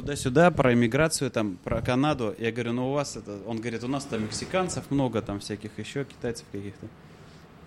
туда-сюда, 0.00 0.50
про 0.50 0.72
иммиграцию, 0.72 1.30
там, 1.30 1.56
про 1.62 1.82
Канаду. 1.82 2.34
Я 2.38 2.52
говорю, 2.52 2.72
ну 2.72 2.90
у 2.90 2.92
вас 2.92 3.16
это... 3.16 3.38
Он 3.46 3.58
говорит, 3.58 3.84
у 3.84 3.88
нас 3.88 4.04
там 4.04 4.22
мексиканцев 4.22 4.90
много, 4.90 5.20
там 5.20 5.40
всяких 5.40 5.78
еще, 5.78 6.04
китайцев 6.04 6.46
каких-то. 6.50 6.86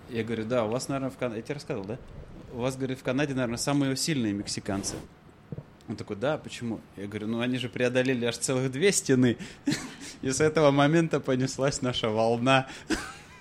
Я 0.09 0.23
говорю, 0.23 0.45
да, 0.45 0.65
у 0.65 0.69
вас, 0.69 0.87
наверное, 0.87 1.11
в 1.11 1.17
Канаде... 1.17 1.37
Я 1.37 1.43
тебе 1.43 1.53
рассказывал, 1.55 1.85
да? 1.85 1.97
У 2.51 2.57
вас, 2.57 2.75
говорит, 2.75 2.99
в 2.99 3.03
Канаде, 3.03 3.33
наверное, 3.33 3.57
самые 3.57 3.95
сильные 3.95 4.33
мексиканцы. 4.33 4.95
Он 5.87 5.95
такой, 5.95 6.15
да, 6.15 6.37
почему? 6.37 6.81
Я 6.97 7.07
говорю, 7.07 7.27
ну 7.27 7.41
они 7.41 7.57
же 7.57 7.69
преодолели 7.69 8.25
аж 8.25 8.37
целых 8.37 8.71
две 8.71 8.91
стены. 8.91 9.37
И 10.21 10.31
с 10.31 10.41
этого 10.41 10.71
момента 10.71 11.19
понеслась 11.19 11.81
наша 11.81 12.09
волна. 12.09 12.67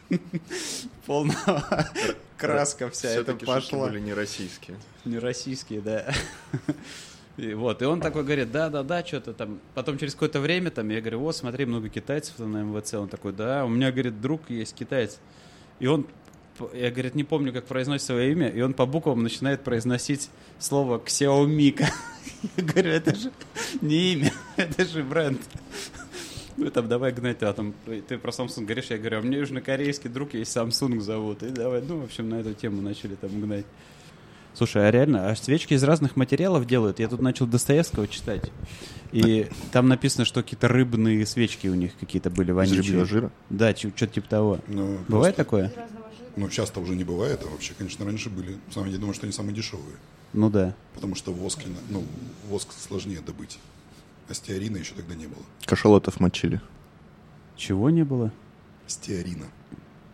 Полного 1.06 1.88
краска 2.36 2.90
вся 2.90 3.09
это 3.09 3.34
пошла. 3.34 3.86
были 3.88 4.00
не 4.00 4.12
российские. 4.12 4.77
Не 5.04 5.18
российские, 5.18 5.80
да. 5.80 6.12
И 7.38 7.54
вот, 7.54 7.80
и 7.80 7.86
он 7.86 8.00
такой 8.00 8.24
говорит, 8.24 8.52
да-да-да, 8.52 9.04
что-то 9.04 9.32
там. 9.32 9.58
Потом 9.74 9.96
через 9.96 10.12
какое-то 10.12 10.40
время 10.40 10.70
там, 10.70 10.88
я 10.90 11.00
говорю, 11.00 11.20
вот, 11.20 11.34
смотри, 11.34 11.64
много 11.64 11.88
китайцев 11.88 12.38
на 12.38 12.62
МВЦ. 12.62 12.94
Он 12.94 13.08
такой, 13.08 13.32
да, 13.32 13.64
у 13.64 13.68
меня, 13.68 13.90
говорит, 13.90 14.20
друг 14.20 14.50
есть 14.50 14.74
китаец. 14.74 15.18
И 15.80 15.86
он, 15.86 16.07
я, 16.74 16.90
говорит, 16.90 17.14
не 17.14 17.24
помню, 17.24 17.52
как 17.52 17.64
произносит 17.64 18.07
свое 18.07 18.32
имя, 18.32 18.48
и 18.48 18.60
он 18.60 18.74
по 18.74 18.84
буквам 18.84 19.22
начинает 19.22 19.64
произносить 19.64 20.29
слово 20.58 20.98
Xiaomi. 20.98 21.82
Я 22.57 22.64
говорю, 22.64 22.90
это 22.90 23.14
же 23.14 23.32
не 23.80 24.12
имя, 24.12 24.32
это 24.57 24.85
же 24.85 25.02
бренд. 25.02 25.40
Ну, 26.57 26.71
там, 26.71 26.86
давай 26.86 27.12
гнать, 27.12 27.43
а 27.43 27.52
там, 27.52 27.74
ты 27.86 28.18
про 28.18 28.30
Samsung 28.30 28.64
говоришь, 28.64 28.86
я 28.90 28.99
говорю, 28.99 29.18
а 29.18 29.22
мне 29.22 29.38
южнокорейский 29.38 30.10
друг 30.10 30.35
есть 30.35 30.54
Samsung 30.54 31.00
зовут. 31.00 31.43
И 31.43 31.49
давай, 31.49 31.80
ну, 31.80 32.00
в 32.00 32.05
общем, 32.05 32.28
на 32.28 32.41
эту 32.41 32.52
тему 32.52 32.83
начали 32.83 33.14
там 33.14 33.41
гнать. 33.41 33.64
Слушай, 34.55 34.86
а 34.88 34.91
реально, 34.91 35.30
а 35.30 35.36
свечки 35.36 35.74
из 35.74 35.83
разных 35.83 36.16
материалов 36.16 36.66
делают? 36.66 36.98
Я 37.00 37.08
тут 37.08 37.20
начал 37.20 37.47
Достоевского 37.47 38.06
читать. 38.06 38.50
И 39.12 39.48
там 39.72 39.88
написано, 39.88 40.24
что 40.24 40.42
какие-то 40.42 40.69
рыбные 40.69 41.24
свечки 41.27 41.69
у 41.69 41.74
них 41.74 41.92
какие-то 41.98 42.30
были 42.30 42.52
вонючие. 42.52 42.80
Из 42.80 42.86
рыбьего 42.86 43.04
жира? 43.06 43.32
Да, 43.50 43.74
что-то 43.74 44.06
типа 44.06 44.28
того. 44.28 44.58
Ну, 44.68 44.98
Бывает 45.08 45.36
просто- 45.36 45.68
такое? 45.68 45.72
Ну, 46.36 46.48
часто 46.48 46.80
уже 46.80 46.94
не 46.94 47.04
бывает, 47.04 47.40
а 47.44 47.50
вообще, 47.50 47.74
конечно, 47.77 48.06
раньше 48.06 48.30
были. 48.30 48.56
Сам 48.70 48.86
я 48.86 48.96
думаю, 48.96 49.12
что 49.14 49.27
они 49.27 49.32
самые 49.32 49.54
дешевые. 49.54 49.96
Ну 50.32 50.48
да. 50.48 50.74
Потому 50.94 51.14
что 51.14 51.32
воск, 51.32 51.60
ну, 51.90 52.05
воск 52.48 52.68
сложнее 52.72 53.20
добыть. 53.20 53.58
А 54.28 54.34
стеарина 54.34 54.78
еще 54.78 54.94
тогда 54.94 55.14
не 55.14 55.27
было. 55.27 55.42
Кашалотов 55.66 56.20
мочили. 56.20 56.62
Чего 57.56 57.90
не 57.90 58.02
было? 58.02 58.32
Стеарина. 58.86 59.44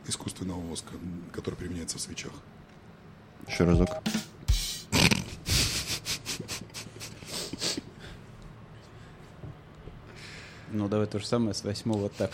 Искусственного 0.09 0.59
воска, 0.59 0.93
который 1.33 1.55
применяется 1.55 1.99
в 1.99 2.01
свечах. 2.01 2.33
Еще 3.49 3.65
разок. 3.65 3.89
Ну, 10.71 10.87
давай 10.87 11.07
то 11.07 11.19
же 11.19 11.27
самое 11.27 11.55
с 11.55 11.65
восьмого 11.65 12.11
как? 12.11 12.31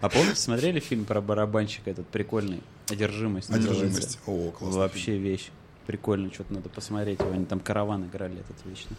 А 0.00 0.08
помните, 0.08 0.36
смотрели 0.36 0.80
фильм 0.80 1.04
про 1.04 1.20
барабанщика 1.20 1.90
этот 1.90 2.08
прикольный? 2.08 2.62
«Одержимость». 2.88 3.50
Одержимость. 3.50 4.18
О, 4.26 4.50
классно. 4.50 4.78
Вообще 4.78 5.18
вещь. 5.18 5.50
Прикольно, 5.86 6.32
что-то 6.32 6.54
надо 6.54 6.68
посмотреть. 6.68 7.20
Они 7.20 7.44
там 7.44 7.60
караван 7.60 8.06
играли 8.06 8.40
этот 8.40 8.56
вечно. 8.64 8.96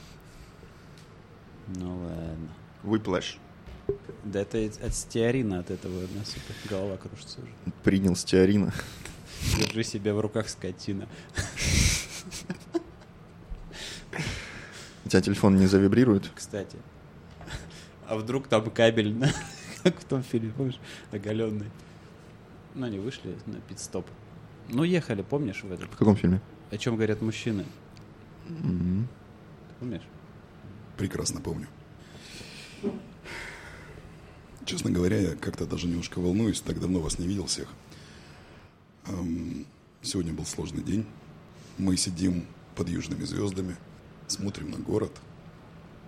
Ну 1.75 1.97
ладно. 1.97 2.49
Выплащ. 2.83 3.37
Да 4.23 4.41
это 4.41 4.57
от 4.85 4.93
стеарина 4.93 5.59
от 5.59 5.71
этого 5.71 5.97
у 5.97 6.17
нас 6.17 6.35
голова 6.69 6.97
кружится 6.97 7.41
уже. 7.41 7.51
Принял 7.83 8.15
стеарина. 8.15 8.73
Держи 9.57 9.83
себя 9.83 10.13
в 10.13 10.19
руках, 10.19 10.49
скотина. 10.49 11.07
У 15.05 15.09
тебя 15.09 15.21
телефон 15.21 15.55
не 15.57 15.67
завибрирует? 15.67 16.31
Кстати. 16.35 16.77
А 18.07 18.15
вдруг 18.17 18.47
там 18.47 18.69
кабель, 18.69 19.15
как 19.83 19.99
в 19.99 20.03
том 20.05 20.23
фильме, 20.23 20.51
помнишь, 20.55 20.79
оголенный. 21.11 21.69
Ну, 22.75 22.85
они 22.85 22.99
вышли 22.99 23.35
на 23.45 23.55
пит-стоп. 23.61 24.05
Ну, 24.69 24.83
ехали, 24.83 25.21
помнишь, 25.21 25.63
в 25.63 25.71
этом? 25.71 25.87
В 25.89 25.97
каком 25.97 26.15
фильме? 26.15 26.41
О 26.71 26.77
чем 26.77 26.95
говорят 26.95 27.21
мужчины? 27.21 27.65
М. 28.49 29.07
Помнишь? 29.79 30.03
Прекрасно 30.97 31.41
помню. 31.41 31.67
Честно 34.65 34.91
говоря, 34.91 35.17
я 35.17 35.35
как-то 35.35 35.65
даже 35.65 35.87
немножко 35.87 36.19
волнуюсь, 36.19 36.59
так 36.59 36.79
давно 36.81 36.99
вас 36.99 37.19
не 37.19 37.27
видел 37.27 37.45
всех. 37.45 37.69
Эм, 39.09 39.65
Сегодня 40.01 40.31
был 40.31 40.45
сложный 40.45 40.83
день. 40.83 41.05
Мы 41.77 41.97
сидим 41.97 42.45
под 42.75 42.87
южными 42.87 43.23
звездами, 43.23 43.75
смотрим 44.27 44.71
на 44.71 44.77
город. 44.77 45.11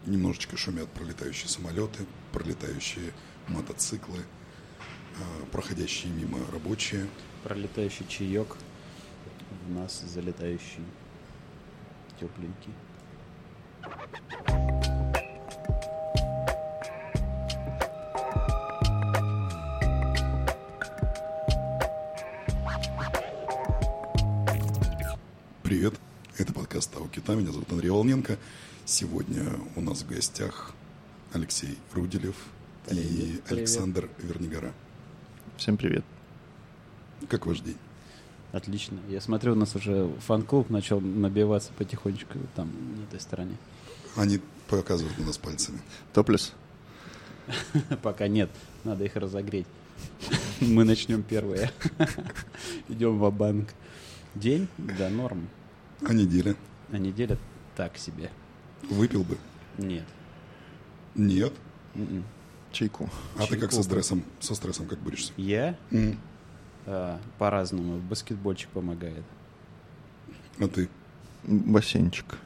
Немножечко 0.05 0.55
шумят 0.55 0.87
пролетающие 0.91 1.49
самолеты, 1.49 2.05
пролетающие 2.31 3.11
мотоциклы, 3.47 4.19
э, 4.19 5.45
проходящие 5.51 6.13
мимо 6.13 6.39
рабочие. 6.53 7.09
Пролетающий 7.43 8.05
чаек. 8.07 8.55
В 9.67 9.71
нас 9.71 10.01
залетающий 10.01 10.85
тепленький. 12.19 12.73
Привет, 25.69 25.93
это 26.35 26.51
подкаст 26.51 26.91
«Тау 26.91 27.07
Кита», 27.07 27.35
меня 27.35 27.51
зовут 27.51 27.71
Андрей 27.71 27.91
Волненко. 27.91 28.39
Сегодня 28.85 29.43
у 29.75 29.81
нас 29.81 30.01
в 30.01 30.07
гостях 30.07 30.73
Алексей 31.31 31.77
Руделев 31.93 32.35
и 32.87 32.95
Привет. 32.95 33.51
Александр 33.51 34.09
Вернигора. 34.17 34.73
Всем 35.57 35.77
привет. 35.77 36.03
Как 37.27 37.45
ваш 37.45 37.59
день? 37.59 37.77
Отлично. 38.51 38.97
Я 39.09 39.21
смотрю, 39.21 39.51
у 39.51 39.55
нас 39.55 39.75
уже 39.75 40.11
фан-клуб 40.25 40.71
начал 40.71 40.99
набиваться 41.01 41.71
потихонечку 41.77 42.39
там, 42.55 42.71
на 42.97 43.03
этой 43.03 43.19
стороне. 43.19 43.55
Они 44.15 44.41
показывают 44.69 45.19
на 45.19 45.27
нас 45.27 45.37
пальцами. 45.37 45.81
Топлес? 46.13 46.51
Пока 48.01 48.27
нет, 48.27 48.49
надо 48.83 49.03
их 49.03 49.15
разогреть. 49.15 49.67
Мы 50.61 50.83
начнем 50.83 51.21
первые. 51.21 51.71
Идем 52.89 53.19
в 53.19 53.31
банк 53.31 53.69
День? 54.35 54.67
Да, 54.77 55.09
норм. 55.09 55.47
А 56.03 56.13
неделя? 56.13 56.55
А 56.91 56.97
неделя 56.97 57.37
так 57.75 57.97
себе. 57.97 58.31
Выпил 58.89 59.23
бы? 59.23 59.37
Нет. 59.77 60.05
Нет. 61.15 61.53
М-м. 61.95 62.23
Чайку. 62.71 63.09
А 63.37 63.45
ты 63.47 63.57
как 63.57 63.71
со 63.71 63.77
Чайку. 63.77 63.83
стрессом? 63.83 64.23
Со 64.39 64.55
стрессом 64.55 64.85
как 64.85 64.99
борешься? 64.99 65.33
Я 65.37 65.77
М. 65.91 66.17
а, 66.85 67.19
по-разному. 67.37 67.97
Баскетбольчик 67.99 68.69
помогает. 68.69 69.23
А 70.59 70.67
ты? 70.67 70.87
Бассейнчик. 71.43 72.37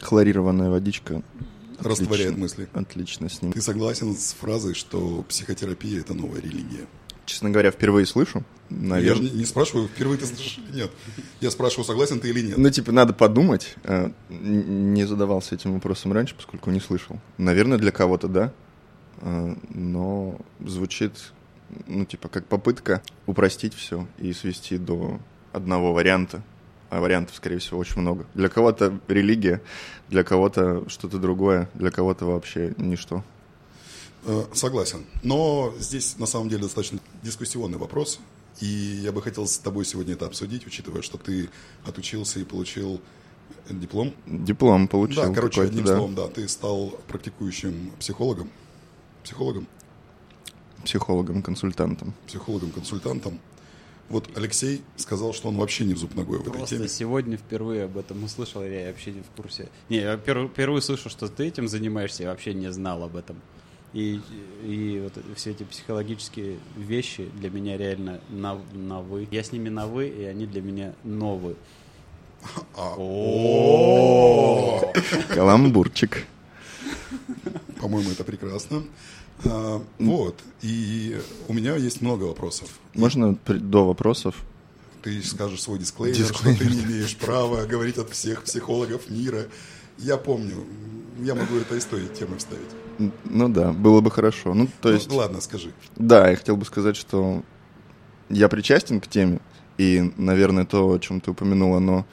Хлорированная 0.00 0.70
водичка. 0.70 1.22
Растворяет 1.78 2.32
Отлично. 2.32 2.38
мысли. 2.40 2.68
Отлично 2.72 3.28
с 3.28 3.42
ним. 3.42 3.52
Ты 3.52 3.60
согласен 3.60 4.14
с 4.16 4.32
фразой, 4.32 4.74
что 4.74 5.22
психотерапия– 5.28 6.00
это 6.02 6.14
новая 6.14 6.40
религия? 6.40 6.86
Честно 7.26 7.50
говоря, 7.50 7.70
впервые 7.72 8.06
слышу. 8.06 8.44
Я 8.70 8.76
Наверное. 8.76 9.26
же 9.28 9.32
не, 9.34 9.38
не 9.40 9.44
спрашиваю, 9.44 9.88
впервые 9.88 10.18
ты 10.18 10.26
слышишь 10.26 10.58
или 10.58 10.76
нет. 10.82 10.90
Я 11.40 11.50
спрашиваю, 11.50 11.84
согласен 11.84 12.20
ты 12.20 12.30
или 12.30 12.40
нет. 12.40 12.56
Ну, 12.56 12.70
типа, 12.70 12.92
надо 12.92 13.12
подумать. 13.12 13.74
Э, 13.82 14.10
Не 14.30 15.04
задавался 15.06 15.56
этим 15.56 15.74
вопросом 15.74 16.12
раньше, 16.12 16.34
поскольку 16.36 16.70
не 16.70 16.80
слышал. 16.80 17.18
Наверное, 17.36 17.78
для 17.78 17.90
кого-то 17.90 18.28
да. 18.28 18.52
Э, 19.20 19.54
Но 19.70 20.38
звучит, 20.64 21.12
ну, 21.86 22.04
типа, 22.04 22.28
как 22.28 22.46
попытка 22.46 23.02
упростить 23.26 23.74
все 23.74 24.06
и 24.18 24.32
свести 24.32 24.78
до 24.78 25.18
одного 25.52 25.92
варианта. 25.92 26.42
А 26.90 27.00
вариантов, 27.00 27.34
скорее 27.34 27.58
всего, 27.58 27.80
очень 27.80 28.00
много. 28.00 28.26
Для 28.34 28.48
кого-то 28.48 29.00
религия, 29.08 29.60
для 30.08 30.22
кого-то 30.22 30.88
что-то 30.88 31.18
другое, 31.18 31.68
для 31.74 31.90
кого-то 31.90 32.24
вообще 32.26 32.74
ничто. 32.76 33.24
Э, 34.26 34.44
Согласен. 34.52 35.06
Но 35.22 35.72
здесь 35.78 36.18
на 36.18 36.26
самом 36.26 36.48
деле 36.48 36.62
достаточно 36.62 36.98
дискуссионный 37.22 37.78
вопрос. 37.78 38.18
И 38.60 38.66
я 38.66 39.12
бы 39.12 39.20
хотел 39.22 39.46
с 39.46 39.58
тобой 39.58 39.84
сегодня 39.84 40.14
это 40.14 40.26
обсудить, 40.26 40.66
учитывая, 40.66 41.02
что 41.02 41.18
ты 41.18 41.48
отучился 41.84 42.40
и 42.40 42.44
получил 42.44 43.00
диплом. 43.68 44.14
Диплом 44.26 44.88
получил. 44.88 45.22
да, 45.24 45.32
короче, 45.34 45.62
одним 45.62 45.84
да. 45.84 45.96
словом, 45.96 46.14
да, 46.14 46.26
ты 46.28 46.48
стал 46.48 46.90
практикующим 47.08 47.92
психологом, 47.98 48.50
психологом, 49.24 49.66
Психологом, 50.84 51.42
консультантом. 51.42 52.14
психологом-консультантом. 52.28 53.40
Вот 54.08 54.28
Алексей 54.36 54.82
сказал, 54.96 55.32
что 55.32 55.48
он 55.48 55.56
вообще 55.56 55.84
не 55.84 55.94
в 55.94 55.98
зуб 55.98 56.14
ногой 56.14 56.38
в 56.38 56.42
этой 56.42 56.52
Просто 56.52 56.76
теме. 56.76 56.88
сегодня 56.88 57.36
впервые 57.36 57.84
об 57.84 57.98
этом 57.98 58.22
услышал, 58.22 58.62
я 58.62 58.86
вообще 58.88 59.10
не 59.10 59.20
в 59.22 59.26
курсе. 59.36 59.68
Не, 59.88 59.96
я 59.98 60.14
пер- 60.14 60.48
впервые 60.48 60.80
слышу, 60.80 61.08
что 61.10 61.26
ты 61.28 61.46
этим 61.48 61.66
занимаешься, 61.66 62.22
я 62.22 62.30
вообще 62.30 62.54
не 62.54 62.70
знал 62.72 63.02
об 63.02 63.16
этом. 63.16 63.36
И, 63.92 64.20
и 64.62 65.00
вот 65.02 65.24
все 65.36 65.52
эти 65.52 65.62
психологические 65.62 66.58
вещи 66.76 67.28
для 67.34 67.50
меня 67.50 67.76
реально 67.78 68.20
новы. 68.28 69.26
Я 69.30 69.42
с 69.42 69.52
ними 69.52 69.68
новы, 69.68 70.08
и 70.08 70.24
они 70.24 70.46
для 70.46 70.60
меня 70.60 70.94
новые. 71.04 71.56
Каламбурчик. 75.28 76.26
По-моему, 77.80 78.10
это 78.10 78.24
прекрасно. 78.24 78.82
А, 79.44 79.82
вот. 79.98 80.40
И 80.62 81.20
у 81.48 81.52
меня 81.52 81.76
есть 81.76 82.00
много 82.00 82.24
вопросов. 82.24 82.78
Можно 82.94 83.34
до 83.46 83.86
вопросов? 83.86 84.34
Ты 85.02 85.22
скажешь 85.22 85.62
свой 85.62 85.78
дисклеймер, 85.78 86.18
Дисклеймер. 86.18 86.56
что 86.56 86.64
ты 86.64 86.74
не 86.74 86.82
имеешь 86.82 87.16
права 87.16 87.64
говорить 87.64 87.98
от 87.98 88.10
всех 88.10 88.42
психологов 88.42 89.08
мира. 89.08 89.46
Я 89.98 90.16
помню. 90.16 90.64
Я 91.20 91.34
могу 91.34 91.56
это 91.56 91.76
из 91.76 91.84
той 91.84 92.06
темы 92.08 92.38
вставить. 92.38 92.70
Ну 93.24 93.48
да, 93.48 93.72
было 93.72 94.00
бы 94.00 94.10
хорошо. 94.10 94.54
Ну, 94.54 94.66
то 94.80 94.88
Ну, 94.88 94.94
есть, 94.94 95.10
ладно, 95.12 95.40
скажи. 95.40 95.72
да, 95.96 96.28
я 96.30 96.36
хотел 96.36 96.56
бы 96.56 96.64
сказать, 96.64 96.96
что 96.96 97.42
я 98.28 98.48
причастен 98.48 99.00
к 99.00 99.06
теме, 99.06 99.40
и, 99.78 100.12
наверное, 100.16 100.64
то, 100.64 100.90
о 100.92 100.98
чем 100.98 101.20
ты 101.20 101.30
упомянула, 101.30 101.78
но 101.78 102.06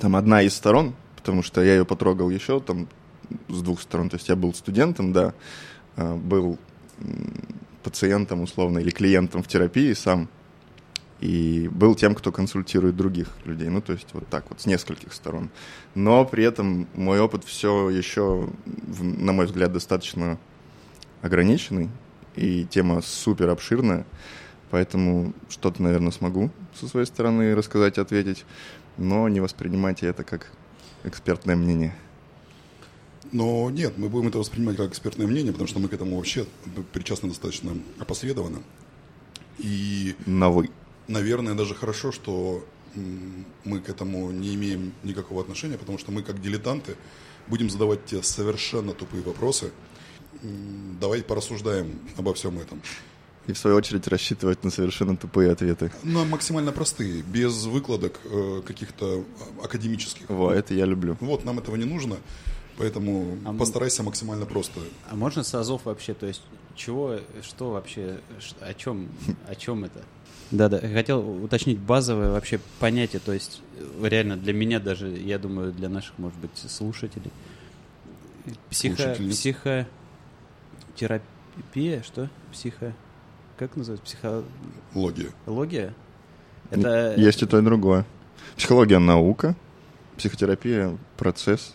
там 0.00 0.16
одна 0.16 0.42
из 0.42 0.54
сторон, 0.54 0.94
потому 1.16 1.42
что 1.42 1.62
я 1.62 1.74
ее 1.76 1.84
потрогал 1.84 2.30
еще 2.30 2.60
там 2.60 2.88
с 3.48 3.62
двух 3.62 3.80
сторон. 3.80 4.08
То 4.10 4.16
есть 4.16 4.28
я 4.28 4.36
был 4.36 4.52
студентом, 4.54 5.12
да, 5.12 5.34
а, 5.96 6.16
был 6.16 6.58
пациентом 7.82 8.42
условно 8.42 8.78
или 8.78 8.90
клиентом 8.90 9.42
в 9.42 9.48
терапии 9.48 9.92
сам, 9.94 10.28
и 11.20 11.68
был 11.68 11.94
тем, 11.94 12.14
кто 12.14 12.32
консультирует 12.32 12.96
других 12.96 13.28
людей. 13.44 13.68
Ну, 13.68 13.80
то 13.80 13.92
есть 13.92 14.08
вот 14.12 14.26
так 14.28 14.48
вот, 14.48 14.60
с 14.60 14.66
нескольких 14.66 15.12
сторон. 15.12 15.50
Но 15.94 16.24
при 16.24 16.44
этом 16.44 16.88
мой 16.94 17.20
опыт 17.20 17.44
все 17.44 17.90
еще, 17.90 18.48
на 18.98 19.32
мой 19.32 19.46
взгляд, 19.46 19.72
достаточно 19.72 20.38
ограниченный, 21.22 21.90
и 22.36 22.64
тема 22.64 23.02
супер 23.02 23.50
обширная, 23.50 24.06
поэтому 24.70 25.34
что-то, 25.48 25.82
наверное, 25.82 26.10
смогу 26.10 26.50
со 26.74 26.88
своей 26.88 27.06
стороны 27.06 27.54
рассказать, 27.54 27.98
ответить, 27.98 28.44
но 28.96 29.28
не 29.28 29.40
воспринимайте 29.40 30.06
это 30.06 30.24
как 30.24 30.50
экспертное 31.04 31.56
мнение. 31.56 31.94
Но 33.32 33.70
нет, 33.70 33.96
мы 33.96 34.08
будем 34.08 34.28
это 34.28 34.38
воспринимать 34.38 34.76
как 34.76 34.90
экспертное 34.90 35.26
мнение, 35.26 35.52
потому 35.52 35.68
что 35.68 35.78
мы 35.78 35.88
к 35.88 35.92
этому 35.92 36.16
вообще 36.16 36.46
причастны 36.92 37.28
достаточно 37.28 37.72
опосредованно. 37.98 38.62
И, 39.58 40.16
На 40.26 40.48
вы. 40.48 40.70
Наверное, 41.10 41.54
даже 41.54 41.74
хорошо, 41.74 42.12
что 42.12 42.64
мы 43.64 43.80
к 43.80 43.88
этому 43.88 44.30
не 44.30 44.54
имеем 44.54 44.92
никакого 45.02 45.42
отношения, 45.42 45.76
потому 45.76 45.98
что 45.98 46.12
мы, 46.12 46.22
как 46.22 46.40
дилетанты, 46.40 46.96
будем 47.48 47.70
задавать 47.70 48.04
тебе 48.06 48.22
совершенно 48.22 48.92
тупые 48.92 49.22
вопросы. 49.22 49.70
Давай 51.00 51.22
порассуждаем 51.22 51.98
обо 52.16 52.32
всем 52.34 52.58
этом. 52.58 52.80
И 53.46 53.52
в 53.52 53.58
свою 53.58 53.76
очередь 53.76 54.06
рассчитывать 54.06 54.64
на 54.64 54.70
совершенно 54.70 55.16
тупые 55.16 55.50
ответы. 55.50 55.90
Но 56.04 56.24
максимально 56.24 56.72
простые, 56.72 57.22
без 57.22 57.64
выкладок 57.64 58.20
э, 58.24 58.62
каких-то 58.64 59.24
а, 59.60 59.64
академических. 59.64 60.28
Во, 60.28 60.52
это 60.52 60.74
я 60.74 60.84
люблю. 60.84 61.16
Вот, 61.20 61.44
нам 61.44 61.58
этого 61.58 61.76
не 61.76 61.86
нужно, 61.86 62.16
поэтому 62.76 63.38
А 63.44 63.52
постарайся 63.52 64.02
максимально 64.02 64.46
просто. 64.46 64.80
А 65.10 65.16
можно 65.16 65.42
с 65.42 65.54
азов 65.54 65.86
вообще, 65.86 66.14
то 66.14 66.26
есть 66.26 66.42
чего, 66.76 67.18
что 67.42 67.70
вообще, 67.70 68.20
о 68.60 68.74
чем, 68.74 69.08
о 69.48 69.54
чем 69.54 69.84
это? 69.84 70.02
Да-да, 70.50 70.80
хотел 70.80 71.44
уточнить 71.44 71.78
базовое 71.78 72.30
вообще 72.30 72.58
понятие, 72.80 73.20
то 73.24 73.32
есть 73.32 73.62
реально 74.02 74.36
для 74.36 74.52
меня 74.52 74.80
даже, 74.80 75.08
я 75.08 75.38
думаю, 75.38 75.72
для 75.72 75.88
наших, 75.88 76.18
может 76.18 76.38
быть, 76.38 76.50
слушателей. 76.56 77.30
Психо, 78.68 79.16
психотерапия, 79.30 82.02
что? 82.02 82.28
Психо... 82.52 82.92
Как 83.56 83.76
называется? 83.76 84.06
Психология? 84.06 85.30
Логия. 85.46 85.94
Это... 86.70 87.14
Есть 87.16 87.42
и 87.42 87.46
то, 87.46 87.58
и 87.58 87.62
другое. 87.62 88.04
Психология– 88.56 88.98
наука, 88.98 89.54
психотерапия– 90.16 90.96
процесс 91.18 91.74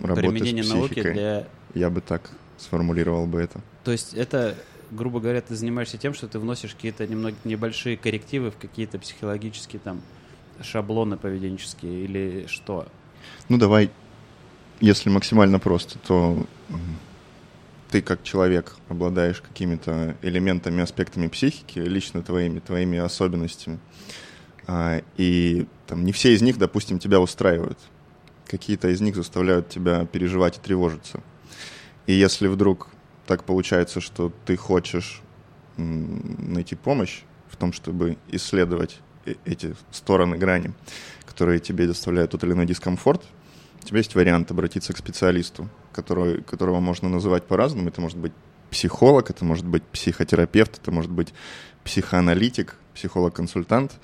работы 0.00 0.28
применение 0.28 0.64
с 0.64 0.70
науки 0.70 0.94
психикой. 0.94 1.14
для 1.14 1.46
Я 1.74 1.90
бы 1.90 2.00
так 2.00 2.30
сформулировал 2.58 3.26
бы 3.26 3.40
это. 3.40 3.60
То 3.84 3.92
есть 3.92 4.14
это, 4.14 4.56
грубо 4.90 5.20
говоря, 5.20 5.40
ты 5.40 5.54
занимаешься 5.54 5.98
тем, 5.98 6.14
что 6.14 6.28
ты 6.28 6.38
вносишь 6.38 6.74
какие-то 6.74 7.06
немного 7.06 7.36
небольшие 7.44 7.96
коррективы 7.96 8.50
в 8.50 8.56
какие-то 8.56 8.98
психологические 8.98 9.80
там 9.80 10.02
шаблоны 10.62 11.16
поведенческие 11.16 12.04
или 12.04 12.46
что? 12.48 12.86
Ну, 13.48 13.58
давай, 13.58 13.90
если 14.80 15.10
максимально 15.10 15.58
просто, 15.58 15.98
то 15.98 16.46
ты 17.90 18.02
как 18.02 18.22
человек 18.22 18.76
обладаешь 18.88 19.40
какими-то 19.40 20.16
элементами, 20.22 20.82
аспектами 20.82 21.28
психики, 21.28 21.78
лично 21.78 22.22
твоими, 22.22 22.58
твоими 22.60 22.98
особенностями. 22.98 23.78
А, 24.66 25.00
и 25.16 25.66
там 25.86 26.04
не 26.04 26.12
все 26.12 26.34
из 26.34 26.42
них, 26.42 26.58
допустим, 26.58 26.98
тебя 26.98 27.20
устраивают. 27.20 27.78
Какие-то 28.46 28.88
из 28.88 29.00
них 29.00 29.16
заставляют 29.16 29.68
тебя 29.68 30.04
переживать 30.04 30.58
и 30.58 30.60
тревожиться. 30.60 31.22
И 32.06 32.12
если 32.12 32.48
вдруг 32.48 32.88
так 33.28 33.44
получается, 33.44 34.00
что 34.00 34.32
ты 34.46 34.56
хочешь 34.56 35.20
найти 35.76 36.74
помощь 36.74 37.20
в 37.48 37.56
том, 37.56 37.74
чтобы 37.74 38.16
исследовать 38.28 39.00
э- 39.26 39.34
эти 39.44 39.76
стороны 39.90 40.38
грани, 40.38 40.72
которые 41.26 41.60
тебе 41.60 41.86
доставляют 41.86 42.30
тот 42.30 42.42
или 42.44 42.52
иной 42.52 42.64
дискомфорт, 42.64 43.22
у 43.82 43.86
тебя 43.86 43.98
есть 43.98 44.14
вариант 44.14 44.50
обратиться 44.50 44.94
к 44.94 44.98
специалисту, 44.98 45.68
который, 45.92 46.42
которого 46.42 46.80
можно 46.80 47.10
называть 47.10 47.44
по-разному. 47.44 47.90
Это 47.90 48.00
может 48.00 48.16
быть 48.16 48.32
психолог, 48.70 49.28
это 49.28 49.44
может 49.44 49.66
быть 49.66 49.82
психотерапевт, 49.82 50.78
это 50.78 50.90
может 50.90 51.10
быть 51.10 51.34
психоаналитик, 51.84 52.76
психолог-консультант. 52.94 54.00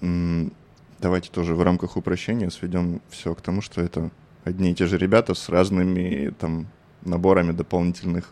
Давайте 0.00 1.30
тоже 1.30 1.56
в 1.56 1.62
рамках 1.62 1.96
упрощения 1.96 2.50
сведем 2.50 3.02
все 3.10 3.34
к 3.34 3.40
тому, 3.40 3.62
что 3.62 3.82
это 3.82 4.12
одни 4.44 4.70
и 4.70 4.74
те 4.74 4.86
же 4.86 4.96
ребята 4.96 5.34
с 5.34 5.48
разными 5.48 6.32
там 6.38 6.68
наборами 7.04 7.52
дополнительных. 7.52 8.30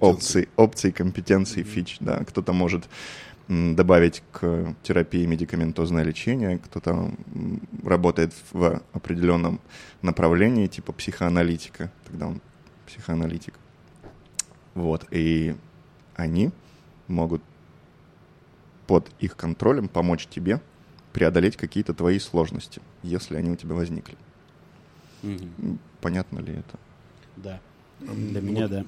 Опций, 0.00 0.48
опций, 0.56 0.92
компетенций, 0.92 1.62
фич, 1.62 1.96
да. 2.00 2.24
Кто-то 2.24 2.52
может 2.52 2.88
добавить 3.48 4.22
к 4.32 4.74
терапии 4.82 5.26
медикаментозное 5.26 6.04
лечение, 6.04 6.58
кто-то 6.58 7.10
работает 7.84 8.32
в 8.52 8.80
определенном 8.92 9.60
направлении, 10.00 10.66
типа 10.68 10.92
психоаналитика, 10.92 11.90
тогда 12.06 12.28
он 12.28 12.40
психоаналитик. 12.86 13.54
Вот, 14.74 15.06
и 15.10 15.54
они 16.14 16.50
могут 17.08 17.42
под 18.86 19.10
их 19.20 19.36
контролем 19.36 19.88
помочь 19.88 20.26
тебе 20.26 20.60
преодолеть 21.12 21.56
какие-то 21.56 21.92
твои 21.94 22.18
сложности, 22.18 22.80
если 23.02 23.36
они 23.36 23.50
у 23.50 23.56
тебя 23.56 23.74
возникли. 23.74 24.16
М, 25.22 25.78
Понятно 26.00 26.40
ли 26.40 26.54
это? 26.54 26.78
Да. 27.36 27.60
Для 28.06 28.40
ну 28.40 28.48
меня, 28.48 28.62
вот 28.62 28.70
да. 28.70 28.84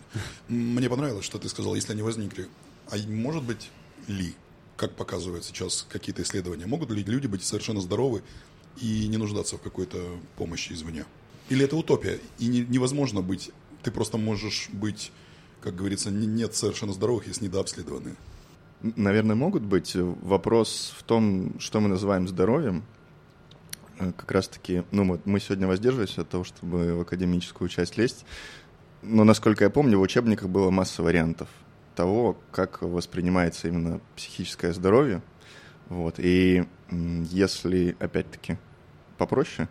Мне 0.48 0.88
понравилось, 0.88 1.24
что 1.24 1.38
ты 1.38 1.48
сказал, 1.48 1.74
если 1.74 1.92
они 1.92 2.02
возникли. 2.02 2.48
А 2.90 2.96
может 3.08 3.42
быть 3.44 3.70
ли, 4.08 4.34
как 4.76 4.92
показывают 4.94 5.44
сейчас 5.44 5.86
какие-то 5.88 6.22
исследования, 6.22 6.66
могут 6.66 6.90
ли 6.90 7.02
люди 7.04 7.26
быть 7.26 7.42
совершенно 7.44 7.80
здоровы 7.80 8.22
и 8.80 9.06
не 9.08 9.16
нуждаться 9.16 9.56
в 9.56 9.62
какой-то 9.62 9.98
помощи 10.36 10.72
извне? 10.72 11.04
Или 11.48 11.64
это 11.64 11.76
утопия, 11.76 12.20
и 12.38 12.46
не- 12.46 12.64
невозможно 12.64 13.20
быть, 13.22 13.50
ты 13.82 13.90
просто 13.90 14.18
можешь 14.18 14.68
быть, 14.72 15.12
как 15.60 15.76
говорится, 15.76 16.10
не- 16.10 16.26
нет 16.26 16.54
совершенно 16.54 16.92
здоровых, 16.92 17.26
есть 17.26 17.40
недообследованные. 17.42 18.16
Н- 18.82 18.92
Наверное, 18.96 19.36
могут 19.36 19.62
быть. 19.62 19.92
Вопрос 19.94 20.94
в 20.98 21.02
том, 21.04 21.58
что 21.60 21.80
мы 21.80 21.88
называем 21.88 22.28
здоровьем. 22.28 22.82
Э, 23.98 24.12
Как 24.16 24.30
раз-таки, 24.32 24.82
ну, 24.90 25.06
вот 25.06 25.24
мы 25.26 25.38
сегодня 25.40 25.66
воздерживаемся 25.66 26.22
от 26.22 26.28
того, 26.28 26.44
чтобы 26.44 26.94
в 26.96 27.00
академическую 27.02 27.68
часть 27.68 27.96
лезть. 27.96 28.24
Но, 29.06 29.24
насколько 29.24 29.64
я 29.64 29.70
помню, 29.70 29.98
в 29.98 30.02
учебниках 30.02 30.48
было 30.48 30.70
масса 30.70 31.02
вариантов 31.02 31.48
того, 31.94 32.36
как 32.50 32.82
воспринимается 32.82 33.68
именно 33.68 34.00
психическое 34.16 34.72
здоровье. 34.72 35.22
Вот. 35.88 36.14
И 36.18 36.64
если, 36.90 37.96
опять-таки, 38.00 38.56
попроще, 39.18 39.68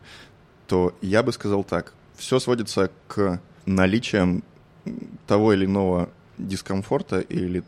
то 0.68 0.96
я 1.02 1.24
бы 1.24 1.34
сказал 1.34 1.64
так. 1.64 1.94
Все 2.16 2.40
сводится 2.40 2.92
к 3.08 3.42
наличиям 3.66 4.44
м, 4.86 5.20
того 5.28 5.54
или 5.54 5.66
иного 5.66 6.10
дискомфорта 6.38 7.20
или 7.20 7.64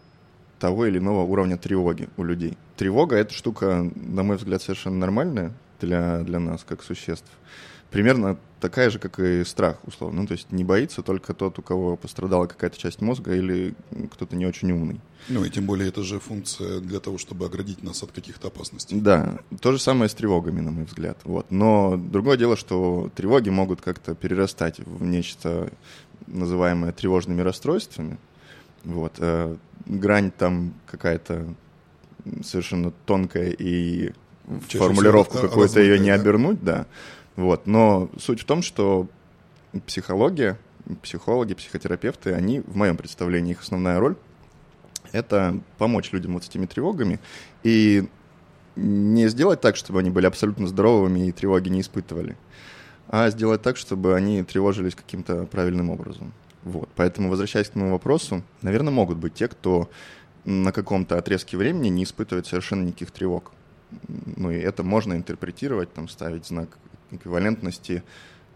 того 0.59 0.85
или 0.85 0.99
иного 0.99 1.23
уровня 1.23 1.57
тревоги 1.57 2.09
у 2.17 2.23
людей. 2.23 2.57
Тревога— 2.77 3.15
это 3.17 3.33
штука, 3.33 3.89
на 3.95 4.23
мой 4.23 4.37
взгляд, 4.37 4.61
совершенно 4.61 4.97
нормальная 4.97 5.51
для, 5.81 6.19
для 6.19 6.39
нас, 6.39 6.63
как 6.63 6.83
существ. 6.83 7.29
Примерно 7.91 8.37
такая 8.65 8.89
же, 8.89 8.97
как 8.97 9.19
и 9.19 9.43
страх, 9.43 9.77
условно. 9.85 10.21
Ну, 10.21 10.27
то 10.27 10.33
есть 10.33 10.51
не 10.51 10.63
боится 10.63 11.03
только 11.03 11.35
тот, 11.35 11.59
у 11.59 11.61
кого 11.61 11.95
пострадала 11.97 12.47
какая-то 12.47 12.79
часть 12.79 12.99
мозга 12.99 13.35
или 13.35 13.75
кто-то 14.11 14.35
не 14.35 14.47
очень 14.47 14.71
умный. 14.71 14.99
Ну 15.29 15.45
и 15.45 15.51
тем 15.51 15.67
более 15.67 15.89
это 15.89 16.01
же 16.01 16.19
функция 16.19 16.79
для 16.79 16.99
того, 16.99 17.19
чтобы 17.19 17.45
оградить 17.45 17.83
нас 17.83 18.01
от 18.01 18.11
каких-то 18.11 18.47
опасностей. 18.47 18.99
Да, 18.99 19.37
то 19.61 19.71
же 19.71 19.77
самое 19.77 20.09
с 20.09 20.15
тревогами, 20.15 20.61
на 20.61 20.71
мой 20.71 20.85
взгляд. 20.85 21.19
Вот. 21.25 21.45
Но 21.51 21.95
другое 21.95 22.37
дело, 22.37 22.57
что 22.57 23.11
тревоги 23.15 23.49
могут 23.49 23.81
как-то 23.81 24.15
перерастать 24.15 24.79
в 24.79 25.03
нечто, 25.03 25.71
называемое 26.25 26.91
тревожными 26.91 27.41
расстройствами. 27.41 28.17
Вот. 28.83 29.13
э, 29.19 29.55
Грань 29.85 30.31
там 30.31 30.73
какая-то 30.87 31.45
совершенно 32.43 32.91
тонкая 33.05 33.51
и 33.51 34.11
в 34.47 34.77
формулировку 34.77 35.37
какую-то 35.37 35.79
ее 35.79 35.99
не 35.99 36.09
обернуть, 36.09 36.63
да. 36.63 36.87
Вот. 37.35 37.67
Но 37.67 38.09
суть 38.17 38.41
в 38.41 38.45
том, 38.45 38.61
что 38.61 39.07
психология, 39.85 40.57
психологи, 41.01 41.53
психотерапевты, 41.53 42.33
они, 42.33 42.61
в 42.61 42.75
моем 42.75 42.97
представлении, 42.97 43.51
их 43.51 43.61
основная 43.61 43.99
роль— 43.99 44.15
это 45.11 45.59
помочь 45.77 46.11
людям 46.11 46.33
вот 46.33 46.43
с 46.43 46.49
этими 46.49 46.65
тревогами 46.65 47.19
и 47.63 48.07
не 48.75 49.27
сделать 49.29 49.61
так, 49.61 49.75
чтобы 49.75 49.99
они 49.99 50.09
были 50.09 50.25
абсолютно 50.25 50.67
здоровыми 50.67 51.27
и 51.27 51.31
тревоги 51.31 51.69
не 51.69 51.81
испытывали, 51.81 52.37
а 53.07 53.29
сделать 53.29 53.61
так, 53.61 53.77
чтобы 53.77 54.15
они 54.15 54.43
тревожились 54.43 54.95
каким-то 54.95 55.45
правильным 55.45 55.89
образом. 55.89 56.33
Вот. 56.63 56.89
Поэтому, 56.95 57.29
возвращаясь 57.29 57.69
к 57.69 57.75
моему 57.75 57.91
вопросу, 57.91 58.43
наверное, 58.61 58.91
могут 58.91 59.17
быть 59.17 59.33
те, 59.35 59.47
кто 59.47 59.89
на 60.45 60.71
каком-то 60.71 61.17
отрезке 61.17 61.57
времени 61.57 61.89
не 61.89 62.03
испытывает 62.03 62.47
совершенно 62.47 62.83
никаких 62.83 63.11
тревог. 63.11 63.51
Ну 64.35 64.51
и 64.51 64.57
это 64.57 64.83
можно 64.83 65.13
интерпретировать, 65.13 65.93
там, 65.93 66.07
ставить 66.09 66.47
знак 66.47 66.77
эквивалентности 67.15 68.03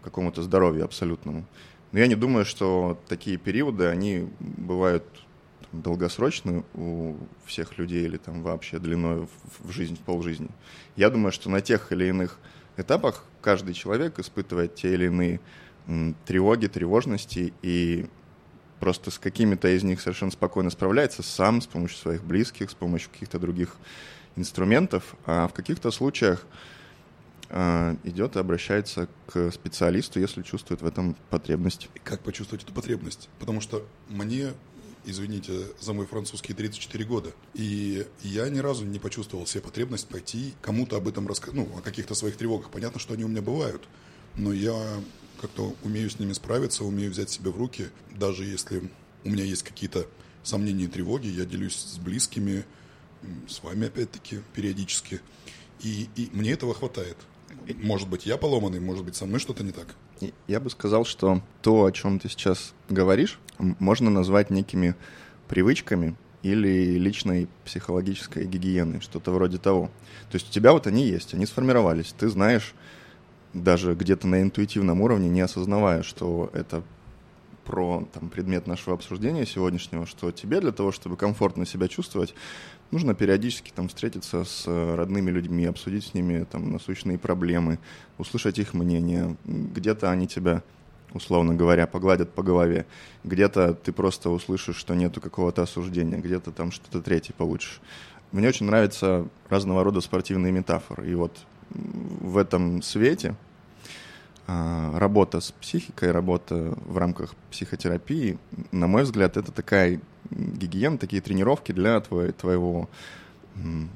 какому-то 0.02 0.42
здоровью 0.42 0.84
абсолютному. 0.84 1.46
Но 1.92 1.98
я 1.98 2.06
не 2.06 2.14
думаю, 2.14 2.44
что 2.44 2.98
такие 3.08 3.36
периоды, 3.36 3.86
они 3.86 4.28
бывают 4.38 5.04
там, 5.70 5.82
долгосрочны 5.82 6.64
у 6.74 7.16
всех 7.44 7.78
людей 7.78 8.04
или 8.04 8.16
там 8.16 8.42
вообще 8.42 8.78
длиной 8.78 9.26
в, 9.26 9.68
в 9.68 9.72
жизнь, 9.72 9.96
в 9.96 10.00
полжизни. 10.00 10.48
Я 10.96 11.10
думаю, 11.10 11.32
что 11.32 11.50
на 11.50 11.60
тех 11.60 11.90
или 11.92 12.06
иных 12.06 12.38
этапах 12.76 13.24
каждый 13.40 13.74
человек 13.74 14.18
испытывает 14.18 14.74
те 14.74 14.94
или 14.94 15.06
иные 15.06 15.40
м, 15.86 16.14
тревоги, 16.24 16.66
тревожности, 16.66 17.52
и 17.62 18.06
просто 18.78 19.10
с 19.10 19.18
какими-то 19.18 19.68
из 19.68 19.82
них 19.82 20.00
совершенно 20.00 20.30
спокойно 20.30 20.70
справляется 20.70 21.22
сам, 21.22 21.60
с 21.60 21.66
помощью 21.66 21.98
своих 21.98 22.24
близких, 22.24 22.70
с 22.70 22.74
помощью 22.74 23.10
каких-то 23.10 23.38
других 23.38 23.76
инструментов, 24.36 25.16
а 25.26 25.48
в 25.48 25.52
каких-то 25.52 25.90
случаях 25.90 26.46
идет 28.04 28.36
и 28.36 28.38
обращается 28.38 29.08
к 29.26 29.50
специалисту, 29.50 30.20
если 30.20 30.42
чувствует 30.42 30.82
в 30.82 30.86
этом 30.86 31.16
потребность. 31.30 31.88
Как 32.04 32.20
почувствовать 32.22 32.64
эту 32.64 32.72
потребность? 32.72 33.28
Потому 33.40 33.60
что 33.60 33.84
мне, 34.08 34.52
извините 35.04 35.66
за 35.80 35.92
мой 35.92 36.06
французский, 36.06 36.54
34 36.54 37.04
года, 37.04 37.32
и 37.54 38.06
я 38.22 38.48
ни 38.48 38.60
разу 38.60 38.84
не 38.84 39.00
почувствовал 39.00 39.46
себе 39.46 39.62
потребность 39.62 40.08
пойти 40.08 40.54
кому-то 40.62 40.96
об 40.96 41.08
этом 41.08 41.26
рассказать, 41.26 41.56
ну, 41.56 41.68
о 41.76 41.80
каких-то 41.80 42.14
своих 42.14 42.36
тревогах. 42.36 42.70
Понятно, 42.70 43.00
что 43.00 43.14
они 43.14 43.24
у 43.24 43.28
меня 43.28 43.42
бывают, 43.42 43.82
но 44.36 44.52
я 44.52 44.76
как-то 45.40 45.74
умею 45.82 46.10
с 46.10 46.18
ними 46.18 46.32
справиться, 46.32 46.84
умею 46.84 47.10
взять 47.10 47.30
себя 47.30 47.50
в 47.50 47.56
руки, 47.56 47.88
даже 48.10 48.44
если 48.44 48.90
у 49.24 49.30
меня 49.30 49.44
есть 49.44 49.62
какие-то 49.62 50.06
сомнения 50.42 50.84
и 50.84 50.88
тревоги, 50.88 51.26
я 51.26 51.44
делюсь 51.44 51.76
с 51.76 51.98
близкими, 51.98 52.64
с 53.48 53.62
вами 53.62 53.88
опять-таки 53.88 54.40
периодически, 54.54 55.20
и, 55.80 56.08
и 56.16 56.30
мне 56.32 56.52
этого 56.52 56.74
хватает. 56.74 57.16
Может 57.82 58.08
быть, 58.08 58.26
я 58.26 58.36
поломанный, 58.36 58.80
может 58.80 59.04
быть, 59.04 59.16
со 59.16 59.26
мной 59.26 59.40
что-то 59.40 59.62
не 59.62 59.72
так. 59.72 59.94
Я 60.46 60.60
бы 60.60 60.70
сказал, 60.70 61.04
что 61.04 61.42
то, 61.62 61.84
о 61.84 61.92
чем 61.92 62.18
ты 62.18 62.28
сейчас 62.28 62.74
говоришь, 62.88 63.38
можно 63.58 64.10
назвать 64.10 64.50
некими 64.50 64.94
привычками 65.48 66.16
или 66.42 66.98
личной 66.98 67.48
психологической 67.64 68.46
гигиеной, 68.46 69.00
что-то 69.00 69.30
вроде 69.30 69.58
того. 69.58 69.90
То 70.30 70.36
есть 70.36 70.48
у 70.48 70.52
тебя 70.52 70.72
вот 70.72 70.86
они 70.86 71.06
есть, 71.06 71.34
они 71.34 71.46
сформировались, 71.46 72.14
ты 72.18 72.28
знаешь, 72.28 72.74
даже 73.52 73.94
где-то 73.94 74.26
на 74.26 74.42
интуитивном 74.42 75.00
уровне, 75.00 75.28
не 75.28 75.40
осознавая, 75.40 76.02
что 76.02 76.50
это 76.52 76.82
про 77.70 78.04
там, 78.12 78.28
предмет 78.30 78.66
нашего 78.66 78.96
обсуждения 78.96 79.46
сегодняшнего, 79.46 80.04
что 80.04 80.32
тебе 80.32 80.60
для 80.60 80.72
того, 80.72 80.90
чтобы 80.90 81.16
комфортно 81.16 81.64
себя 81.64 81.86
чувствовать, 81.86 82.34
нужно 82.90 83.14
периодически 83.14 83.70
там 83.72 83.86
встретиться 83.86 84.42
с 84.42 84.66
родными 84.66 85.30
людьми, 85.30 85.66
обсудить 85.66 86.04
с 86.04 86.12
ними 86.12 86.44
там 86.50 86.72
насущные 86.72 87.16
проблемы, 87.16 87.78
услышать 88.18 88.58
их 88.58 88.74
мнение. 88.74 89.36
Где-то 89.44 90.10
они 90.10 90.26
тебя, 90.26 90.64
условно 91.14 91.54
говоря, 91.54 91.86
погладят 91.86 92.32
по 92.32 92.42
голове, 92.42 92.86
где-то 93.22 93.74
ты 93.74 93.92
просто 93.92 94.30
услышишь, 94.30 94.74
что 94.74 94.96
нету 94.96 95.20
какого-то 95.20 95.62
осуждения, 95.62 96.18
где-то 96.18 96.50
там 96.50 96.72
что-то 96.72 97.00
третье 97.00 97.34
получишь. 97.34 97.80
Мне 98.32 98.48
очень 98.48 98.66
нравятся 98.66 99.28
разного 99.48 99.84
рода 99.84 100.00
спортивные 100.00 100.50
метафоры. 100.50 101.08
И 101.08 101.14
вот 101.14 101.38
в 101.70 102.36
этом 102.36 102.82
свете 102.82 103.36
работа 104.46 105.40
с 105.40 105.52
психикой, 105.52 106.10
работа 106.10 106.74
в 106.86 106.98
рамках 106.98 107.34
психотерапии, 107.50 108.38
на 108.72 108.86
мой 108.86 109.04
взгляд, 109.04 109.36
это 109.36 109.52
такая 109.52 110.00
гигиена, 110.30 110.98
такие 110.98 111.22
тренировки 111.22 111.72
для 111.72 112.00
твоего, 112.00 112.32
твоего 112.32 112.88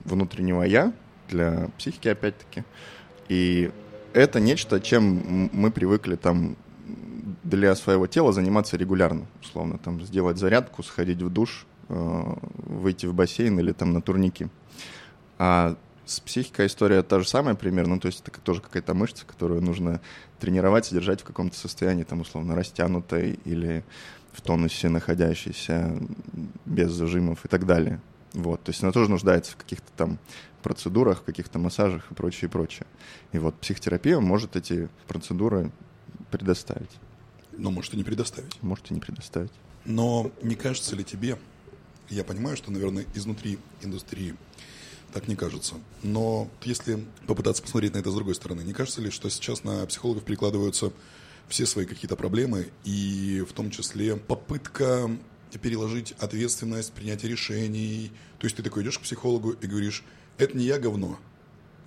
внутреннего 0.05 0.63
«я», 0.63 0.93
для 1.29 1.69
психики 1.79 2.09
опять-таки. 2.09 2.65
И 3.29 3.71
это 4.13 4.41
нечто, 4.41 4.81
чем 4.81 5.51
мы 5.53 5.71
привыкли 5.71 6.17
там 6.17 6.57
для 7.43 7.75
своего 7.75 8.07
тела 8.07 8.33
заниматься 8.33 8.77
регулярно, 8.77 9.27
условно, 9.43 9.79
там 9.79 10.01
сделать 10.03 10.39
зарядку, 10.39 10.83
сходить 10.83 11.23
в 11.23 11.31
душ, 11.31 11.67
э, 11.89 12.35
выйти 12.57 13.07
в 13.07 13.15
бассейн 13.15 13.59
или 13.59 13.73
там 13.73 13.93
на 13.93 14.01
турники. 14.01 14.49
А 15.39 15.77
с 16.07 16.21
психикой 16.21 16.67
история 16.67 17.03
та 17.03 17.21
же 17.21 17.29
самая 17.29 17.55
примерно, 17.55 17.99
то 17.99 18.07
есть 18.07 18.21
это 18.21 18.41
тоже 18.41 18.61
какая-то 18.61 18.95
мышца, 18.95 19.25
которую 19.27 19.63
нужно 19.63 20.01
тренировать, 20.39 20.87
содержать 20.87 21.23
в 21.23 21.25
каком-то 21.25 21.57
состоянии, 21.57 22.05
там, 22.05 22.21
условно, 22.21 22.55
растянутой 22.55 23.39
или 23.45 23.85
в 24.33 24.41
тонусе 24.41 24.89
находящейся, 24.89 25.97
без 26.65 26.91
зажимов 26.91 27.45
и 27.45 27.49
так 27.49 27.67
далее. 27.67 28.01
Вот, 28.33 28.63
то 28.65 28.71
есть 28.71 28.83
она 28.83 28.91
тоже 28.91 29.11
нуждается 29.11 29.53
в 29.53 29.57
каких-то 29.57 29.91
там 29.97 30.19
процедурах, 30.63 31.25
каких-то 31.25 31.59
массажах 31.59 32.11
и 32.11 32.15
прочее, 32.15 32.49
и 32.49 32.51
прочее. 32.51 32.87
И 33.33 33.39
вот 33.39 33.55
психотерапия 33.61 34.19
может 34.19 34.57
эти 34.57 34.89
процедуры 35.07 35.71
предоставить. 36.31 36.91
Но 37.53 37.71
может 37.71 37.95
и 37.95 37.97
не 37.97 38.03
предоставить. 38.03 38.61
Может 38.61 38.91
и 38.91 38.95
не 38.95 39.01
предоставить. 39.01 39.53
Но 39.85 40.33
не 40.43 40.57
кажется 40.57 40.97
ли 40.97 41.05
тебе, 41.05 41.39
я 42.09 42.25
понимаю, 42.25 42.57
что, 42.57 42.73
наверное, 42.73 43.05
изнутри 43.15 43.59
индустрии 43.83 44.35
так 45.15 45.29
не 45.29 45.37
кажется. 45.37 45.77
Но 46.03 46.51
если 46.65 47.05
попытаться 47.29 47.63
посмотреть 47.63 47.95
на 47.95 47.99
это 47.99 48.11
с 48.11 48.15
другой 48.15 48.35
стороны, 48.35 48.63
не 48.63 48.73
кажется 48.73 49.01
ли, 49.01 49.11
что 49.11 49.31
сейчас 49.31 49.63
на 49.63 49.87
психологов 49.87 50.25
перекладываются 50.25 50.93
все 51.49 51.67
свои 51.67 51.87
какие-то 51.87 52.17
проблемы, 52.17 52.69
и 52.85 53.45
в 53.49 53.53
том 53.53 53.71
числе 53.71 54.17
попытка 54.17 55.09
переложить 55.63 56.17
ответственность, 56.19 56.93
принятие 56.93 57.31
решений. 57.31 58.11
То 58.41 58.47
есть 58.47 58.57
ты 58.57 58.63
такой 58.65 58.83
идешь 58.83 58.99
к 58.99 59.03
психологу 59.03 59.53
и 59.53 59.67
говоришь, 59.69 60.03
это 60.37 60.59
не 60.59 60.65
я 60.65 60.81
говно, 60.81 61.17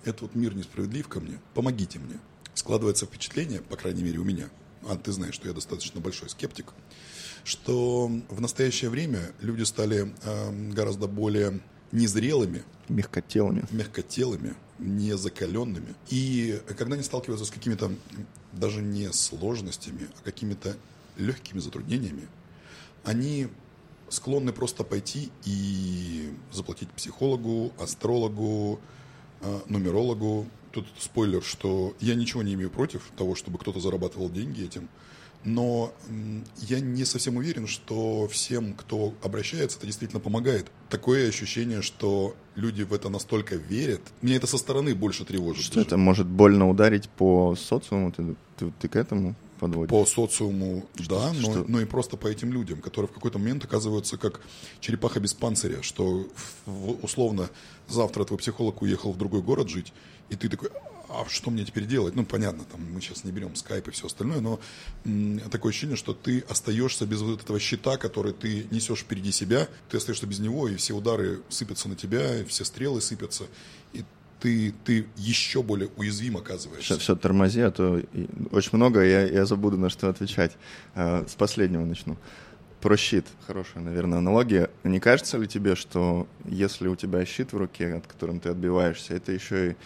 это 0.04 0.24
вот 0.24 0.34
мир 0.34 0.54
несправедлив 0.54 1.06
ко 1.06 1.20
мне, 1.20 1.38
помогите 1.52 1.98
мне. 1.98 2.18
Складывается 2.54 3.04
впечатление, 3.04 3.60
по 3.60 3.76
крайней 3.76 4.02
мере 4.02 4.20
у 4.20 4.24
меня, 4.24 4.48
а 4.88 4.96
ты 4.96 5.12
знаешь, 5.12 5.34
что 5.34 5.48
я 5.48 5.54
достаточно 5.54 6.00
большой 6.00 6.30
скептик, 6.30 6.72
что 7.44 8.10
в 8.30 8.40
настоящее 8.40 8.88
время 8.88 9.32
люди 9.42 9.64
стали 9.64 10.14
э, 10.22 10.70
гораздо 10.72 11.06
более 11.08 11.60
незрелыми, 11.92 12.64
мягкотелыми, 12.88 13.64
мягкотелыми, 13.70 14.54
незакаленными. 14.78 15.94
И 16.10 16.60
когда 16.76 16.94
они 16.94 17.02
сталкиваются 17.02 17.46
с 17.46 17.50
какими-то 17.50 17.92
даже 18.52 18.82
не 18.82 19.12
сложностями, 19.12 20.08
а 20.20 20.24
какими-то 20.24 20.76
легкими 21.16 21.58
затруднениями, 21.58 22.28
они 23.04 23.48
склонны 24.08 24.52
просто 24.52 24.84
пойти 24.84 25.30
и 25.44 26.32
заплатить 26.52 26.90
психологу, 26.90 27.72
астрологу, 27.78 28.80
а, 29.40 29.62
нумерологу. 29.66 30.46
Тут 30.72 30.86
спойлер, 30.98 31.42
что 31.42 31.94
я 32.00 32.14
ничего 32.14 32.42
не 32.42 32.54
имею 32.54 32.70
против 32.70 33.10
того, 33.16 33.34
чтобы 33.34 33.58
кто-то 33.58 33.80
зарабатывал 33.80 34.30
деньги 34.30 34.64
этим– 34.64 34.88
но 35.44 35.92
я 36.58 36.80
не 36.80 37.04
совсем 37.04 37.36
уверен, 37.36 37.66
что 37.66 38.28
всем, 38.28 38.74
кто 38.74 39.14
обращается, 39.22 39.78
это 39.78 39.86
действительно 39.86 40.20
помогает. 40.20 40.66
Такое 40.90 41.28
ощущение, 41.28 41.82
что 41.82 42.34
люди 42.54 42.82
в 42.82 42.92
это 42.92 43.08
настолько 43.08 43.56
верят. 43.56 44.00
Меня 44.20 44.36
это 44.36 44.46
со 44.46 44.58
стороны 44.58 44.94
больше 44.94 45.24
тревожит. 45.24 45.64
Что 45.64 45.76
даже. 45.76 45.86
это 45.86 45.96
может 45.96 46.26
больно 46.26 46.68
ударить 46.68 47.08
по 47.08 47.54
социуму? 47.56 48.12
Ты, 48.12 48.36
ты, 48.56 48.72
ты 48.80 48.88
к 48.88 48.96
этому 48.96 49.36
подводишь? 49.58 49.90
По 49.90 50.04
социуму, 50.06 50.86
что, 50.96 51.18
да, 51.18 51.32
но, 51.32 51.52
что? 51.52 51.64
но 51.68 51.80
и 51.80 51.84
просто 51.84 52.16
по 52.16 52.26
этим 52.26 52.52
людям, 52.52 52.80
которые 52.80 53.08
в 53.08 53.12
какой-то 53.12 53.38
момент 53.38 53.64
оказываются 53.64 54.16
как 54.16 54.40
черепаха 54.80 55.20
без 55.20 55.34
панциря, 55.34 55.82
что 55.82 56.26
условно 57.02 57.48
завтра 57.88 58.24
твой 58.24 58.38
психолог 58.38 58.82
уехал 58.82 59.12
в 59.12 59.18
другой 59.18 59.42
город 59.42 59.68
жить, 59.68 59.92
и 60.30 60.36
ты 60.36 60.48
такой, 60.48 60.70
а 61.08 61.24
что 61.28 61.50
мне 61.50 61.64
теперь 61.64 61.86
делать? 61.86 62.14
Ну, 62.14 62.24
понятно, 62.24 62.64
там 62.64 62.80
мы 62.92 63.00
сейчас 63.00 63.24
не 63.24 63.32
берем 63.32 63.54
скайп 63.56 63.88
и 63.88 63.90
все 63.90 64.06
остальное, 64.06 64.40
но 64.40 64.60
такое 65.50 65.70
ощущение, 65.70 65.96
что 65.96 66.12
ты 66.12 66.40
остаешься 66.48 67.06
без 67.06 67.22
вот 67.22 67.42
этого 67.42 67.58
щита, 67.58 67.96
который 67.96 68.32
ты 68.32 68.66
несешь 68.70 69.00
впереди 69.00 69.32
себя, 69.32 69.68
ты 69.88 69.96
остаешься 69.96 70.26
без 70.26 70.38
него, 70.38 70.68
и 70.68 70.76
все 70.76 70.94
удары 70.94 71.40
сыпятся 71.48 71.88
на 71.88 71.96
тебя, 71.96 72.40
и 72.40 72.44
все 72.44 72.64
стрелы 72.64 73.00
сыпятся, 73.00 73.44
и 73.92 74.04
ты, 74.40 74.74
ты 74.84 75.06
еще 75.16 75.62
более 75.62 75.88
уязвим 75.96 76.36
оказываешься. 76.36 76.94
Все, 76.94 76.98
все 76.98 77.16
тормози, 77.16 77.60
а 77.60 77.70
то 77.70 78.02
очень 78.52 78.70
много, 78.72 79.02
я, 79.04 79.26
я 79.26 79.44
забуду 79.46 79.78
на 79.78 79.90
что 79.90 80.08
отвечать. 80.08 80.56
А, 80.94 81.24
с 81.26 81.34
последнего 81.34 81.84
начну. 81.84 82.16
Про 82.80 82.96
щит. 82.96 83.26
Хорошая, 83.46 83.82
наверное, 83.82 84.18
аналогия. 84.18 84.70
Не 84.84 85.00
кажется 85.00 85.36
ли 85.38 85.48
тебе, 85.48 85.74
что 85.74 86.28
если 86.44 86.86
у 86.86 86.94
тебя 86.94 87.24
щит 87.24 87.52
в 87.52 87.56
руке, 87.56 87.94
от 87.94 88.06
которым 88.06 88.38
ты 88.38 88.50
отбиваешься, 88.50 89.14
это 89.14 89.32
еще 89.32 89.70
и 89.70 89.76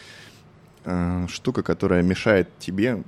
э, 0.85 1.27
штука, 1.29 1.63
которая 1.63 2.03
мешает 2.03 2.49
тебе 2.59 3.03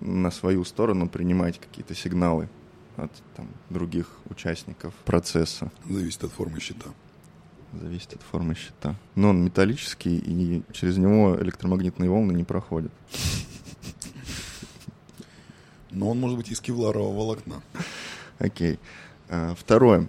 на 0.00 0.30
свою 0.30 0.64
сторону 0.64 1.08
принимать 1.08 1.58
какие-то 1.58 1.94
сигналы 1.94 2.48
от 2.96 3.10
там, 3.36 3.48
других 3.70 4.08
участников 4.30 4.94
процесса? 5.04 5.70
Зависит 5.88 6.24
от 6.24 6.32
формы 6.32 6.60
щита. 6.60 6.90
Зависит 7.72 8.14
от 8.14 8.22
формы 8.22 8.54
щита. 8.54 8.94
Но 9.14 9.30
он 9.30 9.44
металлический, 9.44 10.16
и 10.16 10.62
через 10.72 10.96
него 10.96 11.36
электромагнитные 11.40 12.08
волны 12.08 12.32
не 12.32 12.44
проходят. 12.44 12.92
Но 15.90 16.10
он 16.10 16.20
может 16.20 16.36
быть 16.36 16.50
из 16.50 16.60
кевларового 16.60 17.16
волокна. 17.16 17.62
Окей. 18.38 18.78
А, 19.28 19.54
Второе. 19.54 20.08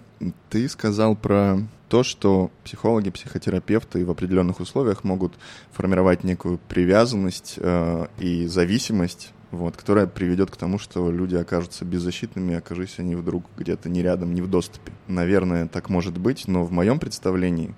Ты 0.50 0.68
сказал 0.68 1.16
про 1.16 1.58
то, 1.88 2.02
что 2.02 2.50
психологи, 2.64 3.10
психотерапевты 3.10 4.04
в 4.04 4.10
определенных 4.10 4.60
условиях 4.60 5.04
могут 5.04 5.34
формировать 5.72 6.22
некую 6.22 6.58
привязанность 6.68 7.54
э, 7.56 8.06
и 8.18 8.46
зависимость, 8.46 9.32
вот, 9.50 9.76
которая 9.76 10.06
приведет 10.06 10.50
к 10.50 10.56
тому, 10.56 10.78
что 10.78 11.10
люди 11.10 11.34
окажутся 11.36 11.84
беззащитными, 11.84 12.54
окажись 12.54 12.98
они 12.98 13.16
вдруг 13.16 13.44
где-то 13.56 13.88
не 13.88 14.02
рядом, 14.02 14.34
не 14.34 14.42
в 14.42 14.50
доступе. 14.50 14.92
Наверное, 15.06 15.66
так 15.66 15.88
может 15.88 16.18
быть, 16.18 16.46
но 16.46 16.64
в 16.64 16.72
моем 16.72 16.98
представлении 16.98 17.74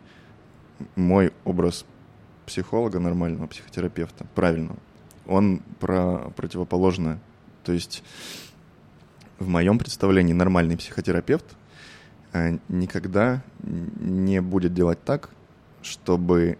мой 0.96 1.32
образ 1.44 1.84
психолога 2.46 2.98
нормального, 2.98 3.46
психотерапевта, 3.46 4.26
правильного, 4.34 4.78
он 5.26 5.62
про 5.78 6.32
противоположное. 6.34 7.20
То 7.62 7.72
есть 7.72 8.02
в 9.38 9.46
моем 9.46 9.78
представлении 9.78 10.32
нормальный 10.32 10.76
психотерапевт 10.76 11.44
никогда 12.68 13.42
не 13.62 14.40
будет 14.40 14.74
делать 14.74 15.02
так, 15.04 15.30
чтобы 15.82 16.58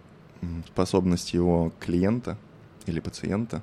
способность 0.67 1.33
его 1.33 1.71
клиента 1.79 2.37
или 2.85 2.99
пациента 2.99 3.61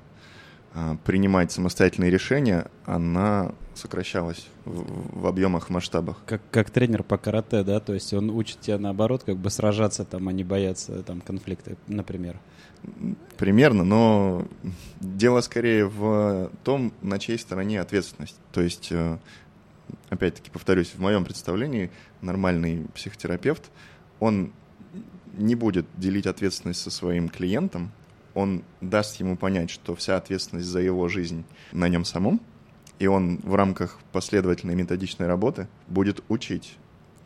э, 0.73 0.95
принимать 1.03 1.51
самостоятельные 1.51 2.09
решения, 2.09 2.67
она 2.85 3.51
сокращалась 3.75 4.47
в, 4.65 5.21
в 5.21 5.27
объемах, 5.27 5.67
в 5.67 5.69
масштабах. 5.69 6.17
Как, 6.25 6.41
как 6.51 6.69
тренер 6.69 7.03
по 7.03 7.17
карате, 7.17 7.63
да? 7.63 7.79
То 7.79 7.93
есть 7.93 8.13
он 8.13 8.29
учит 8.29 8.61
тебя 8.61 8.77
наоборот, 8.77 9.23
как 9.25 9.37
бы 9.37 9.49
сражаться 9.49 10.05
там, 10.05 10.27
а 10.27 10.33
не 10.33 10.43
бояться 10.43 11.03
там 11.03 11.21
конфликта, 11.21 11.75
например. 11.87 12.39
Примерно, 13.37 13.83
но 13.83 14.47
дело 15.01 15.41
скорее 15.41 15.85
в 15.85 16.49
том, 16.63 16.93
на 17.01 17.19
чьей 17.19 17.37
стороне 17.37 17.81
ответственность. 17.81 18.37
То 18.53 18.61
есть, 18.61 18.89
э, 18.91 19.17
опять-таки, 20.09 20.49
повторюсь, 20.49 20.93
в 20.95 20.99
моем 20.99 21.25
представлении 21.25 21.91
нормальный 22.21 22.85
психотерапевт, 22.93 23.69
он 24.19 24.53
не 25.33 25.55
будет 25.55 25.85
делить 25.95 26.27
ответственность 26.27 26.81
со 26.81 26.91
своим 26.91 27.29
клиентом, 27.29 27.91
он 28.33 28.63
даст 28.81 29.19
ему 29.19 29.35
понять, 29.35 29.69
что 29.69 29.95
вся 29.95 30.17
ответственность 30.17 30.67
за 30.67 30.79
его 30.79 31.07
жизнь 31.07 31.43
на 31.71 31.89
нем 31.89 32.05
самом, 32.05 32.41
и 32.99 33.07
он 33.07 33.37
в 33.43 33.55
рамках 33.55 33.99
последовательной 34.11 34.75
методичной 34.75 35.27
работы 35.27 35.67
будет 35.87 36.23
учить 36.27 36.77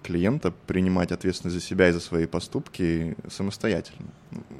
клиента 0.03 0.51
принимать 0.67 1.11
ответственность 1.11 1.55
за 1.55 1.61
себя 1.61 1.89
и 1.89 1.91
за 1.91 1.99
свои 1.99 2.25
поступки 2.25 3.15
самостоятельно. 3.29 4.07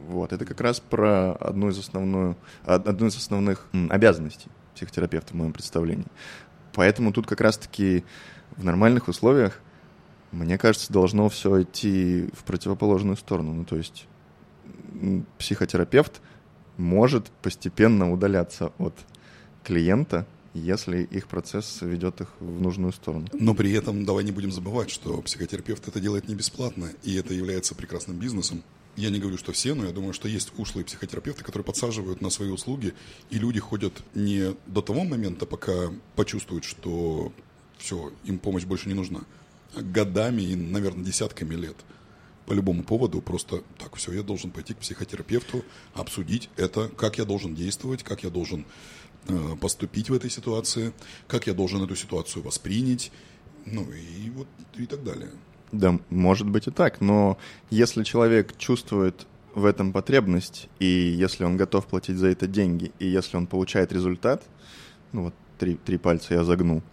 Вот. 0.08 0.34
Это 0.34 0.46
как 0.46 0.60
раз 0.62 0.80
про 0.80 1.34
одну 1.34 1.70
из, 1.70 1.78
основную, 1.78 2.36
одну 2.64 3.08
из 3.08 3.16
основных 3.16 3.68
обязанностей 3.90 4.50
психотерапевта 4.74 5.34
в 5.34 5.36
моем 5.36 5.54
представлении. 5.54 6.08
Поэтому 6.74 7.12
тут 7.14 7.28
как 7.28 7.42
раз-таки 7.42 8.04
в 8.58 8.64
нормальных 8.64 9.08
условиях, 9.08 9.60
мне 10.32 10.58
кажется, 10.58 10.92
должно 10.92 11.30
все 11.30 11.62
идти 11.62 12.30
в 12.34 12.44
противоположную 12.44 13.18
сторону. 13.18 13.54
Ну, 13.54 13.66
то 13.66 13.78
есть 13.78 14.08
психотерапевт 15.38 16.22
может 16.78 17.30
постепенно 17.42 18.12
удаляться 18.12 18.72
от 18.78 18.94
клиента, 19.64 20.26
если 20.54 21.04
их 21.04 21.28
процесс 21.28 21.80
ведет 21.82 22.22
их 22.22 22.30
в 22.40 22.62
нужную 22.62 22.94
сторону. 22.94 23.28
Но 23.34 23.54
при 23.54 23.72
этом 23.72 24.06
давай 24.06 24.24
не 24.24 24.32
будем 24.32 24.52
забывать, 24.52 24.90
что 24.90 25.22
психотерапевт 25.22 25.88
это 25.88 26.00
делает 26.00 26.28
не 26.28 26.36
бесплатно, 26.36 26.90
и 27.04 27.16
это 27.16 27.34
является 27.34 27.76
прекрасным 27.76 28.18
бизнесом. 28.18 28.64
Я 28.96 29.10
не 29.10 29.20
говорю, 29.20 29.38
что 29.38 29.52
все, 29.52 29.74
но 29.74 29.86
я 29.86 29.92
думаю, 29.92 30.14
что 30.14 30.28
есть 30.28 30.52
ушлые 30.58 30.86
психотерапевты, 30.86 31.44
которые 31.44 31.66
подсаживают 31.66 32.22
на 32.22 32.30
свои 32.30 32.50
услуги, 32.50 32.94
и 33.32 33.40
люди 33.40 33.60
ходят 33.60 34.04
не 34.14 34.56
до 34.68 34.82
того 34.82 35.04
момента, 35.04 35.46
пока 35.46 35.92
почувствуют, 36.16 36.64
что 36.64 37.34
все, 37.78 38.12
им 38.24 38.38
помощь 38.38 38.66
больше 38.66 38.88
не 38.88 38.94
нужна, 38.94 39.22
а 39.76 39.82
годами 39.82 40.44
и, 40.44 40.56
наверное, 40.56 41.04
десятками 41.04 41.56
лет 41.56 41.76
по 42.46 42.54
любому 42.54 42.84
поводу 42.84 43.22
просто 43.22 43.64
так, 43.80 43.96
все, 43.96 44.12
я 44.12 44.22
должен 44.22 44.52
пойти 44.52 44.74
к 44.74 44.78
психотерапевту, 44.78 45.64
обсудить 45.94 46.50
это, 46.58 46.90
как 46.90 47.18
я 47.18 47.26
должен 47.26 47.56
действовать, 47.56 48.04
как 48.04 48.24
я 48.24 48.30
должен 48.30 48.66
Э, 49.28 49.56
поступить 49.60 50.10
в 50.10 50.14
этой 50.14 50.30
ситуации, 50.30 50.92
как 51.30 51.48
я 51.48 51.54
должен 51.54 51.82
эту 51.82 51.96
ситуацию 51.96 52.44
воспринять, 52.44 53.10
ну 53.66 53.90
и 53.90 54.30
вот 54.32 54.48
и 54.78 54.86
так 54.86 55.02
далее. 55.04 55.32
Да, 55.74 56.00
может 56.12 56.48
быть 56.48 56.68
и 56.68 56.72
так, 56.72 57.02
но 57.02 57.40
если 57.72 58.04
человек 58.04 58.56
чувствует 58.60 59.26
в 59.56 59.66
этом 59.66 59.92
потребность, 59.92 60.70
и 60.80 60.86
если 60.86 61.46
он 61.46 61.58
готов 61.58 61.88
платить 61.88 62.18
за 62.18 62.28
это 62.28 62.46
деньги, 62.46 62.92
и 63.00 63.08
если 63.08 63.38
он 63.38 63.48
получает 63.48 63.92
результат, 63.92 64.44
ну 65.14 65.24
вот 65.24 65.34
три, 65.58 65.76
три 65.76 65.98
пальца 65.98 66.36
я 66.36 66.44
загнул, 66.44 66.84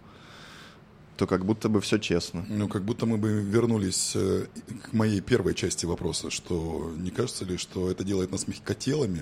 то 1.21 1.27
как 1.27 1.45
будто 1.45 1.69
бы 1.69 1.81
все 1.81 1.99
честно. 1.99 2.43
Ну, 2.49 2.67
как 2.67 2.81
будто 2.81 3.05
мы 3.05 3.19
бы 3.19 3.29
вернулись 3.29 4.13
э, 4.15 4.47
к 4.89 4.91
моей 4.91 5.21
первой 5.21 5.53
части 5.53 5.85
вопроса, 5.85 6.31
что 6.31 6.91
не 6.97 7.11
кажется 7.11 7.45
ли, 7.45 7.57
что 7.57 7.91
это 7.91 8.03
делает 8.03 8.31
нас 8.31 8.47
мягкотелами 8.47 9.21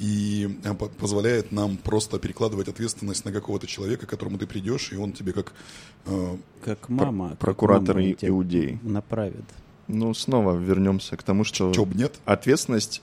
и 0.00 0.58
э, 0.64 0.74
позволяет 0.74 1.52
нам 1.52 1.76
просто 1.76 2.18
перекладывать 2.18 2.66
ответственность 2.66 3.24
на 3.24 3.30
какого-то 3.30 3.68
человека, 3.68 4.04
к 4.06 4.10
которому 4.10 4.36
ты 4.36 4.48
придешь, 4.48 4.92
и 4.92 4.96
он 4.96 5.12
тебе 5.12 5.32
как... 5.32 5.52
Э, 6.06 6.36
как 6.64 6.88
мама. 6.88 7.28
Про- 7.28 7.36
прокуратор 7.36 7.94
как 7.94 8.04
мама 8.04 8.16
иудей. 8.20 8.80
Направит. 8.82 9.44
Ну, 9.86 10.12
снова 10.14 10.56
вернемся 10.56 11.16
к 11.16 11.22
тому, 11.22 11.44
что... 11.44 11.72
Чё 11.72 11.86
нет? 11.94 12.18
Ответственность 12.24 13.00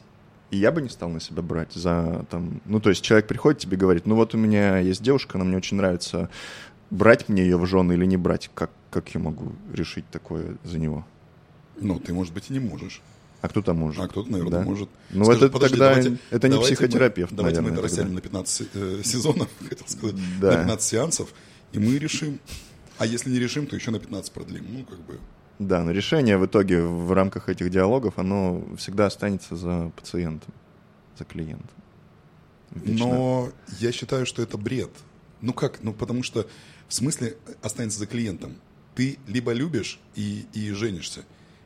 и 0.52 0.58
я 0.58 0.72
бы 0.72 0.82
не 0.82 0.90
стал 0.90 1.10
на 1.10 1.20
себя 1.20 1.42
брать 1.42 1.74
за 1.74 2.26
там... 2.30 2.62
Ну, 2.66 2.80
то 2.80 2.90
есть 2.90 3.04
человек 3.04 3.28
приходит 3.28 3.60
тебе 3.62 3.78
говорит, 3.78 4.06
ну 4.06 4.16
вот 4.16 4.36
у 4.36 4.38
меня 4.38 4.78
есть 4.78 5.02
девушка, 5.02 5.38
она 5.38 5.46
мне 5.46 5.58
очень 5.58 5.78
нравится, 5.78 6.30
брать 6.90 7.30
мне 7.30 7.44
ее 7.44 7.58
в 7.58 7.66
жены 7.66 7.94
или 7.94 8.06
не 8.06 8.18
брать? 8.18 8.50
Как, 8.54 8.72
как 8.90 9.14
я 9.14 9.20
могу 9.20 9.54
решить 9.74 10.06
такое 10.10 10.58
за 10.64 10.80
него? 10.80 11.06
Ну, 11.78 12.00
ты, 12.00 12.14
может 12.14 12.34
быть, 12.34 12.50
и 12.50 12.54
не 12.54 12.60
можешь. 12.60 13.02
А 13.42 13.48
кто-то 13.48 13.74
может. 13.74 14.04
А 14.04 14.08
кто-то, 14.08 14.32
наверное, 14.32 14.60
да? 14.60 14.66
может. 14.66 14.90
Ну, 15.12 15.26
Скажи, 15.26 15.46
это 15.46 15.54
подожди, 15.54 15.78
тогда 15.78 15.90
давайте, 15.94 16.18
это 16.32 16.48
не 16.48 16.54
давайте 16.54 16.76
психотерапевт, 16.76 17.32
мы, 17.32 17.38
Давайте 17.38 17.62
наверное, 17.62 17.82
мы 17.82 17.86
это 17.86 17.88
растянем 17.88 18.16
на 18.16 18.22
15 18.22 18.68
э, 18.74 19.02
сезонов, 19.04 19.50
хотел 19.70 19.88
сказать, 19.88 20.16
да. 20.40 20.52
на 20.52 20.58
15 20.64 20.88
сеансов, 20.88 21.34
и 21.72 21.80
мы 21.80 21.98
решим. 21.98 22.40
А 22.98 23.06
если 23.06 23.30
не 23.30 23.40
решим, 23.40 23.68
то 23.68 23.76
еще 23.76 23.92
на 23.92 24.00
15 24.00 24.32
продлим. 24.32 24.66
Ну, 24.70 24.84
как 24.86 25.00
бы... 25.02 25.20
Да, 25.60 25.84
но 25.84 25.92
решение 25.92 26.38
в 26.38 26.46
итоге 26.46 26.82
в 26.82 27.12
рамках 27.14 27.50
этих 27.50 27.70
диалогов, 27.70 28.18
оно 28.18 28.64
всегда 28.78 29.06
останется 29.06 29.56
за 29.56 29.92
пациентом, 29.96 30.54
за 31.18 31.26
клиентом. 31.26 31.70
Вечно. 32.72 33.08
Но 33.08 33.50
я 33.80 33.92
считаю, 33.92 34.26
что 34.26 34.42
это 34.42 34.58
бред. 34.58 34.92
Ну 35.42 35.54
как? 35.54 35.84
Ну 35.84 35.94
потому 35.94 36.24
что 36.24 36.48
в 36.88 36.94
смысле 36.94 37.38
останется 37.62 38.00
за 38.00 38.08
клиентом. 38.08 38.56
Ты 38.96 39.20
либо 39.28 39.52
любишь 39.52 40.00
и, 40.16 40.46
и 40.54 40.72
женишься, 40.72 41.24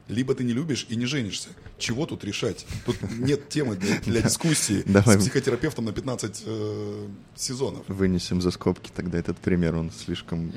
либо 0.07 0.33
ты 0.33 0.43
не 0.43 0.53
любишь 0.53 0.87
и 0.89 0.95
не 0.95 1.05
женишься. 1.05 1.49
Чего 1.77 2.05
тут 2.05 2.23
решать? 2.23 2.65
Тут 2.85 2.97
нет 3.19 3.47
темы 3.49 3.75
для, 3.75 3.99
для 3.99 4.21
дискуссии 4.23 4.83
Давай. 4.85 5.17
с 5.17 5.21
психотерапевтом 5.21 5.85
на 5.85 5.93
15 5.93 6.43
э, 6.45 7.07
сезонов. 7.35 7.83
Вынесем 7.87 8.41
за 8.41 8.51
скобки 8.51 8.91
тогда 8.93 9.19
этот 9.19 9.37
пример, 9.37 9.75
он 9.75 9.91
слишком... 9.91 10.51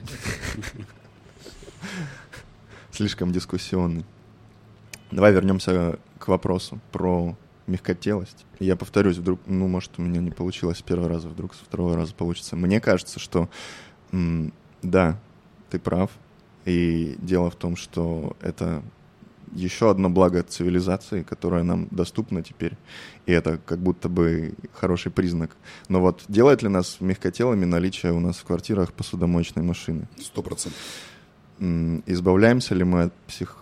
слишком 2.90 3.32
дискуссионный. 3.32 4.04
Давай 5.10 5.32
вернемся 5.32 5.98
к 6.18 6.28
вопросу 6.28 6.80
про 6.90 7.36
мягкотелость. 7.66 8.46
Я 8.58 8.76
повторюсь, 8.76 9.18
вдруг, 9.18 9.40
ну, 9.46 9.68
может, 9.68 9.92
у 9.98 10.02
меня 10.02 10.20
не 10.20 10.30
получилось 10.30 10.78
с 10.78 10.82
первого 10.82 11.08
раза, 11.08 11.28
вдруг 11.28 11.54
со 11.54 11.64
второго 11.64 11.94
раза 11.94 12.14
получится. 12.14 12.56
Мне 12.56 12.80
кажется, 12.80 13.18
что 13.18 13.50
да, 14.82 15.18
ты 15.70 15.78
прав. 15.78 16.10
И 16.64 17.16
дело 17.18 17.50
в 17.50 17.56
том, 17.56 17.76
что 17.76 18.36
это 18.40 18.82
еще 19.54 19.90
одно 19.90 20.08
благо 20.08 20.42
цивилизации, 20.42 21.22
которое 21.22 21.62
нам 21.62 21.88
доступно 21.90 22.42
теперь. 22.42 22.76
И 23.26 23.32
это 23.32 23.58
как 23.58 23.78
будто 23.78 24.08
бы 24.08 24.54
хороший 24.72 25.12
признак. 25.12 25.56
Но 25.88 26.00
вот 26.00 26.24
делает 26.28 26.62
ли 26.62 26.68
нас 26.68 26.98
мягкотелыми 27.00 27.64
наличие 27.64 28.12
у 28.12 28.20
нас 28.20 28.36
в 28.36 28.44
квартирах 28.44 28.92
посудомоечной 28.92 29.62
машины? 29.62 30.08
Сто 30.20 30.42
процентов. 30.42 30.80
Избавляемся 32.06 32.74
ли 32.74 32.84
мы 32.84 33.02
от, 33.04 33.14
псих... 33.26 33.56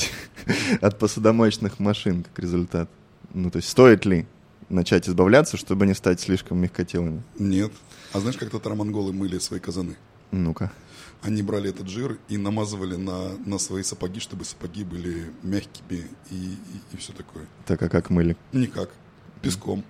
от 0.80 0.98
посудомоечных 0.98 1.78
машин 1.78 2.24
как 2.24 2.38
результат? 2.38 2.88
Ну, 3.34 3.50
то 3.50 3.58
есть 3.58 3.68
стоит 3.68 4.06
ли 4.06 4.26
начать 4.68 5.08
избавляться, 5.08 5.56
чтобы 5.56 5.86
не 5.86 5.94
стать 5.94 6.20
слишком 6.20 6.58
мягкотелыми? 6.58 7.22
Нет. 7.38 7.72
А 8.12 8.20
знаешь, 8.20 8.36
как 8.36 8.50
татаро-монголы 8.50 9.12
мыли 9.12 9.38
свои 9.38 9.60
казаны? 9.60 9.96
Ну-ка. 10.30 10.72
Они 11.22 11.42
брали 11.42 11.70
этот 11.70 11.88
жир 11.88 12.18
и 12.28 12.36
намазывали 12.36 12.96
на, 12.96 13.32
на 13.44 13.58
свои 13.58 13.82
сапоги, 13.82 14.20
чтобы 14.20 14.44
сапоги 14.44 14.84
были 14.84 15.32
мягкими 15.42 16.06
и, 16.30 16.34
и, 16.34 16.58
и 16.92 16.96
все 16.96 17.12
такое. 17.12 17.46
Так, 17.66 17.82
а 17.82 17.88
как 17.88 18.10
мыли? 18.10 18.36
Никак. 18.52 18.90
Песком. 19.42 19.84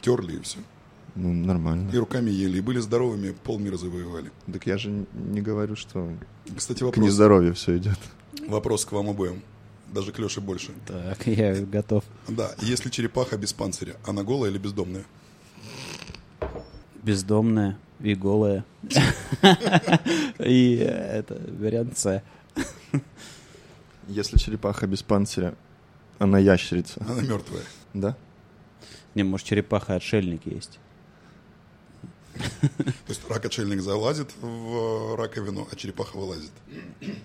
Терли 0.00 0.36
и 0.36 0.40
все. 0.40 0.58
Ну, 1.14 1.32
нормально. 1.32 1.90
И 1.90 1.96
руками 1.96 2.30
ели. 2.30 2.58
И 2.58 2.60
были 2.60 2.78
здоровыми, 2.78 3.32
полмира 3.44 3.76
завоевали. 3.76 4.30
Так 4.52 4.66
я 4.66 4.78
же 4.78 5.04
не 5.14 5.40
говорю, 5.40 5.74
что 5.74 6.12
Кстати, 6.56 6.80
к 6.80 6.82
вопрос, 6.82 7.04
нездоровью 7.04 7.54
все 7.54 7.76
идет. 7.76 7.98
вопрос 8.46 8.84
к 8.84 8.92
вам 8.92 9.08
обоим. 9.08 9.42
Даже 9.92 10.12
к 10.12 10.18
Леше 10.18 10.40
больше. 10.40 10.72
Так, 10.86 11.26
я 11.26 11.54
готов. 11.64 12.04
Да, 12.28 12.54
если 12.60 12.88
черепаха 12.90 13.36
без 13.36 13.52
панциря, 13.52 13.96
она 14.06 14.22
голая 14.22 14.50
или 14.50 14.58
бездомная? 14.58 15.04
Бездомная 17.08 17.78
и 18.00 18.14
голая. 18.14 18.66
И 20.40 20.76
э, 20.78 21.18
это 21.20 21.40
вариант 21.58 21.96
С. 21.96 22.22
Если 24.08 24.36
черепаха 24.36 24.86
без 24.86 25.02
панциря, 25.02 25.54
она 26.18 26.38
ящерица, 26.38 27.02
Она 27.08 27.22
мертвая. 27.22 27.62
да? 27.94 28.14
Не, 29.14 29.22
может, 29.22 29.46
черепаха 29.46 29.94
отшельник 29.94 30.44
есть. 30.44 30.78
То 32.34 33.08
есть 33.08 33.26
рак-отшельник 33.30 33.80
залазит 33.80 34.30
в 34.42 35.16
раковину, 35.16 35.66
а 35.72 35.76
черепаха 35.76 36.14
вылазит. 36.18 36.52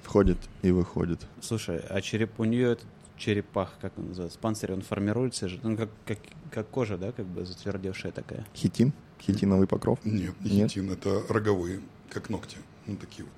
Входит 0.03 0.37
и 0.61 0.71
выходит. 0.71 1.19
Слушай, 1.41 1.79
а 1.89 1.99
череп 1.99 2.39
у 2.39 2.45
нее 2.45 2.71
этот 2.71 2.87
черепах, 3.17 3.73
как 3.81 3.97
он 3.97 4.07
называется, 4.07 4.39
панцирь, 4.39 4.71
он 4.71 4.81
формируется 4.81 5.49
же, 5.49 5.59
ну, 5.61 5.75
как, 5.75 5.89
как, 6.05 6.19
как 6.51 6.69
кожа, 6.69 6.97
да, 6.97 7.11
как 7.11 7.25
бы 7.25 7.45
затвердевшая 7.45 8.13
такая. 8.13 8.47
Хитин? 8.55 8.93
Хитиновый 9.25 9.67
покров? 9.67 9.99
Нет, 10.03 10.33
не 10.41 10.57
Нет? 10.57 10.71
хитин, 10.71 10.91
это 10.91 11.23
роговые, 11.29 11.81
как 12.09 12.29
ногти. 12.29 12.57
Ну, 12.85 12.97
такие 12.97 13.23
вот. 13.23 13.33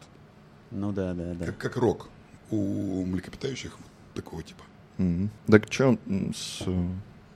Ну 0.71 0.91
да, 0.91 1.13
да, 1.13 1.34
да. 1.34 1.45
Как, 1.45 1.58
как 1.58 1.78
рог 1.78 2.10
у 2.50 3.06
млекопитающих 3.06 3.78
вот 3.78 3.88
такого 4.13 4.41
типа. 4.43 4.63
Мгм. 4.98 5.30
Так 5.48 5.71
что 5.71 5.98
с 6.34 6.63
э, 6.65 6.88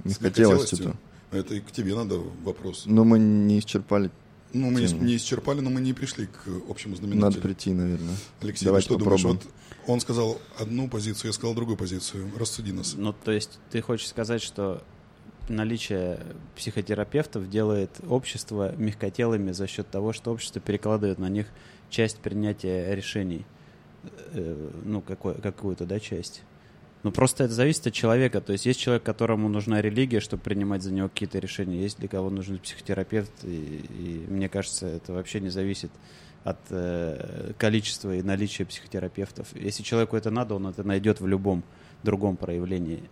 мягкотелостью-то? 0.04 0.96
Это 1.32 1.56
и 1.56 1.60
к 1.60 1.72
тебе 1.72 1.96
надо 1.96 2.20
вопрос. 2.44 2.84
Ну, 2.86 3.04
мы 3.04 3.20
не 3.20 3.60
исчерпали. 3.60 4.10
Ну, 4.52 4.72
мы 4.72 4.82
не, 4.82 4.88
тему. 4.88 5.04
не 5.04 5.16
исчерпали, 5.16 5.60
но 5.60 5.70
мы 5.70 5.80
не 5.80 5.94
пришли 5.94 6.26
к 6.26 6.48
общему 6.68 6.96
знаменателю. 6.96 7.26
Надо 7.26 7.42
прийти, 7.42 7.72
наверное. 7.72 8.16
Алексей, 8.42 8.66
Давайте 8.66 8.88
ты 8.88 8.96
что 8.96 9.04
думаешь? 9.04 9.22
попробуем. 9.22 9.42
Вот 9.44 9.54
он 9.90 10.00
сказал 10.00 10.40
одну 10.58 10.88
позицию, 10.88 11.30
я 11.30 11.34
сказал 11.34 11.54
другую 11.54 11.78
позицию. 11.78 12.32
Рассуди 12.36 12.72
нас. 12.72 12.96
Ну, 12.98 13.14
то 13.14 13.32
есть 13.32 13.60
ты 13.70 13.82
хочешь 13.82 14.08
сказать, 14.08 14.42
что 14.42 14.84
наличие 15.50 16.20
психотерапевтов 16.56 17.50
делает 17.50 17.90
общество 18.08 18.74
мягкотелыми 18.76 19.52
за 19.52 19.68
счет 19.68 19.90
того, 19.90 20.14
что 20.14 20.32
общество 20.32 20.62
перекладывает 20.62 21.20
на 21.20 21.30
них 21.30 21.48
часть 21.90 22.20
принятия 22.20 22.96
решений. 22.96 23.46
Э, 24.34 24.70
Ну, 24.86 25.02
какую-то, 25.02 25.86
да, 25.86 26.00
часть. 26.00 26.44
Ну, 27.04 27.12
просто 27.12 27.46
это 27.46 27.54
зависит 27.54 27.88
от 27.88 27.94
человека. 27.94 28.42
То 28.42 28.52
есть 28.54 28.66
есть 28.66 28.80
человек, 28.80 29.04
которому 29.04 29.48
нужна 29.48 29.82
религия, 29.82 30.20
чтобы 30.20 30.44
принимать 30.44 30.84
за 30.84 30.92
него 30.92 31.08
какие-то 31.08 31.40
решения. 31.40 31.82
Есть 31.82 32.00
для 32.00 32.10
кого 32.10 32.30
нужен 32.30 32.60
психотерапевт. 32.60 33.32
И, 33.44 33.86
и 34.00 34.26
мне 34.28 34.50
кажется, 34.50 34.88
это 34.88 35.14
вообще 35.14 35.40
не 35.40 35.50
зависит 35.50 35.92
от 36.44 36.60
э, 36.70 37.54
количества 37.58 38.16
и 38.16 38.22
наличия 38.22 38.66
психотерапевтов. 38.66 39.48
Если 39.56 39.84
человеку 39.84 40.18
это 40.18 40.32
надо, 40.32 40.56
он 40.56 40.68
это 40.68 40.84
найдет 40.84 41.22
в 41.22 41.28
любом 41.28 41.64
другом 42.04 42.38
проявлении. 42.38 43.04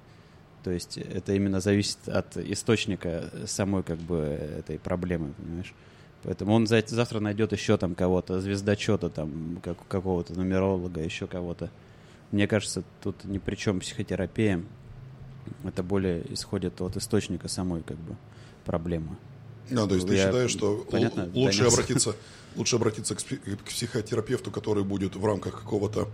То 0.67 0.73
есть 0.73 0.97
это 0.97 1.31
именно 1.31 1.61
зависит 1.61 2.09
от 2.09 2.35
источника 2.35 3.31
самой 3.45 3.83
как 3.83 3.99
бы 3.99 4.17
этой 4.17 4.77
проблемы, 4.77 5.31
понимаешь? 5.37 5.73
Поэтому 6.23 6.53
он 6.53 6.67
за- 6.67 6.83
завтра 6.85 7.21
найдет 7.21 7.53
еще 7.53 7.77
там 7.77 7.95
кого-то, 7.95 8.41
звездочета 8.41 9.09
там, 9.09 9.61
как, 9.63 9.77
какого-то 9.87 10.33
нумеролога, 10.33 10.99
еще 11.01 11.25
кого-то. 11.25 11.69
Мне 12.33 12.49
кажется, 12.49 12.83
тут 13.01 13.23
ни 13.23 13.37
при 13.37 13.55
чем 13.55 13.79
психотерапия. 13.79 14.61
Это 15.63 15.83
более 15.83 16.21
исходит 16.33 16.81
от 16.81 16.97
источника 16.97 17.47
самой 17.47 17.81
как 17.81 17.95
бы 17.99 18.17
проблемы. 18.65 19.15
Да, 19.69 19.87
то 19.87 19.95
есть 19.95 20.05
ты 20.05 20.15
Я- 20.15 20.25
считаешь, 20.25 20.51
что 20.51 20.85
понятно, 20.91 21.29
лучше 21.33 21.59
донес. 21.59 21.73
обратиться, 21.75 22.13
лучше 22.57 22.75
обратиться 22.75 23.15
к 23.15 23.19
психотерапевту, 23.63 24.51
который 24.51 24.83
будет 24.83 25.15
в 25.15 25.25
рамках 25.25 25.61
какого-то 25.61 26.09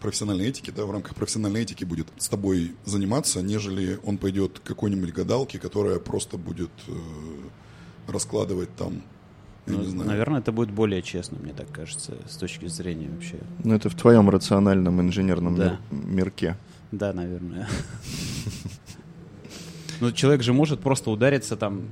профессиональной 0.00 0.46
этики, 0.48 0.70
да, 0.70 0.84
в 0.84 0.90
рамках 0.90 1.14
профессиональной 1.14 1.62
этики 1.62 1.84
будет 1.84 2.06
с 2.18 2.28
тобой 2.28 2.72
заниматься, 2.84 3.42
нежели 3.42 3.98
он 4.04 4.18
пойдет 4.18 4.58
к 4.58 4.62
какой-нибудь 4.62 5.12
гадалке, 5.12 5.58
которая 5.58 5.98
просто 5.98 6.36
будет 6.38 6.70
э, 6.88 6.92
раскладывать 8.08 8.74
там, 8.76 9.02
я 9.66 9.72
Ну, 9.74 9.80
не 9.80 9.86
знаю. 9.86 10.08
Наверное, 10.08 10.40
это 10.40 10.52
будет 10.52 10.70
более 10.70 11.02
честно, 11.02 11.38
мне 11.42 11.52
так 11.52 11.70
кажется, 11.72 12.14
с 12.28 12.36
точки 12.36 12.66
зрения 12.66 13.08
вообще. 13.08 13.38
Ну, 13.64 13.74
это 13.74 13.88
в 13.90 13.94
твоем 13.94 14.30
рациональном 14.30 15.00
инженерном 15.00 15.56
Да. 15.56 15.80
мир- 15.90 16.04
мирке. 16.06 16.56
Да, 16.92 17.12
наверное. 17.12 17.68
Ну, 20.00 20.12
человек 20.12 20.42
же 20.42 20.52
может 20.52 20.80
просто 20.80 21.10
удариться 21.10 21.56
там, 21.56 21.84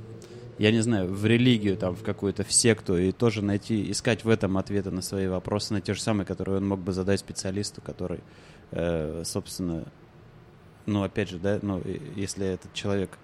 я 0.57 0.71
не 0.71 0.81
знаю, 0.81 1.13
в 1.13 1.25
религию, 1.25 1.77
там, 1.77 1.95
в 1.95 2.03
какую-то, 2.03 2.43
в 2.43 2.51
секту, 2.51 2.97
и 2.97 3.11
тоже 3.11 3.41
найти, 3.41 3.91
искать 3.91 4.23
в 4.23 4.29
этом 4.29 4.57
ответы 4.57 4.91
на 4.91 5.01
свои 5.01 5.27
вопросы, 5.27 5.73
на 5.73 5.81
те 5.81 5.93
же 5.93 6.01
самые, 6.01 6.25
которые 6.25 6.57
он 6.57 6.67
мог 6.67 6.79
бы 6.79 6.93
задать 6.93 7.19
специалисту, 7.19 7.81
который, 7.81 8.21
э, 8.71 9.23
собственно, 9.25 9.85
ну, 10.85 11.03
опять 11.03 11.29
же, 11.29 11.39
да, 11.39 11.59
ну, 11.61 11.81
если 12.15 12.45
этот 12.47 12.73
человек 12.73 13.17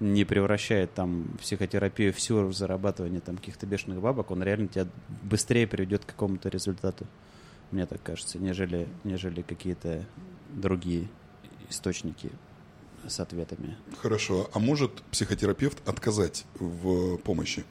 не 0.00 0.24
превращает 0.24 0.94
там 0.94 1.28
психотерапию 1.40 2.12
всю 2.12 2.46
в 2.46 2.54
зарабатывание 2.54 3.20
там 3.20 3.36
каких-то 3.36 3.66
бешеных 3.66 4.00
бабок, 4.00 4.30
он 4.30 4.42
реально 4.42 4.68
тебя 4.68 4.86
быстрее 5.22 5.66
приведет 5.66 6.04
к 6.04 6.08
какому-то 6.08 6.48
результату, 6.48 7.06
мне 7.70 7.86
так 7.86 8.02
кажется, 8.02 8.38
нежели, 8.38 8.88
нежели 9.04 9.42
какие-то 9.42 10.04
другие 10.50 11.08
источники 11.70 12.30
с 13.08 13.20
ответами. 13.20 13.76
Хорошо. 14.00 14.50
А 14.52 14.58
может 14.58 15.02
психотерапевт 15.10 15.86
отказать 15.88 16.44
в 16.58 17.16
помощи? 17.18 17.64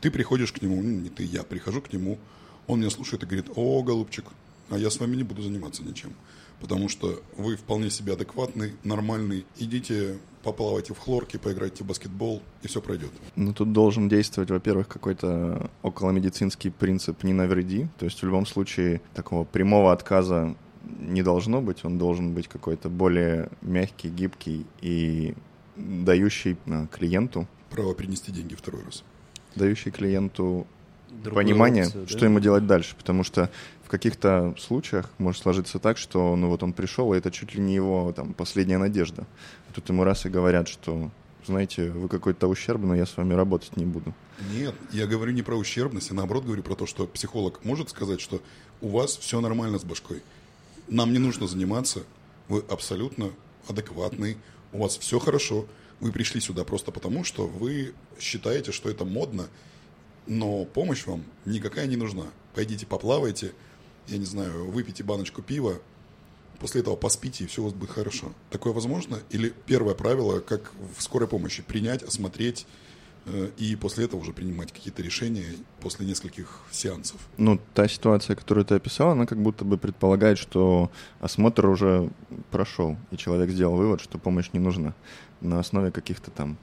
Ты 0.00 0.10
приходишь 0.10 0.52
к 0.52 0.62
нему, 0.62 0.82
ну, 0.82 0.88
не 0.88 1.10
ты, 1.10 1.24
я 1.24 1.42
прихожу 1.42 1.82
к 1.82 1.92
нему, 1.92 2.18
он 2.66 2.80
меня 2.80 2.90
слушает 2.90 3.22
и 3.22 3.26
говорит, 3.26 3.50
о, 3.56 3.82
голубчик, 3.82 4.24
а 4.70 4.78
я 4.78 4.90
с 4.90 4.98
вами 4.98 5.16
не 5.16 5.24
буду 5.24 5.42
заниматься 5.42 5.82
ничем. 5.82 6.12
Потому 6.60 6.88
что 6.88 7.22
вы 7.36 7.56
вполне 7.56 7.90
себе 7.90 8.12
адекватный, 8.12 8.74
нормальный. 8.84 9.46
Идите, 9.58 10.18
поплавайте 10.42 10.94
в 10.94 10.98
хлорке, 10.98 11.38
поиграйте 11.38 11.84
в 11.84 11.86
баскетбол, 11.86 12.42
и 12.62 12.68
все 12.68 12.80
пройдет. 12.80 13.10
Ну, 13.34 13.54
тут 13.54 13.72
должен 13.72 14.08
действовать, 14.08 14.50
во-первых, 14.50 14.86
какой-то 14.86 15.70
околомедицинский 15.82 16.70
принцип 16.70 17.24
«не 17.24 17.32
навреди». 17.32 17.88
То 17.98 18.04
есть 18.04 18.20
в 18.20 18.26
любом 18.26 18.46
случае 18.46 19.00
такого 19.14 19.44
прямого 19.44 19.92
отказа 19.92 20.54
не 20.82 21.22
должно 21.22 21.60
быть. 21.60 21.84
Он 21.84 21.98
должен 21.98 22.32
быть 22.32 22.48
какой-то 22.48 22.88
более 22.88 23.50
мягкий, 23.62 24.08
гибкий 24.08 24.66
и 24.80 25.34
дающий 25.76 26.56
а, 26.66 26.86
клиенту, 26.86 27.46
Право 27.70 27.94
принести 27.94 28.32
деньги 28.32 28.54
второй 28.54 28.82
раз. 28.84 29.04
дающий 29.54 29.90
клиенту 29.90 30.66
Другую 31.08 31.44
понимание, 31.44 31.84
опцию, 31.84 32.02
да? 32.02 32.08
что 32.08 32.24
ему 32.24 32.40
делать 32.40 32.66
дальше. 32.66 32.94
Потому 32.96 33.24
что 33.24 33.50
в 33.84 33.88
каких-то 33.88 34.54
случаях 34.58 35.10
может 35.18 35.42
сложиться 35.42 35.78
так, 35.78 35.96
что 35.98 36.36
ну 36.36 36.48
вот 36.48 36.62
он 36.62 36.72
пришел, 36.72 37.12
и 37.14 37.18
это 37.18 37.30
чуть 37.30 37.54
ли 37.54 37.60
не 37.60 37.74
его 37.74 38.12
там 38.12 38.34
последняя 38.34 38.78
надежда. 38.78 39.26
А 39.68 39.72
тут 39.72 39.88
ему 39.88 40.04
раз 40.04 40.26
и 40.26 40.28
говорят, 40.28 40.68
что 40.68 41.10
знаете, 41.46 41.90
вы 41.90 42.08
какой-то 42.08 42.46
ущербный, 42.48 42.98
я 42.98 43.06
с 43.06 43.16
вами 43.16 43.34
работать 43.34 43.76
не 43.76 43.86
буду. 43.86 44.14
Нет, 44.52 44.74
я 44.92 45.06
говорю 45.06 45.32
не 45.32 45.42
про 45.42 45.56
ущербность, 45.56 46.10
а 46.10 46.14
наоборот 46.14 46.44
говорю 46.44 46.62
про 46.62 46.74
то, 46.74 46.86
что 46.86 47.06
психолог 47.06 47.64
может 47.64 47.90
сказать, 47.90 48.20
что 48.20 48.40
у 48.80 48.88
вас 48.88 49.16
все 49.16 49.40
нормально 49.40 49.78
с 49.78 49.84
башкой. 49.84 50.22
Нам 50.90 51.12
не 51.12 51.20
нужно 51.20 51.46
заниматься, 51.46 52.02
вы 52.48 52.64
абсолютно 52.68 53.30
адекватный, 53.68 54.36
у 54.72 54.82
вас 54.82 54.98
все 54.98 55.20
хорошо, 55.20 55.66
вы 56.00 56.10
пришли 56.10 56.40
сюда 56.40 56.64
просто 56.64 56.90
потому, 56.90 57.22
что 57.22 57.46
вы 57.46 57.94
считаете, 58.18 58.72
что 58.72 58.90
это 58.90 59.04
модно, 59.04 59.48
но 60.26 60.64
помощь 60.64 61.06
вам 61.06 61.24
никакая 61.44 61.86
не 61.86 61.94
нужна. 61.94 62.26
Пойдите 62.56 62.86
поплавайте, 62.86 63.52
я 64.08 64.18
не 64.18 64.24
знаю, 64.24 64.68
выпейте 64.68 65.04
баночку 65.04 65.42
пива, 65.42 65.80
после 66.58 66.80
этого 66.80 66.96
поспите, 66.96 67.44
и 67.44 67.46
все 67.46 67.62
у 67.62 67.66
вас 67.66 67.72
будет 67.72 67.90
хорошо. 67.90 68.32
Такое 68.50 68.72
возможно? 68.72 69.22
Или 69.30 69.54
первое 69.66 69.94
правило, 69.94 70.40
как 70.40 70.72
в 70.96 71.00
скорой 71.04 71.28
помощи, 71.28 71.62
принять, 71.62 72.02
осмотреть, 72.02 72.66
и 73.58 73.76
после 73.76 74.06
этого 74.06 74.20
уже 74.20 74.32
принимать 74.32 74.72
какие-то 74.72 75.02
решения 75.02 75.44
после 75.80 76.06
нескольких 76.06 76.60
сеансов. 76.70 77.20
Ну, 77.36 77.60
та 77.74 77.86
ситуация, 77.86 78.34
которую 78.34 78.64
ты 78.64 78.74
описал, 78.74 79.10
она 79.10 79.26
как 79.26 79.40
будто 79.40 79.64
бы 79.64 79.78
предполагает, 79.78 80.38
что 80.38 80.90
осмотр 81.20 81.66
уже 81.66 82.10
прошел, 82.50 82.96
и 83.10 83.16
человек 83.16 83.50
сделал 83.50 83.76
вывод, 83.76 84.00
что 84.00 84.18
помощь 84.18 84.50
не 84.52 84.58
нужна. 84.58 84.94
На 85.40 85.60
основе 85.60 85.90
каких-то 85.90 86.30
там, 86.30 86.56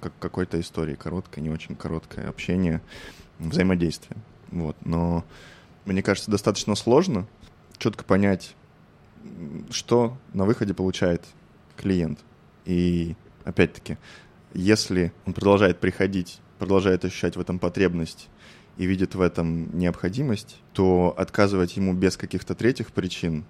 как, 0.00 0.12
какой-то 0.18 0.60
истории, 0.60 0.94
короткой, 0.94 1.42
не 1.42 1.50
очень 1.50 1.76
короткое 1.76 2.28
общение, 2.28 2.80
взаимодействие. 3.38 4.16
Вот. 4.50 4.76
Но 4.84 5.24
мне 5.84 6.02
кажется, 6.02 6.30
достаточно 6.30 6.74
сложно 6.74 7.26
четко 7.78 8.04
понять, 8.04 8.54
что 9.70 10.16
на 10.32 10.44
выходе 10.44 10.74
получает 10.74 11.24
клиент. 11.76 12.18
И 12.64 13.14
опять-таки, 13.44 13.96
если 14.54 15.12
он 15.26 15.32
продолжает 15.32 15.78
приходить, 15.78 16.40
продолжает 16.58 17.04
ощущать 17.04 17.36
в 17.36 17.40
этом 17.40 17.58
потребность, 17.58 18.28
и 18.78 18.86
видит 18.86 19.14
в 19.16 19.20
этом 19.20 19.76
необходимость, 19.76 20.56
то 20.72 21.12
отказывать 21.18 21.76
ему 21.76 21.92
без 21.92 22.16
каких-то 22.16 22.54
третьих 22.54 22.92
причин, 22.92 23.44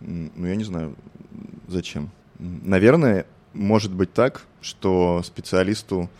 ну, 0.00 0.46
я 0.46 0.56
не 0.56 0.64
знаю, 0.64 0.96
зачем. 1.68 2.10
Наверное, 2.38 3.24
может 3.52 3.92
быть 3.92 4.12
так, 4.12 4.42
что 4.60 5.22
специалисту 5.24 6.10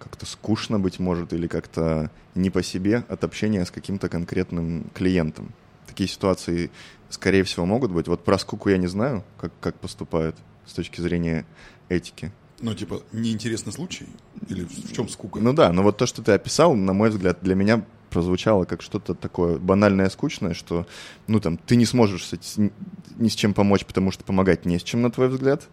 как-то 0.00 0.26
скучно, 0.26 0.80
быть 0.80 0.98
может, 0.98 1.32
или 1.32 1.46
как-то 1.46 2.10
не 2.34 2.50
по 2.50 2.62
себе 2.62 3.04
от 3.08 3.22
общения 3.22 3.64
с 3.64 3.70
каким-то 3.70 4.08
конкретным 4.08 4.90
клиентом. 4.94 5.52
Такие 5.86 6.08
ситуации, 6.08 6.70
скорее 7.10 7.44
всего, 7.44 7.66
могут 7.66 7.92
быть. 7.92 8.08
Вот 8.08 8.24
про 8.24 8.38
скуку 8.38 8.68
я 8.68 8.78
не 8.78 8.88
знаю, 8.88 9.24
как, 9.40 9.52
как 9.60 9.78
поступают 9.78 10.36
с 10.66 10.72
точки 10.72 11.00
зрения 11.00 11.46
этики. 11.88 12.32
Ну, 12.60 12.74
типа, 12.74 13.02
неинтересный 13.12 13.72
случай? 13.72 14.06
Или 14.48 14.64
в 14.64 14.92
чем 14.92 15.08
скука? 15.08 15.40
Ну 15.40 15.52
да, 15.52 15.72
но 15.72 15.82
вот 15.82 15.96
то, 15.96 16.06
что 16.06 16.22
ты 16.22 16.32
описал, 16.32 16.74
на 16.74 16.92
мой 16.92 17.10
взгляд, 17.10 17.38
для 17.42 17.54
меня 17.54 17.84
прозвучало 18.10 18.64
как 18.64 18.82
что-то 18.82 19.14
такое 19.14 19.58
банальное, 19.58 20.08
скучное, 20.08 20.54
что, 20.54 20.86
ну, 21.26 21.40
там, 21.40 21.56
ты 21.56 21.76
не 21.76 21.84
сможешь 21.84 22.26
с, 22.26 22.56
ни 22.56 23.28
с 23.28 23.34
чем 23.34 23.54
помочь, 23.54 23.84
потому 23.84 24.10
что 24.10 24.24
помогать 24.24 24.64
не 24.64 24.78
с 24.78 24.82
чем, 24.82 25.02
на 25.02 25.10
твой 25.10 25.28
взгляд. 25.28 25.68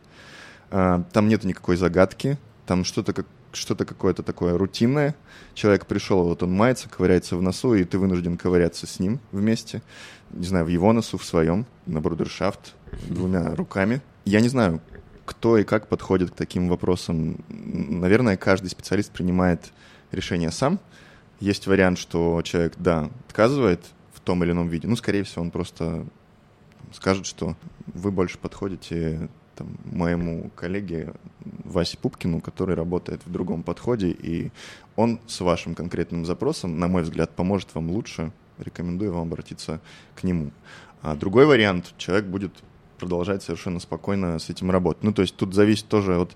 А, 0.70 1.04
там 1.12 1.28
нет 1.28 1.44
никакой 1.44 1.78
загадки, 1.78 2.38
там 2.66 2.84
что-то 2.84 3.14
как 3.14 3.28
что-то 3.56 3.86
какое-то 3.86 4.22
такое 4.22 4.58
рутинное. 4.58 5.16
Человек 5.54 5.86
пришел, 5.86 6.26
вот 6.26 6.44
он 6.44 6.52
мается, 6.52 6.90
ковыряется 6.90 7.38
в 7.38 7.42
носу, 7.42 7.74
и 7.74 7.86
ты 7.86 7.98
вынужден 7.98 8.38
ковыряться 8.38 8.86
с 8.86 9.00
ним 9.00 9.20
вместе. 9.32 9.82
Не 10.32 10.46
знаю, 10.46 10.66
в 10.66 10.68
его 10.68 10.92
носу, 10.92 11.18
в 11.18 11.24
своем, 11.24 11.66
на 11.86 12.02
брудершафт, 12.02 12.76
двумя 13.08 13.56
руками. 13.56 14.02
Я 14.26 14.42
не 14.42 14.50
знаю, 14.50 14.82
кто 15.26 15.58
и 15.58 15.64
как 15.64 15.88
подходит 15.88 16.32
к 16.32 16.36
таким 16.36 16.70
вопросам. 16.70 17.44
Наверное, 17.50 18.38
каждый 18.38 18.70
специалист 18.70 19.12
принимает 19.12 19.72
решение 20.12 20.52
сам. 20.52 20.80
Есть 21.40 21.68
вариант, 21.68 21.98
что 21.98 22.42
человек, 22.44 22.74
да, 22.78 23.10
отказывает 23.28 23.82
в 24.14 24.20
том 24.22 24.44
или 24.44 24.52
ином 24.52 24.70
виде. 24.70 24.88
Ну, 24.88 24.96
скорее 24.96 25.24
всего, 25.24 25.42
он 25.42 25.52
просто 25.52 26.06
скажет, 26.94 27.26
что 27.26 27.56
вы 27.88 28.12
больше 28.12 28.38
подходите 28.38 29.30
там, 29.56 29.78
моему 29.86 30.50
коллеге 30.56 31.14
Васе 31.64 31.98
Пупкину, 31.98 32.42
который 32.42 32.76
работает 32.76 33.22
в 33.26 33.32
другом 33.32 33.64
подходе, 33.64 34.10
и 34.10 34.52
он 34.96 35.20
с 35.28 35.42
вашим 35.42 35.76
конкретным 35.76 36.26
запросом, 36.26 36.80
на 36.80 36.88
мой 36.88 37.04
взгляд, 37.04 37.32
поможет 37.32 37.74
вам 37.74 37.90
лучше. 37.90 38.32
Рекомендую 38.58 39.12
вам 39.12 39.24
обратиться 39.24 39.82
к 40.16 40.24
нему. 40.24 40.52
А 41.02 41.16
другой 41.16 41.46
вариант, 41.46 41.94
человек 41.98 42.26
будет 42.26 42.54
продолжать 42.98 43.44
совершенно 43.44 43.80
спокойно 43.80 44.40
с 44.40 44.50
этим 44.50 44.72
работать. 44.72 45.04
Ну, 45.04 45.14
то 45.14 45.22
есть 45.22 45.36
тут 45.36 45.54
зависит 45.54 45.88
тоже 45.88 46.20
от 46.20 46.36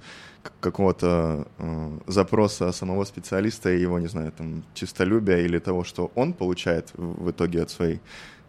какого-то 0.60 1.48
э, 1.58 2.00
запроса 2.08 2.72
самого 2.72 3.04
специалиста 3.06 3.72
и 3.72 3.82
его, 3.82 4.00
не 4.00 4.08
знаю, 4.08 4.32
там, 4.32 4.63
чистолюбия 4.74 5.39
или 5.39 5.60
того, 5.60 5.84
что 5.84 6.12
он 6.15 6.34
получает 6.34 6.91
в, 6.93 7.30
итоге 7.32 7.62
от 7.62 7.69
своей 7.69 8.00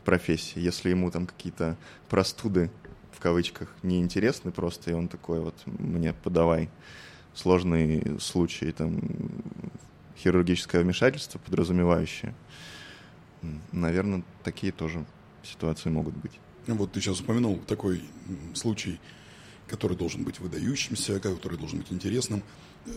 профессии. 0.05 0.61
Если 0.61 0.90
ему 0.90 1.11
там 1.11 1.27
какие-то 1.27 1.77
простуды 2.09 2.70
в 3.12 3.20
кавычках 3.20 3.75
неинтересны 3.83 4.51
просто, 4.51 4.90
и 4.90 4.94
он 4.94 5.09
такой 5.09 5.40
вот, 5.40 5.55
мне 5.66 6.12
подавай 6.12 6.70
сложные 7.35 8.18
случаи, 8.18 8.73
там, 8.73 9.01
хирургическое 10.16 10.83
вмешательство 10.83 11.38
подразумевающее. 11.38 12.35
Наверное, 13.73 14.23
такие 14.42 14.73
тоже 14.73 15.05
ситуации 15.42 15.90
могут 15.90 16.14
быть. 16.14 16.33
Вот 16.66 16.92
ты 16.92 17.01
сейчас 17.01 17.20
упомянул 17.20 17.59
такой 17.66 18.03
случай, 18.55 19.01
который 19.66 19.96
должен 19.96 20.25
быть 20.25 20.40
выдающимся, 20.40 21.20
который 21.20 21.59
должен 21.59 21.79
быть 21.79 21.92
интересным. 21.92 22.42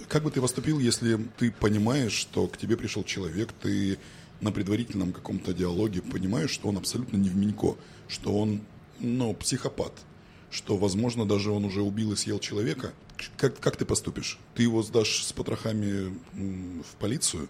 Как 0.08 0.24
бы 0.24 0.32
ты 0.32 0.42
поступил, 0.42 0.80
если 0.80 1.18
ты 1.38 1.52
понимаешь, 1.52 2.14
что 2.14 2.48
к 2.48 2.58
тебе 2.58 2.78
пришел 2.78 3.04
человек, 3.04 3.52
ты 3.62 3.98
на 4.42 4.52
предварительном 4.52 5.14
каком-то 5.14 5.54
диалоге 5.54 6.02
понимаешь, 6.02 6.52
что 6.52 6.70
он 6.70 6.78
абсолютно 6.78 7.18
не 7.18 7.30
в 7.30 7.36
Минько, 7.36 7.76
что 8.08 8.38
он, 8.38 8.62
ну, 9.00 9.34
психопат, 9.34 9.94
что, 10.52 10.78
возможно, 10.78 11.26
даже 11.26 11.52
он 11.52 11.66
уже 11.66 11.82
убил 11.82 12.14
и 12.14 12.16
съел 12.16 12.40
человека, 12.40 12.94
как, 13.38 13.60
как 13.60 13.78
ты 13.78 13.86
поступишь? 13.86 14.40
Ты 14.56 14.64
его 14.64 14.84
сдашь 14.84 15.24
с 15.24 15.34
потрохами 15.34 16.14
в 16.34 16.96
полицию, 17.00 17.48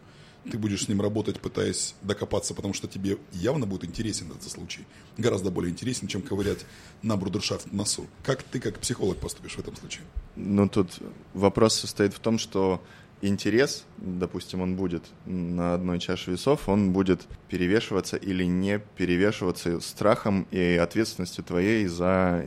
ты 0.50 0.58
будешь 0.58 0.86
с 0.86 0.88
ним 0.88 1.02
работать, 1.02 1.40
пытаясь 1.40 1.96
докопаться, 2.02 2.54
потому 2.54 2.74
что 2.74 2.88
тебе 2.88 3.18
явно 3.32 3.66
будет 3.66 3.86
интересен 3.86 4.32
этот 4.32 4.50
случай. 4.50 4.86
Гораздо 5.18 5.52
более 5.52 5.72
интересен, 5.72 6.08
чем 6.08 6.22
ковырять 6.22 6.66
на 7.02 7.18
брудершафт 7.18 7.72
носу. 7.72 8.08
Как 8.24 8.44
ты, 8.44 8.60
как 8.60 8.80
психолог, 8.80 9.18
поступишь 9.18 9.56
в 9.56 9.60
этом 9.60 9.76
случае? 9.76 10.04
Ну, 10.36 10.68
тут 10.68 11.00
вопрос 11.34 11.76
состоит 11.76 12.14
в 12.14 12.20
том, 12.20 12.38
что 12.38 12.82
интерес, 13.22 13.86
допустим, 13.98 14.62
он 14.62 14.76
будет 14.76 15.04
на 15.26 15.76
одной 15.76 16.00
чаше 16.00 16.32
весов, 16.32 16.68
он 16.68 16.92
будет 16.92 17.26
перевешиваться 17.48 18.18
или 18.18 18.44
не 18.44 18.80
перевешиваться 18.80 19.80
страхом 19.80 20.46
и 20.52 20.76
ответственностью 20.76 21.44
твоей 21.44 21.88
за 21.88 22.46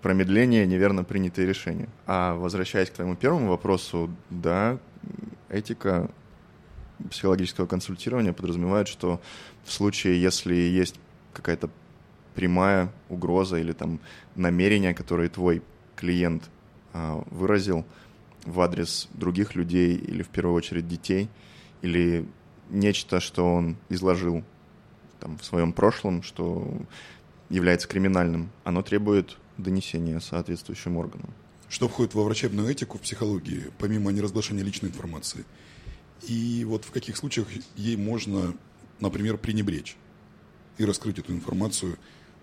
промедление 0.00 0.66
неверно 0.66 1.04
принятые 1.04 1.46
решения. 1.46 1.88
А 2.06 2.34
возвращаясь 2.34 2.88
к 2.88 2.94
твоему 2.94 3.14
первому 3.14 3.48
вопросу, 3.48 4.10
да, 4.30 4.78
этика 5.50 6.10
психологического 7.10 7.66
консультирования 7.66 8.32
подразумевает, 8.32 8.88
что 8.88 9.20
в 9.64 9.72
случае, 9.72 10.20
если 10.20 10.54
есть 10.54 10.96
какая-то 11.32 11.70
прямая 12.34 12.92
угроза 13.08 13.56
или 13.56 13.72
там 13.72 14.00
намерение, 14.34 14.94
которое 14.94 15.28
твой 15.28 15.62
клиент 15.96 16.50
а, 16.92 17.22
выразил, 17.30 17.84
в 18.44 18.60
адрес 18.60 19.08
других 19.12 19.54
людей 19.54 19.96
или 19.96 20.22
в 20.22 20.28
первую 20.28 20.54
очередь 20.54 20.88
детей, 20.88 21.28
или 21.82 22.26
нечто, 22.70 23.20
что 23.20 23.54
он 23.54 23.76
изложил 23.88 24.42
там, 25.18 25.38
в 25.38 25.44
своем 25.44 25.72
прошлом, 25.72 26.22
что 26.22 26.66
является 27.48 27.88
криминальным, 27.88 28.50
оно 28.64 28.82
требует 28.82 29.36
донесения 29.58 30.20
соответствующим 30.20 30.96
органам. 30.96 31.30
Что 31.68 31.88
входит 31.88 32.14
во 32.14 32.24
врачебную 32.24 32.68
этику 32.68 32.98
в 32.98 33.02
психологии, 33.02 33.70
помимо 33.78 34.10
неразглашения 34.10 34.64
личной 34.64 34.88
информации? 34.88 35.44
И 36.28 36.64
вот 36.64 36.84
в 36.84 36.90
каких 36.90 37.16
случаях 37.16 37.48
ей 37.76 37.96
можно, 37.96 38.54
например, 39.00 39.38
пренебречь 39.38 39.96
и 40.78 40.84
раскрыть 40.84 41.18
эту 41.18 41.32
информацию 41.32 41.98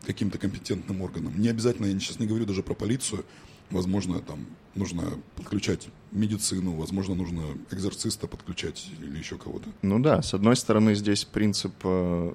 каким-то 0.05 0.37
компетентным 0.37 1.01
органам? 1.01 1.39
Не 1.39 1.49
обязательно, 1.49 1.85
я 1.87 1.99
сейчас 1.99 2.19
не 2.19 2.27
говорю 2.27 2.45
даже 2.45 2.63
про 2.63 2.73
полицию, 2.73 3.25
Возможно, 3.69 4.21
там 4.21 4.45
нужно 4.75 5.19
подключать 5.35 5.89
медицину, 6.11 6.75
возможно, 6.75 7.15
нужно 7.15 7.41
экзорциста 7.69 8.27
подключать 8.27 8.89
или 9.01 9.17
еще 9.17 9.37
кого-то. 9.37 9.69
Ну 9.81 9.99
да, 9.99 10.21
с 10.21 10.33
одной 10.33 10.55
стороны, 10.55 10.95
здесь 10.95 11.25
принцип 11.25 11.73
э, 11.83 12.33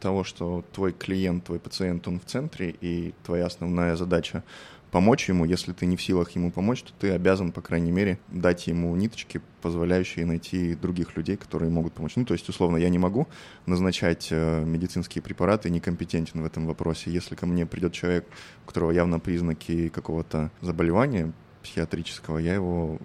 того, 0.00 0.24
что 0.24 0.64
твой 0.72 0.92
клиент, 0.92 1.44
твой 1.44 1.58
пациент, 1.58 2.08
он 2.08 2.20
в 2.20 2.24
центре, 2.24 2.74
и 2.80 3.12
твоя 3.24 3.46
основная 3.46 3.96
задача 3.96 4.44
помочь 4.92 5.28
ему, 5.28 5.44
если 5.46 5.72
ты 5.72 5.86
не 5.86 5.96
в 5.96 6.02
силах 6.02 6.30
ему 6.32 6.52
помочь, 6.52 6.82
то 6.82 6.92
ты 7.00 7.10
обязан, 7.10 7.50
по 7.50 7.62
крайней 7.62 7.90
мере, 7.90 8.18
дать 8.28 8.66
ему 8.66 8.94
ниточки, 8.94 9.40
позволяющие 9.62 10.26
найти 10.26 10.74
других 10.74 11.16
людей, 11.16 11.36
которые 11.36 11.70
могут 11.70 11.94
помочь. 11.94 12.12
Ну, 12.14 12.26
то 12.26 12.34
есть, 12.34 12.48
условно, 12.48 12.76
я 12.76 12.90
не 12.90 12.98
могу 12.98 13.26
назначать 13.64 14.28
э, 14.30 14.64
медицинские 14.64 15.22
препараты, 15.22 15.70
некомпетентен 15.70 16.42
в 16.42 16.44
этом 16.44 16.66
вопросе. 16.66 17.10
Если 17.10 17.34
ко 17.34 17.46
мне 17.46 17.64
придет 17.64 17.94
человек, 17.94 18.26
у 18.64 18.68
которого 18.68 18.90
явно 18.90 19.18
признаки 19.18 19.88
какого-то 19.88 20.50
заболевания 20.60 21.32
психиатрического, 21.62 22.36
я 22.36 22.54
его 22.54 22.98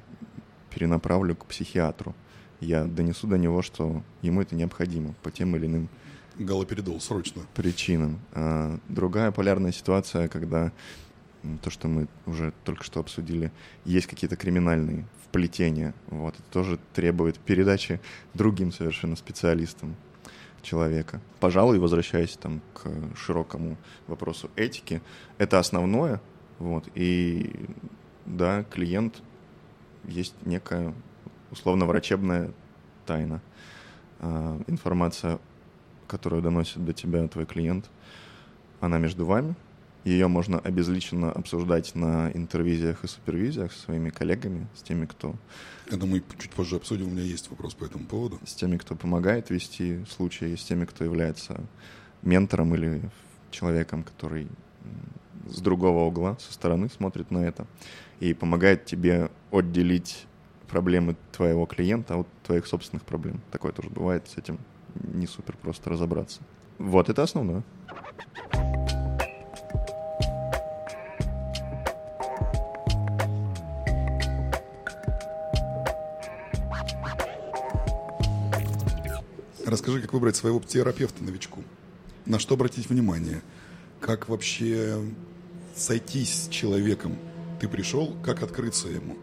перенаправлю 0.69 1.37
к 1.37 1.45
психиатру. 1.45 2.13
Я 2.59 2.83
донесу 2.83 3.27
до 3.27 3.37
него, 3.37 3.61
что 3.61 4.03
ему 4.21 4.41
это 4.41 4.55
необходимо 4.55 5.15
по 5.23 5.31
тем 5.31 5.55
или 5.55 5.67
иным 5.67 5.89
Галоперидол, 6.39 7.01
срочно. 7.01 7.41
Причинам. 7.55 8.19
А 8.33 8.77
другая 8.89 9.31
полярная 9.31 9.71
ситуация, 9.71 10.27
когда 10.27 10.71
то, 11.61 11.69
что 11.69 11.87
мы 11.87 12.07
уже 12.25 12.53
только 12.63 12.83
что 12.83 12.99
обсудили, 12.99 13.51
есть 13.85 14.07
какие-то 14.07 14.35
криминальные 14.35 15.05
вплетения. 15.25 15.93
Вот, 16.07 16.35
это 16.35 16.43
тоже 16.51 16.79
требует 16.93 17.39
передачи 17.39 17.99
другим 18.33 18.71
совершенно 18.71 19.15
специалистам 19.15 19.95
человека. 20.61 21.21
Пожалуй, 21.39 21.79
возвращаясь 21.79 22.35
там 22.37 22.61
к 22.73 22.89
широкому 23.15 23.77
вопросу 24.07 24.49
этики, 24.55 25.01
это 25.37 25.59
основное, 25.59 26.21
вот, 26.59 26.89
и 26.95 27.51
да, 28.25 28.63
клиент 28.63 29.21
есть 30.05 30.35
некая 30.45 30.93
условно-врачебная 31.51 32.51
тайна. 33.05 33.41
А, 34.19 34.59
информация, 34.67 35.39
которую 36.07 36.41
доносит 36.41 36.83
до 36.83 36.93
тебя 36.93 37.27
твой 37.27 37.45
клиент, 37.45 37.89
она 38.79 38.97
между 38.97 39.25
вами, 39.25 39.55
ее 40.03 40.27
можно 40.27 40.59
обезличенно 40.59 41.31
обсуждать 41.31 41.95
на 41.95 42.31
интервизиях 42.31 43.03
и 43.03 43.07
супервизиях 43.07 43.71
со 43.73 43.79
своими 43.79 44.09
коллегами, 44.09 44.67
с 44.75 44.81
теми, 44.81 45.05
кто... 45.05 45.35
Я 45.91 45.97
думаю, 45.97 46.23
чуть 46.39 46.51
позже 46.51 46.77
обсудим, 46.77 47.07
у 47.07 47.11
меня 47.11 47.23
есть 47.23 47.49
вопрос 47.49 47.73
по 47.73 47.85
этому 47.85 48.05
поводу. 48.05 48.39
С 48.45 48.53
теми, 48.53 48.77
кто 48.77 48.95
помогает 48.95 49.49
вести 49.49 50.05
случаи, 50.05 50.55
с 50.55 50.63
теми, 50.63 50.85
кто 50.85 51.03
является 51.03 51.61
ментором 52.21 52.73
или 52.75 53.01
человеком, 53.51 54.03
который 54.03 54.47
с 55.49 55.61
другого 55.61 56.05
угла, 56.05 56.37
со 56.39 56.53
стороны 56.53 56.89
смотрит 56.89 57.31
на 57.31 57.39
это 57.39 57.65
и 58.19 58.33
помогает 58.33 58.85
тебе 58.85 59.29
отделить 59.51 60.25
проблемы 60.67 61.15
твоего 61.31 61.65
клиента 61.65 62.17
от 62.17 62.27
твоих 62.43 62.67
собственных 62.67 63.03
проблем. 63.03 63.41
Такое 63.51 63.71
тоже 63.71 63.89
бывает, 63.89 64.27
с 64.27 64.37
этим 64.37 64.59
не 64.95 65.27
супер 65.27 65.55
просто 65.57 65.89
разобраться. 65.89 66.41
Вот, 66.77 67.09
это 67.09 67.23
основное. 67.23 67.63
Расскажи, 79.67 79.99
как 79.99 80.13
выбрать 80.13 80.37
своего 80.37 80.61
терапевта 80.61 81.21
новичку. 81.25 81.61
На 82.25 82.39
что 82.39 82.55
обратить 82.55 82.89
внимание? 82.89 83.41
Как 83.99 84.29
вообще 84.29 84.97
сойтись 85.75 86.45
с 86.45 86.47
человеком? 86.47 87.17
Ты 87.59 87.67
пришел, 87.67 88.15
как 88.23 88.43
открыться 88.43 88.87
ему? 88.87 89.17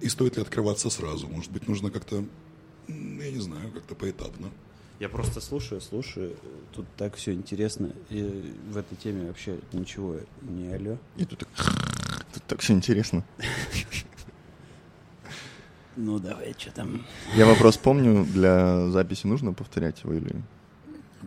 И 0.00 0.08
стоит 0.08 0.36
ли 0.36 0.42
открываться 0.42 0.90
сразу? 0.90 1.26
Может 1.26 1.50
быть, 1.50 1.66
нужно 1.66 1.90
как-то, 1.90 2.24
я 2.86 3.30
не 3.32 3.40
знаю, 3.40 3.72
как-то 3.72 3.96
поэтапно. 3.96 4.52
Я 5.00 5.08
просто 5.08 5.40
слушаю, 5.40 5.80
слушаю. 5.80 6.36
Тут 6.72 6.86
так 6.96 7.16
все 7.16 7.32
интересно. 7.32 7.90
И 8.10 8.54
в 8.70 8.76
этой 8.76 8.94
теме 8.94 9.26
вообще 9.26 9.58
ничего 9.72 10.20
не 10.40 10.72
алло. 10.72 10.98
И 11.16 11.24
тут 11.24 11.40
так, 11.40 12.26
тут 12.32 12.44
так 12.44 12.60
все 12.60 12.74
интересно. 12.74 13.24
Ну, 15.98 16.20
давай, 16.20 16.54
что 16.56 16.70
там? 16.70 17.04
Я 17.34 17.44
вопрос 17.44 17.76
помню, 17.76 18.24
для 18.24 18.88
записи 18.90 19.26
нужно 19.26 19.52
повторять 19.52 20.04
его 20.04 20.14
или... 20.14 20.42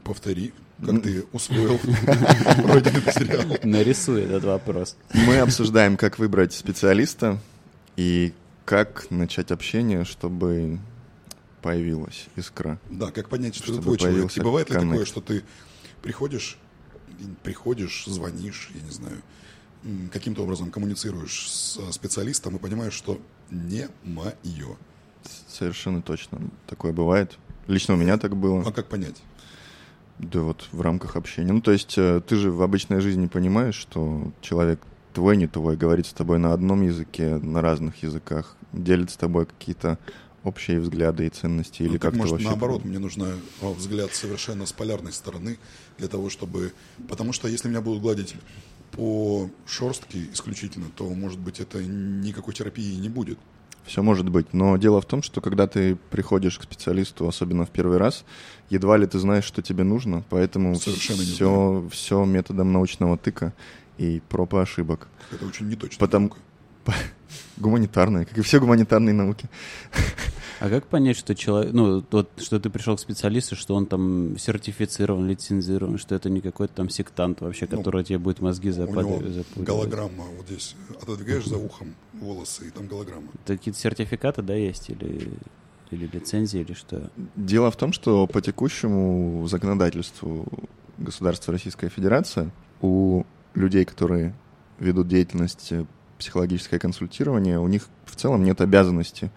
Повтори, 0.06 0.54
как 0.80 1.04
ты 1.04 1.26
усвоил 1.34 1.78
родину 2.64 3.02
сериал. 3.12 3.58
Нарисуй 3.64 4.22
этот 4.22 4.46
вопрос. 4.46 4.96
Мы 5.14 5.40
обсуждаем, 5.40 5.98
как 5.98 6.18
выбрать 6.18 6.54
специалиста 6.54 7.38
и 7.98 8.32
как 8.64 9.12
начать 9.12 9.52
общение, 9.52 10.06
чтобы 10.06 10.80
появилась 11.62 12.28
искра. 12.38 12.80
Да, 12.90 13.12
как 13.12 13.28
понять, 13.28 13.56
что 13.56 13.74
это 13.74 13.82
твой 13.82 13.98
человек. 13.98 14.38
И 14.38 14.40
бывает 14.40 14.70
ли 14.70 14.76
такое, 14.76 15.04
что 15.04 15.20
ты 15.20 15.44
приходишь, 16.02 16.58
приходишь, 17.44 18.06
звонишь, 18.06 18.72
я 18.74 18.82
не 18.82 18.92
знаю, 18.92 19.22
каким-то 20.14 20.44
образом 20.44 20.72
коммуницируешь 20.72 21.50
с 21.50 21.92
специалистом 21.92 22.56
и 22.56 22.60
понимаешь, 22.60 22.94
что 22.94 23.20
не 23.52 23.88
мое. 24.04 24.78
Совершенно 25.48 26.02
точно. 26.02 26.40
Такое 26.68 26.94
бывает. 26.94 27.38
Лично 27.68 27.94
у 27.94 27.98
меня 27.98 28.18
так 28.18 28.36
было. 28.36 28.64
А 28.66 28.72
как 28.72 28.88
понять? 28.88 29.22
Да 30.18 30.42
вот 30.42 30.68
в 30.72 30.82
рамках 30.82 31.16
общения. 31.16 31.52
Ну, 31.52 31.62
то 31.62 31.72
есть 31.72 31.98
э, 31.98 32.22
ты 32.26 32.36
же 32.36 32.52
в 32.52 32.62
обычной 32.62 33.02
жизни 33.02 33.28
понимаешь, 33.28 33.76
что 33.76 34.32
человек 34.42 34.80
твой, 35.14 35.38
не 35.38 35.48
твой, 35.48 35.76
говорит 35.76 36.08
с 36.08 36.14
тобой 36.14 36.40
на 36.40 36.54
одном 36.54 36.82
языке, 36.82 37.38
на 37.38 37.62
разных 37.62 38.04
языках, 38.04 38.56
делит 38.72 39.12
с 39.12 39.18
тобой 39.18 39.46
какие-то 39.46 39.98
общие 40.44 40.80
взгляды 40.80 41.28
и 41.28 41.30
ценности, 41.30 41.84
или 41.84 41.90
Ну, 41.90 41.94
так, 41.94 42.02
как-то 42.02 42.18
может, 42.18 42.32
вообще... 42.34 42.48
наоборот, 42.48 42.84
мне 42.84 43.00
нужно 43.00 43.36
э, 43.62 43.74
взгляд 43.74 44.14
совершенно 44.14 44.66
с 44.66 44.72
полярной 44.72 45.12
стороны 45.12 45.60
для 45.98 46.08
того, 46.08 46.30
чтобы... 46.30 46.74
Потому 47.08 47.34
что 47.34 47.48
если 47.48 47.68
меня 47.68 47.82
будут 47.82 48.02
гладить 48.02 48.36
по 48.92 49.50
шерстке 49.66 50.26
исключительно, 50.34 50.88
то, 50.96 51.10
может 51.10 51.40
быть, 51.40 51.60
это 51.60 51.84
никакой 51.84 52.54
терапии 52.54 52.96
не 52.96 53.10
будет. 53.10 53.40
Все 53.86 54.04
может 54.04 54.30
быть, 54.30 54.54
но 54.54 54.78
дело 54.78 55.02
в 55.02 55.06
том, 55.06 55.24
что 55.24 55.42
когда 55.42 55.68
ты 55.68 55.96
приходишь 56.12 56.60
к 56.60 56.64
специалисту, 56.64 57.28
особенно 57.28 57.66
в 57.66 57.72
первый 57.72 57.98
раз, 57.98 58.26
едва 58.70 58.96
ли 58.98 59.08
ты 59.08 59.18
знаешь, 59.18 59.44
что 59.44 59.62
тебе 59.62 59.84
нужно, 59.84 60.24
поэтому 60.30 60.76
Совершенно 60.76 61.24
все, 61.24 61.88
все 61.92 62.26
методом 62.26 62.72
научного 62.72 63.18
тыка 63.18 63.54
и 63.98 64.22
проб 64.30 64.54
и 64.54 64.58
ошибок. 64.58 65.08
Это 65.32 65.46
очень 65.46 65.68
неточно. 65.68 65.98
Потому- 66.00 66.32
Гуманитарные, 67.58 68.26
как 68.26 68.38
и 68.38 68.42
все 68.42 68.60
гуманитарные 68.60 69.14
науки. 69.14 69.50
А 70.62 70.70
как 70.70 70.86
понять, 70.86 71.18
что 71.18 71.34
человек, 71.34 71.74
ну, 71.74 72.06
вот, 72.12 72.30
что 72.38 72.60
ты 72.60 72.70
пришел 72.70 72.96
к 72.96 73.00
специалисту, 73.00 73.56
что 73.56 73.74
он 73.74 73.88
там 73.88 74.38
сертифицирован, 74.38 75.28
лицензирован, 75.28 75.98
что 75.98 76.14
это 76.14 76.30
не 76.30 76.40
какой-то 76.40 76.76
там 76.76 76.90
сектант 76.90 77.42
вообще, 77.42 77.68
Ну, 77.70 77.78
который 77.78 78.04
тебе 78.04 78.20
будет 78.20 78.42
мозги 78.42 78.70
У 78.70 78.74
него 78.74 78.86
западать. 78.94 79.48
голограмма 79.56 80.24
вот 80.38 80.46
здесь. 80.48 80.76
Отодвигаешь 81.02 81.46
за 81.46 81.58
ухом 81.58 81.96
волосы, 82.14 82.68
и 82.68 82.70
там 82.70 82.86
голограмма. 82.86 83.30
Это 83.44 83.58
Какие-то 83.58 83.80
сертификаты, 83.80 84.44
да, 84.44 84.54
есть? 84.54 84.92
Или, 84.92 85.32
или 85.90 86.08
лицензии, 86.14 86.60
или 86.60 86.74
что? 86.74 87.10
Дело 87.36 87.72
в 87.72 87.76
том, 87.76 87.92
что 87.92 88.28
по 88.28 88.40
текущему 88.40 89.48
законодательству 89.48 90.46
государства 91.00 91.54
Российская 91.54 91.90
Федерация 91.90 92.52
у 92.82 93.24
людей, 93.56 93.84
которые 93.84 94.36
ведут 94.78 95.08
деятельность 95.08 95.72
э, 95.72 95.86
психологическое 96.20 96.78
консультирование, 96.78 97.60
у 97.60 97.68
них 97.68 97.88
в 98.06 98.16
целом 98.16 98.44
нет 98.44 98.62
обязанности 98.62 99.32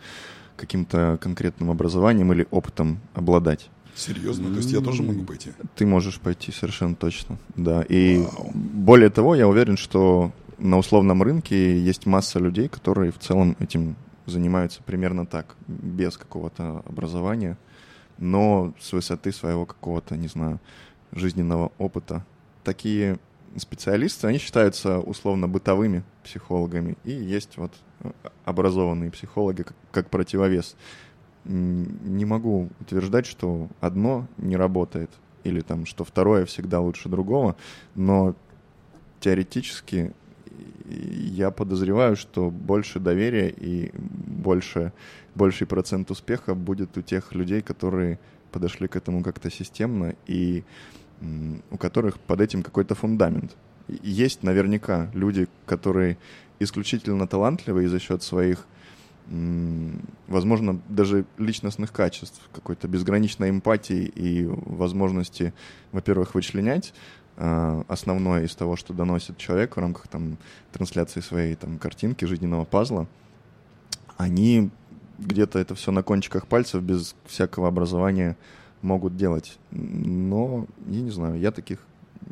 каким-то 0.56 1.18
конкретным 1.20 1.70
образованием 1.70 2.32
или 2.32 2.46
опытом 2.50 3.00
обладать. 3.14 3.70
Серьезно? 3.94 4.50
То 4.50 4.56
есть 4.56 4.72
я 4.72 4.80
тоже 4.80 5.02
могу 5.02 5.24
пойти? 5.24 5.52
Ты 5.76 5.86
можешь 5.86 6.18
пойти 6.18 6.50
совершенно 6.50 6.96
точно, 6.96 7.38
да. 7.56 7.82
И 7.82 8.18
Вау. 8.18 8.50
более 8.54 9.10
того, 9.10 9.36
я 9.36 9.46
уверен, 9.46 9.76
что 9.76 10.32
на 10.58 10.78
условном 10.78 11.22
рынке 11.22 11.78
есть 11.78 12.06
масса 12.06 12.38
людей, 12.38 12.68
которые 12.68 13.12
в 13.12 13.18
целом 13.18 13.56
этим 13.60 13.96
занимаются 14.26 14.82
примерно 14.82 15.26
так, 15.26 15.54
без 15.68 16.16
какого-то 16.16 16.82
образования, 16.86 17.56
но 18.18 18.72
с 18.80 18.92
высоты 18.92 19.32
своего 19.32 19.66
какого-то, 19.66 20.16
не 20.16 20.28
знаю, 20.28 20.60
жизненного 21.12 21.70
опыта. 21.78 22.24
Такие 22.64 23.18
специалисты, 23.56 24.26
они 24.26 24.38
считаются 24.38 24.98
условно-бытовыми 25.00 26.02
психологами, 26.22 26.96
и 27.04 27.12
есть 27.12 27.56
вот 27.56 27.72
э, 28.00 28.10
образованные 28.44 29.10
психологи 29.10 29.62
как, 29.62 29.76
как 29.90 30.10
противовес. 30.10 30.76
Не 31.44 32.24
могу 32.24 32.70
утверждать, 32.80 33.26
что 33.26 33.68
одно 33.80 34.26
не 34.38 34.56
работает, 34.56 35.10
или 35.44 35.60
там, 35.60 35.84
что 35.84 36.04
второе 36.04 36.46
всегда 36.46 36.80
лучше 36.80 37.08
другого, 37.08 37.56
но 37.94 38.34
теоретически 39.20 40.12
я 40.86 41.50
подозреваю, 41.50 42.16
что 42.16 42.50
больше 42.50 43.00
доверия 43.00 43.48
и 43.48 43.90
больше, 43.94 44.92
больший 45.34 45.66
процент 45.66 46.10
успеха 46.10 46.54
будет 46.54 46.96
у 46.96 47.02
тех 47.02 47.34
людей, 47.34 47.62
которые 47.62 48.18
подошли 48.52 48.86
к 48.86 48.96
этому 48.96 49.22
как-то 49.22 49.50
системно 49.50 50.14
и 50.26 50.64
у 51.70 51.76
которых 51.76 52.18
под 52.18 52.40
этим 52.40 52.62
какой-то 52.62 52.94
фундамент. 52.94 53.56
Есть 53.88 54.42
наверняка 54.42 55.10
люди, 55.14 55.48
которые 55.66 56.16
исключительно 56.58 57.26
талантливы 57.26 57.84
и 57.84 57.88
за 57.88 57.98
счет 57.98 58.22
своих, 58.22 58.66
возможно, 60.26 60.80
даже 60.88 61.24
личностных 61.38 61.92
качеств, 61.92 62.40
какой-то 62.52 62.88
безграничной 62.88 63.50
эмпатии 63.50 64.04
и 64.14 64.44
возможности, 64.46 65.52
во-первых, 65.92 66.34
вычленять 66.34 66.94
а, 67.36 67.84
основное 67.88 68.44
из 68.44 68.54
того, 68.54 68.76
что 68.76 68.94
доносит 68.94 69.38
человек 69.38 69.76
в 69.76 69.80
рамках 69.80 70.08
там, 70.08 70.36
трансляции 70.72 71.20
своей 71.20 71.54
там, 71.56 71.78
картинки, 71.78 72.24
жизненного 72.24 72.64
пазла, 72.64 73.06
они 74.16 74.70
где-то 75.18 75.58
это 75.58 75.74
все 75.74 75.90
на 75.90 76.02
кончиках 76.02 76.46
пальцев 76.46 76.82
без 76.82 77.14
всякого 77.26 77.68
образования 77.68 78.36
могут 78.84 79.16
делать. 79.16 79.58
Но, 79.70 80.66
я 80.86 81.00
не 81.00 81.10
знаю, 81.10 81.40
я 81.40 81.50
таких 81.50 81.80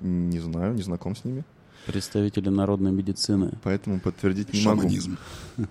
не 0.00 0.38
знаю, 0.38 0.74
не 0.74 0.82
знаком 0.82 1.16
с 1.16 1.24
ними, 1.24 1.44
Представители 1.86 2.48
народной 2.48 2.92
медицины. 2.92 3.52
поэтому 3.64 3.98
подтвердить 3.98 4.52
не 4.52 4.64
могу. 4.64 4.82
Шаманизм. 4.82 5.18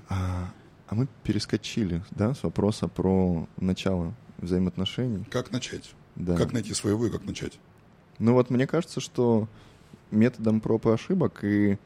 А, 0.09 0.51
а 0.87 0.95
мы 0.95 1.07
перескочили, 1.23 2.03
да, 2.11 2.33
с 2.33 2.43
вопроса 2.43 2.89
про 2.89 3.47
начало 3.57 4.13
взаимоотношений. 4.39 5.23
Как 5.29 5.51
начать? 5.51 5.93
Да. 6.15 6.35
Как 6.35 6.51
найти 6.51 6.73
своего 6.73 7.05
и 7.07 7.09
как 7.09 7.23
начать? 7.23 7.59
Ну 8.19 8.33
вот 8.33 8.49
мне 8.49 8.67
кажется, 8.67 8.99
что 8.99 9.47
методом 10.11 10.59
проб 10.59 10.85
и 10.85 10.89
ошибок, 10.89 11.43
и 11.43 11.77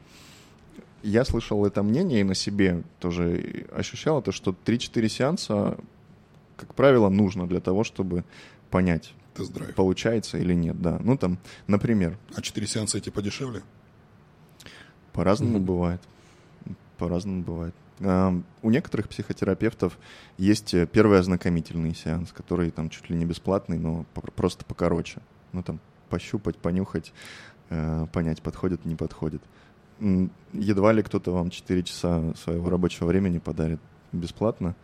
я 1.02 1.24
слышал 1.24 1.64
это 1.64 1.84
мнение 1.84 2.20
и 2.22 2.24
на 2.24 2.34
себе 2.34 2.82
тоже 2.98 3.66
ощущал 3.72 4.18
это, 4.18 4.32
что 4.32 4.54
3-4 4.64 5.08
сеанса, 5.08 5.78
как 6.56 6.74
правило, 6.74 7.08
нужно 7.08 7.46
для 7.46 7.60
того, 7.60 7.84
чтобы 7.84 8.24
понять, 8.70 9.12
Тест-драйв. 9.34 9.74
получается 9.74 10.38
или 10.38 10.54
нет, 10.54 10.80
да. 10.80 10.98
Ну 11.02 11.16
там, 11.16 11.38
например, 11.66 12.18
А 12.34 12.42
четыре 12.42 12.66
сеанса 12.66 12.98
эти 12.98 13.10
подешевле? 13.10 13.62
По-разному 15.12 15.58
Мгм. 15.58 15.64
бывает. 15.66 16.00
По-разному 16.98 17.42
бывает. 17.42 17.74
А, 18.00 18.34
у 18.62 18.70
некоторых 18.70 19.08
психотерапевтов 19.08 19.98
есть 20.36 20.74
э, 20.74 20.86
первый 20.86 21.18
ознакомительный 21.18 21.94
сеанс, 21.94 22.32
который 22.32 22.70
там 22.70 22.90
чуть 22.90 23.08
ли 23.08 23.16
не 23.16 23.24
бесплатный, 23.24 23.78
но 23.78 24.04
по- 24.14 24.20
просто 24.20 24.64
покороче. 24.66 25.20
Ну 25.52 25.62
там 25.62 25.80
пощупать, 26.10 26.56
понюхать, 26.58 27.12
э, 27.70 28.06
понять, 28.12 28.42
подходит, 28.42 28.84
не 28.84 28.94
подходит. 28.96 29.42
Едва 30.52 30.92
ли 30.92 31.02
кто-то 31.02 31.32
вам 31.32 31.48
4 31.48 31.82
часа 31.82 32.34
своего 32.34 32.68
рабочего 32.68 33.06
времени 33.06 33.38
подарит 33.38 33.80
бесплатно. 34.12 34.74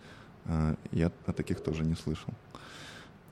А, 0.46 0.74
Я 0.90 1.12
о 1.26 1.32
таких 1.32 1.62
тоже 1.62 1.84
не 1.84 1.94
слышал. 1.94 2.32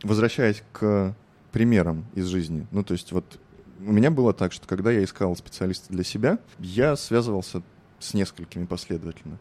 Возвращаясь 0.02 0.62
к 0.72 1.14
примерам 1.52 2.04
из 2.14 2.26
жизни. 2.26 2.66
Ну, 2.70 2.82
то 2.82 2.92
есть 2.92 3.12
вот 3.12 3.38
у 3.80 3.92
меня 3.92 4.10
было 4.10 4.32
так, 4.32 4.52
что 4.52 4.66
когда 4.66 4.90
я 4.90 5.02
искал 5.04 5.34
специалиста 5.36 5.92
для 5.92 6.04
себя, 6.04 6.38
я 6.58 6.96
связывался 6.96 7.62
с 7.98 8.14
несколькими 8.14 8.66
последовательно. 8.66 9.38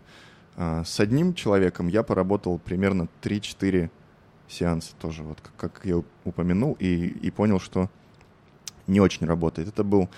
А, 0.55 0.83
С 0.83 0.99
одним 0.99 1.33
человеком 1.33 1.87
я 1.87 2.03
поработал 2.03 2.59
примерно 2.59 3.07
3-4 3.21 3.89
сеансы 4.47 4.93
тоже, 4.99 5.23
вот 5.23 5.39
как, 5.41 5.73
как 5.73 5.85
я 5.85 6.01
упомянул, 6.25 6.75
и, 6.79 7.07
и 7.07 7.31
понял, 7.31 7.59
что 7.59 7.89
не 8.87 8.99
очень 8.99 9.27
работает. 9.27 9.69
Это 9.69 9.83
был 9.83 10.09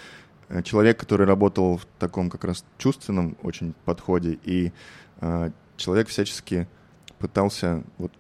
э, 0.50 0.64
человек, 0.64 1.00
который 1.00 1.26
работал 1.26 1.78
в 1.78 1.86
таком 2.00 2.30
как 2.30 2.46
раз 2.46 2.64
чувственном 2.78 3.38
очень 3.44 3.74
подходе, 3.86 4.40
и 4.44 4.72
э, 5.20 5.52
человек 5.76 6.08
всячески 6.08 6.68
пытался 7.20 7.84
вот 7.98 8.12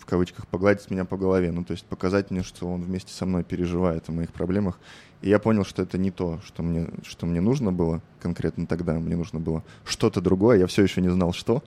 в 0.00 0.04
кавычках 0.06 0.46
погладить 0.46 0.90
меня 0.90 1.04
по 1.04 1.16
голове, 1.16 1.52
ну 1.52 1.64
то 1.64 1.72
есть 1.72 1.84
показать 1.86 2.30
мне, 2.30 2.42
что 2.42 2.66
он 2.66 2.82
вместе 2.82 3.12
со 3.12 3.26
мной 3.26 3.44
переживает 3.44 4.08
о 4.08 4.12
моих 4.12 4.32
проблемах. 4.32 4.78
И 5.22 5.28
я 5.30 5.38
понял, 5.38 5.64
что 5.64 5.82
это 5.82 5.96
не 5.96 6.10
то, 6.10 6.40
что 6.44 6.62
мне, 6.62 6.86
что 7.02 7.24
мне 7.26 7.40
нужно 7.40 7.72
было 7.72 8.02
конкретно 8.20 8.66
тогда. 8.66 8.94
Мне 8.94 9.16
нужно 9.16 9.40
было 9.40 9.64
что-то 9.84 10.20
другое. 10.20 10.58
Я 10.58 10.66
все 10.66 10.82
еще 10.82 11.00
не 11.00 11.08
знал, 11.08 11.32
что. 11.32 11.62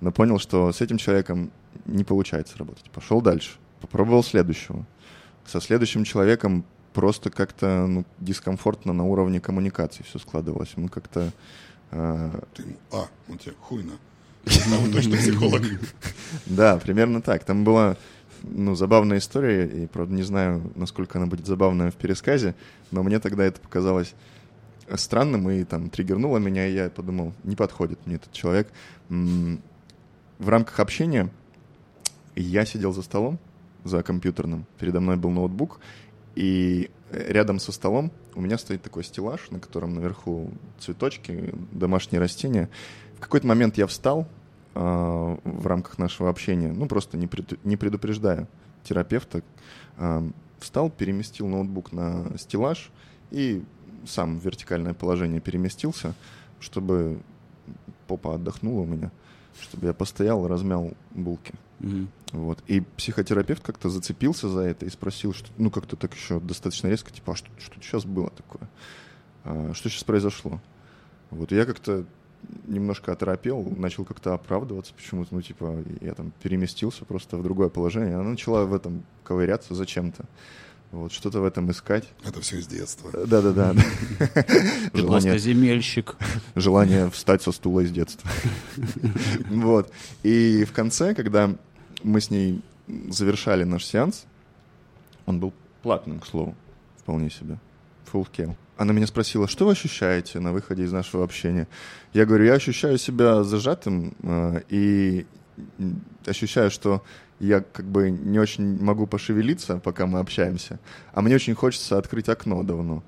Но 0.00 0.12
понял, 0.12 0.38
что 0.38 0.70
с 0.72 0.80
этим 0.80 0.98
человеком 0.98 1.50
не 1.86 2.04
получается 2.04 2.58
работать. 2.58 2.90
Пошел 2.90 3.22
дальше. 3.22 3.58
Попробовал 3.80 4.22
следующего. 4.22 4.84
Со 5.46 5.60
следующим 5.60 6.04
человеком 6.04 6.64
просто 6.92 7.30
как-то 7.30 7.86
ну, 7.86 8.04
дискомфортно 8.18 8.92
на 8.92 9.04
уровне 9.04 9.40
коммуникации 9.40 10.02
все 10.02 10.18
складывалось. 10.18 10.72
Мы 10.76 10.88
как-то... 10.88 11.32
Э... 11.90 12.40
Ты 12.54 12.76
а, 12.92 13.06
он 13.28 13.38
тебе 13.38 13.54
хуйно. 13.60 13.92
Там 14.70 14.92
точно 14.92 15.16
психолог. 15.16 15.62
Да, 16.46 16.78
примерно 16.78 17.20
так. 17.20 17.44
Там 17.44 17.64
была 17.64 17.96
ну, 18.42 18.74
забавная 18.74 19.18
история, 19.18 19.66
и, 19.66 19.86
правда, 19.86 20.14
не 20.14 20.22
знаю, 20.22 20.72
насколько 20.76 21.18
она 21.18 21.26
будет 21.26 21.46
забавная 21.46 21.90
в 21.90 21.94
пересказе, 21.94 22.54
но 22.90 23.02
мне 23.02 23.18
тогда 23.18 23.44
это 23.44 23.60
показалось 23.60 24.14
странным 24.94 25.50
и 25.50 25.64
там 25.64 25.90
триггернуло 25.90 26.38
меня, 26.38 26.66
и 26.66 26.74
я 26.74 26.90
подумал, 26.90 27.32
не 27.44 27.56
подходит 27.56 27.98
мне 28.06 28.16
этот 28.16 28.32
человек. 28.32 28.68
В 29.08 30.48
рамках 30.48 30.80
общения 30.80 31.30
я 32.36 32.64
сидел 32.64 32.92
за 32.92 33.02
столом, 33.02 33.38
за 33.84 34.02
компьютерным, 34.02 34.66
передо 34.78 35.00
мной 35.00 35.16
был 35.16 35.30
ноутбук, 35.30 35.80
и 36.34 36.90
рядом 37.10 37.58
со 37.58 37.72
столом 37.72 38.12
у 38.34 38.40
меня 38.40 38.58
стоит 38.58 38.82
такой 38.82 39.04
стеллаж, 39.04 39.50
на 39.50 39.58
котором 39.58 39.94
наверху 39.94 40.50
цветочки, 40.78 41.54
домашние 41.72 42.20
растения. 42.20 42.68
В 43.16 43.20
какой-то 43.20 43.46
момент 43.46 43.76
я 43.78 43.86
встал, 43.86 44.28
в 44.78 45.66
рамках 45.66 45.98
нашего 45.98 46.30
общения, 46.30 46.72
ну, 46.72 46.86
просто 46.86 47.16
не, 47.16 47.26
пред, 47.26 47.64
не 47.64 47.76
предупреждая 47.76 48.46
терапевта, 48.84 49.42
э, 49.96 50.30
встал, 50.60 50.90
переместил 50.90 51.48
ноутбук 51.48 51.92
на 51.92 52.36
стеллаж 52.38 52.90
и 53.30 53.64
сам 54.06 54.38
в 54.38 54.44
вертикальное 54.44 54.94
положение 54.94 55.40
переместился, 55.40 56.14
чтобы 56.60 57.18
попа 58.06 58.36
отдохнула 58.36 58.82
у 58.82 58.86
меня, 58.86 59.10
чтобы 59.60 59.86
я 59.86 59.92
постоял 59.92 60.44
и 60.44 60.48
размял 60.48 60.92
булки. 61.10 61.54
Mm-hmm. 61.80 62.06
Вот. 62.32 62.62
И 62.66 62.80
психотерапевт 62.80 63.62
как-то 63.62 63.88
зацепился 63.88 64.48
за 64.48 64.60
это 64.60 64.86
и 64.86 64.90
спросил, 64.90 65.32
что, 65.32 65.48
ну, 65.58 65.70
как-то 65.70 65.96
так 65.96 66.14
еще 66.14 66.40
достаточно 66.40 66.88
резко, 66.88 67.12
типа, 67.12 67.32
а 67.32 67.36
что, 67.36 67.48
что 67.58 67.80
сейчас 67.80 68.04
было 68.04 68.30
такое? 68.30 68.68
А, 69.44 69.72
что 69.74 69.88
сейчас 69.88 70.04
произошло? 70.04 70.60
Вот. 71.30 71.52
И 71.52 71.56
я 71.56 71.64
как-то 71.64 72.04
немножко 72.66 73.12
оторопел, 73.12 73.62
начал 73.76 74.04
как-то 74.04 74.34
оправдываться 74.34 74.94
почему-то, 74.94 75.34
ну, 75.34 75.42
типа, 75.42 75.82
я 76.00 76.14
там 76.14 76.32
переместился 76.42 77.04
просто 77.04 77.36
в 77.36 77.42
другое 77.42 77.68
положение. 77.68 78.14
Она 78.16 78.30
начала 78.30 78.64
в 78.64 78.74
этом 78.74 79.04
ковыряться 79.24 79.74
зачем-то. 79.74 80.24
Вот, 80.90 81.12
что-то 81.12 81.40
в 81.40 81.44
этом 81.44 81.70
искать. 81.70 82.08
Это 82.24 82.40
все 82.40 82.58
из 82.58 82.66
детства. 82.66 83.10
Да-да-да. 83.26 83.74
Желание... 84.94 85.38
земельщик. 85.38 86.16
Желание 86.54 87.10
встать 87.10 87.42
со 87.42 87.52
стула 87.52 87.80
из 87.80 87.90
детства. 87.90 88.28
Вот. 89.50 89.92
И 90.22 90.64
в 90.64 90.72
конце, 90.72 91.14
когда 91.14 91.54
мы 92.02 92.20
с 92.20 92.30
ней 92.30 92.62
завершали 93.10 93.64
наш 93.64 93.84
сеанс, 93.84 94.24
он 95.26 95.40
был 95.40 95.52
платным, 95.82 96.20
к 96.20 96.26
слову, 96.26 96.54
вполне 96.96 97.28
себе. 97.28 97.58
Full 98.12 98.26
scale. 98.32 98.56
Она 98.76 98.92
меня 98.92 99.06
спросила, 99.06 99.48
что 99.48 99.66
вы 99.66 99.72
ощущаете 99.72 100.38
на 100.40 100.52
выходе 100.52 100.84
из 100.84 100.92
нашего 100.92 101.24
общения? 101.24 101.66
Я 102.12 102.26
говорю, 102.26 102.44
я 102.44 102.54
ощущаю 102.54 102.96
себя 102.98 103.42
зажатым 103.42 104.14
э, 104.22 104.62
и 104.68 105.26
ощущаю, 106.26 106.70
что 106.70 107.02
я 107.40 107.60
как 107.60 107.86
бы 107.86 108.10
не 108.10 108.38
очень 108.38 108.82
могу 108.82 109.06
пошевелиться, 109.06 109.78
пока 109.78 110.06
мы 110.06 110.20
общаемся, 110.20 110.78
а 111.12 111.22
мне 111.22 111.34
очень 111.34 111.54
хочется 111.54 111.98
открыть 111.98 112.28
окно 112.28 112.62
давно. 112.62 113.02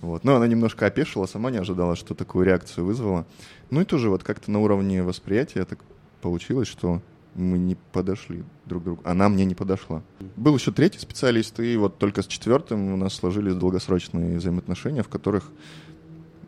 Вот. 0.00 0.24
Но 0.24 0.36
она 0.36 0.46
немножко 0.46 0.86
опешила, 0.86 1.26
сама 1.26 1.50
не 1.50 1.58
ожидала, 1.58 1.96
что 1.96 2.14
такую 2.14 2.44
реакцию 2.44 2.84
вызвала. 2.84 3.26
Ну 3.70 3.80
и 3.80 3.84
тоже 3.84 4.10
вот 4.10 4.22
как-то 4.22 4.50
на 4.50 4.60
уровне 4.60 5.02
восприятия 5.02 5.64
так 5.64 5.78
получилось, 6.20 6.68
что 6.68 7.00
мы 7.34 7.58
не 7.58 7.76
подошли 7.92 8.44
друг 8.66 8.82
к 8.82 8.84
другу. 8.84 9.02
Она 9.04 9.28
мне 9.28 9.44
не 9.44 9.54
подошла. 9.54 10.02
Был 10.36 10.56
еще 10.56 10.72
третий 10.72 10.98
специалист, 10.98 11.58
и 11.60 11.76
вот 11.76 11.98
только 11.98 12.22
с 12.22 12.26
четвертым 12.26 12.92
у 12.92 12.96
нас 12.96 13.14
сложились 13.14 13.54
долгосрочные 13.54 14.38
взаимоотношения, 14.38 15.02
в 15.02 15.08
которых 15.08 15.50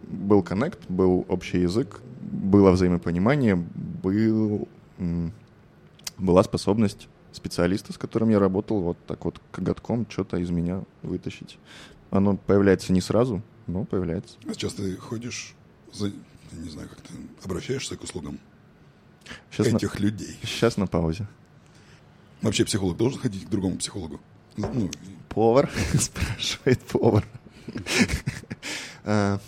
был 0.07 0.43
коннект, 0.43 0.79
был 0.89 1.27
общий 1.29 1.61
язык, 1.61 2.01
было 2.21 2.71
взаимопонимание, 2.71 3.57
был, 3.57 4.69
была 6.19 6.43
способность 6.45 7.09
специалиста, 7.33 7.93
с 7.93 7.99
которым 7.99 8.31
я 8.31 8.39
работал, 8.39 8.81
вот 8.81 8.97
так 9.07 9.25
вот 9.25 9.41
коготком 9.51 10.07
что-то 10.09 10.39
из 10.39 10.51
меня 10.51 10.83
вытащить. 11.03 11.59
Оно 12.11 12.37
появляется 12.37 12.93
не 12.93 13.01
сразу, 13.01 13.43
но 13.67 13.85
появляется. 13.85 14.37
А 14.49 14.55
сейчас 14.55 14.75
ты 14.75 14.97
ходишь, 14.97 15.55
за, 15.93 16.13
не 16.53 16.71
знаю, 16.71 16.89
как 16.89 17.01
ты 17.01 17.13
обращаешься 17.45 17.97
к 17.97 18.03
услугам 18.05 18.39
Сейчас 19.51 19.69
этих 19.69 19.99
на... 19.99 20.03
людей. 20.03 20.37
Сейчас 20.43 20.77
на 20.77 20.87
паузе. 20.87 21.27
Вообще 22.43 22.65
психолог 22.65 22.97
должен 22.97 23.21
ходить 23.21 23.47
к 23.47 23.49
другому 23.49 23.77
психологу? 23.77 24.21
Ну, 24.57 24.91
повар, 25.29 25.71
спрашивает 25.99 26.81
повар. 26.81 27.27
А, 29.05 29.41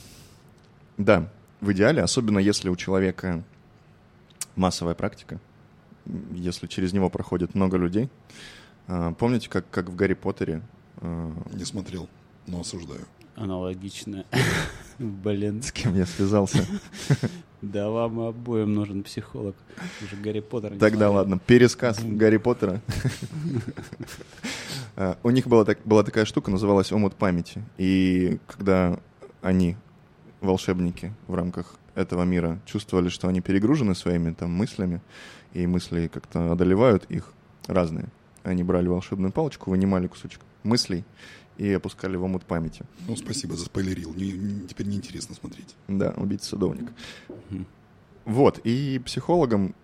да, 0.97 1.31
в 1.61 1.73
идеале, 1.73 2.03
особенно 2.03 2.39
если 2.39 2.69
у 2.69 2.77
человека 2.77 3.45
массовая 4.57 4.95
практика, 4.95 5.41
если 6.33 6.67
через 6.67 6.93
него 6.93 7.11
проходит 7.11 7.55
много 7.55 7.77
людей. 7.77 8.09
А, 8.87 9.13
помните, 9.13 9.49
как, 9.49 9.69
как 9.71 9.89
в 9.89 9.97
Гарри 9.97 10.15
Поттере? 10.15 10.63
Не 11.01 11.65
смотрел, 11.65 12.09
но 12.47 12.61
осуждаю. 12.61 13.07
Аналогично. 13.37 14.25
Блин. 14.99 15.63
С 15.63 15.71
кем 15.71 15.95
я 15.95 16.07
связался? 16.07 16.67
Да 17.61 17.91
вам 17.91 18.21
обоим 18.21 18.75
нужен 18.75 19.03
психолог. 19.03 19.57
Уже 20.03 20.17
Гарри 20.17 20.41
Поттер. 20.41 20.77
Тогда 20.79 21.11
ладно, 21.11 21.39
пересказ 21.39 22.01
Гарри 22.03 22.39
Поттера. 22.39 22.81
А, 25.01 25.17
у 25.23 25.31
них 25.31 25.47
была, 25.47 25.65
так, 25.65 25.79
была 25.85 26.03
такая 26.03 26.25
штука, 26.25 26.51
называлась 26.51 26.91
«Омут 26.91 27.15
памяти». 27.15 27.63
И 27.77 28.41
когда 28.49 28.99
они, 29.43 29.77
волшебники 30.41 31.13
в 31.29 31.37
рамках 31.37 31.77
этого 31.95 32.25
мира, 32.25 32.59
чувствовали, 32.67 33.09
что 33.09 33.29
они 33.29 33.41
перегружены 33.41 33.95
своими 33.95 34.33
там 34.33 34.51
мыслями, 34.51 35.01
и 35.53 35.69
мысли 35.69 36.11
как-то 36.13 36.51
одолевают 36.51 37.05
их 37.05 37.33
разные, 37.69 38.09
они 38.43 38.65
брали 38.65 38.89
волшебную 38.89 39.31
палочку, 39.31 39.71
вынимали 39.71 40.09
кусочек 40.09 40.41
мыслей 40.65 41.05
и 41.59 41.73
опускали 41.73 42.17
в 42.17 42.25
омут 42.25 42.45
памяти. 42.45 42.85
Ну, 43.07 43.17
спасибо 43.17 43.57
за 43.57 43.67
спойлерил. 43.67 44.15
Не, 44.15 44.33
не, 44.33 44.67
теперь 44.67 44.87
неинтересно 44.87 45.35
смотреть. 45.35 45.75
Да, 45.89 46.15
убийца 46.17 46.51
садовник. 46.51 46.91
Угу. 47.29 47.65
Вот, 48.25 48.61
и 48.65 49.01
психологам 49.05 49.75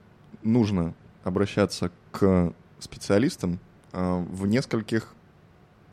нужно 0.42 0.94
обращаться 1.24 1.90
к 2.12 2.52
специалистам 2.78 3.58
э, 3.92 4.24
в 4.30 4.46
нескольких 4.46 5.14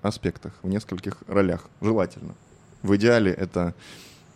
аспектах, 0.01 0.53
в 0.61 0.67
нескольких 0.67 1.23
ролях, 1.27 1.69
желательно. 1.82 2.36
В 2.84 2.95
идеале 2.95 3.32
это 3.32 3.73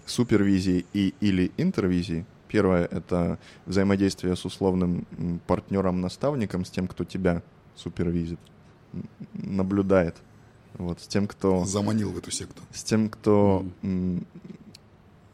супервизии 0.06 0.86
и 0.94 1.14
или 1.20 1.52
интервизии. 1.58 2.26
Первое— 2.48 2.86
это 2.92 3.38
взаимодействие 3.66 4.36
с 4.36 4.46
условным 4.46 5.06
партнером-наставником, 5.48 6.64
с 6.64 6.70
тем, 6.70 6.88
кто 6.88 7.04
тебя 7.04 7.42
супервизит, 7.76 8.40
наблюдает 9.34 10.16
вот, 10.78 11.02
с 11.02 11.08
тем, 11.08 11.28
кто... 11.28 11.66
Заманил 11.66 12.12
в 12.12 12.18
эту 12.18 12.32
секту. 12.32 12.62
С 12.74 12.84
тем, 12.84 13.10
кто 13.10 13.66
mm. 13.82 14.26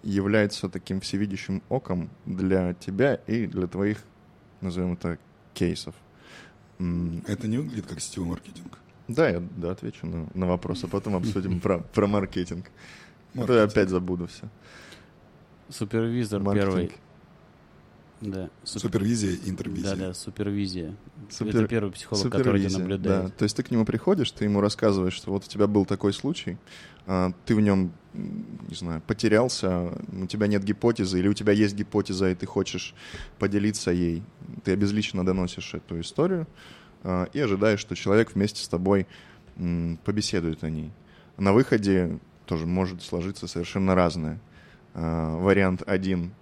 является 0.04 0.70
таким 0.70 1.02
всевидящим 1.02 1.62
оком 1.70 2.10
для 2.26 2.74
тебя 2.74 3.16
и 3.28 3.48
для 3.48 3.68
твоих, 3.68 4.04
назовем 4.62 4.94
это, 4.94 5.18
кейсов. 5.54 5.96
Это 7.28 7.48
не 7.48 7.58
выглядит 7.58 7.86
как 7.86 8.00
сетевой 8.00 8.30
маркетинг? 8.30 8.80
Да, 9.08 9.30
я 9.30 9.39
да, 9.58 9.72
отвечу 9.72 10.08
на, 10.08 10.28
на 10.34 10.48
вопрос, 10.48 10.84
а 10.84 10.88
потом 10.88 11.16
обсудим 11.16 11.60
про, 11.62 11.80
про 11.80 12.08
маркетинг. 12.08 12.72
маркетинг. 13.34 13.44
А 13.44 13.48
то 13.48 13.54
я 13.54 13.64
опять 13.64 13.89
забуду 13.89 14.28
все. 14.28 14.48
Супервизор 15.70 16.42
первый 16.54 16.92
да. 18.22 18.50
Супер... 18.64 18.82
Супервизия 18.82 19.32
и 19.32 19.50
интервизия. 19.50 19.96
Да, 19.96 20.08
да, 20.08 20.14
супервизия. 20.14 20.96
Супер... 21.30 21.56
Это 21.56 21.68
первый 21.68 21.92
психолог, 21.92 22.24
Супервизия, 22.24 22.44
который 22.44 22.70
тебя 22.70 22.80
наблюдает. 22.80 23.26
Да. 23.26 23.30
То 23.32 23.44
есть 23.44 23.56
ты 23.56 23.64
к 23.64 23.72
нему 23.72 23.84
приходишь, 23.84 24.32
ты 24.32 24.46
ему 24.46 24.62
рассказываешь, 24.62 25.14
что 25.14 25.32
вот 25.32 25.46
у 25.46 25.48
тебя 25.48 25.66
был 25.66 25.86
такой 25.86 26.14
случай, 26.14 26.58
а, 27.08 27.34
ты 27.46 27.56
в 27.56 27.62
нем, 27.62 27.92
не 28.14 28.76
знаю, 28.76 29.02
потерялся, 29.06 29.92
у 30.12 30.28
тебя 30.28 30.48
нет 30.48 30.64
гипотезы, 30.64 31.20
или 31.20 31.28
у 31.28 31.34
тебя 31.34 31.52
есть 31.52 31.76
гипотеза, 31.76 32.30
и 32.30 32.36
ты 32.36 32.46
хочешь 32.46 32.94
поделиться 33.40 33.92
ей. 33.92 34.24
Ты 34.64 34.74
обезлично 34.74 35.26
доносишь 35.26 35.74
эту 35.74 36.00
историю, 36.00 36.48
э, 37.04 37.26
и 37.34 37.40
ожидаешь, 37.40 37.80
что 37.80 37.96
человек 37.96 38.36
вместе 38.36 38.64
с 38.64 38.68
тобой 38.68 39.08
побеседует 40.06 40.64
о 40.64 40.70
ней. 40.70 40.92
На 41.38 41.54
выходе 41.54 42.20
тоже 42.46 42.66
может 42.66 43.02
сложиться 43.02 43.48
совершенно 43.48 43.96
разное. 43.96 44.40
Э, 44.94 45.38
вариант 45.38 45.84
один, 45.88 46.34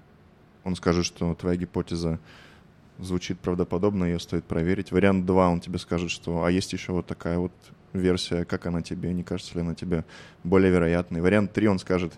он 0.64 0.76
скажет, 0.76 1.06
что 1.06 1.34
твоя 1.36 1.58
гипотеза 1.58 2.20
звучит 3.00 3.40
правдоподобно, 3.40 4.04
ее 4.06 4.20
стоит 4.20 4.44
проверить. 4.46 4.92
Вариант 4.92 5.26
два, 5.26 5.50
он 5.50 5.60
тебе 5.62 5.80
скажет, 5.80 6.12
что 6.12 6.44
а 6.44 6.52
есть 6.52 6.74
еще 6.74 6.92
вот 6.92 7.08
такая 7.08 7.38
вот 7.38 7.54
версия, 7.94 8.46
как 8.46 8.66
она 8.66 8.82
тебе, 8.82 9.14
не 9.14 9.24
кажется 9.24 9.56
ли 9.56 9.62
она 9.62 9.74
тебе 9.74 10.06
более 10.44 10.72
вероятной. 10.72 11.22
Вариант 11.22 11.54
три, 11.54 11.68
он 11.68 11.80
скажет, 11.80 12.14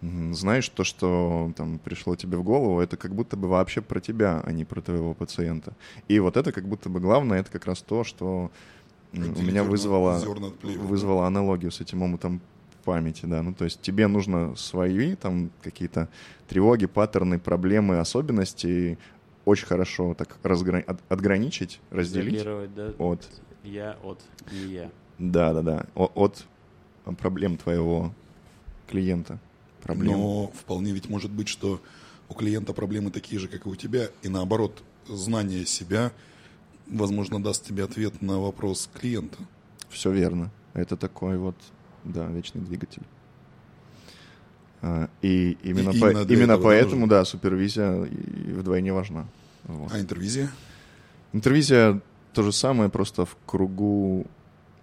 «М, 0.00 0.34
знаешь, 0.34 0.68
то, 0.68 0.84
что 0.84 1.52
там 1.56 1.78
пришло 1.78 2.16
тебе 2.16 2.36
в 2.36 2.42
голову, 2.42 2.80
это 2.80 2.96
как 2.96 3.14
будто 3.14 3.36
бы 3.36 3.48
вообще 3.48 3.80
про 3.80 4.00
тебя, 4.00 4.40
а 4.44 4.52
не 4.52 4.64
про 4.64 4.80
твоего 4.80 5.14
пациента. 5.14 5.74
И 6.08 6.18
вот 6.18 6.36
это 6.36 6.52
как 6.52 6.66
будто 6.66 6.88
бы 6.88 7.00
главное, 7.00 7.40
это 7.40 7.50
как 7.50 7.66
раз 7.66 7.82
то, 7.82 8.04
что 8.04 8.50
у 9.12 9.18
меня 9.42 9.62
вызвало, 9.62 10.20
плевел, 10.60 10.82
вызвало 10.82 11.26
аналогию 11.26 11.70
с 11.70 11.80
этим 11.80 12.02
омутом 12.02 12.40
памяти, 12.84 13.26
да. 13.26 13.42
Ну, 13.42 13.54
то 13.54 13.64
есть 13.64 13.80
тебе 13.80 14.06
нужно 14.06 14.54
свои 14.56 15.14
там 15.14 15.50
какие-то 15.62 16.08
тревоги, 16.48 16.86
паттерны, 16.86 17.38
проблемы, 17.38 17.98
особенности 17.98 18.98
очень 19.44 19.66
хорошо 19.66 20.14
так 20.14 20.36
разгра- 20.42 20.82
от- 20.84 21.00
отграничить, 21.08 21.80
разделить. 21.90 22.44
Да? 22.76 22.92
от- 22.98 23.28
Я 23.64 23.96
от 24.02 24.20
не 24.52 24.72
я. 24.72 24.90
Да, 25.18 25.52
да, 25.52 25.62
да. 25.62 25.86
О- 25.94 26.10
От 26.14 26.44
проблем 27.18 27.56
твоего 27.56 28.12
клиента. 28.88 29.38
Проблем. 29.82 30.12
Но 30.12 30.46
вполне 30.54 30.92
ведь 30.92 31.08
может 31.08 31.30
быть, 31.30 31.48
что 31.48 31.80
у 32.28 32.34
клиента 32.34 32.72
проблемы 32.72 33.10
такие 33.10 33.40
же, 33.40 33.48
как 33.48 33.66
и 33.66 33.68
у 33.68 33.74
тебя, 33.74 34.06
и 34.22 34.28
наоборот, 34.28 34.82
знание 35.08 35.66
себя, 35.66 36.12
возможно, 36.86 37.42
даст 37.42 37.66
тебе 37.66 37.82
ответ 37.84 38.22
на 38.22 38.38
вопрос 38.38 38.88
клиента. 38.94 39.38
Все 39.88 40.10
верно. 40.12 40.50
Это 40.74 40.96
такой 40.96 41.36
вот, 41.36 41.56
да, 42.04 42.26
вечный 42.26 42.60
двигатель. 42.60 43.02
А, 44.80 45.08
И 45.22 45.56
именно, 45.62 45.90
И 45.90 46.00
по- 46.00 46.10
именно 46.10 46.26
именно 46.32 46.58
поэтому, 46.58 47.02
нужно. 47.02 47.08
да, 47.16 47.24
супервизия 47.24 47.92
вдвойне 47.92 48.92
важна. 48.92 49.26
Вот. 49.64 49.92
А 49.92 50.00
интервизия? 50.00 50.50
Интервизия 51.32 52.00
то 52.32 52.42
же 52.42 52.52
самое, 52.52 52.90
просто 52.90 53.24
в 53.24 53.36
кругу 53.46 54.26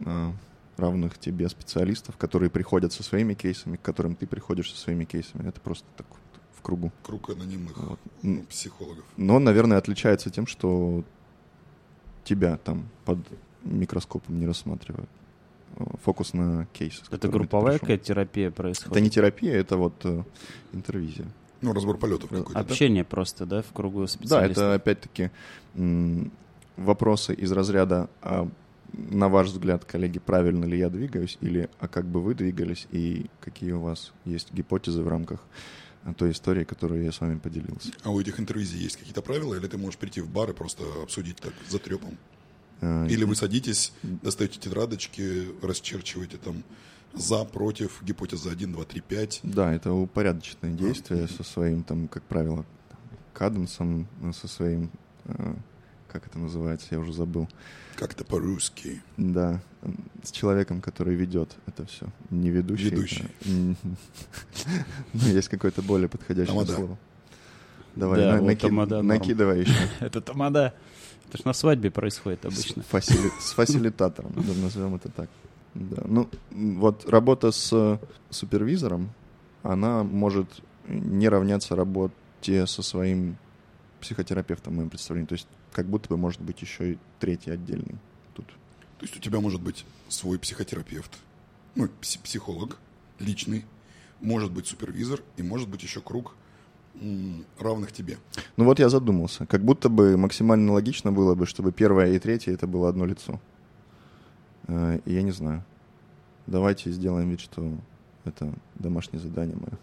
а, 0.05 0.31
равных 0.77 1.17
тебе 1.17 1.49
специалистов, 1.49 2.15
которые 2.15 2.49
приходят 2.49 2.93
со 2.93 3.03
своими 3.03 3.33
кейсами, 3.33 3.75
к 3.75 3.81
которым 3.81 4.15
ты 4.15 4.25
приходишь 4.25 4.71
со 4.71 4.77
своими 4.79 5.03
кейсами. 5.03 5.47
Это 5.49 5.59
просто 5.59 5.85
так 5.97 6.07
вот 6.09 6.19
в 6.57 6.61
кругу. 6.61 6.91
Круг 7.03 7.29
анонимных 7.31 7.77
Вот. 7.77 7.99
ну, 8.21 8.43
психологов. 8.43 9.03
Но 9.17 9.39
наверное, 9.39 9.77
отличается 9.77 10.29
тем, 10.29 10.47
что 10.47 11.03
тебя 12.23 12.55
там 12.57 12.87
под 13.03 13.19
микроскопом 13.63 14.39
не 14.39 14.47
рассматривают. 14.47 15.09
Фокус 16.03 16.33
на 16.33 16.67
кейс. 16.73 17.01
с 17.09 17.11
Это 17.13 17.27
групповая 17.29 17.79
какая-то 17.79 18.03
терапия 18.03 18.51
происходит? 18.51 18.91
Это 18.91 19.01
не 19.01 19.09
терапия, 19.09 19.55
это 19.55 19.77
вот 19.77 19.93
э, 20.03 20.23
интервизия. 20.73 21.25
Ну, 21.61 21.73
разбор 21.73 21.97
полетов 21.97 22.29
какой-то, 22.29 22.53
да? 22.53 22.59
Общение 22.59 23.03
просто, 23.03 23.45
да, 23.45 23.61
в 23.61 23.71
кругу 23.73 24.01
Да, 24.01 24.07
специалистов? 24.07 24.57
это 24.63 24.73
опять-таки 24.75 25.31
м, 25.75 26.31
вопросы 26.77 27.33
из 27.33 27.51
разряда, 27.51 28.09
а, 28.21 28.49
на 28.93 29.29
ваш 29.29 29.47
взгляд, 29.49 29.85
коллеги, 29.85 30.19
правильно 30.19 30.65
ли 30.65 30.77
я 30.77 30.89
двигаюсь, 30.89 31.37
или 31.41 31.69
а 31.79 31.87
как 31.87 32.05
бы 32.05 32.21
вы 32.21 32.33
двигались, 32.35 32.87
и 32.91 33.27
какие 33.41 33.71
у 33.73 33.81
вас 33.81 34.13
есть 34.25 34.53
гипотезы 34.53 35.01
в 35.01 35.07
рамках 35.07 35.41
а, 36.03 36.13
той 36.13 36.31
истории, 36.31 36.63
которую 36.63 37.03
я 37.03 37.11
с 37.11 37.19
вами 37.21 37.37
поделился. 37.37 37.91
А 38.03 38.09
у 38.11 38.19
этих 38.19 38.39
интервизий 38.39 38.79
есть 38.79 38.97
какие-то 38.97 39.21
правила, 39.21 39.55
или 39.55 39.67
ты 39.67 39.77
можешь 39.77 39.97
прийти 39.99 40.21
в 40.21 40.29
бар 40.29 40.49
и 40.49 40.53
просто 40.53 40.83
обсудить 41.03 41.37
так 41.37 41.53
за 41.69 41.79
трепом? 41.79 42.17
Э, 42.81 43.07
Или 43.09 43.23
вы 43.23 43.35
садитесь, 43.35 43.93
достаете 44.03 44.59
тетрадочки, 44.59 45.49
расчерчиваете 45.61 46.37
там 46.37 46.63
за, 47.13 47.43
против, 47.43 48.01
гипотеза 48.03 48.51
1, 48.51 48.71
2, 48.71 48.83
3, 48.85 49.01
5. 49.01 49.39
Да, 49.43 49.73
это 49.73 49.91
упорядоченное 49.93 50.73
действие 50.73 51.27
со 51.27 51.43
своим, 51.43 51.83
там, 51.83 52.07
как 52.07 52.23
правило, 52.23 52.65
каденсом, 53.33 54.07
э, 54.21 54.31
со 54.33 54.47
своим, 54.47 54.91
э, 55.25 55.53
как 56.07 56.27
это 56.27 56.39
называется, 56.39 56.87
я 56.91 56.99
уже 56.99 57.13
забыл. 57.13 57.47
Как-то 57.95 58.23
по-русски. 58.23 59.01
Да, 59.17 59.61
с 60.23 60.31
человеком, 60.31 60.81
который 60.81 61.15
ведет 61.15 61.55
это 61.67 61.85
все. 61.85 62.07
Не 62.29 62.49
ведущий. 62.49 62.89
Ведущий. 62.91 63.25
а, 63.45 63.49
м, 63.49 63.75
Ну, 65.13 65.27
есть 65.27 65.49
какое-то 65.49 65.81
более 65.81 66.07
подходящее 66.07 66.65
слово. 66.65 66.97
Давай, 67.95 68.19
накидывай 69.01 69.61
еще. 69.61 69.73
Это 69.99 70.21
тамада. 70.21 70.73
Это 71.29 71.37
ж 71.37 71.45
на 71.45 71.53
свадьбе 71.53 71.91
происходит 71.91 72.45
обычно. 72.45 72.83
С, 72.83 72.85
фасили- 72.85 73.31
с 73.39 73.53
фасилитатором, 73.53 74.33
да, 74.35 74.53
назовем 74.61 74.95
это 74.95 75.09
так. 75.09 75.29
Да. 75.75 76.01
Ну, 76.07 76.27
вот 76.51 77.07
работа 77.07 77.51
с 77.51 77.69
э, 77.71 77.99
супервизором, 78.31 79.11
она 79.63 80.03
может 80.03 80.47
не 80.87 81.29
равняться 81.29 81.75
работе 81.75 82.65
со 82.65 82.81
своим 82.81 83.37
психотерапевтом, 84.01 84.73
в 84.73 84.75
моем 84.77 84.89
представлении. 84.89 85.27
То 85.27 85.33
есть 85.33 85.47
как 85.71 85.85
будто 85.85 86.09
бы 86.09 86.17
может 86.17 86.41
быть 86.41 86.61
еще 86.61 86.93
и 86.93 86.97
третий 87.19 87.51
отдельный 87.51 87.95
тут. 88.33 88.47
То 88.97 89.05
есть 89.05 89.15
у 89.15 89.19
тебя 89.19 89.39
может 89.39 89.61
быть 89.61 89.85
свой 90.07 90.39
психотерапевт, 90.39 91.11
ну, 91.75 91.85
пси- 92.01 92.19
психолог 92.23 92.77
личный, 93.19 93.65
может 94.21 94.51
быть 94.51 94.65
супервизор 94.67 95.21
и 95.37 95.43
может 95.43 95.69
быть 95.69 95.83
еще 95.83 96.01
круг 96.01 96.35
равных 97.59 97.91
тебе. 97.91 98.17
Ну 98.57 98.65
вот 98.65 98.79
я 98.79 98.89
задумался. 98.89 99.45
Как 99.45 99.63
будто 99.63 99.89
бы 99.89 100.17
максимально 100.17 100.73
логично 100.73 101.11
было 101.11 101.35
бы, 101.35 101.45
чтобы 101.45 101.71
первое 101.71 102.13
и 102.13 102.19
третье 102.19 102.53
это 102.53 102.67
было 102.67 102.89
одно 102.89 103.05
лицо. 103.05 103.39
Э, 104.67 104.99
И 105.05 105.13
я 105.13 105.21
не 105.21 105.31
знаю. 105.31 105.63
Давайте 106.47 106.91
сделаем 106.91 107.29
вид, 107.29 107.39
что 107.41 107.71
это 108.25 108.51
домашнее 108.75 109.21
задание 109.21 109.55
мое. 109.55 109.77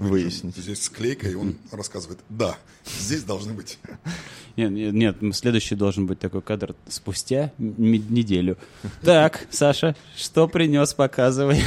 Выяснить. 0.00 0.56
Здесь 0.56 0.82
склейка, 0.82 1.28
и 1.28 1.34
он 1.34 1.56
рассказывает, 1.70 2.18
да, 2.30 2.56
здесь 2.86 3.22
должны 3.22 3.52
быть. 3.52 3.78
Нет, 4.56 4.70
нет, 4.70 5.20
нет, 5.20 5.36
следующий 5.36 5.74
должен 5.74 6.06
быть 6.06 6.20
такой 6.20 6.40
кадр 6.40 6.76
спустя 6.86 7.50
неделю. 7.58 8.56
Так, 9.02 9.48
Саша, 9.50 9.96
что 10.14 10.46
принес, 10.46 10.94
показывай. 10.94 11.60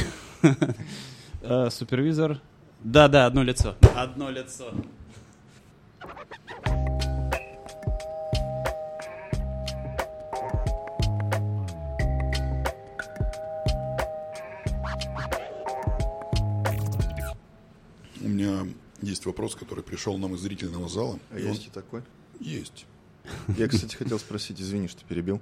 А, 1.42 1.68
Супервизор. 1.70 2.40
Да, 2.82 3.08
да, 3.08 3.26
одно 3.26 3.42
лицо. 3.42 3.74
Одно 3.94 4.30
лицо. 4.30 4.72
У 18.20 18.28
меня 18.28 18.66
есть 19.00 19.24
вопрос, 19.26 19.54
который 19.54 19.84
пришел 19.84 20.18
нам 20.18 20.34
из 20.34 20.40
зрительного 20.40 20.88
зала. 20.88 21.18
А 21.30 21.38
И 21.38 21.44
он- 21.44 21.50
есть 21.52 21.66
и 21.66 21.70
такой? 21.70 22.02
Есть. 22.40 22.86
Я, 23.56 23.68
кстати, 23.68 23.94
хотел 23.94 24.18
спросить, 24.18 24.60
извини, 24.60 24.88
что 24.88 25.04
перебил. 25.04 25.40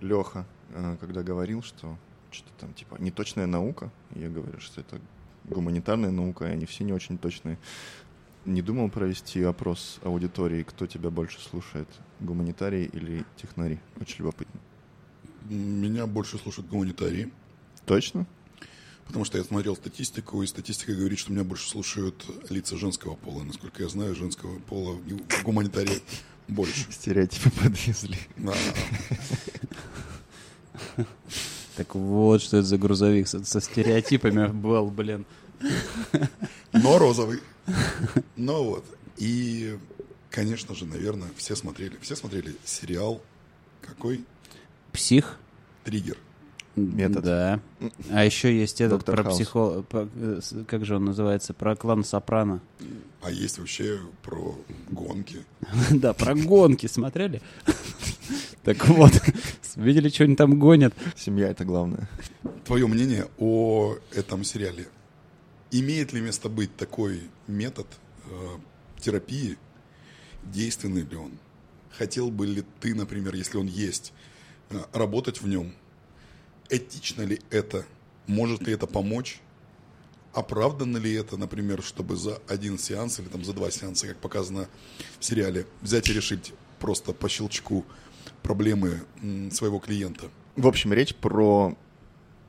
Леха, 0.00 0.46
э, 0.70 0.96
когда 1.00 1.22
говорил, 1.22 1.62
что 1.62 1.98
что-то 2.30 2.52
там 2.60 2.74
типа 2.74 2.96
неточная 2.98 3.46
наука, 3.46 3.90
я 4.14 4.28
говорю, 4.28 4.60
что 4.60 4.80
это 4.80 5.00
гуманитарная 5.44 6.10
наука, 6.10 6.46
и 6.46 6.52
они 6.52 6.66
все 6.66 6.84
не 6.84 6.92
очень 6.92 7.18
точные. 7.18 7.58
Не 8.44 8.62
думал 8.62 8.88
провести 8.88 9.42
опрос 9.42 10.00
аудитории, 10.02 10.62
кто 10.62 10.86
тебя 10.86 11.10
больше 11.10 11.40
слушает, 11.40 11.88
гуманитарии 12.20 12.88
или 12.92 13.24
технари? 13.36 13.78
Очень 14.00 14.20
любопытно. 14.20 14.60
Меня 15.48 16.06
больше 16.06 16.38
слушают 16.38 16.68
гуманитарии, 16.68 17.30
Точно? 17.86 18.26
потому 19.06 19.24
что 19.24 19.38
я 19.38 19.44
смотрел 19.44 19.74
статистику, 19.74 20.40
и 20.42 20.46
статистика 20.46 20.94
говорит, 20.94 21.18
что 21.18 21.32
меня 21.32 21.42
больше 21.42 21.68
слушают 21.68 22.24
лица 22.48 22.76
женского 22.76 23.16
пола. 23.16 23.42
Насколько 23.42 23.82
я 23.82 23.88
знаю, 23.88 24.14
женского 24.14 24.60
пола 24.60 24.94
в 24.94 25.42
гуманитарии 25.42 26.00
больше. 26.46 26.86
Стереотипы 26.90 27.50
подвезли. 27.50 28.18
Да. 28.36 28.54
Так 31.76 31.94
вот, 31.94 32.42
что 32.42 32.58
это 32.58 32.66
за 32.66 32.78
грузовик 32.78 33.28
со, 33.28 33.44
со 33.44 33.60
стереотипами 33.60 34.46
был, 34.52 34.90
блин. 34.90 35.24
Но 36.72 36.98
розовый. 36.98 37.40
Ну 38.36 38.64
вот. 38.64 38.84
И, 39.16 39.76
конечно 40.30 40.74
же, 40.74 40.86
наверное, 40.86 41.28
все 41.36 41.54
смотрели. 41.56 41.96
Все 42.00 42.16
смотрели 42.16 42.54
сериал 42.64 43.20
какой? 43.82 44.24
Псих? 44.92 45.38
Триггер. 45.84 46.16
Метод. 46.76 47.24
Да. 47.24 47.60
А 48.10 48.24
еще 48.24 48.56
есть 48.56 48.80
этот 48.80 48.98
Доктор 48.98 49.16
про 49.16 49.24
Хаус. 49.24 49.36
психо... 49.36 49.82
про, 49.82 50.08
э, 50.14 50.40
Как 50.66 50.84
же 50.84 50.96
он 50.96 51.04
называется? 51.04 51.52
Про 51.52 51.76
клан 51.76 52.04
Сопрано. 52.04 52.60
А 53.22 53.30
есть 53.30 53.58
вообще 53.58 53.98
про 54.22 54.56
гонки. 54.90 55.44
Да, 55.90 56.14
про 56.14 56.34
гонки 56.34 56.86
смотрели? 56.86 57.42
Так 58.70 58.86
вот, 58.86 59.10
видели, 59.74 60.08
что 60.10 60.22
они 60.22 60.36
там 60.36 60.60
гонят? 60.60 60.94
Семья— 61.16 61.48
это 61.50 61.64
главное. 61.64 62.08
Твое 62.64 62.86
мнение 62.86 63.26
о 63.36 63.96
этом 64.14 64.44
сериале. 64.44 64.86
Имеет 65.72 66.12
ли 66.12 66.20
место 66.20 66.48
быть 66.48 66.76
такой 66.76 67.22
метод 67.48 67.88
э, 68.26 68.30
терапии? 69.00 69.58
Действенный 70.44 71.02
ли 71.02 71.16
он? 71.16 71.32
Хотел 71.90 72.30
бы 72.30 72.46
ли 72.46 72.62
ты, 72.78 72.94
например, 72.94 73.34
если 73.34 73.58
он 73.58 73.66
есть, 73.66 74.12
э, 74.70 74.78
работать 74.92 75.42
в 75.42 75.48
нем. 75.48 75.74
Этично 76.68 77.22
ли 77.22 77.40
это? 77.50 77.84
Может 78.28 78.62
ли 78.68 78.72
это 78.72 78.86
помочь? 78.86 79.40
Оправдано 80.32 80.98
ли 80.98 81.12
это, 81.12 81.36
например, 81.36 81.82
чтобы 81.82 82.14
за 82.14 82.40
один 82.46 82.78
сеанс 82.78 83.18
или 83.18 83.26
там 83.26 83.44
за 83.44 83.52
два 83.52 83.72
сеанса, 83.72 84.06
как 84.06 84.18
показано 84.18 84.68
в 85.18 85.24
сериале, 85.24 85.66
взять 85.82 86.08
и 86.08 86.12
решить 86.12 86.52
просто 86.78 87.12
по 87.12 87.28
щелчку 87.28 87.84
проблемы 88.42 89.00
своего 89.50 89.78
клиента? 89.78 90.28
В 90.56 90.66
общем, 90.66 90.92
речь 90.92 91.14
про 91.14 91.76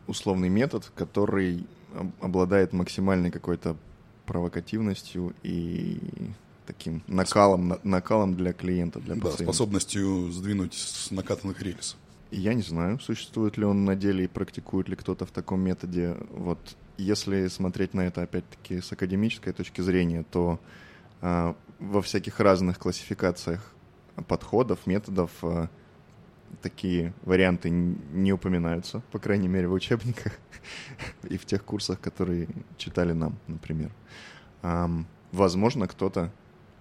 условный 0.07 0.49
метод, 0.49 0.91
который 0.95 1.65
обладает 2.19 2.73
максимальной 2.73 3.31
какой-то 3.31 3.75
провокативностью 4.25 5.33
и 5.43 5.97
таким 6.65 7.03
накалом, 7.07 7.79
накалом 7.83 8.35
для 8.35 8.53
клиента, 8.53 8.99
для 8.99 9.15
да, 9.15 9.21
пациента. 9.21 9.43
способностью 9.43 10.31
сдвинуть 10.31 10.73
с 10.73 11.11
накатанных 11.11 11.61
рельс. 11.61 11.97
Я 12.31 12.53
не 12.53 12.61
знаю, 12.61 12.99
существует 12.99 13.57
ли 13.57 13.65
он 13.65 13.83
на 13.83 13.95
деле 13.95 14.23
и 14.23 14.27
практикует 14.27 14.87
ли 14.87 14.95
кто-то 14.95 15.25
в 15.25 15.31
таком 15.31 15.59
методе. 15.61 16.15
Вот 16.31 16.59
если 16.97 17.47
смотреть 17.47 17.93
на 17.93 18.01
это 18.01 18.21
опять-таки 18.21 18.79
с 18.79 18.91
академической 18.91 19.51
точки 19.51 19.81
зрения, 19.81 20.23
то 20.31 20.59
э, 21.21 21.53
во 21.79 22.01
всяких 22.01 22.39
разных 22.39 22.79
классификациях 22.79 23.73
подходов, 24.27 24.87
методов 24.87 25.31
э, 25.41 25.67
такие 26.61 27.13
варианты 27.23 27.69
не 27.69 28.33
упоминаются, 28.33 29.01
по 29.11 29.19
крайней 29.19 29.47
мере, 29.47 29.67
в 29.67 29.73
учебниках 29.73 30.33
и 31.29 31.37
в 31.37 31.45
тех 31.45 31.63
курсах, 31.63 31.99
которые 31.99 32.47
читали 32.77 33.13
нам, 33.13 33.37
например. 33.47 33.91
Возможно, 35.31 35.87
кто-то, 35.87 36.31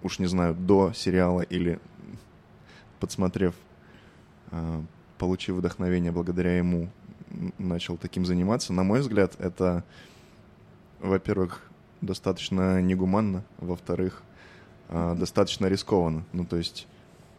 уж 0.03 0.19
не 0.19 0.25
знаю, 0.25 0.53
до 0.53 0.91
сериала 0.93 1.41
или 1.41 1.79
подсмотрев, 2.99 3.55
uh, 4.51 4.85
получив 5.17 5.55
вдохновение 5.55 6.11
благодаря 6.11 6.57
ему, 6.57 6.89
начал 7.57 7.97
таким 7.97 8.25
заниматься. 8.25 8.73
На 8.73 8.83
мой 8.83 8.99
взгляд, 8.99 9.39
это, 9.39 9.83
во-первых, 10.99 11.61
достаточно 12.01 12.81
негуманно, 12.81 13.43
во-вторых, 13.57 14.21
uh, 14.89 15.17
достаточно 15.17 15.67
рискованно. 15.67 16.25
Ну, 16.33 16.45
то 16.45 16.57
есть... 16.57 16.87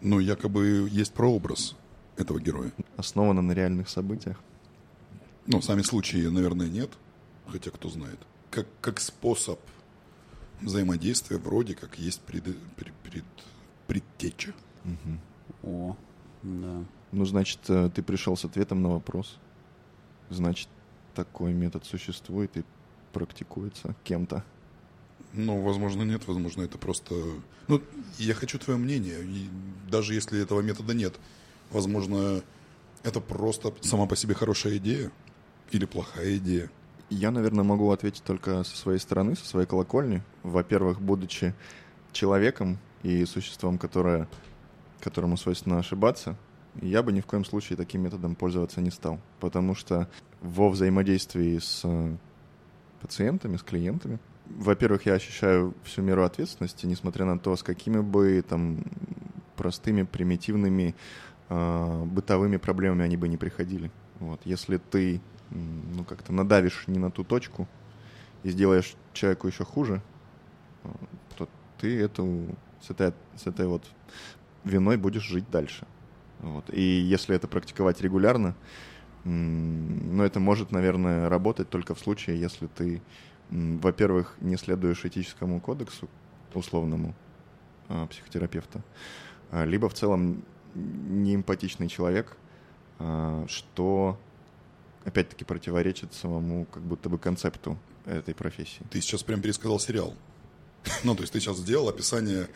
Ну, 0.01 0.19
якобы 0.19 0.89
есть 0.91 1.13
прообраз 1.13 1.77
этого 2.17 2.41
героя. 2.41 2.73
Основано 2.97 3.43
на 3.43 3.53
реальных 3.53 3.89
событиях? 3.89 4.41
Ну, 5.47 5.61
сами 5.61 5.83
случаи, 5.83 6.27
наверное, 6.29 6.69
нет, 6.69 6.91
хотя 7.49 7.71
кто 7.71 7.89
знает. 7.89 8.19
Как, 8.51 8.67
как 8.81 9.01
способ 9.01 9.59
взаимодействия 10.61 11.39
вроде 11.39 11.75
как 11.75 11.99
есть 11.99 12.21
пред, 12.21 12.45
пред, 12.77 12.95
пред, 13.03 13.25
предтеча. 13.87 14.55
Угу. 14.85 15.71
О, 15.71 15.97
да. 16.43 16.85
Ну, 17.13 17.25
значит, 17.25 17.59
э, 17.69 17.91
ты 17.95 18.03
пришел 18.03 18.37
с 18.37 18.45
ответом 18.45 18.83
на 18.83 18.91
вопрос. 18.91 19.39
Значит, 20.31 20.69
такой 21.15 21.53
метод 21.53 21.85
существует 21.85 22.57
и 22.57 22.65
практикуется 23.13 23.95
кем-то. 24.05 24.45
Ну, 25.35 25.63
возможно, 25.63 26.03
нет, 26.03 26.27
возможно, 26.27 26.63
это 26.63 26.79
просто... 26.79 27.15
Ну, 27.69 27.83
я 28.19 28.35
хочу 28.35 28.59
твое 28.59 28.79
мнение, 28.79 29.23
и 29.23 29.49
даже 29.91 30.15
если 30.15 30.41
этого 30.41 30.61
метода 30.61 30.95
нет, 30.95 31.19
Возможно, 31.73 32.43
это 33.03 33.21
просто 33.21 33.73
сама 33.81 34.07
по 34.07 34.15
себе 34.15 34.35
хорошая 34.35 34.77
идея 34.77 35.11
или 35.71 35.87
плохая 35.87 36.37
идея. 36.37 36.71
Я, 37.09 37.31
наверное, 37.31 37.65
могу 37.65 37.91
ответить 37.91 38.23
только 38.23 38.63
со 38.65 38.77
своей 38.77 38.99
стороны, 38.99 39.37
со 39.37 39.47
своей 39.47 39.67
колокольни. 39.67 40.23
Во-первых, 40.43 41.01
будучи 41.01 41.55
человеком 42.13 42.79
и 43.03 43.25
существом, 43.25 43.79
которое, 43.79 44.29
которому 45.01 45.37
свойственно 45.37 45.79
ошибаться, 45.79 46.37
я 46.81 47.03
бы 47.03 47.13
ни 47.13 47.21
в 47.21 47.27
коем 47.27 47.45
случае 47.45 47.77
таким 47.77 48.03
методом 48.03 48.35
пользоваться 48.35 48.81
не 48.81 48.91
стал. 48.91 49.19
Потому 49.41 49.75
что 49.75 50.09
во 50.41 50.71
взаимодействии 50.71 51.59
с 51.59 51.85
пациентами, 53.01 53.57
с 53.57 53.63
клиентами, 53.63 54.19
во-первых, 54.47 55.07
я 55.07 55.15
ощущаю 55.15 55.75
всю 55.85 56.03
меру 56.03 56.25
ответственности, 56.25 56.87
несмотря 56.87 57.25
на 57.25 57.39
то, 57.39 57.57
с 57.57 57.63
какими 57.63 58.01
бы 58.01 58.45
там 58.47 58.85
простыми, 59.57 60.03
примитивными 60.03 60.89
э, 60.91 60.95
бытовыми 62.05 62.57
проблемами 62.57 63.05
они 63.05 63.17
бы 63.17 63.29
не 63.29 63.37
приходили. 63.37 63.91
Вот. 64.21 64.41
Если 64.45 64.79
ты 64.79 65.21
ну, 65.51 66.05
как-то 66.05 66.33
надавишь 66.33 66.85
не 66.87 66.99
на 66.99 67.11
ту 67.11 67.25
точку 67.25 67.69
и 68.43 68.51
сделаешь 68.51 68.95
человеку 69.13 69.49
еще 69.49 69.65
хуже, 69.65 70.01
э, 70.85 70.89
то 71.37 71.49
ты 71.79 72.01
эту, 72.01 72.47
с, 72.81 72.91
этой, 72.91 73.13
с 73.37 73.47
этой 73.47 73.67
вот 73.67 73.85
виной 74.65 74.97
будешь 74.97 75.25
жить 75.25 75.51
дальше. 75.51 75.87
Вот. 76.41 76.65
И 76.73 76.81
если 76.81 77.37
это 77.37 77.49
практиковать 77.49 78.01
регулярно, 78.01 78.55
но 79.25 80.25
это 80.25 80.41
может, 80.41 80.73
наверное, 80.73 81.29
работать 81.29 81.71
только 81.71 81.95
в 81.95 82.01
случае, 82.01 82.41
если 82.41 82.67
ты, 82.67 83.01
во-первых, 83.51 84.37
не 84.41 84.57
следуешь 84.57 85.05
этическому 85.05 85.61
кодексу 85.61 86.09
условному 86.55 87.15
а, 87.89 88.07
психотерапевта, 88.09 88.83
а, 89.53 89.65
либо 89.65 89.89
в 89.89 89.95
целом 89.95 90.45
неэмпатичный 90.75 91.89
человек, 91.89 92.37
а, 92.99 93.45
что 93.49 94.19
опять-таки 95.05 95.45
противоречит 95.45 96.15
самому 96.15 96.67
как 96.67 96.83
будто 96.83 97.09
бы 97.09 97.19
концепту 97.19 97.79
этой 98.05 98.35
профессии. 98.35 98.83
Ты 98.91 99.01
сейчас 99.01 99.23
прям 99.23 99.41
пересказал 99.41 99.79
сериал. 99.79 100.15
Ну, 101.05 101.15
то 101.15 101.23
есть 101.23 101.33
ты 101.33 101.41
сейчас 101.41 101.59
сделал 101.59 101.89
описание 101.89 102.49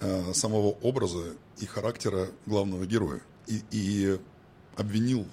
э, 0.00 0.32
самого 0.34 0.72
образа 0.82 1.34
и 1.58 1.66
характера 1.66 2.28
главного 2.44 2.84
героя. 2.86 3.20
И, 3.46 3.62
и 3.70 4.20
обвинил 4.76 5.26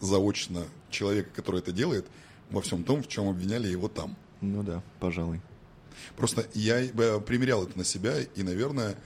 заочно 0.00 0.64
человека, 0.90 1.30
который 1.34 1.60
это 1.60 1.72
делает, 1.72 2.06
во 2.50 2.60
всем 2.60 2.84
том, 2.84 3.02
в 3.02 3.08
чем 3.08 3.28
обвиняли 3.28 3.68
его 3.68 3.88
там. 3.88 4.16
Ну 4.40 4.62
да, 4.62 4.82
пожалуй. 5.00 5.40
Просто 6.16 6.46
я 6.54 6.82
примерял 7.20 7.64
это 7.64 7.76
на 7.78 7.84
себя, 7.84 8.20
и, 8.20 8.42
наверное, 8.42 8.96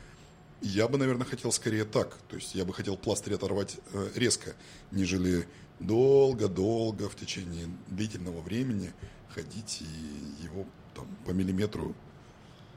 я 0.60 0.88
бы, 0.88 0.98
наверное, 0.98 1.26
хотел 1.26 1.52
скорее 1.52 1.84
так. 1.84 2.16
То 2.28 2.36
есть 2.36 2.54
я 2.54 2.64
бы 2.64 2.72
хотел 2.72 2.96
пластырь 2.96 3.34
оторвать 3.34 3.76
э, 3.92 4.08
резко, 4.14 4.54
нежели 4.90 5.46
долго-долго 5.80 7.08
в 7.08 7.16
течение 7.16 7.66
длительного 7.88 8.40
времени 8.40 8.92
ходить 9.34 9.82
и 9.82 10.44
его 10.44 10.64
там 10.94 11.06
по 11.26 11.30
миллиметру 11.30 11.94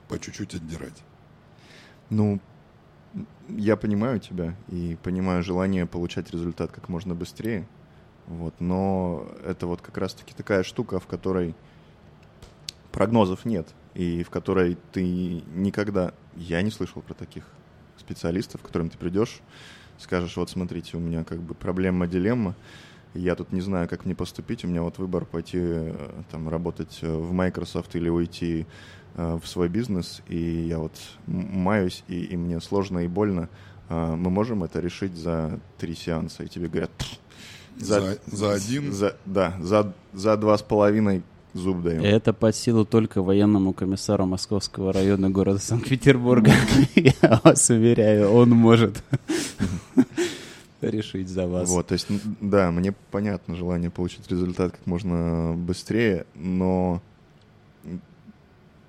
по 0.08 0.20
чуть-чуть 0.20 0.56
отдирать. 0.56 1.04
Ну, 2.10 2.40
я 3.48 3.78
понимаю 3.78 4.20
тебя 4.20 4.56
и 4.68 4.98
понимаю 5.02 5.44
желание 5.44 5.86
получать 5.86 6.32
результат 6.32 6.72
как 6.72 6.90
можно 6.90 7.16
быстрее. 7.16 7.68
Вот, 8.28 8.54
но 8.60 9.28
это 9.44 9.66
вот 9.66 9.82
как 9.82 9.98
раз-таки 9.98 10.34
такая 10.36 10.64
штука, 10.64 11.00
в 11.00 11.08
которой 11.08 11.56
прогнозов 12.92 13.46
нет, 13.46 13.68
и 13.96 14.24
в 14.24 14.30
которой 14.30 14.78
ты 14.92 15.44
никогда... 15.56 16.14
Я 16.36 16.62
не 16.62 16.70
слышал 16.70 17.02
про 17.02 17.14
таких 17.14 17.44
специалистов, 18.10 18.62
к 18.62 18.66
которым 18.66 18.90
ты 18.90 18.98
придешь, 18.98 19.40
скажешь, 20.00 20.36
вот 20.38 20.50
смотрите, 20.50 20.98
у 20.98 21.00
меня 21.00 21.24
как 21.24 21.40
бы 21.42 21.54
проблема, 21.54 22.08
дилемма, 22.08 22.56
я 23.14 23.36
тут 23.36 23.52
не 23.52 23.62
знаю, 23.62 23.88
как 23.88 24.06
мне 24.06 24.16
поступить, 24.16 24.66
у 24.66 24.68
меня 24.68 24.82
вот 24.82 24.98
выбор 24.98 25.26
пойти 25.26 25.58
э, 25.62 26.22
там 26.32 26.50
работать 26.50 27.00
э, 27.02 27.12
в 27.12 27.32
Microsoft 27.34 27.96
или 27.96 28.10
уйти 28.10 28.66
э, 29.16 29.40
в 29.42 29.48
свой 29.48 29.70
бизнес, 29.70 30.22
и 30.28 30.38
я 30.38 30.80
вот 30.80 30.94
маюсь, 31.28 32.04
и, 32.08 32.24
и 32.24 32.38
мне 32.38 32.60
сложно 32.62 33.00
и 33.00 33.08
больно. 33.08 33.50
Мы 33.90 34.30
можем 34.30 34.64
это 34.64 34.80
решить 34.80 35.16
за 35.16 35.60
три 35.80 35.96
сеанса, 35.96 36.44
и 36.44 36.48
тебе 36.48 36.68
говорят... 36.68 36.92
За, 37.78 38.02
за, 38.02 38.18
за 38.28 38.52
один? 38.54 38.92
За, 38.94 39.18
да, 39.26 39.56
за, 39.60 39.96
за 40.14 40.38
два 40.38 40.56
с 40.56 40.62
половиной 40.62 41.24
зуб 41.54 41.82
даем. 41.84 42.02
Это 42.04 42.34
под 42.34 42.56
силу 42.56 42.86
только 42.86 43.22
военному 43.22 43.74
комиссару 43.74 44.26
Московского 44.26 44.94
района 44.94 45.30
города 45.30 45.60
Санкт-Петербурга. 45.60 46.52
Я 46.96 47.42
вас 47.44 47.70
уверяю, 47.70 48.32
он 48.32 48.50
может 48.52 49.04
решить 50.82 51.28
за 51.28 51.48
вас. 51.48 51.70
Вот, 51.70 51.88
то 51.88 51.94
есть, 51.94 52.08
да, 52.42 52.72
мне 52.72 52.94
понятно 53.12 53.56
желание 53.56 53.90
получить 53.90 54.30
результат 54.30 54.72
как 54.72 54.86
можно 54.88 55.54
быстрее, 55.58 56.26
но 56.36 57.02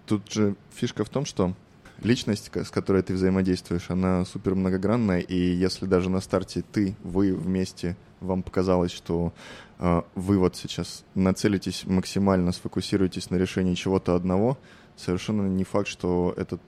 тут 0.06 0.30
же 0.30 0.54
фишка 0.74 1.04
в 1.04 1.08
том, 1.08 1.24
что 1.24 1.54
личность, 2.02 2.50
с 2.54 2.70
которой 2.70 3.02
ты 3.02 3.14
взаимодействуешь, 3.14 3.90
она 3.90 4.24
супер 4.24 4.54
многогранная, 4.54 5.20
и 5.20 5.36
если 5.36 5.86
даже 5.86 6.10
на 6.10 6.20
старте 6.20 6.62
ты, 6.72 6.96
вы 7.02 7.34
вместе, 7.34 7.96
вам 8.20 8.42
показалось, 8.42 8.92
что 8.92 9.32
э, 9.78 10.02
вы 10.14 10.38
вот 10.38 10.56
сейчас 10.56 11.04
нацелитесь 11.14 11.84
максимально, 11.86 12.52
сфокусируетесь 12.52 13.30
на 13.30 13.36
решении 13.36 13.74
чего-то 13.74 14.14
одного, 14.14 14.58
совершенно 14.96 15.46
не 15.48 15.64
факт, 15.64 15.88
что 15.88 16.34
это 16.36 16.58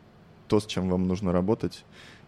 то, 0.48 0.60
с 0.60 0.66
чем 0.66 0.88
вам 0.88 1.06
нужно 1.06 1.32
работать, 1.32 1.84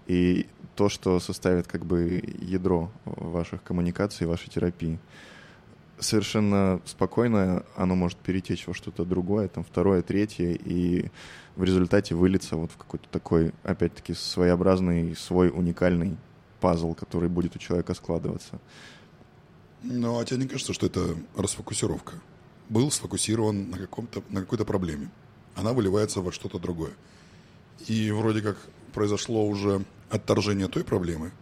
и 0.07 0.47
то, 0.77 0.89
что 0.89 1.21
составит 1.21 1.67
как 1.67 1.85
бы 1.85 2.23
ядро 2.41 2.91
ваших 3.05 3.63
коммуникаций, 3.63 4.27
вашей 4.27 4.51
терапии. 4.51 4.99
Совершенно 5.99 6.81
спокойно 6.85 7.65
оно 7.77 7.95
может 7.95 8.19
перетечь 8.19 8.67
во 8.67 8.75
что-то 8.75 9.05
другое, 9.05 9.49
там 9.49 9.65
второе, 9.65 10.03
третье, 10.03 10.53
и 10.53 11.11
в 11.57 11.65
результате 11.65 12.15
вылиться 12.15 12.57
вот 12.57 12.73
в 12.73 12.77
какой-то 12.77 13.09
такой, 13.11 13.53
опять-таки, 13.63 14.13
своеобразный, 14.13 15.15
свой 15.15 15.51
уникальный 15.51 16.17
пазл, 16.61 16.95
который 16.95 17.29
будет 17.29 17.55
у 17.57 17.59
человека 17.59 17.95
складываться. 17.95 18.59
Ну, 19.87 20.19
а 20.19 20.25
тебе 20.25 20.41
не 20.41 20.49
кажется, 20.49 20.73
что 20.73 20.87
это 20.87 21.15
расфокусировка? 21.37 22.15
Был 22.71 22.91
сфокусирован 22.91 23.71
на, 23.71 23.79
каком-то, 23.79 24.23
на 24.31 24.41
какой-то 24.41 24.65
проблеме. 24.65 25.11
Она 25.55 25.73
выливается 25.73 26.23
во 26.23 26.33
что-то 26.33 26.59
другое. 26.59 26.93
И 27.87 28.11
вроде 28.11 28.41
как 28.41 28.57
произошло 28.95 29.47
уже 29.47 29.85
отторжение 30.09 30.69
той 30.69 30.85
проблемы, 30.85 31.33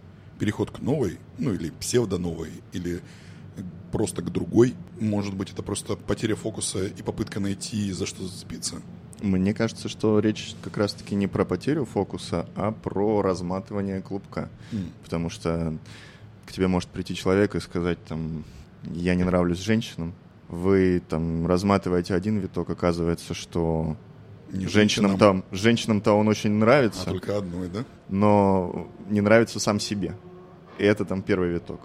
переход 0.41 0.73
к 0.73 0.81
новой, 0.81 1.19
ну 1.39 1.53
или 1.53 1.71
псевдо-новой, 1.71 2.51
или 2.73 3.01
просто 3.93 4.23
к 4.23 4.33
другой. 4.33 4.75
Может 4.99 5.35
быть, 5.35 5.53
это 5.53 5.63
просто 5.63 5.95
потеря 5.95 6.35
фокуса 6.35 6.87
и 6.87 7.03
попытка 7.03 7.39
найти, 7.39 7.93
за 7.93 8.07
что 8.07 8.27
зацепиться. 8.27 8.83
Мне 9.21 9.55
кажется, 9.55 9.89
что 9.89 10.19
речь 10.19 10.57
как 10.63 10.77
раз-таки 10.77 11.15
не 11.15 11.29
про 11.29 11.45
потерю 11.45 11.85
фокуса, 11.85 12.49
а 12.57 12.73
про 12.73 13.23
разматывание 13.23 14.01
клубка. 14.01 14.51
Mm. 14.73 14.91
Потому 15.05 15.31
что 15.31 15.79
к 16.47 16.53
тебе 16.53 16.69
может 16.69 16.89
прийти 16.91 17.15
человек 17.15 17.55
и 17.55 17.61
сказать, 17.61 18.03
там, 18.05 18.45
я 18.85 19.15
не 19.15 19.25
нравлюсь 19.25 19.59
женщинам. 19.59 20.15
Вы 20.49 21.03
там 21.09 21.47
разматываете 21.47 22.15
один 22.15 22.39
виток, 22.39 22.69
оказывается, 22.71 23.33
что 23.33 23.97
Не 24.53 24.67
женщинам 24.67 25.17
там, 25.19 25.45
женщинам-то 25.51 26.13
он 26.13 26.29
очень 26.29 26.51
нравится, 26.53 27.03
а 27.07 27.11
только 27.11 27.39
одной, 27.39 27.69
да? 27.69 27.85
но 28.11 28.87
не 29.09 29.21
нравится 29.23 29.61
сам 29.61 29.81
себе. 29.81 30.15
И 30.79 30.85
это 30.85 31.05
там 31.05 31.23
первый 31.23 31.51
виток. 31.51 31.81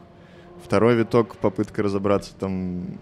Второй 0.64 0.95
виток— 0.95 1.38
попытка 1.38 1.82
разобраться 1.84 2.34
там, 2.36 2.97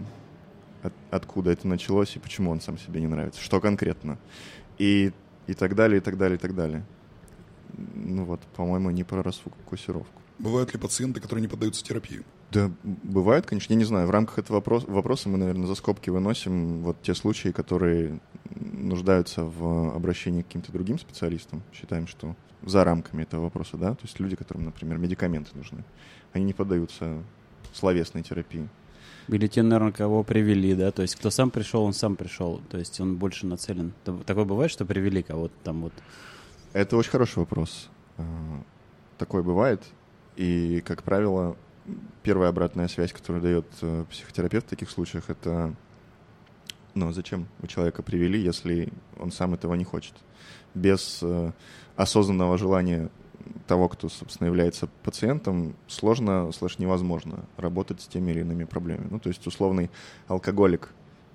от- 0.82 0.92
откуда 1.10 1.50
это 1.50 1.66
началось 1.66 2.14
и 2.14 2.20
почему 2.20 2.50
он 2.50 2.60
сам 2.60 2.78
себе 2.78 3.00
не 3.00 3.06
нравится, 3.08 3.40
что 3.40 3.60
конкретно. 3.60 4.18
И, 4.78 5.10
и 5.48 5.54
так 5.54 5.74
далее, 5.74 5.98
и 5.98 6.00
так 6.00 6.16
далее, 6.16 6.36
и 6.36 6.40
так 6.40 6.54
далее. 6.54 6.84
Ну 7.94 8.24
вот, 8.24 8.40
по-моему, 8.54 8.90
не 8.90 9.02
про 9.04 9.22
расфокусировку. 9.22 10.20
Бывают 10.38 10.72
ли 10.72 10.78
пациенты, 10.78 11.20
которые 11.20 11.42
не 11.42 11.48
поддаются 11.48 11.82
терапии? 11.82 12.22
Да, 12.52 12.70
бывает, 12.82 13.46
конечно. 13.46 13.72
Я 13.72 13.78
не 13.78 13.84
знаю, 13.84 14.06
в 14.06 14.10
рамках 14.10 14.38
этого 14.38 14.56
вопрос, 14.56 14.84
вопроса 14.86 15.28
мы, 15.28 15.38
наверное, 15.38 15.66
за 15.66 15.74
скобки 15.74 16.10
выносим 16.10 16.82
вот 16.82 17.00
те 17.02 17.14
случаи, 17.14 17.48
которые 17.48 18.20
нуждаются 18.54 19.42
в 19.44 19.94
обращении 19.94 20.42
к 20.42 20.46
каким-то 20.46 20.72
другим 20.72 20.98
специалистам. 20.98 21.62
Считаем, 21.72 22.06
что 22.06 22.36
за 22.62 22.84
рамками 22.84 23.22
этого 23.22 23.44
вопроса, 23.44 23.76
да, 23.76 23.94
то 23.94 24.02
есть 24.02 24.20
люди, 24.20 24.36
которым, 24.36 24.64
например, 24.64 24.98
медикаменты 24.98 25.50
нужны, 25.54 25.84
они 26.32 26.44
не 26.44 26.52
поддаются 26.52 27.22
словесной 27.72 28.22
терапии. 28.22 28.68
Или 29.28 29.48
те, 29.48 29.62
наверное, 29.62 29.92
кого 29.92 30.22
привели, 30.22 30.74
да? 30.74 30.92
То 30.92 31.02
есть 31.02 31.16
кто 31.16 31.30
сам 31.30 31.50
пришел, 31.50 31.82
он 31.82 31.92
сам 31.92 32.14
пришел. 32.14 32.60
То 32.70 32.78
есть 32.78 33.00
он 33.00 33.16
больше 33.16 33.46
нацелен. 33.46 33.92
Такое 34.24 34.44
бывает, 34.44 34.70
что 34.70 34.84
привели 34.84 35.22
кого-то 35.22 35.54
там 35.64 35.82
вот. 35.82 35.92
Это 36.72 36.96
очень 36.96 37.10
хороший 37.10 37.38
вопрос. 37.38 37.88
А, 38.18 38.62
Такое 39.18 39.42
бывает. 39.42 39.82
И, 40.36 40.82
как 40.86 41.02
правило, 41.02 41.56
первая 42.22 42.50
обратная 42.50 42.88
связь, 42.88 43.12
которую 43.12 43.42
дает 43.42 43.66
э, 43.82 44.04
психотерапевт 44.10 44.66
в 44.66 44.70
таких 44.70 44.90
случаях, 44.90 45.30
это 45.30 45.74
ну, 46.96 47.12
зачем 47.12 47.46
вы 47.58 47.68
человека 47.68 48.02
привели, 48.02 48.40
если 48.40 48.90
он 49.18 49.30
сам 49.30 49.52
этого 49.54 49.74
не 49.74 49.84
хочет? 49.84 50.14
Без 50.74 51.20
э, 51.22 51.52
осознанного 51.94 52.56
желания 52.56 53.10
того, 53.66 53.88
кто, 53.88 54.08
собственно, 54.08 54.48
является 54.48 54.88
пациентом, 55.02 55.76
сложно, 55.88 56.50
слэш 56.52 56.78
невозможно 56.78 57.44
работать 57.58 58.00
с 58.00 58.06
теми 58.06 58.30
или 58.30 58.40
иными 58.40 58.64
проблемами. 58.64 59.08
Ну, 59.10 59.18
то 59.20 59.28
есть 59.28 59.46
условный 59.46 59.90
алкоголик, 60.26 60.88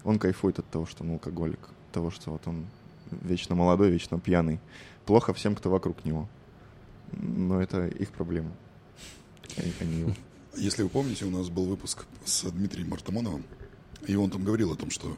он 0.04 0.18
кайфует 0.18 0.60
от 0.60 0.66
того, 0.66 0.88
что 0.88 1.04
он 1.04 1.12
алкоголик, 1.12 1.60
от 1.60 1.94
того, 1.94 2.10
что 2.10 2.32
вот 2.32 2.48
он 2.48 2.66
вечно 3.12 3.56
молодой, 3.56 3.92
вечно 3.92 4.20
пьяный. 4.20 4.60
Плохо 5.06 5.34
всем, 5.34 5.56
кто 5.56 5.70
вокруг 5.70 6.06
него. 6.06 6.28
Но 7.12 7.62
это 7.62 7.88
их 7.88 8.12
проблема. 8.12 8.52
Они-. 9.80 10.14
Если 10.56 10.84
вы 10.84 10.90
помните, 10.90 11.26
у 11.26 11.30
нас 11.30 11.50
был 11.50 11.66
выпуск 11.66 12.06
с 12.26 12.44
Дмитрием 12.50 12.90
Мартамоновым, 12.90 13.46
и 14.06 14.16
он 14.16 14.30
там 14.30 14.44
говорил 14.44 14.72
о 14.72 14.76
том, 14.76 14.90
что 14.90 15.18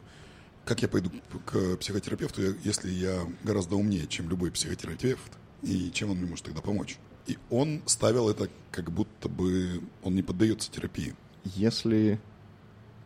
как 0.64 0.80
я 0.82 0.88
пойду 0.88 1.10
к 1.44 1.76
психотерапевту, 1.76 2.54
если 2.64 2.90
я 2.90 3.20
гораздо 3.42 3.76
умнее, 3.76 4.06
чем 4.06 4.28
любой 4.28 4.50
психотерапевт, 4.50 5.32
и 5.62 5.90
чем 5.92 6.10
он 6.10 6.18
мне 6.18 6.26
может 6.26 6.44
тогда 6.44 6.60
помочь? 6.60 6.98
И 7.26 7.38
он 7.50 7.82
ставил 7.86 8.28
это, 8.28 8.48
как 8.70 8.90
будто 8.90 9.28
бы 9.28 9.82
он 10.02 10.14
не 10.14 10.22
поддается 10.22 10.70
терапии. 10.70 11.14
Если 11.44 12.20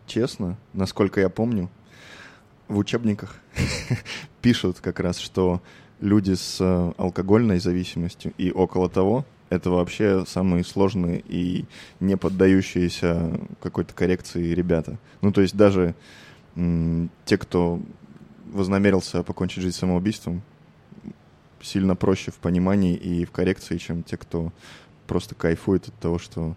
честно, 0.07 0.59
насколько 0.73 1.21
я 1.21 1.29
помню, 1.29 1.71
в 2.67 2.79
учебниках 2.79 3.37
пишут 4.43 4.81
как 4.81 5.01
раз, 5.01 5.19
что 5.19 5.63
люди 6.01 6.35
с 6.35 6.61
э, 6.61 6.93
алкогольной 6.97 7.59
зависимостью 7.59 8.33
и 8.39 8.51
около 8.51 8.89
того, 8.89 9.25
это 9.51 9.71
вообще 9.71 10.25
самые 10.27 10.65
сложные 10.65 11.23
и 11.27 11.65
не 12.01 12.17
поддающиеся 12.17 13.41
какой-то 13.63 13.95
коррекции 13.95 14.53
ребята. 14.55 14.99
Ну, 15.23 15.33
то 15.33 15.41
есть 15.41 15.57
даже 15.57 15.95
те, 17.25 17.39
кто 17.39 17.81
вознамерился 18.53 19.23
покончить 19.23 19.63
жизнь 19.63 19.77
самоубийством, 19.77 20.43
сильно 21.61 21.97
проще 21.97 22.31
в 22.31 22.37
понимании 22.37 22.95
и 22.95 23.25
в 23.25 23.31
коррекции, 23.31 23.79
чем 23.79 24.03
те, 24.03 24.17
кто 24.17 24.53
просто 25.07 25.35
кайфует 25.35 25.89
от 25.89 25.95
того, 25.95 26.19
что 26.19 26.55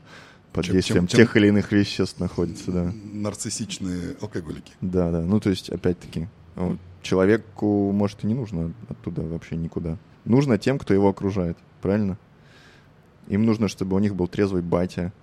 под 0.54 0.66
Чем- 0.66 0.74
действием 0.74 1.08
чем- 1.08 1.18
тех 1.18 1.38
или 1.38 1.48
иных 1.48 1.72
веществ 1.72 2.20
находится, 2.20 2.72
да. 2.72 2.94
Нарциссичные 3.14 4.16
алкоголики. 4.22 4.74
Да, 4.82 5.12
да. 5.12 5.22
Ну, 5.22 5.40
то 5.40 5.50
есть, 5.50 5.70
опять-таки, 5.70 6.28
вот, 6.56 6.78
человеку, 7.02 7.92
может, 7.92 8.24
и 8.24 8.28
не 8.28 8.34
нужно 8.34 8.74
оттуда 8.90 9.22
вообще 9.22 9.56
никуда. 9.56 9.98
Нужно 10.26 10.58
тем, 10.58 10.78
кто 10.78 10.94
его 10.94 11.08
окружает, 11.10 11.58
правильно? 11.82 12.18
Им 13.32 13.46
нужно, 13.46 13.70
чтобы 13.70 13.96
у 13.96 14.00
них 14.00 14.14
был 14.14 14.28
трезвый 14.28 14.62
батя, 14.62 15.14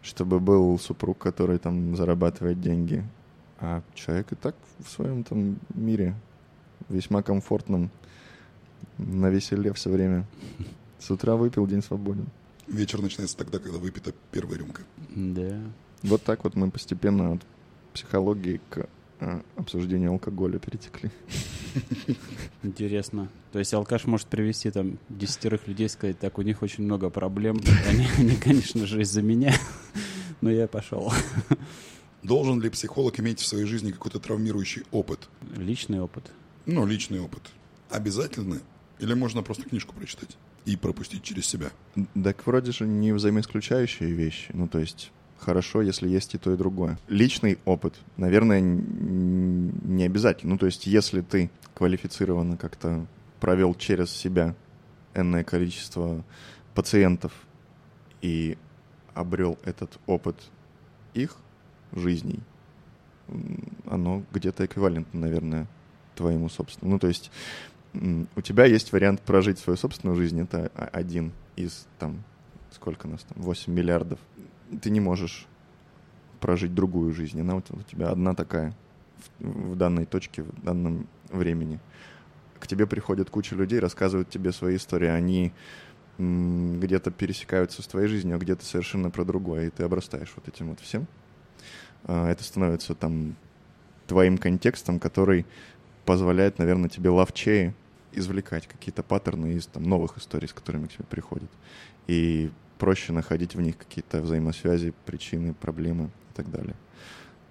чтобы 0.00 0.38
был 0.38 0.78
супруг, 0.78 1.18
который 1.18 1.58
там 1.58 1.96
зарабатывает 1.96 2.60
деньги. 2.60 3.04
А 3.58 3.82
человек 3.94 4.30
и 4.30 4.36
так 4.36 4.54
в 4.78 4.88
своем 4.88 5.24
там 5.24 5.58
мире 5.74 6.14
весьма 6.88 7.22
комфортном, 7.22 7.90
на 8.96 9.28
веселе 9.28 9.72
все 9.72 9.90
время. 9.90 10.24
С 11.00 11.10
утра 11.10 11.34
выпил, 11.34 11.66
день 11.66 11.82
свободен. 11.82 12.28
Вечер 12.68 13.02
начинается 13.02 13.36
тогда, 13.36 13.58
когда 13.58 13.78
выпита 13.78 14.12
первая 14.30 14.58
рюмка. 14.58 14.82
Да. 15.08 15.60
Вот 16.04 16.22
так 16.22 16.44
вот 16.44 16.54
мы 16.54 16.70
постепенно 16.70 17.32
от 17.32 17.40
психологии 17.92 18.60
к 18.70 18.86
э, 19.18 19.40
обсуждению 19.56 20.12
алкоголя 20.12 20.60
перетекли. 20.60 21.10
Интересно. 22.62 23.28
То 23.52 23.58
есть 23.58 23.72
алкаш 23.74 24.04
может 24.06 24.26
привести 24.26 24.70
там 24.70 24.98
десятерых 25.08 25.66
людей 25.68 25.86
и 25.86 25.88
сказать, 25.88 26.18
так, 26.18 26.38
у 26.38 26.42
них 26.42 26.62
очень 26.62 26.84
много 26.84 27.10
проблем. 27.10 27.60
Они, 27.86 28.06
они, 28.18 28.36
конечно 28.36 28.86
же, 28.86 29.02
из-за 29.02 29.22
меня. 29.22 29.54
Но 30.40 30.50
я 30.50 30.68
пошел. 30.68 31.12
Должен 32.22 32.60
ли 32.60 32.68
психолог 32.68 33.18
иметь 33.20 33.40
в 33.40 33.46
своей 33.46 33.64
жизни 33.64 33.90
какой-то 33.90 34.18
травмирующий 34.18 34.82
опыт? 34.90 35.28
Личный 35.56 36.00
опыт. 36.00 36.30
Ну, 36.66 36.86
личный 36.86 37.20
опыт. 37.20 37.42
Обязательно? 37.90 38.60
Или 38.98 39.14
можно 39.14 39.42
просто 39.42 39.64
книжку 39.64 39.94
прочитать 39.94 40.36
и 40.64 40.76
пропустить 40.76 41.22
через 41.22 41.46
себя? 41.46 41.70
Так 42.22 42.46
вроде 42.46 42.72
же 42.72 42.86
не 42.86 43.12
взаимоисключающие 43.12 44.10
вещи. 44.10 44.50
Ну, 44.52 44.68
то 44.68 44.78
есть 44.78 45.12
хорошо, 45.38 45.82
если 45.82 46.08
есть 46.08 46.34
и 46.34 46.38
то, 46.38 46.52
и 46.52 46.56
другое. 46.56 46.98
Личный 47.08 47.58
опыт, 47.64 47.94
наверное, 48.16 48.60
не 48.60 50.04
обязательно. 50.04 50.52
Ну, 50.52 50.58
то 50.58 50.66
есть 50.66 50.86
если 50.86 51.20
ты 51.20 51.50
квалифицированно 51.74 52.56
как-то 52.56 53.06
провел 53.40 53.74
через 53.74 54.10
себя 54.10 54.54
энное 55.14 55.44
количество 55.44 56.24
пациентов 56.74 57.32
и 58.20 58.58
обрел 59.14 59.58
этот 59.64 59.98
опыт 60.06 60.36
их 61.14 61.36
жизней, 61.92 62.40
оно 63.86 64.22
где-то 64.32 64.64
эквивалентно, 64.66 65.20
наверное, 65.20 65.66
твоему 66.14 66.48
собственному. 66.48 66.94
Ну, 66.94 66.98
то 66.98 67.06
есть 67.08 67.30
у 68.36 68.40
тебя 68.40 68.64
есть 68.64 68.92
вариант 68.92 69.22
прожить 69.22 69.58
свою 69.58 69.76
собственную 69.76 70.16
жизнь, 70.16 70.40
это 70.40 70.70
один 70.92 71.32
из 71.56 71.86
там, 71.98 72.22
сколько 72.70 73.08
нас 73.08 73.22
там, 73.22 73.42
8 73.42 73.72
миллиардов. 73.72 74.18
Ты 74.82 74.90
не 74.90 75.00
можешь 75.00 75.46
прожить 76.40 76.74
другую 76.74 77.12
жизнь, 77.12 77.40
она 77.40 77.56
у 77.56 77.60
тебя 77.60 78.10
одна 78.10 78.34
такая 78.34 78.74
в, 79.38 79.72
в 79.72 79.76
данной 79.76 80.04
точке, 80.04 80.42
в 80.42 80.62
данном 80.62 81.08
времени. 81.30 81.80
К 82.60 82.66
тебе 82.66 82.86
приходит 82.86 83.30
куча 83.30 83.54
людей, 83.54 83.78
рассказывают 83.78 84.30
тебе 84.30 84.52
свои 84.52 84.76
истории, 84.76 85.08
они 85.08 85.52
где-то 86.18 87.12
пересекаются 87.12 87.82
с 87.82 87.86
твоей 87.86 88.08
жизнью, 88.08 88.36
а 88.36 88.38
где-то 88.38 88.64
совершенно 88.64 89.10
про 89.10 89.24
другое, 89.24 89.68
и 89.68 89.70
ты 89.70 89.84
обрастаешь 89.84 90.32
вот 90.34 90.48
этим 90.48 90.70
вот 90.70 90.80
всем. 90.80 91.06
А, 92.04 92.28
Это 92.28 92.42
становится 92.42 92.94
там 92.94 93.36
твоим 94.08 94.36
контекстом, 94.36 94.98
который 94.98 95.46
позволяет, 96.04 96.58
наверное, 96.58 96.88
тебе 96.88 97.10
ловчее 97.10 97.74
извлекать 98.12 98.66
какие-то 98.66 99.02
паттерны 99.02 99.52
из 99.52 99.66
там, 99.66 99.84
новых 99.84 100.18
историй, 100.18 100.48
с 100.48 100.52
которыми 100.52 100.86
к 100.86 100.94
тебе 100.94 101.04
приходят. 101.04 101.50
И 102.08 102.50
проще 102.78 103.12
находить 103.12 103.54
в 103.54 103.60
них 103.60 103.76
какие-то 103.76 104.20
взаимосвязи, 104.20 104.94
причины, 105.04 105.54
проблемы 105.54 106.04
и 106.06 106.36
так 106.36 106.50
далее. 106.50 106.74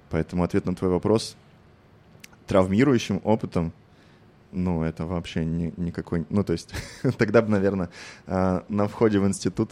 Поэтому 0.09 0.43
ответ 0.43 0.65
на 0.65 0.75
твой 0.75 0.89
вопрос 0.89 1.35
травмирующим 2.47 3.21
опытом, 3.23 3.73
ну, 4.51 4.83
это 4.83 5.05
вообще 5.05 5.43
ни- 5.43 5.73
никакой... 5.77 6.25
Ну, 6.29 6.43
то 6.43 6.53
есть 6.53 6.73
тогда 7.17 7.41
бы, 7.41 7.49
наверное, 7.49 7.89
а, 8.25 8.63
на 8.69 8.87
входе 8.87 9.19
в 9.19 9.27
институт 9.27 9.71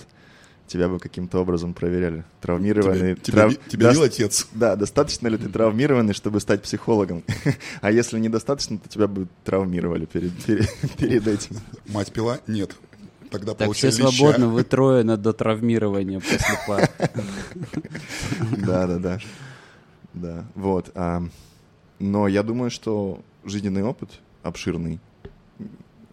тебя 0.67 0.89
бы 0.89 0.99
каким-то 0.99 1.39
образом 1.39 1.73
проверяли. 1.73 2.25
Травмированный... 2.41 3.15
Тебя, 3.15 3.43
трав- 3.47 3.57
тебя, 3.69 3.87
даст- 3.87 3.93
бил 3.95 4.03
отец. 4.03 4.47
Да, 4.51 4.75
достаточно 4.75 5.27
ли 5.29 5.37
ты 5.37 5.47
травмированный, 5.47 6.13
чтобы 6.13 6.39
стать 6.41 6.61
психологом? 6.61 7.23
А 7.81 7.91
если 7.91 8.19
недостаточно, 8.19 8.77
то 8.77 8.89
тебя 8.89 9.07
бы 9.07 9.27
травмировали 9.43 10.05
перед, 10.05 10.33
перед, 10.43 10.69
перед 10.97 11.27
этим. 11.27 11.57
Мать 11.87 12.11
пила? 12.11 12.39
Нет. 12.47 12.75
Тогда 13.35 13.53
Так 13.53 13.73
все 13.73 13.87
леща. 13.87 14.07
свободны, 14.09 14.47
вы 14.47 14.63
трое 14.63 15.03
на 15.03 15.17
дотравмирование 15.17 16.21
после 16.21 16.57
пар. 16.65 16.89
Да, 18.65 18.87
да, 18.87 18.99
да. 18.99 19.19
Да, 20.13 20.45
вот. 20.55 20.91
а, 20.95 21.21
но 21.99 22.29
я 22.29 22.43
думаю, 22.43 22.71
что 22.71 23.21
жизненный 23.43 23.83
опыт 23.83 24.09
обширный, 24.41 25.01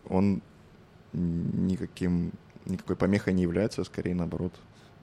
он 0.08 0.42
никаким, 1.12 2.32
никакой 2.66 2.96
помехой 2.96 3.34
не 3.34 3.42
является, 3.42 3.82
а 3.82 3.84
скорее 3.84 4.16
наоборот 4.16 4.52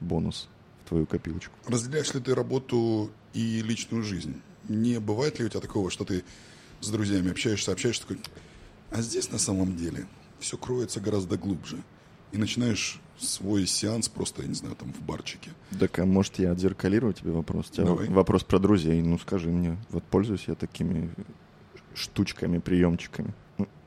бонус 0.01 0.49
в 0.84 0.89
твою 0.89 1.05
копилочку. 1.05 1.53
Разделяешь 1.67 2.13
ли 2.13 2.20
ты 2.20 2.36
работу 2.36 3.09
и 3.34 3.61
личную 3.61 4.03
жизнь? 4.03 4.41
Не 4.67 4.99
бывает 4.99 5.39
ли 5.39 5.45
у 5.45 5.49
тебя 5.49 5.61
такого, 5.61 5.89
что 5.89 6.03
ты 6.03 6.26
с 6.82 6.89
друзьями 6.89 7.32
общаешься, 7.32 7.72
общаешься, 7.72 8.01
такой, 8.01 8.20
а 8.91 9.01
здесь 9.01 9.32
на 9.32 9.38
самом 9.38 9.78
деле 9.78 10.05
все 10.39 10.57
кроется 10.57 10.99
гораздо 10.99 11.38
глубже. 11.38 11.78
И 12.32 12.38
начинаешь 12.38 13.00
свой 13.18 13.66
сеанс 13.66 14.08
просто, 14.08 14.44
я 14.44 14.48
не 14.48 14.54
знаю, 14.54 14.76
там 14.76 14.94
в 14.94 15.02
барчике. 15.02 15.52
Так, 15.80 16.00
а 16.00 16.06
может, 16.06 16.40
я 16.40 16.52
отзеркалирую 16.52 17.14
тебе 17.14 17.32
вопрос? 17.32 17.70
У 17.70 17.74
тебя 17.74 17.86
Давай. 17.86 18.08
вопрос 18.08 18.44
про 18.44 18.60
друзей. 18.60 19.02
Ну, 19.02 19.18
скажи 19.20 19.50
мне, 19.50 19.78
вот 19.90 20.04
пользуюсь 20.04 20.46
я 20.48 20.56
такими 20.56 21.10
штучками, 21.96 22.60
приемчиками? 22.60 23.34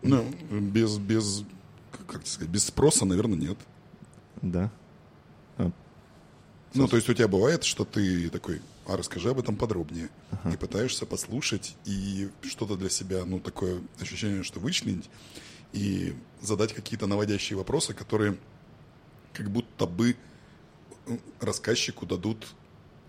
Ну, 0.02 0.24
без, 0.50 0.98
без, 0.98 1.44
как 2.08 2.26
сказать, 2.26 2.50
без 2.50 2.64
спроса, 2.64 3.04
наверное, 3.04 3.38
нет. 3.38 3.58
Да. 4.42 4.70
Ну, 6.74 6.88
то 6.88 6.96
есть 6.96 7.08
у 7.08 7.12
тебя 7.12 7.28
бывает, 7.28 7.64
что 7.64 7.84
ты 7.84 8.30
такой, 8.30 8.62
а 8.86 8.96
расскажи 8.96 9.28
об 9.30 9.38
этом 9.38 9.56
подробнее. 9.56 10.08
И 10.52 10.56
пытаешься 10.56 11.06
послушать 11.06 11.76
и 11.84 12.30
что-то 12.42 12.76
для 12.76 12.90
себя, 12.90 13.24
ну, 13.24 13.40
такое 13.40 13.80
ощущение, 14.00 14.42
что 14.42 14.58
вычленить 14.58 15.08
и 15.72 16.14
задать 16.40 16.72
какие-то 16.72 17.06
наводящие 17.06 17.56
вопросы, 17.56 17.94
которые 17.94 18.38
как 19.32 19.50
будто 19.50 19.86
бы 19.86 20.16
ну, 21.06 21.18
рассказчику 21.40 22.06
дадут 22.06 22.54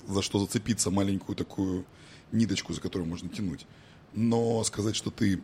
за 0.07 0.21
что 0.21 0.39
зацепиться, 0.39 0.91
маленькую 0.91 1.35
такую 1.35 1.85
ниточку, 2.31 2.73
за 2.73 2.81
которую 2.81 3.07
можно 3.07 3.29
тянуть. 3.29 3.65
Но 4.13 4.63
сказать, 4.63 4.95
что 4.95 5.11
ты 5.11 5.41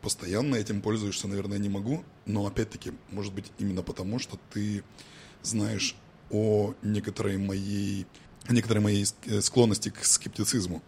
постоянно 0.00 0.56
этим 0.56 0.80
пользуешься, 0.80 1.28
наверное, 1.28 1.58
не 1.58 1.68
могу. 1.68 2.04
Но 2.26 2.46
опять-таки, 2.46 2.92
может 3.10 3.32
быть, 3.32 3.50
именно 3.58 3.82
потому, 3.82 4.18
что 4.18 4.38
ты 4.50 4.82
знаешь 5.42 5.96
о 6.30 6.74
некоторой 6.82 7.38
моей, 7.38 8.06
о 8.46 8.52
некоторой 8.52 8.82
моей 8.82 9.06
э, 9.26 9.40
склонности 9.40 9.90
к 9.90 10.04
скептицизму. 10.04 10.82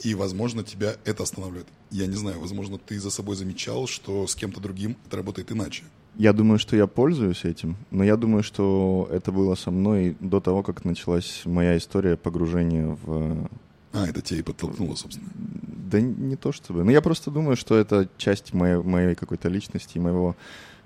И, 0.00 0.14
возможно, 0.14 0.64
тебя 0.64 0.96
это 1.04 1.22
останавливает. 1.22 1.68
Я 1.92 2.06
не 2.06 2.16
знаю, 2.16 2.40
возможно, 2.40 2.78
ты 2.78 2.98
за 2.98 3.10
собой 3.10 3.36
замечал, 3.36 3.86
что 3.86 4.26
с 4.26 4.34
кем-то 4.34 4.60
другим 4.60 4.96
это 5.06 5.18
работает 5.18 5.52
иначе. 5.52 5.84
Я 6.16 6.32
думаю, 6.32 6.58
что 6.58 6.74
я 6.74 6.86
пользуюсь 6.86 7.44
этим, 7.44 7.76
но 7.90 8.02
я 8.02 8.16
думаю, 8.16 8.42
что 8.42 9.08
это 9.12 9.30
было 9.30 9.54
со 9.54 9.70
мной 9.70 10.16
до 10.18 10.40
того, 10.40 10.62
как 10.62 10.86
началась 10.86 11.42
моя 11.44 11.76
история 11.76 12.16
погружения 12.16 12.96
в... 13.02 13.48
А, 13.92 14.06
это 14.06 14.22
тебя 14.22 14.40
и 14.40 14.42
подтолкнуло, 14.42 14.94
собственно. 14.94 15.28
Да 15.34 16.00
не 16.00 16.36
то 16.36 16.52
чтобы. 16.52 16.82
Но 16.82 16.90
я 16.90 17.02
просто 17.02 17.30
думаю, 17.30 17.56
что 17.56 17.76
это 17.76 18.08
часть 18.16 18.54
моей, 18.54 18.76
моей 18.76 19.14
какой-то 19.14 19.50
личности, 19.50 19.98
моего 19.98 20.34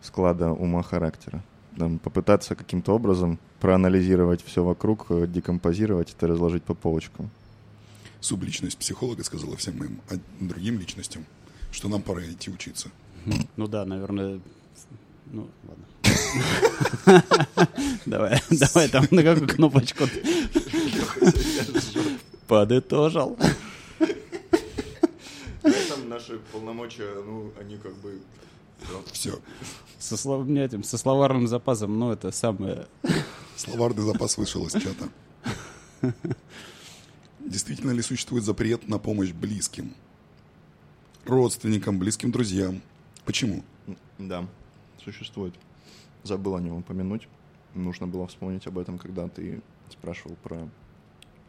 склада 0.02 0.50
ума 0.50 0.82
характера. 0.82 1.44
Там, 1.78 2.00
попытаться 2.00 2.56
каким-то 2.56 2.92
образом 2.92 3.38
проанализировать 3.60 4.44
все 4.44 4.64
вокруг, 4.64 5.06
э, 5.10 5.26
декомпозировать 5.28 6.14
это, 6.16 6.26
разложить 6.26 6.64
по 6.64 6.74
полочкам. 6.74 7.30
Субличность 8.26 8.76
психолога 8.78 9.22
сказала 9.22 9.56
всем 9.56 9.78
моим 9.78 10.00
другим 10.40 10.80
личностям, 10.80 11.24
что 11.70 11.88
нам 11.88 12.02
пора 12.02 12.24
идти 12.24 12.50
учиться. 12.50 12.90
Ну 13.54 13.68
да, 13.68 13.84
наверное... 13.84 14.40
Ну, 15.26 15.48
ладно. 15.68 17.22
Давай, 18.06 18.40
давай 18.50 18.88
там 18.88 19.06
на 19.12 19.22
какую 19.22 19.46
кнопочку. 19.48 20.04
Подытожил. 22.48 23.38
Там 25.62 26.08
наши 26.08 26.40
полномочия, 26.52 27.22
ну, 27.24 27.52
они 27.60 27.76
как 27.76 27.94
бы... 27.98 28.20
Все. 29.12 29.38
Со, 30.00 30.16
слов- 30.16 30.46
мне 30.46 30.64
этим, 30.64 30.82
со 30.82 30.98
словарным 30.98 31.46
запасом, 31.46 31.96
ну, 31.96 32.10
это 32.10 32.32
самое... 32.32 32.88
Словарный 33.56 34.02
запас 34.02 34.36
вышел 34.36 34.66
из 34.66 34.72
чата. 34.72 35.08
Действительно 37.46 37.92
ли 37.92 38.02
существует 38.02 38.44
запрет 38.44 38.88
на 38.88 38.98
помощь 38.98 39.30
близким? 39.30 39.94
Родственникам, 41.24 41.98
близким 41.98 42.32
друзьям. 42.32 42.82
Почему? 43.24 43.62
Да, 44.18 44.46
существует. 45.02 45.54
Забыл 46.24 46.56
о 46.56 46.60
нем 46.60 46.78
упомянуть. 46.78 47.28
Нужно 47.74 48.08
было 48.08 48.26
вспомнить 48.26 48.66
об 48.66 48.78
этом, 48.78 48.98
когда 48.98 49.28
ты 49.28 49.60
спрашивал 49.90 50.36
про 50.42 50.68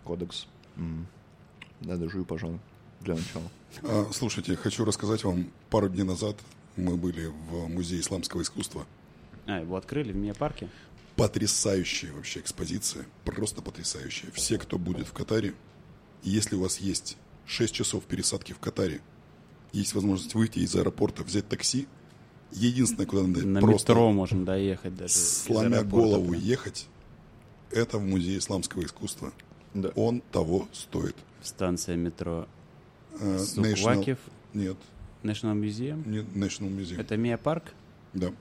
кодекс. 0.04 0.48
М. 0.76 1.08
Да, 1.82 1.98
дожую, 1.98 2.26
пожалуй, 2.26 2.60
для 3.02 3.16
начала. 3.16 3.50
А, 3.82 4.10
слушайте, 4.14 4.56
хочу 4.56 4.86
рассказать 4.86 5.24
вам. 5.24 5.50
Пару 5.70 5.90
дней 5.90 6.04
назад 6.04 6.38
мы 6.76 6.96
были 6.96 7.28
в 7.50 7.68
Музее 7.70 8.02
исламского 8.02 8.44
искусства. 8.44 8.86
А, 9.48 9.62
его 9.62 9.76
открыли 9.76 10.12
в 10.12 10.16
Мия-парке? 10.16 10.70
Потрясающая 11.16 12.12
вообще 12.14 12.40
экспозиция. 12.40 13.06
Просто 13.26 13.64
потрясающая. 13.64 14.30
Все, 14.32 14.60
кто 14.60 14.78
будет 14.78 15.08
в 15.08 15.14
Катаре, 15.14 15.56
если 16.24 16.56
у 16.56 16.62
вас 16.62 16.78
есть 16.80 17.18
6 17.46 17.74
часов 17.74 18.04
пересадки 18.06 18.54
в 18.54 18.60
Катаре, 18.60 19.02
есть 19.74 19.94
возможность 19.94 20.34
выйти 20.36 20.60
из 20.60 20.76
аэропорта, 20.76 21.24
взять 21.24 21.48
такси, 21.48 21.88
единственное, 22.52 23.06
куда 23.06 23.24
надо 23.24 23.46
На 23.46 23.60
просто 23.62 23.92
метро 23.94 24.12
можно 24.12 24.46
доехать 24.46 24.96
даже. 24.96 25.14
сломя 25.14 25.84
голову 25.84 26.30
прям. 26.32 26.42
ехать, 26.42 26.88
это 27.72 27.98
в 27.98 28.04
Музее 28.06 28.38
исламского 28.40 28.84
искусства. 28.84 29.32
Да. 29.74 29.90
Он 29.96 30.22
того 30.32 30.68
стоит. 30.74 31.16
Станция 31.44 31.96
метро 31.96 32.48
Э, 33.20 33.40
Суквакив, 33.40 34.20
Нет, 34.54 34.78
National 35.24 35.60
Museum. 35.60 36.08
не 36.08 36.20
National 36.20 36.70
Museum. 36.70 37.00
Это 37.02 37.18
Мия-парк? 37.18 37.74
Да. 38.14 38.32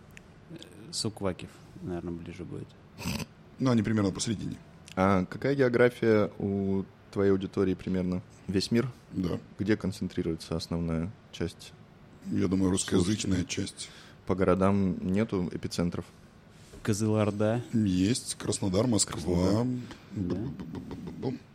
Суквакив, 0.90 1.48
наверное, 1.82 2.12
ближе 2.12 2.44
будет. 2.44 2.68
Ну, 3.58 3.70
они 3.70 3.82
примерно 3.82 4.10
посередине. 4.10 4.56
А 4.94 5.24
какая 5.26 5.54
география 5.54 6.30
у 6.38 6.84
твоей 7.16 7.30
аудитории 7.30 7.72
примерно? 7.72 8.20
Весь 8.46 8.70
мир? 8.70 8.90
Да. 9.12 9.40
Где 9.58 9.74
концентрируется 9.78 10.54
основная 10.54 11.10
часть? 11.32 11.72
Я 12.30 12.46
думаю, 12.46 12.70
русскоязычная 12.70 13.44
часть. 13.44 13.88
По 14.26 14.34
городам 14.34 14.98
нету 15.00 15.48
эпицентров? 15.50 16.04
Кызылорда. 16.82 17.64
Есть 17.72 18.34
Краснодар, 18.34 18.86
Москва. 18.86 19.14
Краснодар. 19.14 19.66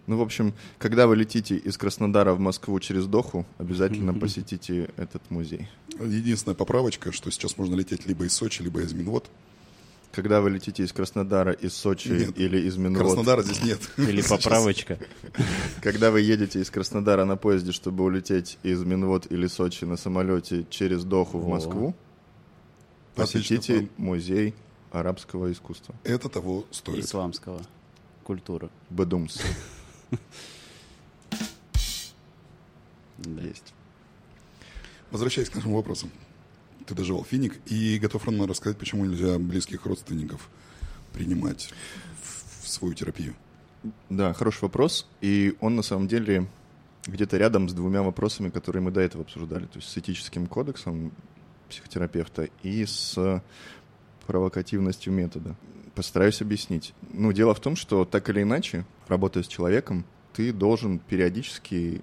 Ну, 0.07 0.18
в 0.18 0.22
общем, 0.24 0.55
когда 0.80 1.05
вы 1.05 1.16
летите 1.16 1.57
из 1.57 1.78
Краснодара 1.78 2.34
в 2.34 2.39
Москву 2.39 2.80
через 2.80 3.05
Доху, 3.05 3.45
обязательно 3.59 4.14
посетите 4.20 4.89
этот 4.97 5.22
музей. 5.30 5.70
Единственная 5.99 6.55
поправочка, 6.55 7.12
что 7.12 7.30
сейчас 7.30 7.55
можно 7.59 7.76
лететь 7.76 8.07
либо 8.07 8.26
из 8.26 8.34
Сочи, 8.34 8.64
либо 8.64 8.82
из 8.82 8.93
Минвод. 8.93 9.30
Когда 10.12 10.41
вы 10.41 10.49
летите 10.49 10.84
из 10.84 10.91
Краснодара, 10.91 11.53
из 11.53 11.74
Сочи 11.74 12.09
Нет. 12.09 12.38
или 12.38 12.59
из 12.68 12.76
Минвод, 12.76 13.03
Краснодара 13.03 13.43
здесь 13.43 13.64
нет. 13.64 13.80
Или 13.97 14.22
поправочка. 14.22 14.99
когда 15.82 16.12
вы 16.12 16.22
едете 16.22 16.59
из 16.59 16.70
Краснодара 16.70 17.24
на 17.24 17.38
поезде, 17.38 17.72
чтобы 17.72 18.03
улететь 18.03 18.57
из 18.64 18.84
Минвод 18.84 19.32
или 19.32 19.47
Сочи 19.47 19.86
на 19.86 19.95
самолете 19.95 20.66
через 20.70 21.05
Доху 21.05 21.39
в. 21.39 21.47
Москву, 21.47 21.95
посетите 23.16 23.89
музей 23.97 24.53
арабского 24.91 25.51
искусства. 25.51 25.95
Это 26.03 26.28
того 26.28 26.66
стоит. 26.72 27.05
Исламского. 27.05 27.62
Культуры. 28.24 28.70
Бадумс. 28.89 29.39
Да. 33.18 33.41
Есть. 33.41 33.74
Возвращаясь 35.12 35.49
к 35.49 35.55
нашим 35.55 35.74
вопросам. 35.74 36.12
Ты 36.91 36.95
доживал 36.95 37.23
финик 37.23 37.57
и 37.67 37.97
готов 37.99 38.25
ровно 38.25 38.45
рассказать, 38.45 38.77
почему 38.77 39.05
нельзя 39.05 39.39
близких 39.39 39.85
родственников 39.85 40.49
принимать 41.13 41.69
в 42.21 42.67
свою 42.67 42.93
терапию. 42.93 43.33
Да, 44.09 44.33
хороший 44.33 44.63
вопрос. 44.63 45.07
И 45.21 45.55
он 45.61 45.77
на 45.77 45.83
самом 45.83 46.09
деле 46.09 46.47
где-то 47.07 47.37
рядом 47.37 47.69
с 47.69 47.73
двумя 47.73 48.03
вопросами, 48.03 48.49
которые 48.49 48.81
мы 48.81 48.91
до 48.91 48.99
этого 48.99 49.23
обсуждали. 49.23 49.67
То 49.67 49.77
есть 49.77 49.87
с 49.87 49.97
этическим 49.97 50.47
кодексом 50.47 51.13
психотерапевта 51.69 52.49
и 52.61 52.85
с 52.85 53.41
провокативностью 54.27 55.13
метода. 55.13 55.55
Постараюсь 55.95 56.41
объяснить. 56.41 56.93
Ну, 57.13 57.31
дело 57.31 57.53
в 57.53 57.61
том, 57.61 57.77
что 57.77 58.03
так 58.03 58.29
или 58.29 58.41
иначе, 58.41 58.85
работая 59.07 59.43
с 59.43 59.47
человеком, 59.47 60.03
ты 60.33 60.51
должен 60.51 60.99
периодически 60.99 62.01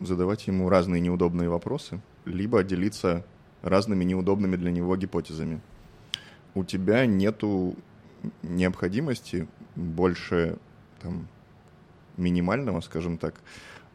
задавать 0.00 0.46
ему 0.46 0.70
разные 0.70 1.02
неудобные 1.02 1.50
вопросы, 1.50 2.00
либо 2.24 2.62
делиться 2.62 3.26
разными 3.62 4.04
неудобными 4.04 4.56
для 4.56 4.70
него 4.70 4.96
гипотезами. 4.96 5.60
У 6.54 6.64
тебя 6.64 7.06
нету 7.06 7.76
необходимости 8.42 9.48
больше 9.74 10.58
там 11.00 11.28
минимального, 12.16 12.80
скажем 12.80 13.18
так, 13.18 13.40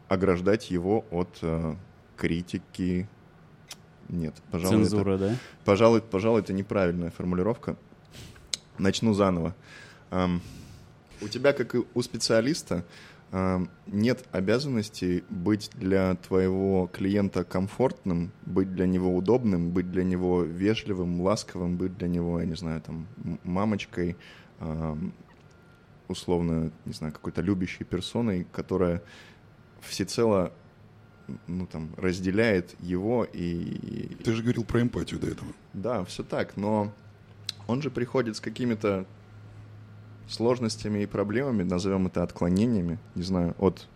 ограждать 0.08 0.70
его 0.70 1.04
от 1.10 1.38
э, 1.42 1.76
критики. 2.16 3.08
Нет, 4.08 4.34
пожалуй, 4.50 4.78
Цензура, 4.78 5.14
это, 5.14 5.28
да? 5.28 5.36
пожалуй, 5.64 6.00
пожалуй, 6.02 6.40
это 6.40 6.52
неправильная 6.52 7.10
формулировка. 7.10 7.76
Начну 8.78 9.12
заново. 9.12 9.54
Эм, 10.10 10.40
у 11.20 11.28
тебя, 11.28 11.52
как 11.52 11.74
и 11.74 11.84
у 11.94 12.02
специалиста, 12.02 12.84
нет 13.30 14.24
обязанности 14.32 15.22
быть 15.28 15.70
для 15.74 16.14
твоего 16.14 16.88
клиента 16.90 17.44
комфортным, 17.44 18.32
быть 18.46 18.72
для 18.74 18.86
него 18.86 19.14
удобным, 19.14 19.70
быть 19.70 19.90
для 19.90 20.02
него 20.02 20.42
вежливым, 20.42 21.20
ласковым, 21.20 21.76
быть 21.76 21.96
для 21.98 22.08
него, 22.08 22.40
я 22.40 22.46
не 22.46 22.56
знаю, 22.56 22.80
там, 22.80 23.06
мамочкой, 23.44 24.16
эм, 24.60 25.12
условно, 26.08 26.72
не 26.86 26.92
знаю, 26.94 27.12
какой-то 27.12 27.42
любящей 27.42 27.84
персоной, 27.84 28.46
которая 28.50 29.02
всецело 29.82 30.52
ну, 31.46 31.66
там, 31.66 31.90
разделяет 31.98 32.74
его 32.80 33.26
и... 33.30 34.14
Ты 34.24 34.32
же 34.32 34.42
говорил 34.42 34.64
про 34.64 34.80
эмпатию 34.80 35.20
до 35.20 35.28
этого. 35.28 35.52
Да, 35.74 36.04
все 36.04 36.22
так, 36.22 36.56
но 36.56 36.92
он 37.66 37.82
же 37.82 37.90
приходит 37.90 38.36
с 38.36 38.40
какими-то 38.40 39.06
сложностями 40.28 41.02
и 41.02 41.06
проблемами, 41.06 41.62
назовем 41.62 42.06
это 42.06 42.22
отклонениями, 42.22 42.98
не 43.14 43.22
знаю, 43.22 43.54
от 43.58 43.86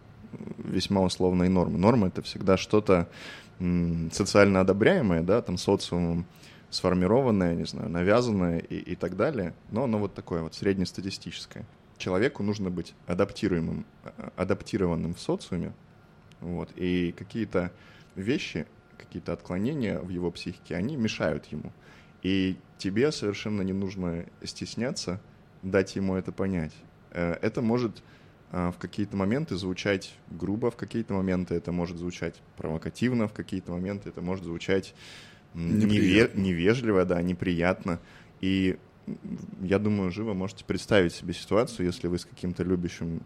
весьма 0.58 1.02
условной 1.02 1.48
нормы. 1.48 1.78
Норма— 1.78 2.06
это 2.08 2.22
всегда 2.22 2.56
что-то 2.56 3.08
социально 4.10 4.60
одобряемое, 4.60 5.22
да, 5.22 5.42
там 5.42 5.58
социумом 5.58 6.26
сформированное, 6.70 7.54
не 7.54 7.64
знаю, 7.64 7.90
навязанное 7.90 8.58
и, 8.58 8.76
и 8.76 8.96
так 8.96 9.14
далее, 9.16 9.54
но 9.70 9.84
оно 9.84 9.98
вот 9.98 10.14
такое 10.14 10.42
вот 10.42 10.54
среднестатистическое. 10.54 11.66
Человеку 11.98 12.42
нужно 12.42 12.70
быть 12.70 12.94
адаптируемым, 13.06 13.84
а- 14.04 14.32
адаптированным 14.36 15.14
в 15.14 15.20
социуме, 15.20 15.74
вот, 16.40 16.70
и 16.76 17.12
какие-то 17.12 17.70
вещи, 18.16 18.66
какие-то 18.96 19.34
отклонения 19.34 19.98
в 20.00 20.08
его 20.08 20.30
психике, 20.30 20.74
они 20.74 20.96
мешают 20.96 21.44
ему. 21.46 21.72
И 22.22 22.56
тебе 22.78 23.12
совершенно 23.12 23.62
не 23.62 23.74
нужно 23.74 24.24
стесняться 24.42 25.20
дать 25.62 25.96
ему 25.96 26.16
это 26.16 26.32
понять. 26.32 26.72
Э, 27.10 27.34
Это 27.40 27.62
может 27.62 28.02
а, 28.50 28.70
в 28.70 28.78
какие-то 28.78 29.16
моменты 29.16 29.56
звучать 29.56 30.14
грубо, 30.30 30.70
в 30.70 30.76
какие-то 30.76 31.14
моменты 31.14 31.54
это 31.54 31.72
может 31.72 31.96
звучать 31.96 32.42
провокативно, 32.56 33.26
в 33.26 33.32
какие-то 33.32 33.72
моменты 33.72 34.10
это 34.10 34.20
может 34.20 34.44
звучать 34.44 34.94
неве- 35.54 36.30
невежливо, 36.38 37.04
да, 37.06 37.22
неприятно. 37.22 37.98
И 38.42 38.78
я 39.62 39.78
думаю, 39.78 40.10
живо 40.12 40.34
можете 40.34 40.64
представить 40.64 41.14
себе 41.14 41.32
ситуацию, 41.32 41.86
если 41.86 42.08
вы 42.08 42.18
с 42.18 42.26
каким-то 42.26 42.62
любящим 42.62 43.22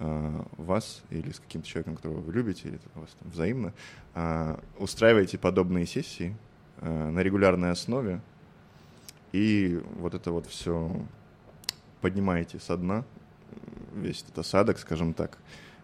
а, 0.00 0.44
вас 0.56 1.04
или 1.10 1.30
с 1.30 1.38
каким-то 1.38 1.68
человеком, 1.68 1.94
которого 1.94 2.20
вы 2.20 2.32
любите, 2.32 2.68
или 2.68 2.80
у 2.96 3.00
вас 3.00 3.10
там 3.20 3.30
взаимно, 3.30 3.72
устраиваете 4.78 5.38
подобные 5.38 5.86
сессии 5.86 6.36
на 6.80 7.20
регулярной 7.20 7.70
основе, 7.70 8.20
и 9.32 9.80
вот 9.98 10.14
это 10.14 10.32
вот 10.32 10.46
все 10.46 10.90
поднимаете 12.04 12.60
со 12.60 12.76
дна, 12.76 13.02
весь 13.94 14.22
этот 14.24 14.40
осадок, 14.40 14.78
скажем 14.78 15.14
так. 15.14 15.38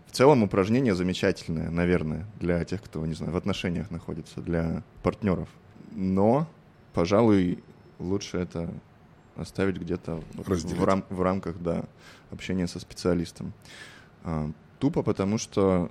В 0.07 0.13
целом 0.13 0.43
упражнение 0.43 0.95
замечательное, 0.95 1.71
наверное, 1.71 2.27
для 2.39 2.63
тех, 2.67 2.83
кто, 2.83 3.07
не 3.07 3.15
знаю, 3.15 3.33
в 3.33 3.37
отношениях 3.37 3.91
находится, 3.91 4.43
для 4.43 4.83
партнеров. 5.03 5.49
Но, 5.93 6.47
пожалуй, 6.93 7.65
лучше 7.99 8.37
это 8.37 8.71
оставить 9.35 9.79
где-то 9.79 10.23
в, 10.35 10.47
Разделить. 10.47 10.83
рам- 10.83 11.07
в 11.09 11.23
рамках 11.23 11.57
да, 11.59 11.85
общения 12.31 12.67
со 12.67 12.81
специалистом. 12.81 13.55
А, 14.23 14.51
тупо 14.79 15.03
потому, 15.03 15.39
что 15.39 15.91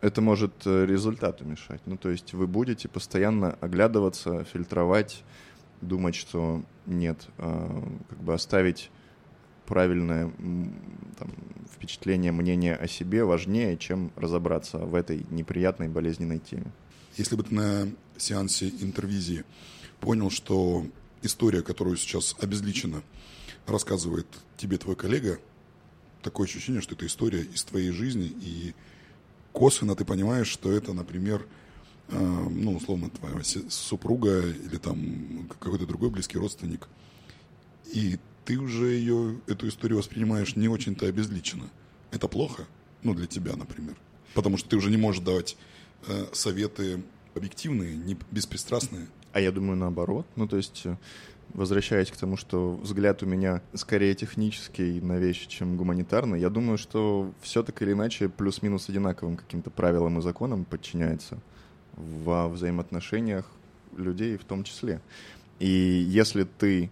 это 0.00 0.22
может 0.22 0.66
э, 0.66 0.86
результату 0.86 1.44
мешать. 1.44 1.82
Ну, 1.86 1.96
то 1.96 2.10
есть 2.10 2.34
вы 2.34 2.48
будете 2.48 2.88
постоянно 2.88 3.56
оглядываться, 3.60 4.42
фильтровать, 4.42 5.22
думать, 5.82 6.16
что 6.16 6.64
нет, 6.86 7.28
а, 7.38 7.80
как 8.08 8.18
бы 8.18 8.34
оставить 8.34 8.90
правильное 9.66 10.32
там, 11.18 11.30
впечатление, 11.72 12.32
мнение 12.32 12.74
о 12.74 12.88
себе 12.88 13.24
важнее, 13.24 13.76
чем 13.76 14.12
разобраться 14.16 14.78
в 14.78 14.94
этой 14.94 15.26
неприятной 15.30 15.88
болезненной 15.88 16.38
теме. 16.38 16.72
Если 17.16 17.36
бы 17.36 17.42
ты 17.42 17.54
на 17.54 17.88
сеансе 18.16 18.68
интервизии 18.68 19.44
понял, 20.00 20.30
что 20.30 20.86
история, 21.22 21.62
которую 21.62 21.96
сейчас 21.96 22.36
обезличенно 22.40 23.02
рассказывает 23.66 24.26
тебе 24.56 24.76
твой 24.78 24.96
коллега, 24.96 25.38
такое 26.22 26.46
ощущение, 26.46 26.80
что 26.80 26.94
это 26.94 27.06
история 27.06 27.42
из 27.42 27.64
твоей 27.64 27.90
жизни, 27.90 28.26
и 28.26 28.74
косвенно 29.52 29.94
ты 29.94 30.04
понимаешь, 30.04 30.48
что 30.48 30.72
это, 30.72 30.92
например, 30.92 31.46
э, 32.08 32.18
ну, 32.18 32.76
условно, 32.76 33.10
твоя 33.10 33.42
супруга 33.68 34.40
или 34.40 34.76
там 34.76 35.48
какой-то 35.60 35.86
другой 35.86 36.10
близкий 36.10 36.38
родственник, 36.38 36.88
и 37.92 38.18
ты 38.44 38.58
уже 38.58 38.86
ее, 38.86 39.40
эту 39.46 39.68
историю 39.68 39.98
воспринимаешь 39.98 40.56
не 40.56 40.68
очень-то 40.68 41.06
обезличенно. 41.06 41.68
Это 42.10 42.28
плохо, 42.28 42.66
ну, 43.02 43.14
для 43.14 43.26
тебя, 43.26 43.56
например. 43.56 43.96
Потому 44.34 44.56
что 44.56 44.68
ты 44.68 44.76
уже 44.76 44.90
не 44.90 44.96
можешь 44.96 45.22
давать 45.22 45.56
э, 46.06 46.26
советы 46.32 47.02
объективные, 47.34 47.96
не 47.96 48.16
беспристрастные. 48.30 49.06
А 49.32 49.40
я 49.40 49.50
думаю, 49.50 49.76
наоборот. 49.76 50.26
Ну, 50.36 50.46
то 50.46 50.56
есть, 50.56 50.82
э, 50.84 50.96
возвращаясь 51.52 52.10
к 52.10 52.16
тому, 52.16 52.36
что 52.36 52.72
взгляд 52.72 53.22
у 53.22 53.26
меня 53.26 53.62
скорее 53.74 54.14
технический 54.14 55.00
на 55.00 55.18
вещи, 55.18 55.48
чем 55.48 55.76
гуманитарный, 55.76 56.40
я 56.40 56.50
думаю, 56.50 56.78
что 56.78 57.32
все 57.40 57.62
так 57.62 57.80
или 57.82 57.92
иначе 57.92 58.28
плюс-минус 58.28 58.88
одинаковым 58.88 59.36
каким-то 59.36 59.70
правилам 59.70 60.18
и 60.18 60.22
законам 60.22 60.64
подчиняется 60.64 61.38
во 61.96 62.48
взаимоотношениях 62.48 63.50
людей 63.96 64.36
в 64.36 64.44
том 64.44 64.64
числе. 64.64 65.00
И 65.60 65.68
если 65.68 66.44
ты 66.44 66.90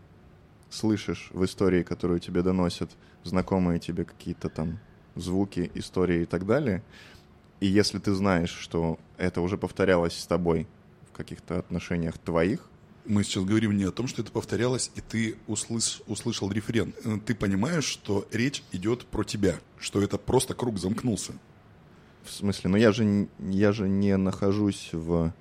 слышишь 0.73 1.29
в 1.33 1.45
истории, 1.45 1.83
которую 1.83 2.19
тебе 2.21 2.43
доносят 2.43 2.91
знакомые 3.25 3.79
тебе 3.79 4.05
какие-то 4.05 4.49
там 4.49 4.79
звуки, 5.15 5.71
истории 5.75 6.23
и 6.23 6.25
так 6.27 6.47
далее, 6.47 6.83
и 7.61 7.67
если 7.67 7.99
ты 7.99 8.13
знаешь, 8.15 8.51
что 8.51 8.99
это 9.19 9.41
уже 9.41 9.57
повторялось 9.59 10.15
с 10.19 10.27
тобой 10.27 10.67
в 11.09 11.17
каких-то 11.17 11.59
отношениях 11.59 12.19
твоих, 12.19 12.69
Мы 13.05 13.25
сейчас 13.25 13.43
говорим 13.45 13.77
не 13.77 13.83
о 13.85 13.91
том, 13.91 14.07
что 14.07 14.23
это 14.23 14.31
повторялось, 14.31 14.91
и 14.95 15.01
ты 15.01 15.37
услыш- 15.49 16.03
услышал 16.07 16.51
референ. 16.53 16.95
Э, 17.05 17.19
Ты 17.27 17.35
понимаешь, 17.35 17.85
что 17.85 18.25
речь 18.31 18.63
идет 18.71 19.05
про 19.07 19.25
тебя, 19.25 19.59
что 19.81 20.01
это 20.01 20.19
просто 20.19 20.55
круг 20.55 20.79
замкнулся. 20.79 21.33
в 22.25 22.31
смысле, 22.31 22.71
ну 22.71 22.77
я 22.77 22.93
же, 22.93 23.27
я 23.41 23.73
же 23.73 23.89
не 23.89 24.17
нахожусь 24.17 24.91
в 24.93 25.33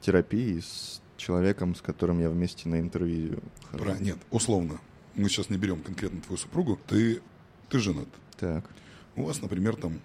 терапии 0.00 0.60
с 0.60 1.02
человеком, 1.16 1.74
с 1.74 1.82
которым 1.82 2.20
я 2.20 2.30
вместе 2.30 2.68
на 2.68 2.80
интервью 2.80 3.40
хожу. 3.70 3.84
Про... 3.84 3.98
Нет, 3.98 4.18
условно. 4.30 4.80
Мы 5.14 5.28
сейчас 5.28 5.50
не 5.50 5.56
берем 5.56 5.82
конкретно 5.82 6.20
твою 6.20 6.38
супругу. 6.38 6.78
Ты, 6.86 7.22
ты 7.68 7.78
женат. 7.78 8.08
Так. 8.38 8.68
У 9.16 9.24
вас, 9.24 9.40
например, 9.40 9.76
там, 9.76 10.00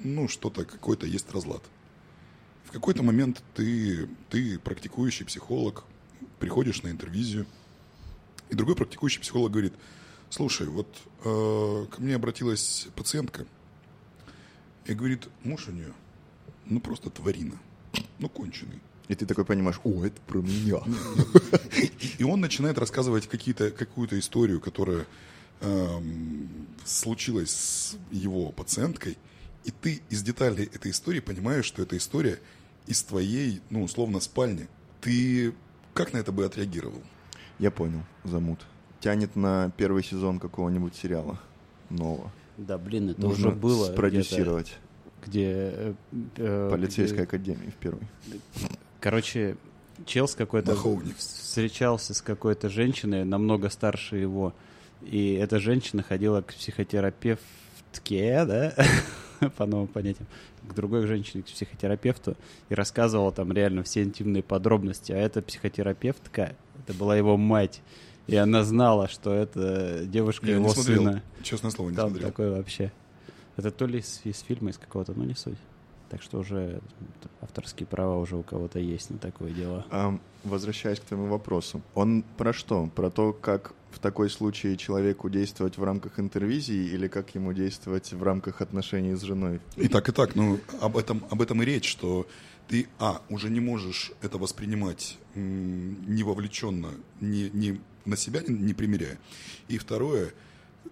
ну, 0.00 0.28
что-то, 0.28 0.64
какой-то 0.64 1.06
есть 1.06 1.30
разлад. 1.32 1.62
В 2.64 2.72
какой-то 2.72 3.02
момент 3.02 3.42
ты, 3.54 4.08
ты 4.28 4.58
практикующий 4.58 5.24
психолог, 5.24 5.84
приходишь 6.38 6.82
на 6.82 6.88
интервизию, 6.88 7.46
и 8.50 8.54
другой 8.54 8.76
практикующий 8.76 9.20
психолог 9.20 9.52
говорит, 9.52 9.74
слушай, 10.28 10.66
вот 10.66 10.86
э, 11.24 11.86
ко 11.90 12.00
мне 12.00 12.14
обратилась 12.14 12.88
пациентка, 12.94 13.46
и 14.84 14.94
говорит, 14.94 15.28
муж 15.42 15.68
у 15.68 15.72
нее, 15.72 15.92
ну, 16.66 16.80
просто 16.80 17.10
тварина, 17.10 17.58
ну, 18.18 18.28
конченый. 18.28 18.80
И 19.10 19.14
ты 19.16 19.26
такой 19.26 19.44
понимаешь, 19.44 19.80
о, 19.82 20.04
это 20.04 20.20
про 20.20 20.38
меня. 20.38 20.78
И, 22.18 22.22
он 22.22 22.40
начинает 22.40 22.78
рассказывать 22.78 23.26
какие-то, 23.26 23.72
какую-то 23.72 24.16
историю, 24.16 24.60
которая 24.60 25.04
эм, 25.62 26.48
случилась 26.84 27.50
с 27.50 27.96
его 28.12 28.52
пациенткой, 28.52 29.18
и 29.64 29.72
ты 29.72 30.00
из 30.10 30.22
деталей 30.22 30.70
этой 30.72 30.92
истории 30.92 31.18
понимаешь, 31.18 31.64
что 31.64 31.82
эта 31.82 31.96
история 31.96 32.38
из 32.86 33.02
твоей, 33.02 33.60
ну, 33.68 33.82
условно, 33.82 34.20
спальни. 34.20 34.68
Ты 35.00 35.54
как 35.92 36.12
на 36.12 36.18
это 36.18 36.30
бы 36.30 36.44
отреагировал? 36.44 37.02
Я 37.58 37.72
понял, 37.72 38.04
замут. 38.22 38.60
Тянет 39.00 39.34
на 39.34 39.72
первый 39.76 40.04
сезон 40.04 40.38
какого-нибудь 40.38 40.94
сериала 40.94 41.36
нового. 41.88 42.30
Да, 42.58 42.78
блин, 42.78 43.10
это 43.10 43.20
Нужно 43.22 43.48
уже 43.48 43.56
было. 43.56 43.86
спродюсировать. 43.92 44.78
Где... 45.26 45.50
э, 45.50 45.94
э, 46.36 46.68
Полицейской 46.70 47.18
где- 47.18 47.24
академии 47.24 47.70
в 47.70 47.74
первой. 47.74 48.06
Короче, 49.00 49.56
чел 50.06 50.28
с 50.28 50.34
какой-то... 50.34 50.76
Встречался 51.16 52.14
с 52.14 52.22
какой-то 52.22 52.68
женщиной, 52.68 53.24
намного 53.24 53.70
старше 53.70 54.16
его. 54.16 54.54
И 55.02 55.32
эта 55.34 55.58
женщина 55.58 56.02
ходила 56.02 56.42
к 56.42 56.54
психотерапевтке, 56.54 58.44
да? 58.44 58.74
По 59.56 59.66
новым 59.66 59.88
понятиям. 59.88 60.26
К 60.68 60.74
другой 60.74 61.06
женщине, 61.06 61.42
к 61.42 61.46
психотерапевту. 61.46 62.36
И 62.68 62.74
рассказывала 62.74 63.32
там 63.32 63.50
реально 63.52 63.82
все 63.82 64.02
интимные 64.02 64.42
подробности. 64.42 65.12
А 65.12 65.16
эта 65.16 65.40
психотерапевтка, 65.40 66.54
это 66.78 66.94
была 66.94 67.16
его 67.16 67.36
мать. 67.36 67.80
И 68.26 68.36
она 68.36 68.62
знала, 68.64 69.08
что 69.08 69.32
это 69.34 70.02
девушка 70.04 70.46
Я 70.46 70.58
не 70.58 70.60
его 70.60 70.72
смотрел. 70.72 70.98
сына. 71.02 71.22
Честное 71.42 71.70
слово, 71.70 71.90
не 71.90 71.96
Там 71.96 72.10
смотрел. 72.10 72.28
такой 72.28 72.50
вообще. 72.50 72.92
Это 73.56 73.70
то 73.70 73.86
ли 73.86 73.98
из, 73.98 74.20
из 74.24 74.40
фильма, 74.40 74.70
из 74.70 74.78
какого-то, 74.78 75.14
ну 75.14 75.24
не 75.24 75.34
суть. 75.34 75.58
Так 76.10 76.22
что 76.22 76.40
уже 76.40 76.80
авторские 77.40 77.86
права 77.86 78.18
уже 78.18 78.36
у 78.36 78.42
кого-то 78.42 78.80
есть 78.80 79.10
на 79.10 79.18
такое 79.18 79.52
дело. 79.52 79.86
А, 79.90 80.18
возвращаясь 80.42 80.98
к 80.98 81.04
твоему 81.04 81.28
вопросу, 81.28 81.80
он 81.94 82.24
про 82.36 82.52
что? 82.52 82.86
Про 82.94 83.10
то, 83.10 83.32
как 83.32 83.74
в 83.92 84.00
такой 84.00 84.28
случае 84.28 84.76
человеку 84.76 85.30
действовать 85.30 85.78
в 85.78 85.84
рамках 85.84 86.18
интервизии 86.18 86.88
или 86.92 87.06
как 87.06 87.34
ему 87.36 87.52
действовать 87.52 88.12
в 88.12 88.22
рамках 88.22 88.60
отношений 88.60 89.14
с 89.14 89.22
женой? 89.22 89.60
И 89.76 89.86
так, 89.86 90.08
и 90.08 90.12
так. 90.12 90.34
Ну, 90.34 90.58
об 90.80 90.96
этом, 90.96 91.24
об 91.30 91.42
этом 91.42 91.62
и 91.62 91.64
речь, 91.64 91.88
что 91.88 92.26
ты, 92.66 92.88
а, 92.98 93.22
уже 93.28 93.48
не 93.48 93.60
можешь 93.60 94.12
это 94.20 94.36
воспринимать 94.38 95.16
м, 95.36 96.12
не 96.12 96.24
вовлеченно, 96.24 96.90
не, 97.20 97.50
не 97.50 97.80
на 98.04 98.16
себя 98.16 98.42
не, 98.46 98.58
не 98.58 98.74
примеряя. 98.74 99.18
И 99.68 99.78
второе, 99.78 100.32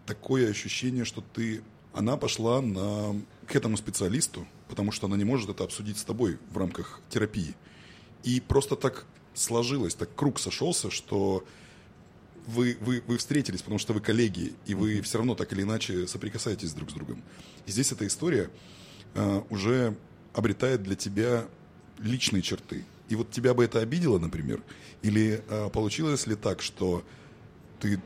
такое 0.06 0.50
ощущение, 0.50 1.04
что 1.04 1.24
ты, 1.34 1.62
она 1.92 2.16
пошла 2.16 2.60
на, 2.60 3.20
к 3.46 3.56
этому 3.56 3.76
специалисту, 3.76 4.46
потому 4.68 4.92
что 4.92 5.06
она 5.06 5.16
не 5.16 5.24
может 5.24 5.50
это 5.50 5.64
обсудить 5.64 5.98
с 5.98 6.04
тобой 6.04 6.38
в 6.50 6.56
рамках 6.56 7.00
терапии. 7.10 7.54
И 8.24 8.40
просто 8.40 8.76
так 8.76 9.06
сложилось, 9.34 9.94
так 9.94 10.14
круг 10.14 10.38
сошелся, 10.38 10.90
что 10.90 11.44
вы, 12.46 12.76
вы, 12.80 13.02
вы 13.06 13.18
встретились, 13.18 13.62
потому 13.62 13.78
что 13.78 13.92
вы 13.92 14.00
коллеги, 14.00 14.54
и 14.66 14.74
вы 14.74 15.00
все 15.02 15.18
равно 15.18 15.34
так 15.34 15.52
или 15.52 15.62
иначе 15.62 16.06
соприкасаетесь 16.06 16.72
друг 16.72 16.90
с 16.90 16.94
другом. 16.94 17.22
И 17.66 17.70
здесь 17.70 17.92
эта 17.92 18.06
история 18.06 18.50
э, 19.14 19.42
уже 19.50 19.96
обретает 20.32 20.82
для 20.82 20.96
тебя 20.96 21.46
личные 21.98 22.42
черты. 22.42 22.84
И 23.08 23.16
вот 23.16 23.30
тебя 23.30 23.54
бы 23.54 23.64
это 23.64 23.80
обидело, 23.80 24.18
например, 24.18 24.62
или 25.02 25.42
э, 25.48 25.70
получилось 25.70 26.26
ли 26.26 26.36
так, 26.36 26.62
что 26.62 27.04
ты 27.80 28.00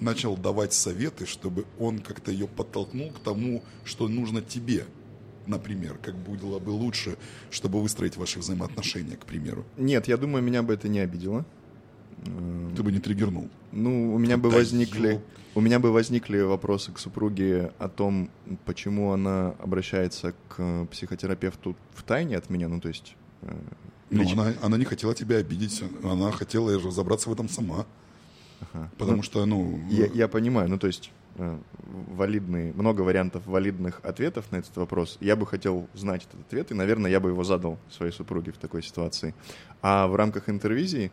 начал 0.00 0.36
давать 0.36 0.72
советы, 0.72 1.26
чтобы 1.26 1.64
он 1.78 2.00
как-то 2.00 2.30
ее 2.30 2.48
подтолкнул 2.48 3.10
к 3.12 3.20
тому, 3.20 3.62
что 3.84 4.08
нужно 4.08 4.42
тебе, 4.42 4.86
например, 5.46 5.98
как 6.02 6.14
было 6.16 6.58
бы 6.58 6.70
лучше, 6.70 7.16
чтобы 7.50 7.80
выстроить 7.82 8.16
ваши 8.16 8.38
взаимоотношения, 8.38 9.16
к 9.16 9.24
примеру. 9.26 9.64
Нет, 9.76 10.08
я 10.08 10.16
думаю, 10.16 10.42
меня 10.42 10.62
бы 10.62 10.74
это 10.74 10.88
не 10.88 11.00
обидело. 11.00 11.44
Ты 12.76 12.82
бы 12.82 12.90
не 12.92 13.00
триггернул. 13.00 13.48
Ну, 13.72 14.14
у 14.14 14.18
меня 14.18 14.36
бы 14.38 14.48
Да 14.50 14.56
возникли, 14.56 15.08
ёп. 15.14 15.22
у 15.56 15.60
меня 15.60 15.78
бы 15.78 15.90
возникли 15.92 16.40
вопросы 16.40 16.92
к 16.92 16.98
супруге 16.98 17.72
о 17.78 17.88
том, 17.88 18.30
почему 18.64 19.12
она 19.12 19.54
обращается 19.58 20.32
к 20.48 20.86
психотерапевту 20.90 21.76
в 21.94 22.02
тайне 22.02 22.36
от 22.36 22.50
меня, 22.50 22.68
ну 22.68 22.80
то 22.80 22.88
есть. 22.88 23.16
э, 23.42 23.52
Ну, 24.10 24.22
она, 24.32 24.54
она 24.62 24.76
не 24.78 24.84
хотела 24.84 25.14
тебя 25.14 25.36
обидеть, 25.38 25.82
она 26.04 26.30
хотела 26.30 26.72
разобраться 26.80 27.28
в 27.28 27.32
этом 27.32 27.48
сама. 27.48 27.84
Ага. 28.72 28.90
Потому 28.96 29.16
Ну, 29.18 29.22
что, 29.22 29.44
ну, 29.44 29.80
Я, 29.90 30.06
я 30.06 30.28
понимаю, 30.28 30.68
ну 30.70 30.78
то 30.78 30.86
есть 30.86 31.10
э, 31.10 31.23
валидные, 31.36 32.72
много 32.72 33.02
вариантов 33.02 33.46
валидных 33.46 34.00
ответов 34.04 34.50
на 34.52 34.56
этот 34.56 34.76
вопрос. 34.76 35.18
Я 35.20 35.36
бы 35.36 35.46
хотел 35.46 35.88
знать 35.94 36.26
этот 36.28 36.46
ответ, 36.46 36.70
и, 36.70 36.74
наверное, 36.74 37.10
я 37.10 37.20
бы 37.20 37.30
его 37.30 37.44
задал 37.44 37.78
своей 37.90 38.12
супруге 38.12 38.52
в 38.52 38.58
такой 38.58 38.82
ситуации. 38.82 39.34
А 39.82 40.06
в 40.06 40.14
рамках 40.16 40.48
интервизии, 40.48 41.10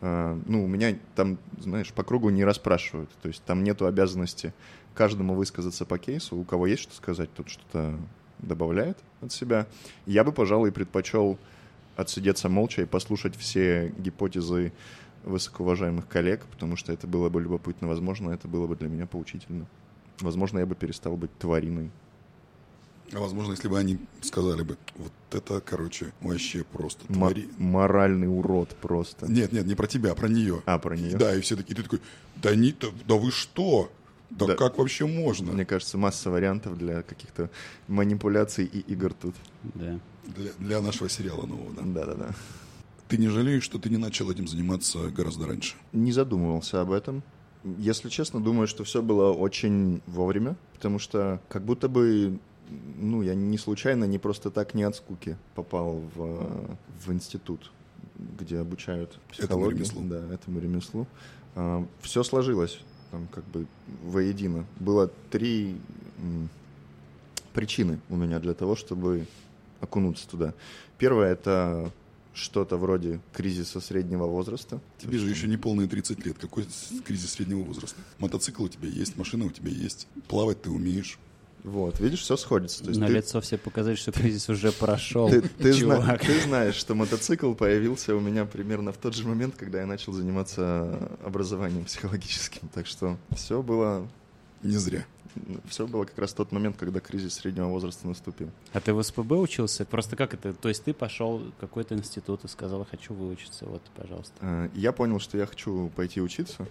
э, 0.00 0.40
ну, 0.46 0.64
у 0.64 0.68
меня 0.68 0.96
там, 1.14 1.38
знаешь, 1.58 1.92
по 1.92 2.02
кругу 2.02 2.30
не 2.30 2.44
расспрашивают. 2.44 3.10
То 3.22 3.28
есть 3.28 3.42
там 3.44 3.64
нету 3.64 3.86
обязанности 3.86 4.52
каждому 4.94 5.34
высказаться 5.34 5.84
по 5.84 5.98
кейсу. 5.98 6.36
У 6.36 6.44
кого 6.44 6.66
есть 6.66 6.82
что 6.82 6.94
сказать, 6.94 7.32
тот 7.34 7.48
что-то 7.48 7.98
добавляет 8.38 8.98
от 9.22 9.32
себя. 9.32 9.66
Я 10.04 10.24
бы, 10.24 10.32
пожалуй, 10.32 10.72
предпочел 10.72 11.38
отсидеться 11.96 12.48
молча 12.48 12.82
и 12.82 12.86
послушать 12.86 13.36
все 13.36 13.92
гипотезы 13.98 14.72
высокоуважаемых 15.26 16.08
коллег, 16.08 16.44
потому 16.50 16.76
что 16.76 16.92
это 16.92 17.06
было 17.06 17.28
бы 17.28 17.40
любопытно. 17.42 17.88
Возможно, 17.88 18.30
это 18.30 18.48
было 18.48 18.66
бы 18.66 18.76
для 18.76 18.88
меня 18.88 19.06
поучительно. 19.06 19.66
Возможно, 20.20 20.60
я 20.60 20.66
бы 20.66 20.74
перестал 20.74 21.16
быть 21.16 21.30
твариной. 21.38 21.90
а 23.12 23.18
возможно, 23.20 23.52
если 23.52 23.68
бы 23.68 23.78
они 23.78 23.98
сказали 24.22 24.62
бы, 24.62 24.78
вот 24.96 25.12
это, 25.32 25.60
короче, 25.60 26.12
вообще 26.20 26.64
просто 26.64 27.04
Мо- 27.08 27.30
твори. 27.30 27.48
моральный 27.58 28.26
урод 28.28 28.70
просто. 28.76 29.30
Нет, 29.30 29.52
нет, 29.52 29.66
не 29.66 29.74
про 29.74 29.86
тебя, 29.86 30.12
а 30.12 30.14
про 30.14 30.28
нее. 30.28 30.62
А, 30.64 30.78
про 30.78 30.96
нее? 30.96 31.16
Да, 31.16 31.34
и 31.36 31.40
все 31.40 31.54
такие, 31.56 31.74
ты 31.76 31.82
такой, 31.82 32.00
да, 32.36 32.54
не, 32.54 32.72
да, 32.72 32.88
да 33.06 33.14
вы 33.16 33.30
что? 33.30 33.92
Да, 34.30 34.46
Да. 34.46 34.54
как 34.56 34.78
вообще 34.78 35.06
можно? 35.06 35.52
Мне 35.52 35.64
кажется, 35.64 35.98
масса 35.98 36.30
вариантов 36.30 36.76
для 36.78 37.02
каких-то 37.02 37.48
манипуляций 37.88 38.64
и 38.64 38.80
игр 38.92 39.12
тут. 39.14 39.34
Да. 39.74 40.00
Для, 40.24 40.50
для 40.58 40.80
нашего 40.80 41.08
сериала 41.08 41.46
нового, 41.46 41.72
да. 41.74 41.82
Да-да-да. 41.84 42.34
Ты 43.08 43.18
не 43.18 43.28
жалеешь, 43.28 43.62
что 43.62 43.78
ты 43.78 43.88
не 43.88 43.96
начал 43.96 44.30
этим 44.30 44.48
заниматься 44.48 45.10
гораздо 45.10 45.46
раньше? 45.46 45.76
Не 45.92 46.12
задумывался 46.12 46.80
об 46.80 46.90
этом. 46.90 47.22
Если 47.78 48.08
честно, 48.08 48.40
думаю, 48.40 48.66
что 48.66 48.84
все 48.84 49.02
было 49.02 49.32
очень 49.32 50.00
вовремя, 50.06 50.56
потому 50.74 50.98
что 50.98 51.40
как 51.48 51.64
будто 51.64 51.88
бы, 51.88 52.38
ну, 52.96 53.22
я 53.22 53.34
не 53.34 53.58
случайно, 53.58 54.04
не 54.04 54.18
просто 54.18 54.50
так, 54.50 54.74
не 54.74 54.84
от 54.84 54.96
скуки 54.96 55.36
попал 55.54 56.02
в, 56.14 56.68
в 57.04 57.12
институт, 57.12 57.72
где 58.38 58.58
обучают 58.58 59.18
психологии. 59.30 59.78
ремеслу. 59.78 60.02
Да, 60.04 60.32
этому 60.32 60.60
ремеслу. 60.60 61.06
все 62.02 62.22
сложилось 62.22 62.80
там 63.10 63.28
как 63.28 63.44
бы 63.44 63.66
воедино. 64.02 64.66
Было 64.80 65.08
три 65.30 65.76
причины 67.52 67.98
у 68.10 68.16
меня 68.16 68.38
для 68.38 68.54
того, 68.54 68.76
чтобы 68.76 69.26
окунуться 69.80 70.28
туда. 70.28 70.54
Первое— 70.98 71.32
это 71.32 71.90
что-то 72.36 72.76
вроде 72.76 73.20
кризиса 73.32 73.80
среднего 73.80 74.26
возраста. 74.26 74.78
Тебе 74.98 75.18
же 75.18 75.28
еще 75.30 75.48
не 75.48 75.56
полные 75.56 75.88
30 75.88 76.24
лет. 76.24 76.36
Какой 76.38 76.66
кризис 77.04 77.32
среднего 77.32 77.62
возраста? 77.62 77.98
Мотоцикл 78.18 78.64
у 78.64 78.68
тебя 78.68 78.88
есть, 78.88 79.16
машина 79.16 79.46
у 79.46 79.50
тебя 79.50 79.70
есть, 79.70 80.06
плавать 80.28 80.60
ты 80.62 80.70
умеешь. 80.70 81.18
Вот, 81.64 81.98
видишь, 81.98 82.20
все 82.20 82.36
сходится. 82.36 82.82
То 82.84 82.90
есть 82.90 83.00
На 83.00 83.08
ты, 83.08 83.14
лицо 83.14 83.40
все 83.40 83.58
показать, 83.58 83.98
что 83.98 84.12
кризис 84.12 84.48
уже 84.48 84.70
прошел. 84.70 85.28
ты- 85.28 85.40
ты 85.40 85.72
зна- 85.72 85.96
чувак. 85.96 86.20
ты 86.24 86.40
знаешь, 86.42 86.76
что 86.76 86.94
мотоцикл 86.94 87.54
появился 87.54 88.14
у 88.14 88.20
меня 88.20 88.44
примерно 88.44 88.92
в 88.92 88.98
тот 88.98 89.14
же 89.16 89.26
момент, 89.26 89.56
когда 89.56 89.80
я 89.80 89.86
начал 89.86 90.12
заниматься 90.12 91.10
образованием 91.24 91.84
психологическим. 91.86 92.68
Так 92.72 92.86
что 92.86 93.16
все 93.34 93.62
было, 93.62 94.06
Не 94.62 94.76
зря. 94.76 95.06
Все 95.68 95.86
было 95.86 96.04
как 96.04 96.18
раз 96.18 96.32
тот 96.32 96.52
момент, 96.52 96.76
когда 96.76 97.00
кризис 97.00 97.34
среднего 97.34 97.66
возраста 97.68 98.06
наступил. 98.08 98.50
А 98.72 98.80
ты 98.80 98.92
в 98.94 99.02
СПБ 99.02 99.32
учился? 99.32 99.84
Просто 99.84 100.16
как 100.16 100.34
это? 100.34 100.52
То 100.54 100.68
есть 100.68 100.84
ты 100.84 100.92
пошел 100.94 101.38
в 101.38 101.52
какой-то 101.60 101.94
институт 101.94 102.44
и 102.44 102.48
сказал, 102.48 102.86
хочу 102.90 103.14
выучиться, 103.14 103.66
вот, 103.66 103.82
пожалуйста. 103.94 104.34
Э, 104.40 104.68
Я 104.74 104.92
понял, 104.92 105.18
что 105.20 105.38
я 105.38 105.46
хочу 105.46 105.90
пойти 105.96 106.20
учиться. 106.20 106.66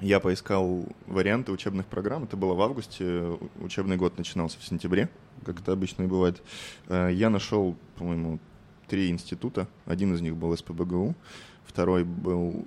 Я 0.00 0.20
поискал 0.20 0.84
варианты 1.06 1.52
учебных 1.52 1.86
программ. 1.86 2.24
Это 2.24 2.36
было 2.36 2.54
в 2.54 2.60
августе. 2.60 3.38
Учебный 3.60 3.96
год 3.96 4.18
начинался 4.18 4.58
в 4.58 4.64
сентябре, 4.64 5.08
как 5.44 5.60
это 5.60 5.72
обычно 5.72 6.02
и 6.02 6.06
бывает. 6.06 6.42
Э, 6.88 7.10
Я 7.12 7.30
нашел, 7.30 7.76
по-моему, 7.96 8.38
три 8.88 9.08
института. 9.10 9.66
Один 9.86 10.14
из 10.14 10.20
них 10.20 10.36
был 10.36 10.54
СПБГУ, 10.56 11.14
второй 11.64 12.04
был 12.04 12.66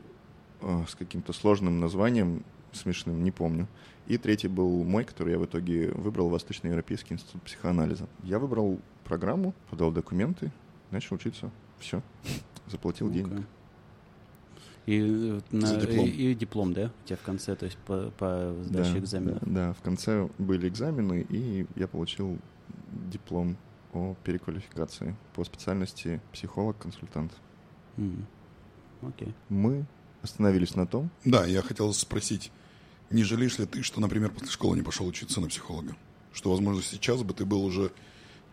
э, 0.61 0.83
с 0.87 0.95
каким-то 0.95 1.32
сложным 1.33 1.79
названием, 1.79 2.43
смешным, 2.71 3.24
не 3.24 3.32
помню. 3.32 3.67
И 4.08 4.17
третий 4.17 4.47
был 4.47 4.84
мой, 4.84 5.04
который 5.04 5.34
я 5.34 5.39
в 5.39 5.46
итоге 5.46 5.92
выбрал, 5.92 6.29
Восточноевропейский 6.29 7.13
институт 7.16 7.42
психоанализа. 7.43 8.08
Я 8.24 8.39
выбрал 8.39 8.79
программу, 9.04 9.54
подал 9.70 9.92
документы, 9.92 10.51
начал 10.92 11.16
учиться. 11.16 11.51
Все. 11.79 12.01
Заплатил 12.67 13.12
денег. 13.12 13.28
Ну-ка. 13.34 13.43
И, 14.86 15.00
э, 15.01 15.39
на- 15.51 15.67
За 15.67 15.82
диплом. 15.82 16.05
И, 16.05 16.09
и 16.09 16.34
диплом, 16.36 16.74
да? 16.74 16.92
У 17.04 17.08
тебя 17.08 17.17
в 17.17 17.21
конце, 17.21 17.55
то 17.58 17.66
есть 17.66 17.78
по, 17.79 18.09
по 18.17 18.55
сдаче 18.63 18.93
Да, 18.93 19.00
экзаменов. 19.00 19.39
Да, 19.42 19.47
да, 19.67 19.74
в 19.74 19.82
конце 19.82 20.29
были 20.38 20.70
экзамены, 20.70 21.25
и 21.29 21.67
я 21.75 21.88
получил 21.89 22.38
диплом 23.12 23.58
о 23.93 24.16
переквалификации 24.24 25.16
по 25.36 25.43
специальности 25.43 26.21
психолог-консультант. 26.32 27.34
М. 27.97 28.25
Окей. 29.01 29.34
Мы 29.50 29.86
остановились 30.21 30.75
на 30.75 30.88
том, 30.88 31.09
Да, 31.25 31.46
я 31.46 31.62
хотел 31.62 31.92
спросить, 31.93 32.51
не 33.09 33.24
жалеешь 33.24 33.58
ли 33.59 33.66
ты, 33.66 33.84
что, 33.84 34.01
например, 34.01 34.32
после 34.32 34.50
школы 34.50 34.75
не 34.75 34.84
пошел 34.84 35.08
учиться 35.08 35.42
на 35.42 35.47
психолога? 35.47 35.96
Что, 36.34 36.51
возможно, 36.51 36.82
сейчас 36.82 37.24
бы 37.24 37.34
ты 37.34 37.46
был 37.46 37.63
уже 37.63 37.92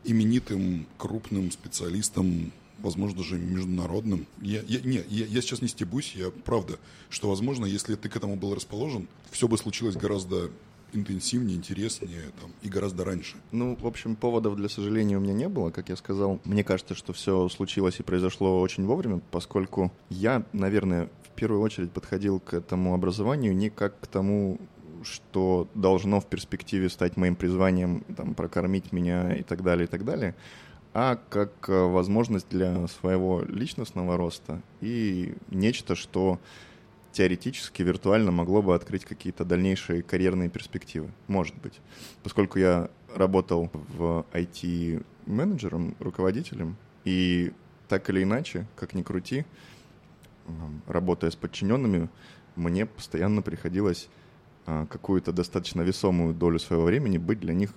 именитым, 0.04 0.86
крупным 0.98 1.50
специалистом, 1.50 2.52
возможно, 2.78 3.18
даже 3.18 3.38
международным. 3.38 4.26
Я, 4.40 4.62
я, 4.66 4.80
не, 4.80 5.02
я, 5.08 5.26
я 5.26 5.40
сейчас 5.42 5.62
не 5.62 5.68
стебусь, 5.68 6.12
я 6.14 6.30
правда, 6.30 6.78
что, 7.10 7.28
возможно, 7.28 7.64
если 7.66 7.94
ты 7.94 8.08
к 8.08 8.16
этому 8.16 8.36
был 8.36 8.54
расположен, 8.54 9.08
все 9.30 9.48
бы 9.48 9.58
случилось 9.58 9.96
гораздо 9.96 10.50
интенсивнее, 10.92 11.56
интереснее 11.56 12.22
там, 12.40 12.52
и 12.62 12.68
гораздо 12.68 13.04
раньше. 13.04 13.36
Ну, 13.50 13.76
в 13.80 13.86
общем, 13.86 14.14
поводов 14.16 14.56
для 14.56 14.68
сожаления 14.68 15.16
у 15.16 15.20
меня 15.20 15.34
не 15.34 15.48
было, 15.48 15.70
как 15.70 15.88
я 15.88 15.96
сказал. 15.96 16.40
Мне 16.44 16.62
кажется, 16.62 16.94
что 16.94 17.12
все 17.12 17.48
случилось 17.48 17.98
и 17.98 18.02
произошло 18.02 18.60
очень 18.60 18.84
вовремя, 18.84 19.20
поскольку 19.30 19.92
я, 20.08 20.44
наверное, 20.52 21.10
первую 21.34 21.60
очередь 21.60 21.90
подходил 21.90 22.40
к 22.40 22.54
этому 22.54 22.94
образованию 22.94 23.54
не 23.54 23.70
как 23.70 24.00
к 24.00 24.06
тому, 24.06 24.58
что 25.02 25.68
должно 25.74 26.20
в 26.20 26.26
перспективе 26.26 26.88
стать 26.88 27.16
моим 27.16 27.36
призванием, 27.36 28.04
там, 28.16 28.34
прокормить 28.34 28.92
меня 28.92 29.34
и 29.34 29.42
так 29.42 29.62
далее, 29.62 29.86
и 29.86 29.88
так 29.88 30.04
далее, 30.04 30.34
а 30.94 31.18
как 31.28 31.68
э, 31.68 31.72
возможность 31.72 32.48
для 32.48 32.86
своего 32.86 33.42
личностного 33.42 34.16
роста 34.16 34.62
и 34.80 35.34
нечто, 35.50 35.94
что 35.94 36.38
теоретически, 37.14 37.82
виртуально 37.82 38.32
могло 38.32 38.60
бы 38.60 38.74
открыть 38.74 39.04
какие-то 39.04 39.44
дальнейшие 39.44 40.02
карьерные 40.02 40.48
перспективы. 40.48 41.10
Может 41.28 41.54
быть. 41.56 41.80
Поскольку 42.22 42.58
я 42.58 42.90
работал 43.14 43.70
в 43.72 44.26
IT-менеджером, 44.32 45.94
руководителем, 46.00 46.76
и 47.04 47.52
так 47.88 48.10
или 48.10 48.22
иначе, 48.22 48.66
как 48.74 48.94
ни 48.94 49.02
крути, 49.02 49.44
работая 50.86 51.30
с 51.30 51.36
подчиненными, 51.36 52.08
мне 52.56 52.86
постоянно 52.86 53.42
приходилось 53.42 54.08
а, 54.66 54.86
какую-то 54.86 55.32
достаточно 55.32 55.82
весомую 55.82 56.34
долю 56.34 56.58
своего 56.58 56.84
времени 56.84 57.18
быть 57.18 57.40
для 57.40 57.54
них 57.54 57.70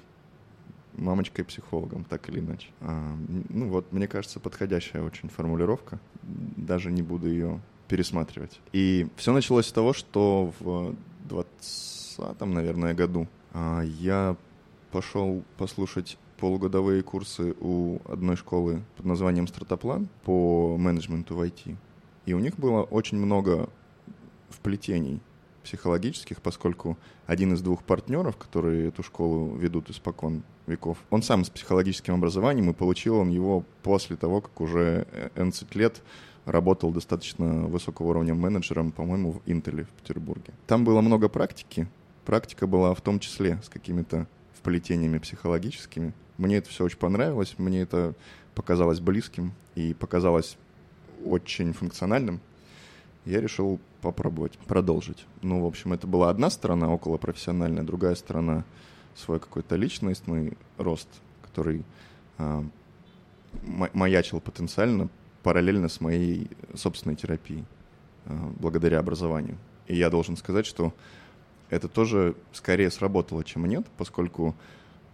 мамочкой-психологом, 0.94 2.04
так 2.06 2.30
или 2.30 2.40
иначе. 2.40 2.70
А, 2.82 3.16
ну 3.50 3.70
вот, 3.70 3.92
мне 3.92 4.08
кажется, 4.08 4.40
подходящая 4.40 5.04
очень 5.04 5.30
формулировка. 5.30 6.00
Даже 6.24 6.92
не 6.92 7.02
буду 7.02 7.28
ее 7.28 7.62
пересматривать. 7.88 8.60
И 8.74 9.08
все 9.16 9.34
началось 9.34 9.68
с 9.68 9.72
того, 9.72 9.94
что 9.94 10.54
в 10.60 10.96
20 11.30 12.40
наверное, 12.42 12.94
году 12.94 13.28
а, 13.54 13.82
я 13.82 14.36
пошел 14.92 15.44
послушать 15.58 16.18
полугодовые 16.38 17.02
курсы 17.02 17.56
у 17.60 18.00
одной 18.06 18.36
школы 18.36 18.84
под 18.96 19.06
названием 19.06 19.48
«Стратоплан» 19.48 20.08
по 20.24 20.78
менеджменту 20.78 21.36
в 21.36 21.42
IT. 21.42 21.76
И 22.28 22.34
у 22.34 22.40
них 22.40 22.60
было 22.60 22.84
очень 22.84 23.18
много 23.18 23.70
вплетений 24.50 25.22
психологических, 25.64 26.42
поскольку 26.42 26.98
один 27.26 27.54
из 27.54 27.62
двух 27.62 27.84
партнеров, 27.84 28.36
которые 28.36 28.90
эту 28.90 29.02
школу 29.02 29.56
ведут 29.56 29.90
испокон 29.90 30.44
веков, 30.68 30.98
он 31.10 31.24
сам 31.24 31.46
с 31.46 31.50
психологическим 31.50 32.16
образованием, 32.16 32.70
и 32.70 32.74
получил 32.74 33.16
он 33.16 33.30
его 33.30 33.64
после 33.82 34.18
того, 34.18 34.42
как 34.42 34.60
уже 34.60 35.08
11 35.36 35.74
лет 35.76 36.04
работал 36.44 36.92
достаточно 36.92 37.66
высокого 37.68 38.08
уровня 38.08 38.36
менеджером, 38.36 38.92
по-моему, 38.92 39.32
в 39.32 39.42
Интеле 39.46 39.86
в 39.86 39.90
Петербурге. 39.90 40.54
Там 40.68 40.84
было 40.84 41.00
много 41.00 41.30
практики. 41.30 41.88
Практика 42.26 42.68
была 42.68 42.94
в 42.94 43.00
том 43.00 43.22
числе 43.22 43.62
с 43.64 43.70
какими-то 43.70 44.28
вплетениями 44.54 45.18
психологическими. 45.18 46.14
Мне 46.38 46.58
это 46.58 46.70
все 46.70 46.84
очень 46.84 46.98
понравилось, 46.98 47.56
мне 47.58 47.82
это 47.82 48.16
показалось 48.54 49.00
близким 49.00 49.54
и 49.76 49.94
показалось 49.94 50.58
очень 51.26 51.74
функциональным. 51.74 52.40
Я 53.26 53.42
решил 53.42 53.80
попробовать 54.02 54.58
продолжить. 54.60 55.26
Ну, 55.42 55.62
в 55.62 55.66
общем, 55.66 55.94
это 55.94 56.08
была 56.08 56.30
одна 56.30 56.50
сторона 56.50 56.94
около 56.94 57.18
профессиональная, 57.18 57.84
другая 57.84 58.16
сторона 58.16 58.64
свой 59.16 59.40
какой-то 59.40 59.76
личностный 59.76 60.58
рост, 60.78 61.10
который 61.42 61.84
э, 62.38 62.64
маячил 63.94 64.40
потенциально 64.40 65.10
параллельно 65.44 65.90
с 65.90 66.02
моей 66.02 66.50
собственной 66.76 67.16
терапией, 67.16 67.66
э, 68.26 68.34
благодаря 68.60 69.00
образованию. 69.00 69.58
И 69.88 69.96
я 69.96 70.10
должен 70.10 70.38
сказать, 70.38 70.66
что 70.66 70.94
это 71.70 71.88
тоже 71.88 72.36
скорее 72.54 72.92
сработало, 72.92 73.44
чем 73.44 73.66
нет, 73.66 73.86
поскольку 73.98 74.56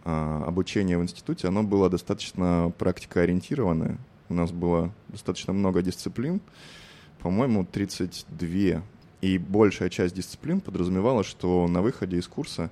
э, 0.03 0.43
обучение 0.45 0.97
в 0.97 1.03
институте, 1.03 1.47
оно 1.47 1.63
было 1.63 1.89
достаточно 1.89 2.71
практикоориентированное. 2.77 3.97
У 4.29 4.33
нас 4.33 4.51
было 4.51 4.91
достаточно 5.09 5.53
много 5.53 5.81
дисциплин, 5.81 6.41
по-моему, 7.19 7.65
32. 7.65 8.83
И 9.21 9.37
большая 9.37 9.89
часть 9.89 10.15
дисциплин 10.15 10.59
подразумевала, 10.59 11.23
что 11.23 11.67
на 11.67 11.81
выходе 11.81 12.17
из 12.17 12.27
курса 12.27 12.69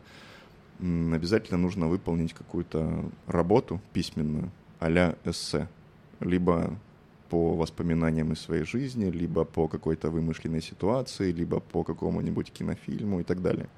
обязательно 0.79 1.57
нужно 1.57 1.87
выполнить 1.87 2.33
какую-то 2.33 3.05
работу 3.27 3.79
письменную 3.93 4.51
а 4.79 5.15
эссе. 5.23 5.67
Либо 6.19 6.75
по 7.29 7.55
воспоминаниям 7.55 8.33
из 8.33 8.41
своей 8.41 8.65
жизни, 8.65 9.05
либо 9.05 9.45
по 9.45 9.69
какой-то 9.69 10.09
вымышленной 10.09 10.61
ситуации, 10.61 11.31
либо 11.31 11.61
по 11.61 11.83
какому-нибудь 11.83 12.51
кинофильму 12.51 13.21
и 13.21 13.23
так 13.23 13.41
далее. 13.41 13.69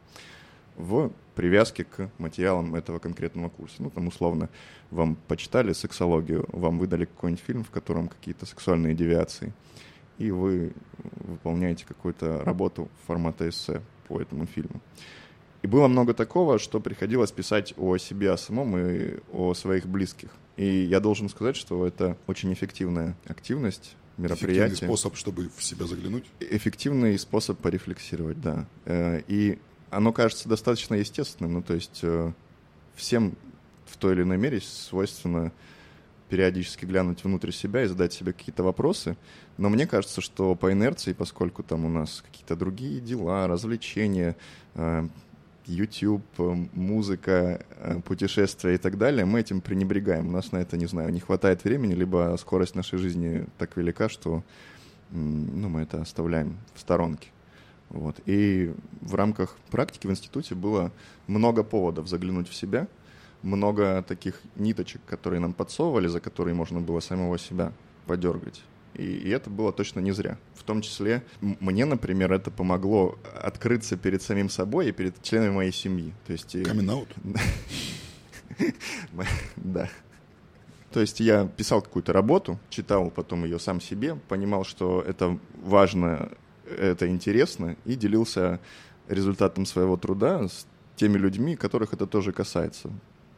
В 0.78 1.12
привязке 1.36 1.84
к 1.84 2.10
материалам 2.18 2.76
этого 2.76 3.00
конкретного 3.00 3.50
курса. 3.50 3.76
Ну, 3.80 3.90
там, 3.90 4.08
условно, 4.08 4.50
вам 4.92 5.16
почитали 5.28 5.74
сексологию, 5.74 6.46
вам 6.52 6.80
выдали 6.80 7.06
какой-нибудь 7.06 7.44
фильм, 7.44 7.64
в 7.64 7.72
котором 7.72 8.08
какие-то 8.08 8.46
сексуальные 8.46 8.94
девиации, 8.94 9.54
и 10.18 10.32
вы 10.32 10.74
выполняете 11.16 11.86
какую-то 11.86 12.44
работу 12.44 12.90
формата 13.08 13.50
эссе 13.50 13.82
по 14.08 14.22
этому 14.22 14.46
фильму. 14.46 14.82
И 15.64 15.68
было 15.68 15.88
много 15.88 16.14
такого, 16.14 16.60
что 16.60 16.80
приходилось 16.82 17.32
писать 17.32 17.74
о 17.78 17.98
себе 17.98 18.32
о 18.32 18.38
самом 18.38 18.78
и 18.78 19.20
о 19.32 19.54
своих 19.54 19.88
близких. 19.88 20.30
И 20.58 20.66
я 20.66 21.00
должен 21.00 21.30
сказать, 21.30 21.56
что 21.56 21.88
это 21.88 22.18
очень 22.28 22.52
эффективная 22.54 23.16
активность, 23.26 23.96
мероприятие. 24.18 24.68
Эффективный 24.68 24.88
способ, 24.88 25.16
чтобы 25.16 25.50
в 25.56 25.64
себя 25.64 25.86
заглянуть? 25.86 26.26
Эффективный 26.42 27.18
способ 27.18 27.58
порефлексировать, 27.60 28.40
да. 28.42 28.68
Э, 28.86 29.22
и 29.28 29.58
оно 29.96 30.12
кажется 30.12 30.50
достаточно 30.50 30.96
естественным. 30.96 31.54
Ну, 31.54 31.62
то 31.62 31.74
есть 31.74 32.00
э, 32.04 32.32
всем 32.96 33.36
в 33.86 33.98
той 33.98 34.14
или 34.14 34.24
иной 34.24 34.38
мере 34.38 34.62
свойственно 34.62 35.52
периодически 36.30 36.86
глянуть 36.86 37.24
внутрь 37.24 37.52
себя 37.52 37.84
и 37.84 37.88
задать 37.88 38.12
себе 38.12 38.34
какие-то 38.34 38.64
вопросы. 38.64 39.18
Но 39.58 39.70
мне 39.70 39.86
кажется, 39.86 40.20
что 40.20 40.56
по 40.56 40.72
инерции, 40.72 41.14
поскольку 41.14 41.62
там 41.62 41.86
у 41.86 41.90
нас 41.90 42.24
какие-то 42.26 42.56
другие 42.56 43.00
дела, 43.00 43.48
развлечения, 43.48 44.36
э, 44.74 45.08
YouTube, 45.68 46.26
э, 46.40 46.68
музыка, 46.74 47.64
э, 47.78 48.00
путешествия 48.02 48.76
и 48.76 48.78
так 48.78 48.98
далее, 48.98 49.26
мы 49.26 49.42
этим 49.42 49.62
пренебрегаем. 49.62 50.28
У 50.30 50.32
нас 50.32 50.52
на 50.52 50.58
это, 50.58 50.76
не 50.76 50.88
знаю, 50.88 51.12
не 51.12 51.20
хватает 51.20 51.64
времени, 51.64 51.94
либо 51.94 52.36
скорость 52.40 52.76
нашей 52.76 52.98
жизни 52.98 53.46
так 53.58 53.78
велика, 53.78 54.10
что 54.10 54.44
ну, 55.12 55.70
мы 55.70 55.82
это 55.82 56.02
оставляем 56.02 56.58
в 56.74 56.80
сторонке. 56.80 57.30
Вот. 57.94 58.20
И 58.26 58.74
в 59.02 59.16
рамках 59.16 59.56
практики 59.72 60.08
в 60.08 60.12
институте 60.12 60.56
было 60.56 60.92
много 61.28 61.64
поводов 61.64 62.08
заглянуть 62.08 62.50
в 62.50 62.56
себя, 62.56 62.88
много 63.44 64.04
таких 64.04 64.42
ниточек, 64.56 65.02
которые 65.06 65.40
нам 65.40 65.54
подсовывали, 65.54 66.08
за 66.08 66.20
которые 66.20 66.56
можно 66.56 66.82
было 66.82 67.00
самого 67.00 67.38
себя 67.38 67.72
подергать. 68.08 68.64
И, 68.96 69.04
и 69.04 69.30
это 69.30 69.50
было 69.50 69.72
точно 69.72 70.00
не 70.00 70.12
зря. 70.12 70.38
В 70.56 70.64
том 70.64 70.82
числе 70.82 71.24
мне, 71.42 71.86
например, 71.86 72.32
это 72.34 72.52
помогло 72.52 73.18
открыться 73.42 73.98
перед 73.98 74.22
самим 74.22 74.50
собой 74.50 74.90
и 74.90 74.92
перед 74.92 75.22
членами 75.22 75.52
моей 75.52 75.72
семьи. 75.72 76.14
То 76.28 76.34
есть... 76.34 76.64
Камин 76.64 77.06
Да. 79.56 79.90
То 80.92 81.02
есть 81.02 81.20
я 81.20 81.48
писал 81.48 81.82
какую-то 81.82 82.14
работу, 82.14 82.60
читал 82.70 83.10
потом 83.10 83.46
ее 83.46 83.58
сам 83.58 83.82
себе, 83.82 84.16
понимал, 84.28 84.64
что 84.64 85.02
это 85.02 85.40
важно, 85.64 86.30
это 86.66 87.08
интересно, 87.08 87.76
и 87.86 87.96
делился 87.96 88.60
результатом 89.08 89.66
своего 89.66 89.98
труда 89.98 90.48
с 90.48 90.66
теми 90.96 91.18
людьми, 91.18 91.56
которых 91.56 91.94
это 91.94 92.08
тоже 92.08 92.32
касается, 92.32 92.90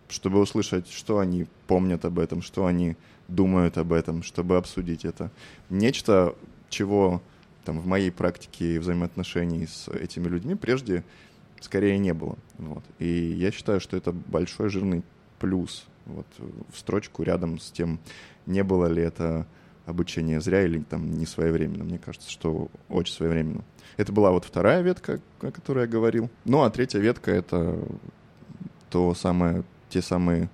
чтобы 0.10 0.40
услышать, 0.40 0.90
что 0.90 1.20
они 1.20 1.48
помнят 1.68 2.06
об 2.06 2.20
этом, 2.20 2.42
что 2.42 2.66
они 2.66 2.96
думают 3.28 3.78
об 3.78 3.94
этом, 3.94 4.24
чтобы 4.24 4.58
обсудить 4.58 5.06
это. 5.06 5.32
Нечто, 5.70 6.36
чего 6.70 7.22
там 7.64 7.80
в 7.80 7.88
моей 7.88 8.12
практике 8.12 8.80
взаимоотношений 8.80 9.66
с 9.66 9.88
этими 9.88 10.28
людьми 10.28 10.56
прежде 10.56 11.04
скорее 11.60 11.98
не 11.98 12.14
было. 12.14 12.38
Вот. 12.58 12.84
И 13.00 13.08
я 13.08 13.52
считаю, 13.52 13.80
что 13.80 13.98
это 13.98 14.12
большой 14.12 14.70
жирный 14.70 15.04
плюс 15.40 15.86
вот, 16.06 16.28
в 16.72 16.78
строчку 16.78 17.24
рядом 17.24 17.60
с 17.60 17.72
тем, 17.72 18.00
не 18.46 18.64
было 18.64 18.86
ли 18.86 19.02
это 19.02 19.48
обучение 19.86 20.42
зря 20.42 20.64
или 20.64 20.80
там 20.80 21.12
не 21.12 21.26
своевременно. 21.26 21.84
Мне 21.84 22.00
кажется, 22.00 22.30
что 22.30 22.70
очень 22.90 23.14
своевременно. 23.14 23.64
Это 23.98 24.12
была 24.12 24.32
вот 24.32 24.46
вторая 24.46 24.82
ветка, 24.82 25.20
о 25.42 25.52
которой 25.52 25.82
я 25.82 25.88
говорил. 25.88 26.30
Ну, 26.44 26.64
а 26.64 26.70
третья 26.70 27.00
ветка— 27.00 27.32
это 27.32 27.80
то 28.90 29.14
самое, 29.14 29.64
те 29.90 30.02
самые 30.02 30.50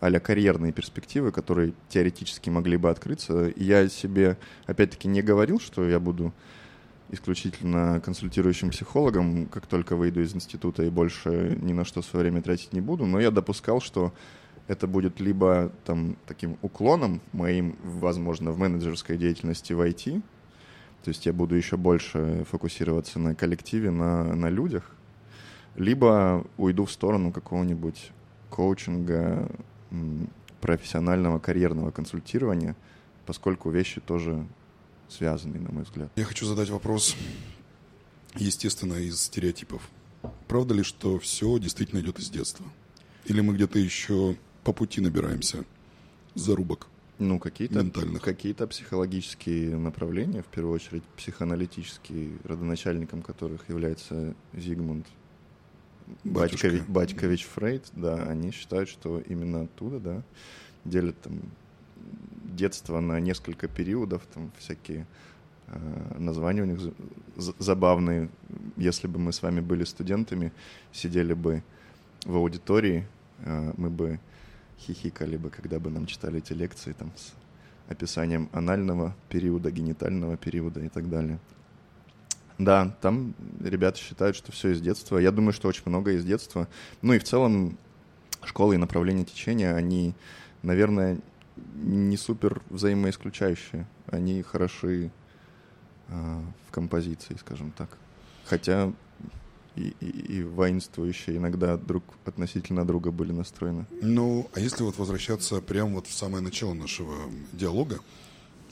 а 0.00 0.18
карьерные 0.18 0.72
перспективы, 0.72 1.30
которые 1.30 1.74
теоретически 1.90 2.48
могли 2.48 2.78
бы 2.78 2.88
открыться. 2.88 3.52
я 3.56 3.88
себе, 3.88 4.38
опять-таки, 4.66 5.08
не 5.08 5.20
говорил, 5.20 5.60
что 5.60 5.86
я 5.86 6.00
буду 6.00 6.32
исключительно 7.10 8.00
консультирующим 8.00 8.70
психологом, 8.70 9.46
как 9.46 9.66
только 9.66 9.96
выйду 9.96 10.22
из 10.22 10.34
института 10.34 10.84
и 10.84 10.90
больше 10.90 11.58
ни 11.60 11.72
на 11.72 11.84
что 11.84 12.02
свое 12.02 12.22
время 12.22 12.40
тратить 12.40 12.72
не 12.72 12.80
буду, 12.80 13.04
но 13.04 13.20
я 13.20 13.30
допускал, 13.30 13.80
что 13.80 14.14
это 14.70 14.86
будет 14.86 15.18
либо 15.18 15.72
там 15.84 16.16
таким 16.28 16.56
уклоном 16.62 17.20
моим, 17.32 17.76
возможно, 17.82 18.52
в 18.52 18.58
менеджерской 18.58 19.16
деятельности 19.16 19.72
в 19.72 19.80
IT, 19.80 20.22
то 21.02 21.08
есть 21.08 21.26
я 21.26 21.32
буду 21.32 21.56
еще 21.56 21.76
больше 21.76 22.46
фокусироваться 22.48 23.18
на 23.18 23.34
коллективе, 23.34 23.90
на, 23.90 24.32
на 24.36 24.48
людях, 24.48 24.94
либо 25.74 26.46
уйду 26.56 26.84
в 26.84 26.92
сторону 26.92 27.32
какого-нибудь 27.32 28.12
коучинга, 28.48 29.50
профессионального 30.60 31.40
карьерного 31.40 31.90
консультирования, 31.90 32.76
поскольку 33.26 33.70
вещи 33.70 34.00
тоже 34.00 34.46
связаны, 35.08 35.58
на 35.58 35.72
мой 35.72 35.82
взгляд. 35.82 36.12
Я 36.14 36.24
хочу 36.24 36.46
задать 36.46 36.70
вопрос, 36.70 37.16
естественно, 38.36 38.94
из 38.94 39.20
стереотипов. 39.20 39.82
Правда 40.46 40.74
ли, 40.74 40.84
что 40.84 41.18
все 41.18 41.58
действительно 41.58 41.98
идет 41.98 42.20
из 42.20 42.30
детства? 42.30 42.64
Или 43.24 43.40
мы 43.40 43.54
где-то 43.54 43.80
еще 43.80 44.36
по 44.64 44.72
пути 44.72 45.00
набираемся 45.00 45.64
зарубок? 46.34 46.86
Ну, 47.18 47.38
какие-то, 47.38 47.84
какие-то 48.20 48.66
психологические 48.66 49.76
направления, 49.76 50.42
в 50.42 50.46
первую 50.46 50.74
очередь 50.74 51.02
психоаналитические, 51.16 52.30
родоначальником 52.44 53.20
которых 53.20 53.68
является 53.68 54.34
Зигмунд. 54.54 55.06
Батькович, 56.24 56.82
Батькович 56.88 57.44
Фрейд, 57.44 57.84
да, 57.92 58.14
они 58.24 58.50
считают, 58.52 58.88
что 58.88 59.20
именно 59.20 59.62
оттуда, 59.62 60.00
да, 60.00 60.22
делят 60.84 61.20
там 61.20 61.40
детство 62.44 63.00
на 63.00 63.20
несколько 63.20 63.68
периодов, 63.68 64.22
там 64.34 64.50
всякие 64.58 65.06
э, 65.68 66.16
названия 66.18 66.62
у 66.62 66.66
них 66.66 66.80
за- 66.80 66.94
за- 67.36 67.54
забавные. 67.58 68.28
Если 68.76 69.06
бы 69.06 69.18
мы 69.18 69.32
с 69.32 69.42
вами 69.42 69.60
были 69.60 69.84
студентами, 69.84 70.52
сидели 70.90 71.34
бы 71.34 71.62
в 72.24 72.34
аудитории, 72.34 73.06
э, 73.40 73.72
мы 73.76 73.90
бы 73.90 74.18
хихикали 74.80 75.36
бы, 75.36 75.50
когда 75.50 75.78
бы 75.78 75.90
нам 75.90 76.06
читали 76.06 76.38
эти 76.38 76.52
лекции 76.52 76.92
там 76.92 77.12
с 77.16 77.32
описанием 77.88 78.48
анального 78.52 79.14
периода, 79.28 79.70
генитального 79.70 80.36
периода 80.36 80.80
и 80.80 80.88
так 80.88 81.08
далее. 81.08 81.38
Да, 82.58 82.94
там 83.00 83.34
ребята 83.60 83.98
считают, 83.98 84.36
что 84.36 84.52
все 84.52 84.70
из 84.70 84.80
детства. 84.80 85.18
Я 85.18 85.32
думаю, 85.32 85.52
что 85.52 85.68
очень 85.68 85.82
много 85.86 86.12
из 86.12 86.24
детства. 86.24 86.68
Ну 87.00 87.14
и 87.14 87.18
в 87.18 87.24
целом 87.24 87.78
школы 88.44 88.74
и 88.74 88.78
направления 88.78 89.24
течения, 89.24 89.74
они, 89.74 90.14
наверное, 90.62 91.18
не 91.74 92.16
супер 92.16 92.60
взаимоисключающие. 92.68 93.86
Они 94.06 94.42
хороши 94.42 95.10
а, 96.08 96.42
в 96.68 96.70
композиции, 96.70 97.36
скажем 97.40 97.72
так. 97.72 97.88
Хотя 98.44 98.92
и, 99.76 99.94
и, 100.00 100.42
воинствующие 100.42 101.36
иногда 101.36 101.76
друг 101.76 102.04
относительно 102.24 102.86
друга 102.86 103.10
были 103.10 103.32
настроены. 103.32 103.86
Ну, 104.02 104.50
а 104.54 104.60
если 104.60 104.82
вот 104.82 104.98
возвращаться 104.98 105.60
прямо 105.60 105.94
вот 105.94 106.06
в 106.06 106.12
самое 106.12 106.42
начало 106.42 106.74
нашего 106.74 107.14
диалога 107.52 108.00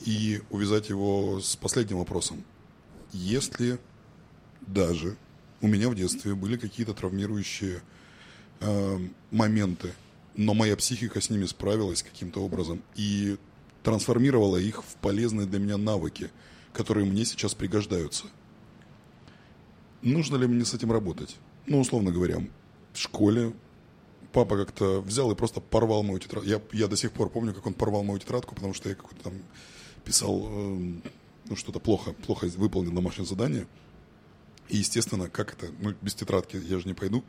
и 0.05 0.41
увязать 0.49 0.89
его 0.89 1.39
с 1.41 1.55
последним 1.55 1.97
вопросом. 1.99 2.43
Если 3.11 3.79
даже 4.61 5.17
у 5.61 5.67
меня 5.67 5.89
в 5.89 5.95
детстве 5.95 6.35
были 6.35 6.57
какие-то 6.57 6.93
травмирующие 6.93 7.81
э, 8.59 8.99
моменты, 9.31 9.93
но 10.35 10.53
моя 10.53 10.75
психика 10.77 11.19
с 11.19 11.29
ними 11.29 11.45
справилась 11.45 12.03
каким-то 12.03 12.41
образом 12.41 12.81
и 12.95 13.37
трансформировала 13.83 14.57
их 14.57 14.83
в 14.83 14.95
полезные 15.01 15.47
для 15.47 15.59
меня 15.59 15.77
навыки, 15.77 16.29
которые 16.73 17.05
мне 17.05 17.25
сейчас 17.25 17.53
пригождаются. 17.53 18.25
Нужно 20.01 20.37
ли 20.37 20.47
мне 20.47 20.65
с 20.65 20.73
этим 20.73 20.91
работать? 20.91 21.37
Ну, 21.65 21.79
условно 21.79 22.11
говоря, 22.11 22.41
в 22.93 22.97
школе 22.97 23.53
папа 24.31 24.57
как-то 24.57 25.01
взял 25.01 25.31
и 25.31 25.35
просто 25.35 25.59
порвал 25.59 26.03
мою 26.03 26.19
тетрадку. 26.19 26.49
Я, 26.49 26.61
я 26.71 26.87
до 26.87 26.95
сих 26.95 27.11
пор 27.11 27.29
помню, 27.29 27.53
как 27.53 27.65
он 27.65 27.73
порвал 27.73 28.03
мою 28.03 28.19
тетрадку, 28.19 28.55
потому 28.55 28.73
что 28.73 28.89
я 28.89 28.95
какой-то 28.95 29.23
там 29.23 29.33
писал, 30.03 30.47
эм, 30.47 31.03
ну, 31.45 31.55
что-то 31.55 31.79
плохо, 31.79 32.13
плохо 32.13 32.47
выполнил 32.57 32.91
домашнее 32.91 33.25
задание. 33.25 33.67
И, 34.69 34.77
естественно, 34.77 35.29
как 35.29 35.53
это, 35.53 35.71
ну, 35.79 35.93
без 36.01 36.13
тетрадки 36.13 36.57
я 36.57 36.79
же 36.79 36.87
не 36.87 36.93
пойду. 36.93 37.23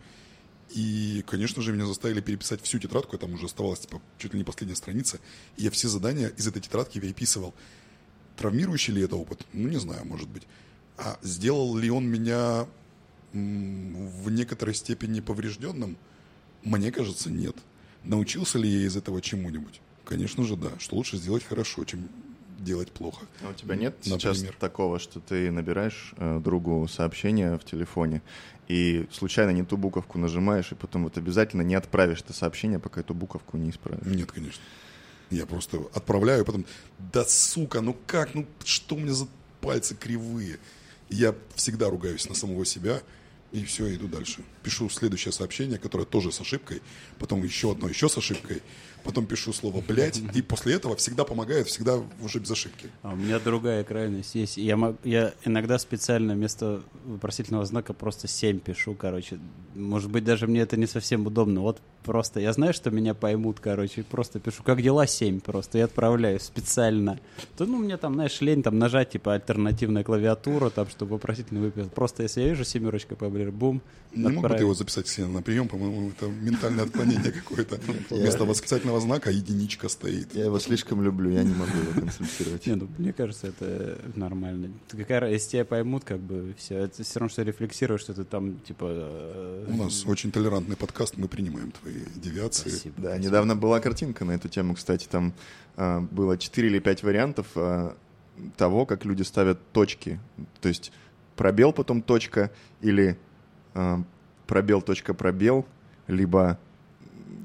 И, 0.70 1.24
конечно 1.26 1.62
же, 1.62 1.72
меня 1.72 1.86
заставили 1.86 2.20
переписать 2.20 2.62
всю 2.62 2.78
тетрадку, 2.78 3.18
там 3.18 3.34
уже 3.34 3.46
оставалась, 3.46 3.80
типа, 3.80 4.00
чуть 4.18 4.32
ли 4.34 4.38
не 4.38 4.44
последняя 4.44 4.76
страница. 4.76 5.18
И 5.56 5.64
я 5.64 5.70
все 5.70 5.88
задания 5.88 6.28
из 6.28 6.46
этой 6.46 6.62
тетрадки 6.62 7.00
переписывал. 7.00 7.54
Травмирующий 8.36 8.94
ли 8.94 9.02
это 9.02 9.16
опыт? 9.16 9.44
Ну, 9.52 9.68
не 9.68 9.78
знаю, 9.78 10.06
может 10.06 10.28
быть. 10.28 10.44
А 11.00 11.18
сделал 11.22 11.76
ли 11.76 11.90
он 11.90 12.06
меня 12.06 12.66
в 13.32 14.30
некоторой 14.30 14.74
степени 14.74 15.20
поврежденным? 15.20 15.96
Мне 16.62 16.92
кажется, 16.92 17.30
нет. 17.30 17.56
Научился 18.04 18.58
ли 18.58 18.68
я 18.68 18.86
из 18.86 18.96
этого 18.96 19.22
чему-нибудь? 19.22 19.80
Конечно 20.04 20.44
же, 20.44 20.56
да. 20.56 20.70
Что 20.78 20.96
лучше 20.96 21.16
сделать 21.16 21.44
хорошо, 21.44 21.84
чем 21.84 22.08
делать 22.58 22.92
плохо. 22.92 23.24
А 23.42 23.50
у 23.50 23.54
тебя 23.54 23.74
нет 23.76 23.96
сейчас 24.02 24.36
Например. 24.38 24.56
такого, 24.60 24.98
что 24.98 25.20
ты 25.20 25.50
набираешь 25.50 26.12
э, 26.18 26.40
другу 26.44 26.86
сообщение 26.88 27.58
в 27.58 27.64
телефоне 27.64 28.20
и 28.68 29.06
случайно 29.10 29.50
не 29.50 29.64
ту 29.64 29.78
буковку 29.78 30.18
нажимаешь, 30.18 30.70
и 30.72 30.74
потом 30.74 31.04
вот 31.04 31.16
обязательно 31.16 31.62
не 31.62 31.74
отправишь 31.74 32.20
это 32.20 32.34
сообщение, 32.34 32.78
пока 32.78 33.00
эту 33.00 33.14
буковку 33.14 33.56
не 33.56 33.70
исправишь? 33.70 34.04
Нет, 34.04 34.30
конечно. 34.30 34.62
Я 35.30 35.46
просто 35.46 35.78
отправляю, 35.94 36.44
потом, 36.44 36.66
да 36.98 37.24
сука, 37.24 37.80
ну 37.80 37.96
как, 38.06 38.34
ну 38.34 38.46
что 38.64 38.96
у 38.96 38.98
меня 38.98 39.14
за 39.14 39.26
пальцы 39.60 39.94
кривые? 39.94 40.58
Я 41.10 41.34
всегда 41.56 41.90
ругаюсь 41.90 42.28
на 42.28 42.34
самого 42.34 42.64
себя, 42.64 43.02
и 43.52 43.64
все, 43.64 43.92
иду 43.94 44.06
дальше. 44.06 44.44
Пишу 44.62 44.88
следующее 44.88 45.32
сообщение, 45.32 45.78
которое 45.78 46.04
тоже 46.04 46.30
с 46.30 46.40
ошибкой, 46.40 46.82
потом 47.18 47.42
еще 47.42 47.72
одно 47.72 47.88
еще 47.88 48.08
с 48.08 48.16
ошибкой, 48.16 48.62
потом 49.04 49.26
пишу 49.26 49.52
слово 49.52 49.80
«блядь», 49.86 50.20
и 50.34 50.42
после 50.42 50.74
этого 50.74 50.96
всегда 50.96 51.24
помогает, 51.24 51.66
всегда 51.66 52.00
уже 52.22 52.38
без 52.38 52.50
ошибки. 52.50 52.88
А 53.02 53.12
у 53.12 53.16
меня 53.16 53.38
другая 53.38 53.84
крайность 53.84 54.34
есть. 54.34 54.56
Я, 54.56 54.76
мог- 54.76 54.96
я 55.04 55.32
иногда 55.44 55.78
специально 55.78 56.34
вместо 56.34 56.82
вопросительного 57.06 57.64
знака 57.66 57.92
просто 57.92 58.28
7 58.28 58.58
пишу, 58.60 58.94
короче. 58.94 59.38
Может 59.74 60.10
быть, 60.10 60.24
даже 60.24 60.46
мне 60.46 60.60
это 60.60 60.76
не 60.76 60.86
совсем 60.86 61.26
удобно. 61.26 61.60
Вот 61.60 61.80
просто 62.02 62.40
я 62.40 62.52
знаю, 62.52 62.72
что 62.74 62.90
меня 62.90 63.14
поймут, 63.14 63.60
короче, 63.60 64.02
просто 64.02 64.40
пишу, 64.40 64.62
как 64.62 64.82
дела 64.82 65.06
7 65.06 65.40
просто, 65.40 65.78
и 65.78 65.80
отправляю 65.82 66.40
специально. 66.40 67.20
То, 67.56 67.66
ну, 67.66 67.76
мне 67.78 67.96
там, 67.96 68.14
знаешь, 68.14 68.40
лень 68.40 68.62
там 68.62 68.78
нажать, 68.78 69.10
типа, 69.10 69.34
альтернативная 69.34 70.02
клавиатура, 70.04 70.70
там, 70.70 70.88
чтобы 70.88 71.12
вопросительный 71.12 71.60
выписал. 71.60 71.88
Просто 71.90 72.22
если 72.24 72.40
я 72.42 72.48
вижу 72.48 72.64
семерочка 72.64 73.14
поближе, 73.16 73.52
бум, 73.52 73.80
Не 74.14 74.24
могут 74.24 74.38
отправил. 74.46 74.64
его 74.66 74.74
записать 74.74 75.06
все 75.06 75.26
на 75.26 75.40
прием, 75.42 75.68
по-моему, 75.68 76.10
это 76.10 76.26
ментальное 76.26 76.84
отклонение 76.84 77.30
какое-то. 77.30 77.78
Вместо 78.10 78.44
восклицательного 78.44 78.89
знака 78.98 79.30
единичка 79.30 79.88
стоит. 79.88 80.34
Я 80.34 80.46
его 80.46 80.58
слишком 80.58 81.02
люблю, 81.02 81.30
я 81.30 81.44
не 81.44 81.54
могу 81.54 81.78
его 81.78 82.00
концентрировать. 82.00 82.66
Не, 82.66 82.74
ну, 82.74 82.88
мне 82.98 83.12
кажется, 83.12 83.46
это 83.48 83.98
нормально. 84.16 84.70
Какая, 84.90 85.30
если 85.30 85.50
тебя 85.50 85.64
поймут, 85.64 86.04
как 86.04 86.18
бы 86.18 86.54
все. 86.58 86.78
Это 86.78 87.02
все 87.04 87.20
равно, 87.20 87.30
что 87.30 87.42
рефлексируешь, 87.42 88.00
что 88.00 88.14
ты 88.14 88.24
там, 88.24 88.58
типа... 88.60 88.86
э, 88.88 89.66
У 89.68 89.76
нас 89.76 90.04
очень 90.06 90.32
толерантный 90.32 90.76
подкаст, 90.76 91.16
мы 91.16 91.28
принимаем 91.28 91.70
твои 91.70 92.00
девиации. 92.16 92.70
Спасибо. 92.70 92.94
Да, 93.02 93.18
недавно 93.18 93.54
была 93.54 93.78
картинка 93.80 94.24
на 94.24 94.32
эту 94.32 94.48
тему, 94.48 94.74
кстати, 94.74 95.06
там 95.06 95.32
а, 95.76 96.00
было 96.00 96.36
4 96.36 96.66
или 96.68 96.78
5 96.78 97.02
вариантов 97.02 97.46
а, 97.54 97.96
того, 98.56 98.86
как 98.86 99.04
люди 99.04 99.22
ставят 99.22 99.60
точки. 99.72 100.18
То 100.60 100.68
есть 100.68 100.90
пробел, 101.36 101.72
потом 101.72 102.02
точка, 102.02 102.50
или 102.80 103.18
пробел, 104.46 104.82
точка, 104.82 105.14
пробел, 105.14 105.64
либо 106.08 106.58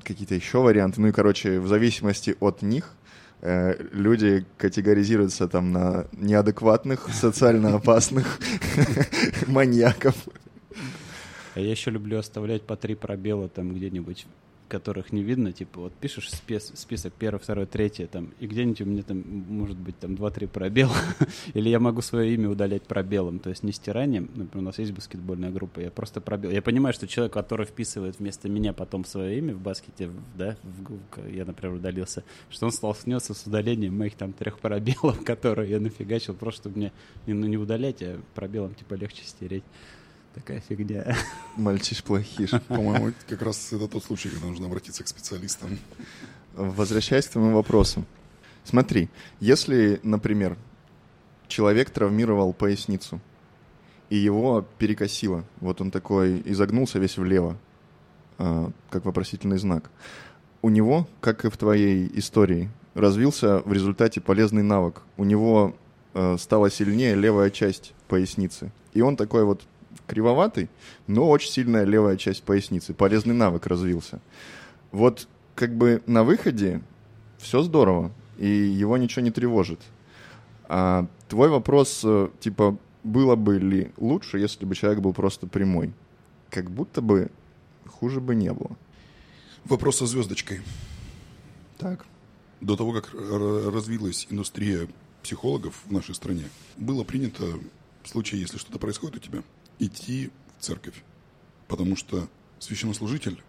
какие-то 0.06 0.36
еще 0.36 0.60
варианты. 0.60 1.02
Ну 1.02 1.08
и, 1.08 1.12
короче, 1.12 1.60
в 1.60 1.68
зависимости 1.68 2.36
от 2.40 2.62
них 2.62 2.94
э, 3.42 3.76
люди 3.92 4.46
категоризируются 4.58 5.48
там 5.48 5.72
на 5.72 6.08
неадекватных, 6.14 7.10
социально 7.14 7.76
опасных, 7.76 8.40
маньяков. 9.48 10.16
А 11.56 11.60
я 11.60 11.72
еще 11.72 11.92
люблю 11.92 12.20
оставлять 12.20 12.64
по 12.64 12.76
три 12.76 12.96
пробела 12.96 13.48
там 13.48 13.74
где-нибудь, 13.74 14.28
которых 14.68 15.12
не 15.12 15.24
видно. 15.24 15.52
Типа 15.52 15.82
вот 15.82 15.94
пишешь 15.94 16.30
спис- 16.30 16.76
список 16.76 17.14
первое, 17.14 17.40
второе, 17.40 17.66
третье, 17.66 18.08
там, 18.08 18.32
и 18.40 18.48
где-нибудь 18.48 18.82
у 18.82 18.86
меня 18.86 19.04
там 19.04 19.24
может 19.48 19.78
быть 19.78 19.98
там 20.00 20.16
два-три 20.16 20.48
пробела. 20.48 20.96
Или 21.54 21.70
я 21.70 21.80
могу 21.80 22.02
свое 22.02 22.34
имя 22.34 22.50
удалять 22.50 22.84
пробелом. 22.84 23.40
То 23.40 23.50
есть 23.50 23.64
не 23.64 23.72
стиранием. 23.72 24.30
Например, 24.36 24.64
у 24.64 24.66
нас 24.66 24.80
есть 24.80 24.92
баскетбольная 24.92 25.52
группа, 25.52 25.80
я 25.80 25.92
просто 25.92 26.22
пробел. 26.22 26.52
Я 26.52 26.62
понимаю, 26.62 26.94
что 26.94 27.08
человек, 27.08 27.34
который 27.34 27.66
вписывает 27.66 28.20
вместо 28.20 28.50
меня 28.50 28.74
потом 28.74 29.06
свое 29.06 29.38
имя 29.38 29.54
в 29.54 29.62
баскете, 29.62 30.10
да, 30.36 30.58
в 30.64 31.30
я, 31.32 31.46
например, 31.46 31.76
удалился, 31.76 32.24
что 32.50 32.66
он 32.66 32.72
столкнется 32.72 33.34
с 33.34 33.46
удалением 33.46 33.98
моих 33.98 34.16
там 34.16 34.34
трех 34.34 34.60
пробелов, 34.60 35.24
которые 35.26 35.70
я 35.70 35.80
нафигачил, 35.80 36.34
просто 36.34 36.66
чтобы 36.66 36.78
мне 36.78 36.92
не, 37.28 37.34
ну, 37.34 37.46
не 37.48 37.58
удалять, 37.58 38.02
а 38.02 38.20
пробелом 38.34 38.74
типа 38.74 38.96
легче 38.96 39.24
стереть. 39.24 39.64
Такая 40.36 40.60
фигня. 40.60 41.16
Мальчиш 41.56 42.04
плохиш. 42.04 42.52
По-моему, 42.68 43.14
как 43.28 43.42
раз 43.42 43.72
это 43.72 43.88
тот 43.88 44.04
случай, 44.04 44.28
когда 44.28 44.48
нужно 44.48 44.66
обратиться 44.68 45.02
к 45.02 45.08
специалистам. 45.08 45.80
Возвращаясь 46.54 47.26
к 47.26 47.32
твоему 47.32 47.56
вопросу. 47.56 48.04
Смотри, 48.66 49.10
если, 49.40 50.02
например, 50.04 50.58
человек 51.48 51.90
травмировал 51.90 52.52
поясницу, 52.52 53.22
и 54.10 54.18
его 54.18 54.68
перекосило, 54.78 55.46
вот 55.62 55.80
он 55.80 55.90
такой 55.90 56.42
изогнулся 56.46 57.00
весь 57.00 57.18
влево, 57.18 57.58
а, 58.38 58.72
как 58.90 59.06
вопросительный 59.06 59.58
знак, 59.58 59.90
у 60.62 60.70
него, 60.70 61.08
как 61.22 61.46
и 61.46 61.50
в 61.50 61.56
твоей 61.56 62.12
истории, 62.16 62.70
развился 62.94 63.60
в 63.60 63.72
результате 63.72 64.20
полезный 64.20 64.64
навык. 64.64 65.02
У 65.16 65.24
него 65.24 65.76
э, 66.14 66.38
стала 66.40 66.72
сильнее 66.72 67.16
левая 67.16 67.52
часть 67.52 67.94
поясницы. 68.08 68.72
И 68.94 69.02
он 69.02 69.16
такой 69.16 69.44
вот 69.44 69.62
кривоватый, 70.08 70.70
но 71.08 71.30
очень 71.30 71.52
сильная 71.52 71.84
левая 71.84 72.18
часть 72.18 72.44
поясницы. 72.44 72.94
Полезный 72.94 73.34
навык 73.34 73.68
развился. 73.68 74.20
Вот 74.92 75.28
как 75.56 75.76
бы 75.76 76.02
на 76.06 76.24
выходе 76.24 76.82
все 77.38 77.62
здорово, 77.62 78.12
и 78.38 78.48
его 78.48 78.98
ничего 78.98 79.24
не 79.24 79.32
тревожит. 79.32 79.80
А 80.68 81.08
твой 81.30 81.50
вопрос, 81.50 82.02
э, 82.04 82.30
типа, 82.40 82.78
было 83.04 83.36
бы 83.36 83.60
ли 83.60 83.92
лучше, 83.98 84.40
если 84.40 84.66
бы 84.66 84.76
человек 84.76 85.00
был 85.02 85.14
просто 85.14 85.48
прямой? 85.48 85.94
Как 86.50 86.72
будто 86.72 87.02
бы 87.02 87.30
хуже 87.88 88.20
бы 88.20 88.36
не 88.36 88.52
было. 88.52 88.76
Вопрос 89.66 89.98
со 89.98 90.06
звездочкой. 90.06 90.62
Так. 91.78 92.06
До 92.62 92.76
того, 92.76 92.94
как 92.94 93.14
развилась 93.14 94.28
индустрия 94.30 94.88
психологов 95.24 95.82
в 95.86 95.92
нашей 95.92 96.16
стране, 96.16 96.46
было 96.78 97.04
принято 97.04 97.44
в 98.04 98.10
случае, 98.10 98.42
если 98.42 98.58
что-то 98.58 98.80
происходит 98.80 99.18
у 99.18 99.20
тебя, 99.20 99.44
идти 99.80 100.32
в 100.58 100.64
церковь. 100.64 101.04
Потому 101.68 101.96
что 101.96 102.28
священнослужитель 102.60 103.42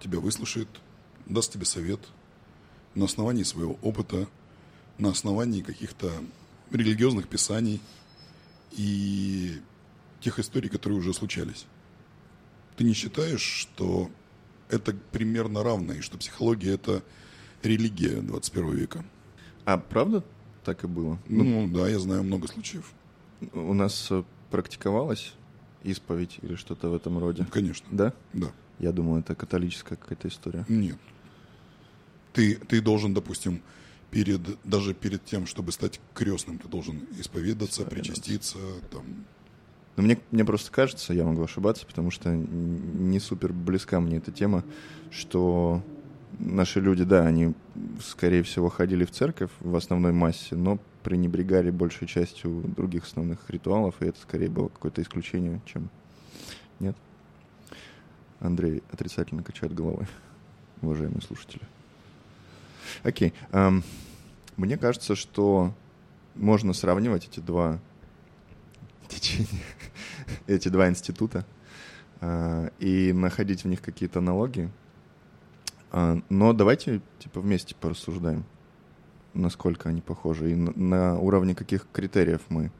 тебя 0.00 0.18
выслушает, 0.18 0.68
даст 1.26 1.52
тебе 1.52 1.64
совет 1.64 2.00
на 2.94 3.04
основании 3.04 3.42
своего 3.42 3.78
опыта, 3.82 4.28
на 4.98 5.10
основании 5.10 5.62
каких-то 5.62 6.10
религиозных 6.70 7.28
писаний 7.28 7.80
и 8.72 9.60
тех 10.20 10.38
историй, 10.38 10.68
которые 10.68 10.98
уже 10.98 11.12
случались. 11.12 11.66
Ты 12.76 12.84
не 12.84 12.94
считаешь, 12.94 13.42
что 13.42 14.10
это 14.68 14.94
примерно 15.12 15.62
равно, 15.62 15.94
и 15.94 16.00
что 16.00 16.18
психология– 16.18 16.72
это 16.74 17.02
религия 17.62 18.20
21 18.20 18.70
века? 18.74 19.04
А 19.64 19.78
правда 19.78 20.24
так 20.64 20.84
и 20.84 20.86
было? 20.86 21.18
Ну, 21.28 21.68
да, 21.68 21.88
я 21.88 21.98
знаю 21.98 22.22
много 22.22 22.48
случаев. 22.48 22.92
У 23.52 23.74
нас 23.74 24.08
э, 24.10 24.22
практиковалась 24.50 25.34
исповедь 25.84 26.38
или 26.42 26.54
что-то 26.54 26.88
в 26.88 26.94
этом 26.94 27.18
роде? 27.18 27.46
Конечно. 27.50 27.86
Да? 27.90 28.12
Да. 28.32 28.50
Я 28.78 28.92
думал, 28.92 29.18
это 29.18 29.34
католическая 29.34 29.96
какая-то 29.96 30.28
история. 30.28 30.64
Нет. 30.68 30.96
Ты, 32.32 32.56
ты 32.56 32.80
должен, 32.80 33.14
допустим, 33.14 33.62
перед, 34.10 34.40
даже 34.64 34.94
перед 34.94 35.24
тем, 35.24 35.46
чтобы 35.46 35.72
стать 35.72 36.00
крестным, 36.14 36.58
ты 36.58 36.68
должен 36.68 37.06
исповедаться, 37.18 37.84
причаститься, 37.84 38.58
там, 38.90 39.02
Но 39.96 40.02
мне, 40.02 40.18
мне 40.30 40.44
просто 40.44 40.70
кажется, 40.70 41.14
я 41.14 41.24
могу 41.24 41.42
ошибаться, 41.42 41.86
потому 41.86 42.10
что 42.10 42.30
не 42.30 43.20
супер 43.20 43.52
близка 43.52 44.00
мне 44.00 44.18
эта 44.18 44.32
тема, 44.32 44.64
что 45.10 45.82
наши 46.38 46.80
люди, 46.80 47.04
да, 47.04 47.26
они, 47.26 47.54
скорее 48.04 48.42
всего, 48.42 48.68
ходили 48.68 49.04
в 49.04 49.10
церковь 49.10 49.50
в 49.60 49.74
основной 49.76 50.12
массе, 50.12 50.56
но 50.56 50.78
пренебрегали 51.02 51.70
большей 51.70 52.06
частью 52.06 52.62
других 52.76 53.04
основных 53.04 53.48
ритуалов, 53.50 54.00
и 54.00 54.06
это 54.06 54.20
скорее 54.20 54.48
было 54.48 54.68
какое-то 54.68 55.02
исключение, 55.02 55.60
чем... 55.66 55.88
Нет? 56.80 56.96
Андрей 58.40 58.82
отрицательно 58.90 59.42
качает 59.42 59.74
головой, 59.74 60.06
уважаемые 60.80 61.22
слушатели. 61.22 61.62
Окей. 63.04 63.32
ам, 63.52 63.82
мне 64.56 64.76
кажется, 64.76 65.14
что 65.14 65.72
можно 66.34 66.72
сравнивать 66.72 67.28
эти 67.28 67.40
два 67.40 67.78
течения, 69.08 69.62
эти 70.46 70.68
два 70.68 70.88
института 70.88 71.44
а, 72.20 72.70
и 72.78 73.12
находить 73.12 73.64
в 73.64 73.68
них 73.68 73.80
какие-то 73.80 74.18
аналогии. 74.18 74.70
А, 75.90 76.20
Но 76.28 76.52
давайте 76.52 77.00
типа 77.18 77.40
вместе 77.40 77.74
порассуждаем, 77.74 78.44
насколько 79.34 79.88
они 79.88 80.00
похожи 80.00 80.52
и 80.52 80.54
на, 80.54 80.72
на 80.72 81.18
уровне 81.18 81.54
каких 81.54 81.86
критериев 81.92 82.40
мы 82.48 82.70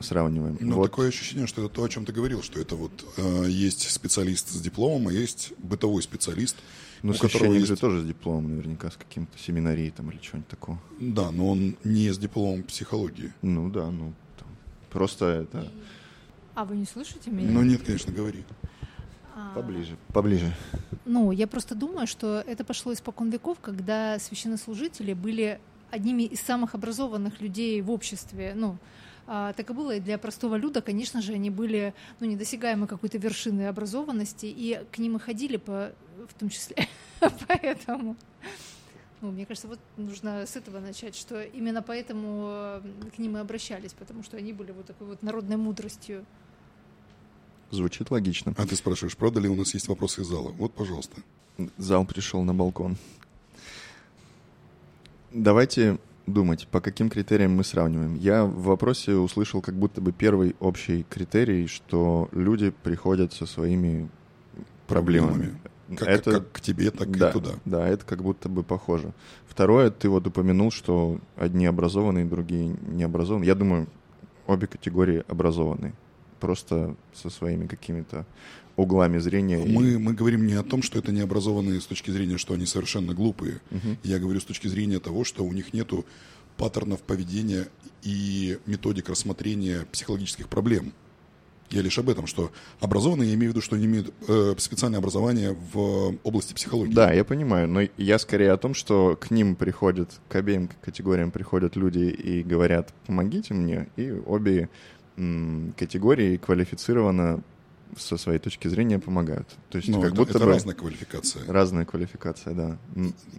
сравниваем. 0.00 0.58
Ну, 0.60 0.76
Вот, 0.76 0.90
такое 0.90 1.08
ощущение, 1.08 1.46
что 1.46 1.64
это 1.64 1.74
то, 1.74 1.84
о 1.84 1.88
чем 1.88 2.04
ты 2.04 2.12
говорил, 2.12 2.42
что 2.42 2.60
это 2.60 2.76
вот 2.76 3.04
э, 3.16 3.46
есть 3.48 3.90
специалист 3.90 4.48
с 4.48 4.60
дипломом, 4.60 5.08
а 5.08 5.12
есть 5.12 5.52
бытовой 5.58 6.02
специалист, 6.02 6.56
ну, 7.02 7.12
у 7.12 7.14
которого 7.14 7.30
священник 7.30 7.60
есть... 7.60 7.68
же 7.68 7.76
тоже 7.76 8.02
с 8.02 8.06
дипломом, 8.06 8.50
наверняка, 8.50 8.90
с 8.90 8.96
каким-то 8.96 9.38
семинарией 9.38 9.90
там 9.90 10.10
или 10.10 10.18
что-нибудь 10.20 10.48
такого. 10.48 10.78
Да, 11.00 11.30
но 11.30 11.50
он 11.50 11.76
не 11.84 12.10
с 12.10 12.18
дипломом 12.18 12.62
психологии. 12.62 13.32
Ну 13.42 13.70
да, 13.70 13.90
ну 13.90 14.12
там, 14.38 14.48
просто 14.90 15.26
это 15.26 15.70
А 16.54 16.64
вы 16.64 16.76
не 16.76 16.84
слышите 16.84 17.30
меня? 17.30 17.50
Ну 17.50 17.62
нет, 17.62 17.82
конечно, 17.82 18.12
говори. 18.12 18.44
А, 19.38 19.52
поближе, 19.54 19.98
поближе. 20.14 20.50
Ну, 21.04 21.30
я 21.30 21.46
просто 21.46 21.74
думаю, 21.74 22.06
что 22.06 22.42
это 22.46 22.64
пошло 22.64 22.94
испокон 22.94 23.28
веков, 23.28 23.58
когда 23.60 24.18
священнослужители 24.18 25.12
были 25.12 25.60
одними 25.90 26.22
из 26.22 26.40
самых 26.40 26.74
образованных 26.74 27.42
людей 27.42 27.82
в 27.82 27.90
обществе. 27.90 28.54
Ну, 28.56 28.78
а, 29.26 29.52
так 29.52 29.68
и 29.68 29.74
было 29.74 29.96
и 29.96 30.00
для 30.00 30.16
простого 30.16 30.56
люда, 30.56 30.80
конечно 30.80 31.20
же, 31.20 31.34
они 31.34 31.50
были 31.50 31.92
ну, 32.18 32.26
недосягаемы 32.26 32.86
какой-то 32.86 33.18
вершины 33.18 33.66
образованности, 33.66 34.46
и 34.46 34.82
к 34.90 34.96
ним 34.96 35.16
и 35.16 35.20
ходили, 35.20 35.58
по, 35.58 35.92
в 36.30 36.32
том 36.38 36.48
числе. 36.48 36.88
Поэтому, 37.46 38.16
ну, 39.20 39.32
мне 39.32 39.44
кажется, 39.44 39.68
вот 39.68 39.80
нужно 39.98 40.46
с 40.46 40.56
этого 40.56 40.80
начать, 40.80 41.14
что 41.14 41.42
именно 41.42 41.82
поэтому 41.82 42.46
э, 42.48 42.80
к 43.14 43.18
ним 43.18 43.36
и 43.36 43.40
обращались, 43.40 43.92
потому 43.92 44.22
что 44.22 44.38
они 44.38 44.54
были 44.54 44.72
вот 44.72 44.86
такой 44.86 45.08
вот 45.08 45.22
народной 45.22 45.58
мудростью. 45.58 46.24
Звучит 47.70 48.10
логично. 48.10 48.54
А 48.56 48.66
ты 48.66 48.76
спрашиваешь, 48.76 49.16
правда 49.16 49.40
ли 49.40 49.48
у 49.48 49.54
нас 49.54 49.74
есть 49.74 49.88
вопросы 49.88 50.22
из 50.22 50.26
зала? 50.26 50.52
Вот, 50.58 50.72
пожалуйста. 50.72 51.20
Зал 51.78 52.04
пришел 52.04 52.42
на 52.42 52.54
балкон. 52.54 52.96
Давайте 55.32 55.98
думать, 56.26 56.68
по 56.68 56.80
каким 56.80 57.08
критериям 57.08 57.52
мы 57.52 57.64
сравниваем. 57.64 58.14
Я 58.14 58.44
в 58.44 58.62
вопросе 58.62 59.14
услышал 59.14 59.60
как 59.60 59.74
будто 59.74 60.00
бы 60.00 60.12
первый 60.12 60.56
общий 60.60 61.04
критерий, 61.08 61.66
что 61.66 62.28
люди 62.32 62.70
приходят 62.70 63.32
со 63.32 63.46
своими 63.46 64.08
проблемами. 64.86 65.58
Как, 65.96 66.08
это, 66.08 66.30
как 66.32 66.52
к 66.52 66.60
тебе, 66.60 66.90
так 66.90 67.16
да, 67.16 67.30
и 67.30 67.32
туда. 67.32 67.50
Да, 67.64 67.86
это 67.86 68.04
как 68.04 68.22
будто 68.22 68.48
бы 68.48 68.64
похоже. 68.64 69.12
Второе, 69.46 69.90
ты 69.90 70.08
вот 70.08 70.26
упомянул, 70.26 70.72
что 70.72 71.20
одни 71.36 71.66
образованные, 71.66 72.24
другие 72.24 72.76
не 72.88 73.04
образованные. 73.04 73.46
Я 73.46 73.54
думаю, 73.54 73.86
обе 74.46 74.66
категории 74.66 75.24
образованные. 75.28 75.94
Просто 76.40 76.94
со 77.14 77.30
своими 77.30 77.66
какими-то 77.66 78.26
углами 78.76 79.18
зрения. 79.18 79.64
и- 79.64 79.72
Мы, 79.72 79.98
мы 79.98 80.12
говорим 80.12 80.46
не 80.46 80.52
о 80.54 80.62
том, 80.62 80.82
что 80.82 80.98
это 80.98 81.10
необразованные 81.12 81.80
с 81.80 81.86
точки 81.86 82.10
зрения, 82.10 82.36
что 82.36 82.52
они 82.54 82.66
совершенно 82.66 83.14
глупые. 83.14 83.60
Мгм. 83.70 83.96
Я 84.04 84.18
говорю 84.18 84.38
с 84.40 84.44
точки 84.44 84.68
зрения 84.68 84.98
того, 85.00 85.24
что 85.24 85.44
у 85.44 85.52
них 85.52 85.72
нету 85.72 86.04
паттернов 86.58 87.00
поведения 87.00 87.68
и 88.02 88.58
методик 88.66 89.08
рассмотрения 89.08 89.86
психологических 89.92 90.48
проблем. 90.48 90.92
Я 91.70 91.82
лишь 91.82 91.98
об 91.98 92.08
этом, 92.08 92.28
что 92.28 92.52
образованные, 92.80 93.30
я 93.30 93.34
имею 93.34 93.50
в 93.50 93.54
виду, 93.54 93.60
что 93.60 93.74
они 93.74 93.86
имеют 93.86 94.14
э, 94.28 94.54
специальное 94.58 95.00
образование 95.00 95.56
в 95.72 96.14
области 96.22 96.54
психологии. 96.54 96.92
Да, 96.92 97.12
я 97.12 97.24
понимаю, 97.24 97.66
но 97.66 97.80
я 97.96 98.18
скорее 98.20 98.52
о 98.52 98.56
том, 98.56 98.72
что 98.72 99.16
к 99.20 99.32
ним 99.32 99.56
приходят, 99.56 100.10
к 100.28 100.36
обеим 100.36 100.70
категориям 100.80 101.32
приходят 101.32 101.74
люди 101.74 102.04
и 102.04 102.44
говорят, 102.44 102.94
помогите 103.06 103.52
мне, 103.52 103.88
и 103.96 104.12
обе 104.12 104.68
категории 105.76 106.36
квалифицированно 106.36 107.42
со 107.96 108.16
своей 108.16 108.38
точки 108.38 108.68
зрения 108.68 108.98
помогают. 108.98 109.48
То 109.70 109.78
есть 109.78 109.88
Но 109.88 110.00
как 110.00 110.12
это, 110.12 110.16
будто 110.16 110.30
это 110.32 110.40
бы 110.40 110.52
разная 110.52 110.74
квалификация. 110.74 111.44
разная 111.46 111.84
квалификация, 111.84 112.54
да. 112.54 112.78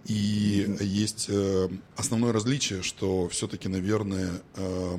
И 0.06 0.76
есть 0.80 1.26
э, 1.28 1.68
основное 1.96 2.32
различие, 2.32 2.82
что 2.82 3.28
все-таки, 3.28 3.68
наверное, 3.68 4.30
э, 4.56 4.98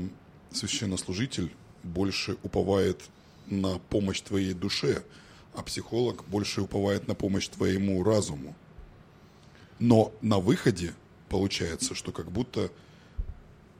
священнослужитель 0.51 1.51
больше 1.83 2.37
уповает 2.43 3.01
на 3.47 3.79
помощь 3.89 4.21
твоей 4.21 4.53
душе, 4.53 5.03
а 5.55 5.63
психолог 5.63 6.23
больше 6.27 6.61
уповает 6.61 7.07
на 7.07 7.15
помощь 7.15 7.47
твоему 7.49 8.03
разуму. 8.03 8.55
Но 9.79 10.13
на 10.21 10.39
выходе 10.39 10.93
получается, 11.29 11.95
что 11.95 12.11
как 12.11 12.31
будто 12.31 12.69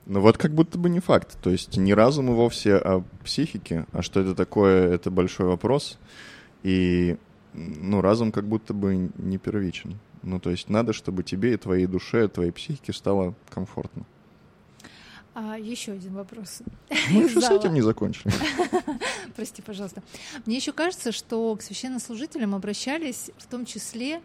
Ну 0.06 0.20
вот 0.20 0.38
как 0.38 0.52
будто 0.52 0.78
бы 0.78 0.88
не 0.88 1.00
факт. 1.00 1.38
То 1.40 1.50
есть 1.50 1.76
не 1.76 1.94
разуму 1.94 2.34
вовсе, 2.34 2.76
а 2.76 3.02
психике. 3.24 3.86
А 3.92 4.02
что 4.02 4.20
это 4.20 4.34
такое, 4.34 4.92
это 4.92 5.10
большой 5.10 5.46
вопрос. 5.46 5.98
И 6.62 7.16
ну, 7.54 8.00
разум 8.00 8.32
как 8.32 8.46
будто 8.46 8.74
бы 8.74 9.10
не 9.16 9.38
первичен. 9.38 9.98
Ну, 10.22 10.38
то 10.38 10.50
есть 10.50 10.68
надо, 10.68 10.92
чтобы 10.92 11.22
тебе 11.22 11.54
и 11.54 11.56
твоей 11.56 11.86
душе, 11.86 12.28
твоей 12.28 12.50
психике 12.50 12.92
стало 12.92 13.34
комфортно. 13.48 14.04
А 15.32 15.56
еще 15.58 15.92
один 15.92 16.14
вопрос. 16.14 16.62
Мы 17.10 17.22
еще 17.24 17.40
с 17.40 17.50
этим 17.50 17.72
не 17.72 17.82
закончили. 17.82 18.32
Прости, 19.36 19.62
пожалуйста. 19.62 20.02
Мне 20.44 20.56
еще 20.56 20.72
кажется, 20.72 21.12
что 21.12 21.54
к 21.54 21.62
священнослужителям 21.62 22.54
обращались 22.54 23.30
в 23.38 23.46
том 23.46 23.64
числе 23.64 24.22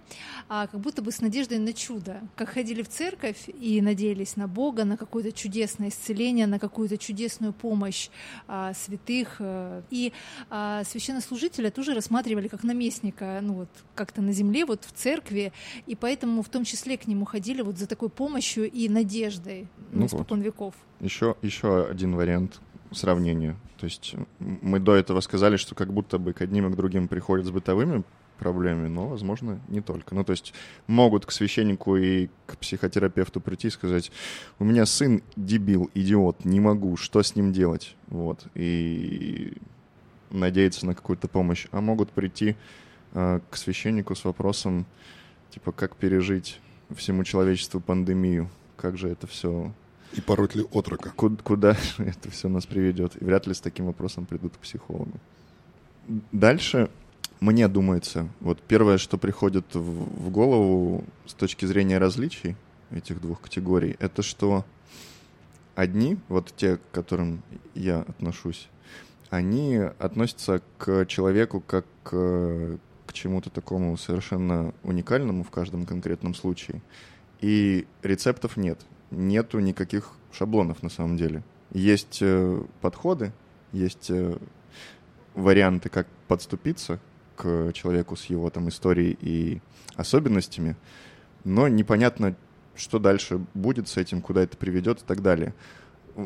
а, 0.49 0.65
как 0.65 0.79
будто 0.79 1.03
бы 1.03 1.11
с 1.11 1.21
надеждой 1.21 1.59
на 1.59 1.73
чудо. 1.73 2.21
Как 2.35 2.49
ходили 2.49 2.81
в 2.81 2.89
церковь 2.89 3.47
и 3.47 3.81
надеялись 3.81 4.35
на 4.35 4.47
Бога, 4.47 4.83
на 4.83 4.97
какое-то 4.97 5.31
чудесное 5.31 5.89
исцеление, 5.89 6.47
на 6.47 6.57
какую-то 6.57 6.97
чудесную 6.97 7.53
помощь 7.53 8.09
а, 8.47 8.73
святых. 8.73 9.35
э. 9.39 9.83
И 9.91 10.11
а, 10.49 10.83
священнослужителя 10.85 11.69
тоже 11.69 11.93
рассматривали 11.93 12.47
как 12.47 12.63
наместника, 12.63 13.39
ну 13.43 13.53
вот 13.53 13.69
как-то 13.93 14.23
на 14.23 14.33
земле, 14.33 14.65
вот 14.65 14.83
в 14.83 14.91
церкви, 14.91 15.53
и 15.85 15.95
поэтому 15.95 16.41
в 16.41 16.49
том 16.49 16.63
числе 16.63 16.97
к 16.97 17.05
нему 17.05 17.25
ходили 17.25 17.61
вот 17.61 17.77
за 17.77 17.85
такой 17.85 18.09
помощью 18.09 18.69
и 18.71 18.89
надеждой 18.89 19.67
ну, 19.91 20.01
Ну 20.01 20.05
испокон 20.07 20.41
веков. 20.41 20.73
Еще, 20.99 21.35
еще 21.41 21.85
один 21.85 22.15
вариант 22.15 22.59
сравнения. 22.91 23.55
То 23.77 23.85
есть 23.85 24.15
мы 24.39 24.79
до 24.79 24.95
этого 24.95 25.19
сказали, 25.19 25.57
что 25.57 25.75
как 25.75 25.93
будто 25.93 26.17
бы 26.17 26.33
к 26.33 26.41
одним 26.41 26.67
и 26.67 26.71
к 26.71 26.75
другим 26.75 27.07
приходят 27.07 27.45
с 27.45 27.51
бытовыми 27.51 28.03
проблемами, 28.37 28.87
но, 28.87 29.07
возможно, 29.07 29.61
не 29.67 29.81
только. 29.81 30.13
Ну, 30.15 30.23
то 30.23 30.31
есть 30.31 30.53
могут 30.87 31.25
к 31.25 31.31
священнику 31.31 31.95
и 31.95 32.29
к 32.45 32.57
психотерапевту 32.57 33.41
прийти 33.41 33.67
и 33.67 33.71
сказать, 33.71 34.11
у 34.59 34.65
меня 34.65 34.85
сын 34.85 35.21
дебил, 35.35 35.89
идиот, 35.93 36.45
не 36.45 36.59
могу, 36.59 36.97
что 36.97 37.23
с 37.23 37.35
ним 37.35 37.53
делать? 37.53 37.95
Вот. 38.07 38.45
И 38.53 39.53
надеяться 40.31 40.85
на 40.85 40.95
какую-то 40.95 41.27
помощь. 41.27 41.67
А 41.71 41.81
могут 41.81 42.11
прийти 42.11 42.55
э, 43.13 43.39
к 43.49 43.57
священнику 43.57 44.15
с 44.15 44.25
вопросом, 44.25 44.85
типа, 45.49 45.71
как 45.71 45.95
пережить 45.95 46.59
всему 46.95 47.23
человечеству 47.23 47.79
пандемию. 47.79 48.49
Как 48.77 48.97
же 48.97 49.09
это 49.09 49.27
все... 49.27 49.73
И 50.13 50.21
пороть 50.21 50.55
ли 50.55 50.63
отрока. 50.71 51.11
Куда, 51.15 51.43
куда 51.43 51.77
это 51.97 52.29
все 52.31 52.49
нас 52.49 52.65
приведет? 52.65 53.21
И 53.21 53.25
вряд 53.25 53.47
ли 53.47 53.53
с 53.53 53.59
таким 53.59 53.85
вопросом 53.87 54.25
придут 54.25 54.55
к 54.55 54.59
психологу. 54.59 55.19
Дальше 56.31 56.89
мне 57.39 57.67
думается, 57.67 58.29
вот 58.39 58.61
первое, 58.61 58.97
что 58.97 59.17
приходит 59.17 59.65
в, 59.73 59.79
в 59.79 60.29
голову 60.29 61.03
с 61.25 61.33
точки 61.33 61.65
зрения 61.65 61.97
различий 61.97 62.55
этих 62.91 63.19
двух 63.19 63.41
категорий, 63.41 63.97
это 63.99 64.21
что 64.21 64.65
одни, 65.75 66.17
вот 66.29 66.53
те, 66.55 66.77
к 66.77 66.81
которым 66.91 67.41
я 67.73 67.99
отношусь, 68.01 68.69
они 69.29 69.75
относятся 69.99 70.61
к 70.77 71.05
человеку 71.05 71.59
как 71.59 71.85
к, 72.03 72.77
к 73.05 73.13
чему-то 73.13 73.49
такому 73.49 73.97
совершенно 73.97 74.73
уникальному 74.83 75.43
в 75.43 75.49
каждом 75.49 75.85
конкретном 75.85 76.35
случае. 76.35 76.81
И 77.41 77.85
рецептов 78.01 78.55
нет. 78.55 78.79
Нету 79.11 79.59
никаких 79.59 80.11
шаблонов 80.31 80.83
на 80.83 80.89
самом 80.89 81.17
деле. 81.17 81.43
Есть 81.71 82.19
э, 82.21 82.61
подходы, 82.81 83.31
есть 83.71 84.09
э, 84.09 84.37
варианты, 85.33 85.89
как 85.89 86.07
подступиться 86.27 86.99
к 87.35 87.71
человеку 87.73 88.15
с 88.15 88.25
его 88.25 88.49
там 88.49 88.69
историей 88.69 89.17
и 89.21 89.61
особенностями, 89.95 90.75
но 91.43 91.67
непонятно, 91.67 92.35
что 92.75 92.99
дальше 92.99 93.41
будет 93.53 93.87
с 93.87 93.97
этим, 93.97 94.21
куда 94.21 94.43
это 94.43 94.57
приведет 94.57 95.01
и 95.01 95.05
так 95.05 95.21
далее. 95.21 95.53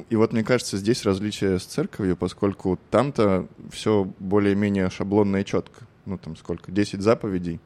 И 0.10 0.16
вот 0.16 0.34
мне 0.34 0.44
кажется, 0.44 0.78
здесь 0.78 1.04
различие 1.04 1.58
с 1.58 1.64
церковью, 1.64 2.16
поскольку 2.16 2.80
там-то 2.92 3.48
все 3.72 4.12
более-менее 4.20 4.90
шаблонно 4.92 5.38
и 5.38 5.46
четко. 5.46 5.86
Ну, 6.06 6.18
там 6.18 6.36
сколько? 6.36 6.72
десять 6.72 7.02
заповедей, 7.02 7.60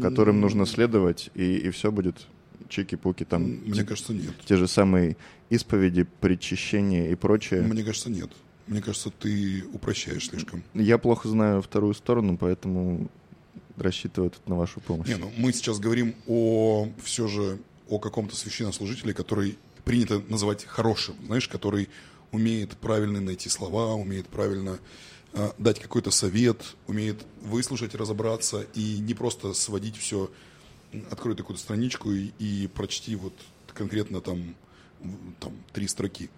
которым 0.00 0.40
нужно 0.40 0.66
следовать, 0.66 1.30
и, 1.34 1.56
и 1.56 1.70
все 1.70 1.92
будет 1.92 2.26
чики-пуки 2.68 3.24
там. 3.24 3.42
Мне 3.42 3.84
кажется, 3.84 4.12
нет. 4.12 4.34
Те 4.44 4.56
же 4.56 4.68
самые 4.68 5.16
исповеди, 5.50 6.06
причащения 6.20 7.10
и 7.10 7.14
прочее. 7.14 7.62
Мне 7.62 7.82
кажется, 7.82 8.10
нет. 8.10 8.30
Мне 8.66 8.80
кажется, 8.80 9.10
ты 9.10 9.64
упрощаешь 9.72 10.28
слишком. 10.28 10.62
Я 10.74 10.98
плохо 10.98 11.28
знаю 11.28 11.62
вторую 11.62 11.94
сторону, 11.94 12.36
поэтому 12.38 13.10
рассчитываю 13.76 14.30
тут 14.30 14.48
на 14.48 14.56
вашу 14.56 14.80
помощь. 14.80 15.08
Не, 15.08 15.16
ну 15.16 15.32
мы 15.36 15.52
сейчас 15.52 15.78
говорим 15.78 16.14
о 16.26 16.88
все 17.02 17.26
же 17.28 17.58
о 17.88 17.98
каком-то 17.98 18.36
священнослужителе, 18.36 19.12
который 19.12 19.58
принято 19.84 20.22
называть 20.28 20.64
хорошим, 20.64 21.16
знаешь, 21.26 21.48
который 21.48 21.88
умеет 22.30 22.76
правильно 22.78 23.20
найти 23.20 23.48
слова, 23.48 23.94
умеет 23.94 24.28
правильно 24.28 24.78
э, 25.34 25.50
дать 25.58 25.80
какой-то 25.80 26.10
совет, 26.10 26.76
умеет 26.86 27.24
выслушать, 27.42 27.94
разобраться 27.94 28.64
и 28.74 28.98
не 28.98 29.14
просто 29.14 29.52
сводить 29.52 29.96
все, 29.96 30.30
открой 31.10 31.34
такую 31.34 31.56
страничку 31.56 32.12
и, 32.12 32.32
и 32.38 32.68
прочти 32.68 33.16
вот 33.16 33.34
конкретно 33.74 34.20
там, 34.20 34.54
там 35.40 35.52
три 35.72 35.88
строки. 35.88 36.30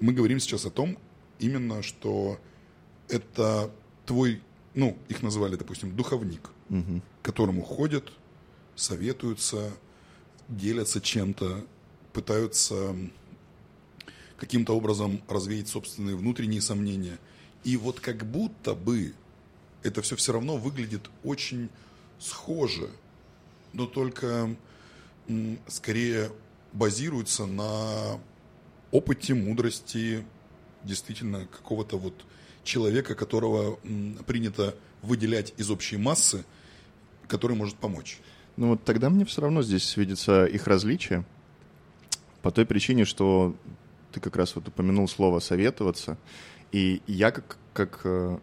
Мы 0.00 0.12
говорим 0.12 0.40
сейчас 0.40 0.64
о 0.66 0.70
том, 0.70 0.98
именно, 1.38 1.82
что 1.82 2.38
это 3.08 3.70
твой, 4.06 4.42
ну, 4.74 4.96
их 5.08 5.22
называли, 5.22 5.56
допустим, 5.56 5.94
духовник, 5.96 6.50
угу. 6.68 7.00
к 7.22 7.24
которому 7.24 7.62
ходят, 7.62 8.12
советуются, 8.74 9.72
делятся 10.48 11.00
чем-то, 11.00 11.64
пытаются 12.12 12.96
каким-то 14.36 14.76
образом 14.76 15.22
развеять 15.28 15.68
собственные 15.68 16.16
внутренние 16.16 16.60
сомнения. 16.60 17.18
И 17.62 17.76
вот 17.76 18.00
как 18.00 18.26
будто 18.26 18.74
бы 18.74 19.14
это 19.82 20.02
все 20.02 20.16
все 20.16 20.32
равно 20.32 20.56
выглядит 20.56 21.08
очень 21.22 21.70
схоже, 22.18 22.90
но 23.74 23.86
только 23.86 24.56
скорее 25.68 26.30
базируется 26.72 27.46
на 27.46 28.18
опыте, 28.90 29.34
мудрости, 29.34 30.24
действительно 30.82 31.46
какого-то 31.46 31.98
вот 31.98 32.24
человека, 32.62 33.14
которого 33.14 33.78
принято 34.26 34.74
выделять 35.02 35.52
из 35.56 35.70
общей 35.70 35.96
массы, 35.96 36.44
который 37.28 37.56
может 37.56 37.76
помочь. 37.76 38.20
Ну 38.56 38.70
вот 38.70 38.84
тогда 38.84 39.10
мне 39.10 39.24
все 39.24 39.42
равно 39.42 39.62
здесь 39.62 39.96
видится 39.96 40.46
их 40.46 40.66
различие. 40.66 41.24
По 42.42 42.50
той 42.50 42.66
причине, 42.66 43.04
что 43.04 43.56
ты 44.12 44.20
как 44.20 44.36
раз 44.36 44.54
вот 44.54 44.68
упомянул 44.68 45.08
слово 45.08 45.40
«советоваться», 45.40 46.16
и 46.70 47.02
я 47.06 47.30
как, 47.30 47.56
как, 47.72 48.00
э, 48.04 48.38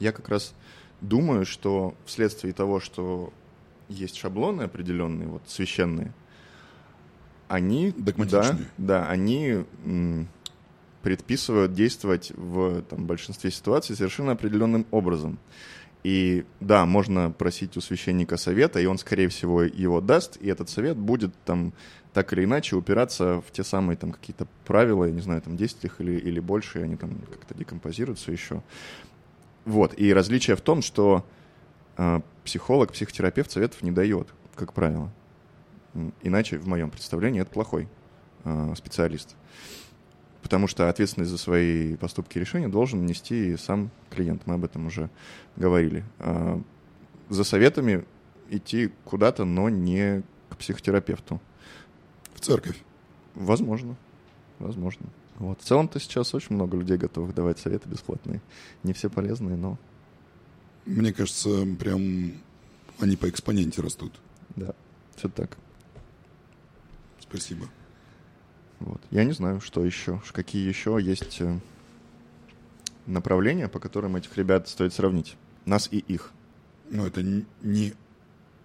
я 0.00 0.12
как 0.12 0.28
раз 0.28 0.54
думаю, 1.00 1.44
что 1.44 1.94
вследствие 2.06 2.52
того, 2.52 2.80
что 2.80 3.32
есть 3.92 4.16
шаблоны 4.16 4.62
определенные, 4.62 5.28
вот 5.28 5.42
священные, 5.46 6.12
они, 7.48 7.92
да, 7.96 8.56
да, 8.78 9.08
они 9.08 9.64
предписывают 11.02 11.74
действовать 11.74 12.32
в 12.34 12.82
там, 12.82 13.06
большинстве 13.06 13.50
ситуаций 13.50 13.94
совершенно 13.94 14.32
определенным 14.32 14.86
образом. 14.90 15.38
И 16.04 16.44
да, 16.60 16.84
можно 16.86 17.30
просить 17.30 17.76
у 17.76 17.80
священника 17.80 18.36
совета, 18.36 18.80
и 18.80 18.86
он, 18.86 18.98
скорее 18.98 19.28
всего, 19.28 19.62
его 19.62 20.00
даст, 20.00 20.36
и 20.40 20.48
этот 20.48 20.68
совет 20.68 20.96
будет 20.96 21.32
там 21.44 21.72
так 22.12 22.32
или 22.32 22.44
иначе 22.44 22.76
упираться 22.76 23.40
в 23.40 23.52
те 23.52 23.62
самые 23.62 23.96
там 23.96 24.12
какие-то 24.12 24.46
правила, 24.64 25.04
я 25.04 25.12
не 25.12 25.20
знаю, 25.20 25.42
там 25.42 25.56
10 25.56 25.84
их 25.84 26.00
или, 26.00 26.12
или 26.12 26.40
больше, 26.40 26.80
и 26.80 26.82
они 26.82 26.96
там 26.96 27.20
как-то 27.30 27.54
декомпозируются 27.54 28.32
еще. 28.32 28.62
Вот, 29.64 29.98
и 29.98 30.12
различие 30.12 30.56
в 30.56 30.60
том, 30.60 30.82
что 30.82 31.24
психолог, 32.44 32.92
психотерапевт 32.92 33.50
советов 33.50 33.82
не 33.82 33.90
дает, 33.90 34.28
как 34.54 34.72
правило. 34.72 35.10
Иначе, 36.22 36.58
в 36.58 36.66
моем 36.66 36.90
представлении, 36.90 37.40
это 37.40 37.50
плохой 37.50 37.88
э, 38.44 38.74
специалист 38.76 39.36
потому 40.42 40.66
что 40.66 40.88
ответственность 40.88 41.30
за 41.30 41.38
свои 41.38 41.96
поступки 41.96 42.36
и 42.36 42.40
решения 42.40 42.68
должен 42.68 43.06
нести 43.06 43.56
сам 43.56 43.90
клиент. 44.10 44.42
Мы 44.46 44.54
об 44.54 44.64
этом 44.64 44.86
уже 44.86 45.08
говорили. 45.56 46.04
А, 46.18 46.60
за 47.30 47.44
советами 47.44 48.04
идти 48.50 48.92
куда-то, 49.04 49.44
но 49.44 49.70
не 49.70 50.22
к 50.50 50.56
психотерапевту. 50.56 51.40
В 52.34 52.40
церковь? 52.40 52.82
Возможно. 53.34 53.96
Возможно. 54.58 55.06
Вот. 55.38 55.60
В 55.60 55.64
целом-то 55.64 55.98
сейчас 55.98 56.34
очень 56.34 56.56
много 56.56 56.76
людей 56.76 56.98
готовых 56.98 57.34
давать 57.34 57.58
советы 57.58 57.88
бесплатные. 57.88 58.42
Не 58.82 58.92
все 58.92 59.08
полезные, 59.08 59.56
но... 59.56 59.78
Мне 60.84 61.12
кажется, 61.12 61.66
прям 61.78 62.34
они 62.98 63.16
по 63.16 63.28
экспоненте 63.28 63.82
растут. 63.82 64.12
Да, 64.56 64.74
все 65.16 65.28
так. 65.28 65.56
Спасибо. 67.20 67.68
Вот. 68.80 69.00
Я 69.10 69.24
не 69.24 69.32
знаю, 69.32 69.60
что 69.60 69.84
еще, 69.84 70.20
какие 70.32 70.66
еще 70.66 70.98
есть 71.00 71.40
э, 71.40 71.58
направления, 73.06 73.68
по 73.68 73.78
которым 73.78 74.16
этих 74.16 74.36
ребят 74.36 74.68
стоит 74.68 74.92
сравнить. 74.92 75.36
Нас 75.64 75.88
и 75.90 75.98
их. 75.98 76.32
Но 76.90 77.06
это 77.06 77.22
не 77.22 77.94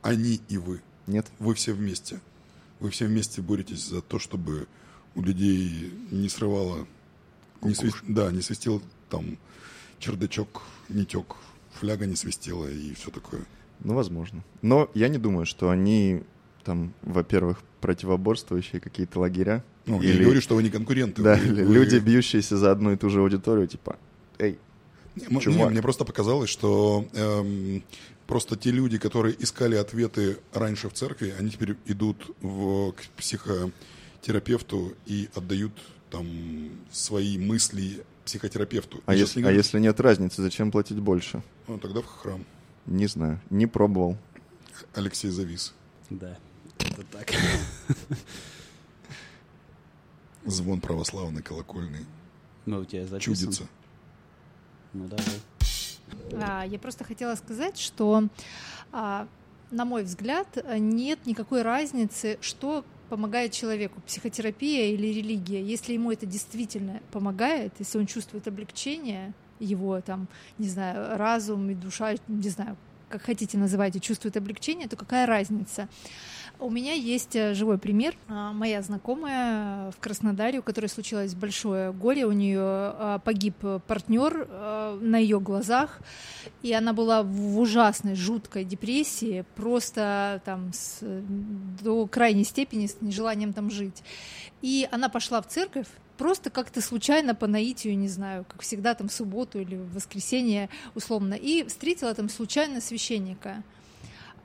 они 0.02 0.42
и 0.48 0.58
вы. 0.58 0.82
Нет. 1.06 1.28
Вы 1.40 1.54
все 1.54 1.74
вместе. 1.74 2.20
Вы 2.80 2.90
все 2.92 3.06
вместе 3.06 3.42
боретесь 3.42 3.86
за 3.86 4.02
то, 4.02 4.20
чтобы 4.20 4.68
у 5.16 5.22
людей 5.22 5.92
не 6.12 6.30
срывало, 6.30 6.88
не 7.62 7.74
свист, 7.74 7.98
да, 8.08 8.32
не 8.32 8.42
свистел 8.42 8.82
там 9.10 9.38
чердачок, 10.00 10.62
не 10.90 11.06
тек, 11.06 11.36
фляга 11.78 12.06
не 12.06 12.16
свистела 12.16 12.68
и 12.68 12.94
все 12.94 13.12
такое. 13.12 13.42
Ну, 13.80 13.94
возможно. 13.94 14.44
Но 14.62 14.90
я 14.94 15.08
не 15.08 15.18
думаю, 15.18 15.46
что 15.46 15.70
они 15.70 16.24
там, 16.64 16.94
во-первых, 17.02 17.60
противоборствующие 17.80 18.82
какие-то 18.82 19.20
лагеря. 19.20 19.64
Ну, 19.86 20.02
или, 20.02 20.08
я 20.08 20.18
не 20.18 20.24
говорю, 20.24 20.42
что 20.42 20.56
вы 20.56 20.64
не 20.64 20.70
конкуренты. 20.70 21.22
Да, 21.22 21.36
вы, 21.36 21.64
вы... 21.64 21.74
люди, 21.74 21.98
бьющиеся 21.98 22.58
за 22.58 22.72
одну 22.72 22.92
и 22.92 22.98
ту 22.98 23.10
же 23.10 23.22
аудиторию, 23.22 23.68
типа, 23.68 23.98
эй, 24.40 24.60
не, 25.16 25.40
чувак. 25.40 25.60
Не, 25.60 25.70
мне 25.70 25.82
просто 25.82 26.06
показалось, 26.06 26.50
что 26.50 27.08
эм, 27.14 27.84
просто 28.26 28.56
те 28.56 28.72
люди, 28.72 28.98
которые 28.98 29.36
искали 29.40 29.76
ответы 29.76 30.38
раньше 30.54 30.90
в 30.90 30.94
церкви, 30.94 31.34
они 31.38 31.50
теперь 31.50 31.76
идут 31.86 32.36
в, 32.42 32.92
к 32.92 33.02
психотерапевту 33.16 34.94
и 35.06 35.30
отдают 35.34 35.74
там 36.10 36.28
свои 36.92 37.38
мысли 37.38 38.04
психотерапевту. 38.26 39.02
А, 39.06 39.16
если, 39.16 39.44
а 39.44 39.52
если 39.52 39.80
нет 39.80 40.00
разницы, 40.00 40.42
зачем 40.42 40.72
платить 40.72 41.00
больше? 41.00 41.42
Ну, 41.68 41.78
тогда 41.78 42.02
в 42.02 42.06
храм. 42.06 42.46
Не 42.86 43.08
знаю, 43.08 43.40
не 43.50 43.68
пробовал. 43.68 44.18
Алексей 44.94 45.30
завис. 45.30 45.74
Да, 46.10 46.38
это 46.80 47.04
так. 47.12 47.32
Звон 50.46 50.80
православный, 50.80 51.42
колокольный. 51.42 52.06
Ну, 52.66 52.80
у 52.80 52.86
тебя 52.86 53.06
записан. 53.06 53.20
Чудится. 53.34 53.68
Ну, 54.94 55.08
давай. 55.08 55.42
А, 56.34 56.64
я 56.66 56.80
просто 56.80 57.04
хотела 57.04 57.36
сказать, 57.36 57.78
что, 57.78 58.28
а, 58.92 59.28
на 59.72 59.86
мой 59.86 60.04
взгляд, 60.04 60.48
нет 60.78 61.26
никакой 61.26 61.62
разницы, 61.62 62.38
что 62.42 62.86
помогает 63.10 63.52
человеку, 63.52 64.02
психотерапия 64.02 64.94
или 64.94 65.08
религия. 65.08 65.62
Если 65.64 65.94
ему 65.94 66.12
это 66.12 66.26
действительно 66.26 67.02
помогает, 67.12 67.74
если 67.80 67.98
он 67.98 68.06
чувствует 68.06 68.48
облегчение, 68.48 69.34
его 69.60 70.00
там, 70.02 70.28
не 70.58 70.68
знаю, 70.68 71.18
разум 71.18 71.70
и 71.70 71.74
душа, 71.74 72.16
не 72.28 72.50
знаю, 72.50 72.78
как 73.10 73.24
хотите 73.24 73.58
называйте, 73.58 74.00
чувствует 74.00 74.38
облегчение, 74.38 74.88
то 74.88 74.96
какая 74.96 75.26
разница? 75.26 75.88
У 76.60 76.72
меня 76.72 76.94
есть 76.94 77.36
э, 77.36 77.54
живой 77.54 77.78
пример. 77.78 78.16
А, 78.28 78.52
Моя 78.52 78.82
знакомая 78.82 79.92
в 79.92 80.00
Краснодаре, 80.00 80.60
у 80.60 80.64
которой 80.64 80.88
случилось 80.88 81.36
большое 81.36 81.94
горе, 81.94 82.26
у 82.26 82.32
нее 82.32 82.60
а, 82.60 83.22
погиб 83.24 83.56
партнер 83.86 84.48
а, 84.50 84.98
на 85.00 85.18
ее 85.18 85.40
глазах, 85.40 86.00
и 86.64 86.74
она 86.74 86.94
была 86.94 87.22
в 87.22 87.60
ужасной, 87.60 88.16
жуткой 88.16 88.64
депрессии, 88.64 89.46
просто 89.56 90.42
там 90.46 90.74
с, 90.74 91.00
до 91.84 92.08
крайней 92.08 92.44
степени 92.44 92.88
с 92.88 93.02
нежеланием 93.02 93.54
там 93.54 93.70
жить. 93.70 94.02
И 94.64 94.90
она 94.92 95.10
пошла 95.10 95.44
в 95.44 95.48
церковь, 95.48 95.88
просто 96.18 96.50
как-то 96.50 96.82
случайно 96.82 97.36
по 97.36 97.46
наитию, 97.46 97.96
не 97.96 98.08
знаю, 98.08 98.46
как 98.48 98.62
всегда 98.62 98.96
там 98.96 99.10
в 99.10 99.14
субботу 99.14 99.60
или 99.60 99.76
в 99.76 99.94
воскресенье 99.94 100.70
условно, 100.96 101.36
и 101.36 101.64
встретила 101.68 102.16
там 102.16 102.30
случайно 102.30 102.82
священника, 102.82 103.64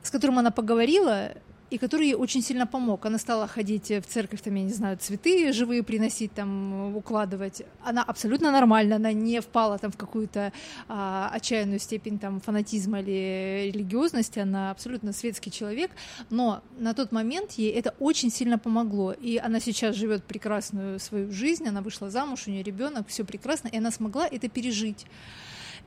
с 0.02 0.10
которым 0.10 0.38
она 0.38 0.50
поговорила, 0.50 1.32
и 1.72 1.78
который 1.78 2.08
ей 2.08 2.14
очень 2.14 2.42
сильно 2.42 2.66
помог. 2.66 3.06
Она 3.06 3.18
стала 3.18 3.46
ходить 3.46 3.90
в 3.90 4.02
церковь, 4.02 4.42
там, 4.42 4.54
я 4.54 4.62
не 4.62 4.72
знаю, 4.72 4.98
цветы 4.98 5.52
живые 5.52 5.82
приносить, 5.82 6.32
там, 6.34 6.94
укладывать. 6.94 7.62
Она 7.82 8.02
абсолютно 8.02 8.50
нормально, 8.50 8.96
она 8.96 9.12
не 9.12 9.40
впала 9.40 9.78
там 9.78 9.90
в 9.90 9.96
какую-то 9.96 10.52
а, 10.88 11.30
отчаянную 11.32 11.78
степень 11.78 12.18
там 12.18 12.40
фанатизма 12.40 13.00
или 13.00 13.70
религиозности, 13.72 14.38
она 14.38 14.70
абсолютно 14.70 15.14
светский 15.14 15.50
человек, 15.50 15.90
но 16.28 16.62
на 16.78 16.92
тот 16.92 17.10
момент 17.10 17.52
ей 17.52 17.72
это 17.72 17.94
очень 17.98 18.30
сильно 18.30 18.58
помогло, 18.58 19.12
и 19.12 19.38
она 19.38 19.58
сейчас 19.58 19.96
живет 19.96 20.24
прекрасную 20.24 21.00
свою 21.00 21.32
жизнь, 21.32 21.66
она 21.66 21.80
вышла 21.80 22.10
замуж, 22.10 22.44
у 22.46 22.50
нее 22.50 22.62
ребенок, 22.62 23.08
все 23.08 23.24
прекрасно, 23.24 23.68
и 23.68 23.78
она 23.78 23.90
смогла 23.90 24.26
это 24.26 24.48
пережить. 24.48 25.06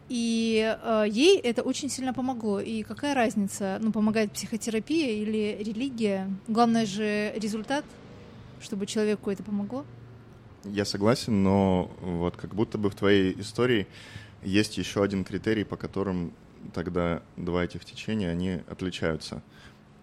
И 0.07 0.77
э, 0.83 1.05
ей 1.09 1.39
это 1.39 1.63
очень 1.63 1.89
сильно 1.89 2.13
помогло. 2.13 2.59
И 2.59 2.83
какая 2.83 3.15
разница, 3.15 3.79
ну, 3.81 3.91
помогает 3.91 4.31
психотерапия 4.31 5.11
или 5.23 5.57
религия? 5.63 6.29
Главное 6.47 6.85
же 6.85 7.33
результат, 7.35 7.85
чтобы 8.61 8.85
человеку 8.85 9.31
это 9.31 9.41
помогло. 9.43 9.85
Я 10.65 10.85
согласен, 10.85 11.43
но 11.43 11.91
вот 12.01 12.37
как 12.37 12.55
будто 12.55 12.77
бы 12.77 12.89
в 12.89 12.95
твоей 12.95 13.39
истории 13.39 13.87
есть 14.43 14.77
еще 14.77 15.03
один 15.03 15.23
критерий, 15.23 15.63
по 15.63 15.77
которым 15.77 16.33
тогда 16.73 17.21
два 17.35 17.63
этих 17.63 17.85
течения, 17.85 18.29
они 18.29 18.61
отличаются, 18.67 19.41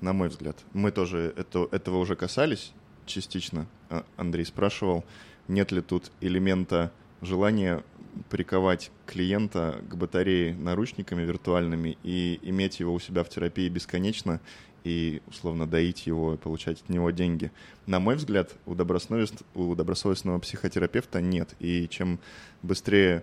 на 0.01 0.13
мой 0.13 0.29
взгляд. 0.29 0.57
Мы 0.73 0.91
тоже 0.91 1.33
это, 1.37 1.69
этого 1.71 1.99
уже 1.99 2.17
касались 2.17 2.73
частично. 3.07 3.67
А, 3.89 4.05
Андрей 4.17 4.45
спрашивал, 4.45 5.05
нет 5.49 5.73
ли 5.73 5.81
тут 5.81 6.11
элемента 6.21 6.93
желания 7.21 7.83
приковать 8.29 8.91
клиента 9.07 9.81
к 9.89 9.97
батарее 9.97 10.55
наручниками 10.55 11.23
виртуальными 11.23 11.99
и 12.03 12.39
иметь 12.43 12.81
его 12.81 12.93
у 12.93 12.99
себя 13.01 13.25
в 13.25 13.29
терапии 13.29 13.69
бесконечно 13.69 14.41
и, 14.85 15.23
условно, 15.27 15.67
доить 15.67 16.07
его 16.07 16.35
и 16.35 16.37
получать 16.37 16.83
от 16.83 16.89
него 16.89 17.11
деньги. 17.11 17.51
На 17.87 18.01
мой 18.01 18.17
взгляд, 18.17 18.55
у, 18.67 18.75
добросовест... 18.75 19.43
у 19.55 19.75
добросовестного 19.75 20.39
психотерапевта 20.41 21.21
нет. 21.21 21.55
И 21.61 21.89
чем 21.89 22.19
быстрее 22.63 23.23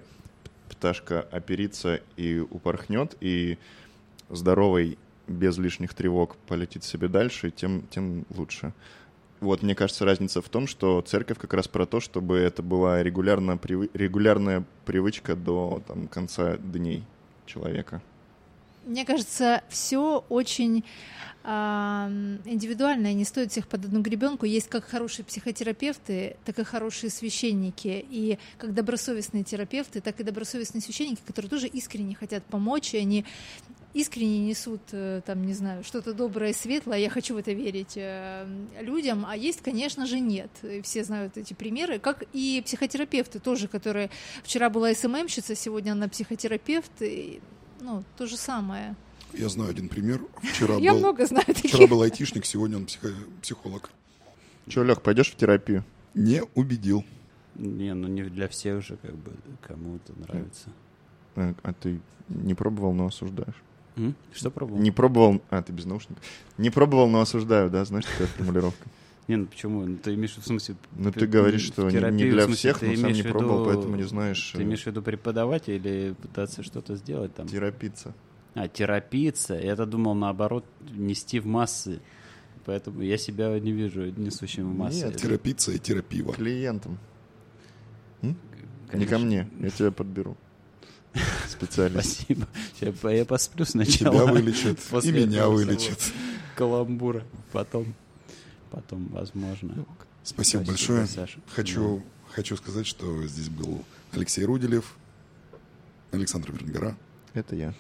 пташка 0.70 1.22
оперится 1.22 2.02
и 2.16 2.40
упорхнет, 2.40 3.16
и 3.20 3.58
здоровый, 4.30 4.98
без 5.28 5.58
лишних 5.58 5.94
тревог 5.94 6.38
полетит 6.48 6.84
себе 6.84 7.08
дальше, 7.08 7.52
тем, 7.52 7.84
тем 7.90 8.26
лучше. 8.30 8.74
Вот, 9.42 9.64
мне 9.64 9.74
кажется, 9.74 10.04
разница 10.04 10.42
в 10.42 10.50
том, 10.50 10.68
что 10.68 11.02
церковь 11.02 11.38
как 11.38 11.54
раз 11.54 11.68
про 11.68 11.86
то, 11.86 12.00
чтобы 12.00 12.38
это 12.38 12.62
была 12.62 13.02
регулярно, 13.02 13.58
привы, 13.58 13.90
регулярная 13.94 14.66
привычка 14.86 15.36
до 15.36 15.82
там, 15.88 16.08
конца 16.08 16.58
дней 16.58 17.04
человека. 17.46 18.02
Мне 18.86 19.06
кажется, 19.06 19.62
все 19.70 20.26
очень 20.30 20.84
э, 21.44 21.50
индивидуально, 22.46 23.12
и 23.12 23.14
не 23.14 23.24
стоит 23.24 23.52
всех 23.52 23.68
под 23.68 23.86
одну 23.86 24.02
гребенку. 24.02 24.46
Есть 24.46 24.68
как 24.68 24.86
хорошие 24.86 25.24
психотерапевты, 25.24 26.36
так 26.44 26.60
и 26.60 26.64
хорошие 26.64 27.10
священники. 27.10 28.06
И 28.10 28.40
как 28.58 28.74
добросовестные 28.74 29.44
терапевты, 29.44 30.02
так 30.02 30.20
и 30.20 30.24
добросовестные 30.24 30.82
священники, 30.82 31.22
которые 31.26 31.50
тоже 31.50 31.68
искренне 31.68 32.16
хотят 32.16 32.44
помочь, 32.44 32.94
и 32.94 32.98
они 32.98 33.26
искренне 33.94 34.40
несут, 34.40 34.82
э, 34.92 35.22
там, 35.26 35.46
не 35.46 35.54
знаю, 35.54 35.84
что-то 35.84 36.14
доброе, 36.14 36.54
светлое, 36.54 37.00
я 37.00 37.10
хочу 37.10 37.34
в 37.36 37.38
это 37.38 37.52
верить 37.52 37.94
э, 37.96 38.48
людям, 38.82 39.26
а 39.28 39.36
есть, 39.36 39.62
конечно 39.62 40.06
же, 40.06 40.20
нет. 40.20 40.50
И 40.64 40.82
все 40.82 41.04
знают 41.04 41.38
эти 41.38 41.54
примеры, 41.54 42.00
как 42.00 42.24
и 42.34 42.62
психотерапевты 42.66 43.40
тоже, 43.40 43.68
которые... 43.68 44.10
Вчера 44.44 44.70
была 44.70 44.94
СММщица, 44.94 45.56
сегодня 45.56 45.94
она 45.94 46.08
психотерапевт, 46.08 46.92
и, 47.02 47.42
ну, 47.82 48.04
то 48.18 48.28
же 48.28 48.38
самое. 48.38 48.96
Я 49.34 49.50
знаю 49.50 49.72
один 49.72 49.90
пример. 49.90 50.22
Вчера 50.42 50.76
Я 50.80 50.94
был, 50.94 51.00
много 51.00 51.26
знаю 51.26 51.46
таких. 51.46 51.72
Вчера 51.72 51.88
был 51.88 52.02
айтишник, 52.02 52.46
сегодня 52.46 52.78
он 52.78 52.86
психо, 52.86 53.10
психолог. 53.42 53.90
Че, 54.68 54.84
Лех, 54.84 55.02
пойдешь 55.02 55.32
в 55.32 55.36
терапию? 55.36 55.84
Не 56.14 56.44
убедил. 56.56 57.04
Не, 57.56 57.94
ну 57.94 58.08
не 58.08 58.24
для 58.24 58.48
всех 58.48 58.84
же, 58.84 58.98
как 58.98 59.16
бы, 59.16 59.32
кому 59.62 59.98
это 59.98 60.14
нравится. 60.20 60.70
А, 61.36 61.54
а 61.64 61.74
ты 61.74 62.00
не 62.30 62.54
пробовал, 62.54 62.94
но 62.94 63.08
осуждаешь? 63.08 63.62
М? 64.00 64.16
Что 64.34 64.50
пробовал? 64.50 64.80
Не 64.82 64.92
пробовал... 64.92 65.42
А, 65.50 65.62
ты 65.62 65.72
без 65.74 65.86
наушников. 65.86 66.24
Не 66.58 66.70
пробовал, 66.70 67.10
но 67.10 67.22
осуждаю, 67.22 67.70
да? 67.70 67.84
Знаешь, 67.86 68.06
такая 68.06 68.28
формулировка? 68.38 68.88
Не, 69.28 69.36
ну 69.36 69.46
почему? 69.46 69.86
Ну, 69.86 69.98
ты 69.98 70.16
имеешь 70.16 70.36
в 70.36 70.44
смысле... 70.44 70.76
Ну, 70.98 71.12
ты 71.12 71.28
говоришь, 71.28 71.62
что 71.62 71.84
не- 71.84 71.92
терапию, 71.92 72.26
не 72.26 72.32
для 72.32 72.46
смысле, 72.46 72.56
всех, 72.74 72.82
но 72.82 72.96
сам 72.96 73.12
не 73.12 73.22
виду- 73.22 73.30
пробовал, 73.30 73.66
поэтому 73.66 73.96
не 73.96 74.04
знаешь. 74.04 74.54
Ты 74.56 74.62
э, 74.62 74.64
имеешь 74.64 74.84
в 74.84 74.88
виду 74.88 75.02
преподавать 75.04 75.70
или 75.70 76.16
пытаться 76.20 76.64
что-то 76.64 76.96
сделать 76.96 77.36
там? 77.36 77.48
Терапиться. 77.48 78.16
А, 78.56 78.68
терапиться. 78.68 79.54
Я-то 79.54 79.86
думал, 79.86 80.16
наоборот, 80.16 80.66
нести 80.92 81.40
в 81.40 81.46
массы. 81.46 82.02
Поэтому 82.66 83.02
я 83.02 83.18
себя 83.18 83.60
не 83.60 83.72
вижу 83.72 84.06
несущим 84.12 84.72
в 84.72 84.76
массы. 84.76 85.06
Нет, 85.06 85.18
Терапиться 85.18 85.72
и 85.72 85.78
терапива. 85.78 86.34
Клиентам. 86.34 86.98
Не 88.22 88.36
конечно. 88.88 89.18
ко 89.18 89.24
мне, 89.24 89.48
я 89.60 89.70
тебя 89.70 89.92
подберу. 89.92 90.36
Специалист. 91.50 92.22
Спасибо. 92.22 92.48
Я, 92.82 93.12
я 93.12 93.26
посплю 93.26 93.66
сначала. 93.66 94.16
тебя 94.16 94.32
вылечат, 94.32 94.80
и 95.04 95.12
меня 95.12 95.48
вылечат. 95.50 96.00
Каламбура. 96.56 97.24
Потом, 97.52 97.94
потом, 98.72 99.08
возможно. 99.08 99.86
Спасибо 100.24 100.64
большое. 100.64 101.08
Саша. 101.08 101.40
Хочу, 101.56 102.04
хочу 102.30 102.56
сказать, 102.58 102.86
что 102.86 103.26
здесь 103.26 103.50
был 103.50 103.84
Алексей 104.12 104.44
Руделев, 104.46 104.96
Александр 106.12 106.52
Вернгора, 106.52 106.98
Это 107.34 107.56
я. 107.56 107.74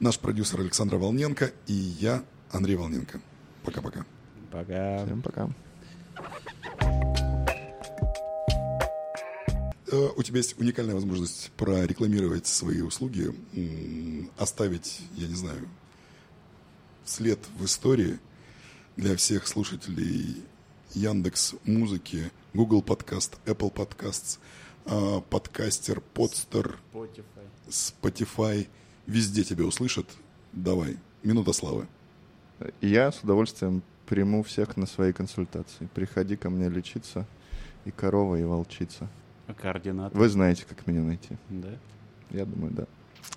наш 0.00 0.18
продюсер 0.18 0.60
Александр 0.60 0.96
Волненко 0.96 1.52
и 1.66 1.72
я, 1.72 2.22
Андрей 2.50 2.76
Волненко. 2.76 3.20
Пока-пока. 3.64 4.04
Пока. 4.50 5.04
Всем 5.06 5.22
пока. 5.22 5.48
Э, 9.92 10.08
У 10.16 10.22
тебя 10.22 10.38
есть 10.38 10.58
уникальная 10.58 10.94
возможность 10.94 11.52
прорекламировать 11.56 12.46
свои 12.46 12.80
услуги, 12.80 13.34
оставить, 14.38 15.00
я 15.16 15.28
не 15.28 15.34
знаю, 15.34 15.68
след 17.04 17.38
в 17.58 17.64
истории 17.66 18.18
для 18.96 19.16
всех 19.16 19.46
слушателей 19.46 20.42
Яндекс 20.94 21.54
Музыки, 21.64 22.30
Google 22.54 22.82
Подкаст, 22.82 23.36
Apple 23.44 23.72
Podcasts, 23.72 24.38
подкастер, 25.28 26.00
подстер, 26.00 26.78
Spotify. 27.68 28.66
Везде 29.06 29.44
тебя 29.44 29.64
услышат. 29.64 30.06
Давай, 30.52 30.96
минута 31.22 31.52
славы. 31.52 31.86
Я 32.80 33.12
с 33.12 33.20
удовольствием 33.20 33.82
приму 34.06 34.42
всех 34.42 34.76
на 34.76 34.86
свои 34.86 35.12
консультации. 35.12 35.88
Приходи 35.94 36.36
ко 36.36 36.50
мне 36.50 36.68
лечиться. 36.68 37.26
И 37.84 37.90
корова, 37.90 38.36
и 38.36 38.44
волчица. 38.44 39.08
А 39.46 39.54
координаты? 39.54 40.16
Вы 40.16 40.28
знаете, 40.28 40.64
как 40.68 40.86
меня 40.86 41.02
найти. 41.02 41.36
Да? 41.48 41.68
Я 42.30 42.46
думаю, 42.46 42.72
да. 42.72 42.86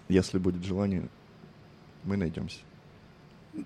Если 0.08 0.38
будет 0.38 0.64
желание, 0.64 1.08
мы 2.04 2.18
найдемся. 2.18 2.60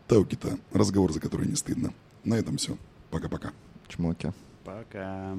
Таукита. 0.07 0.57
Разговор, 0.71 1.11
за 1.11 1.19
который 1.19 1.47
не 1.47 1.55
стыдно. 1.55 1.93
На 2.23 2.35
этом 2.35 2.57
все. 2.57 2.77
Пока-пока. 3.11 3.51
Чмоки. 3.87 4.31
Пока. 4.63 5.35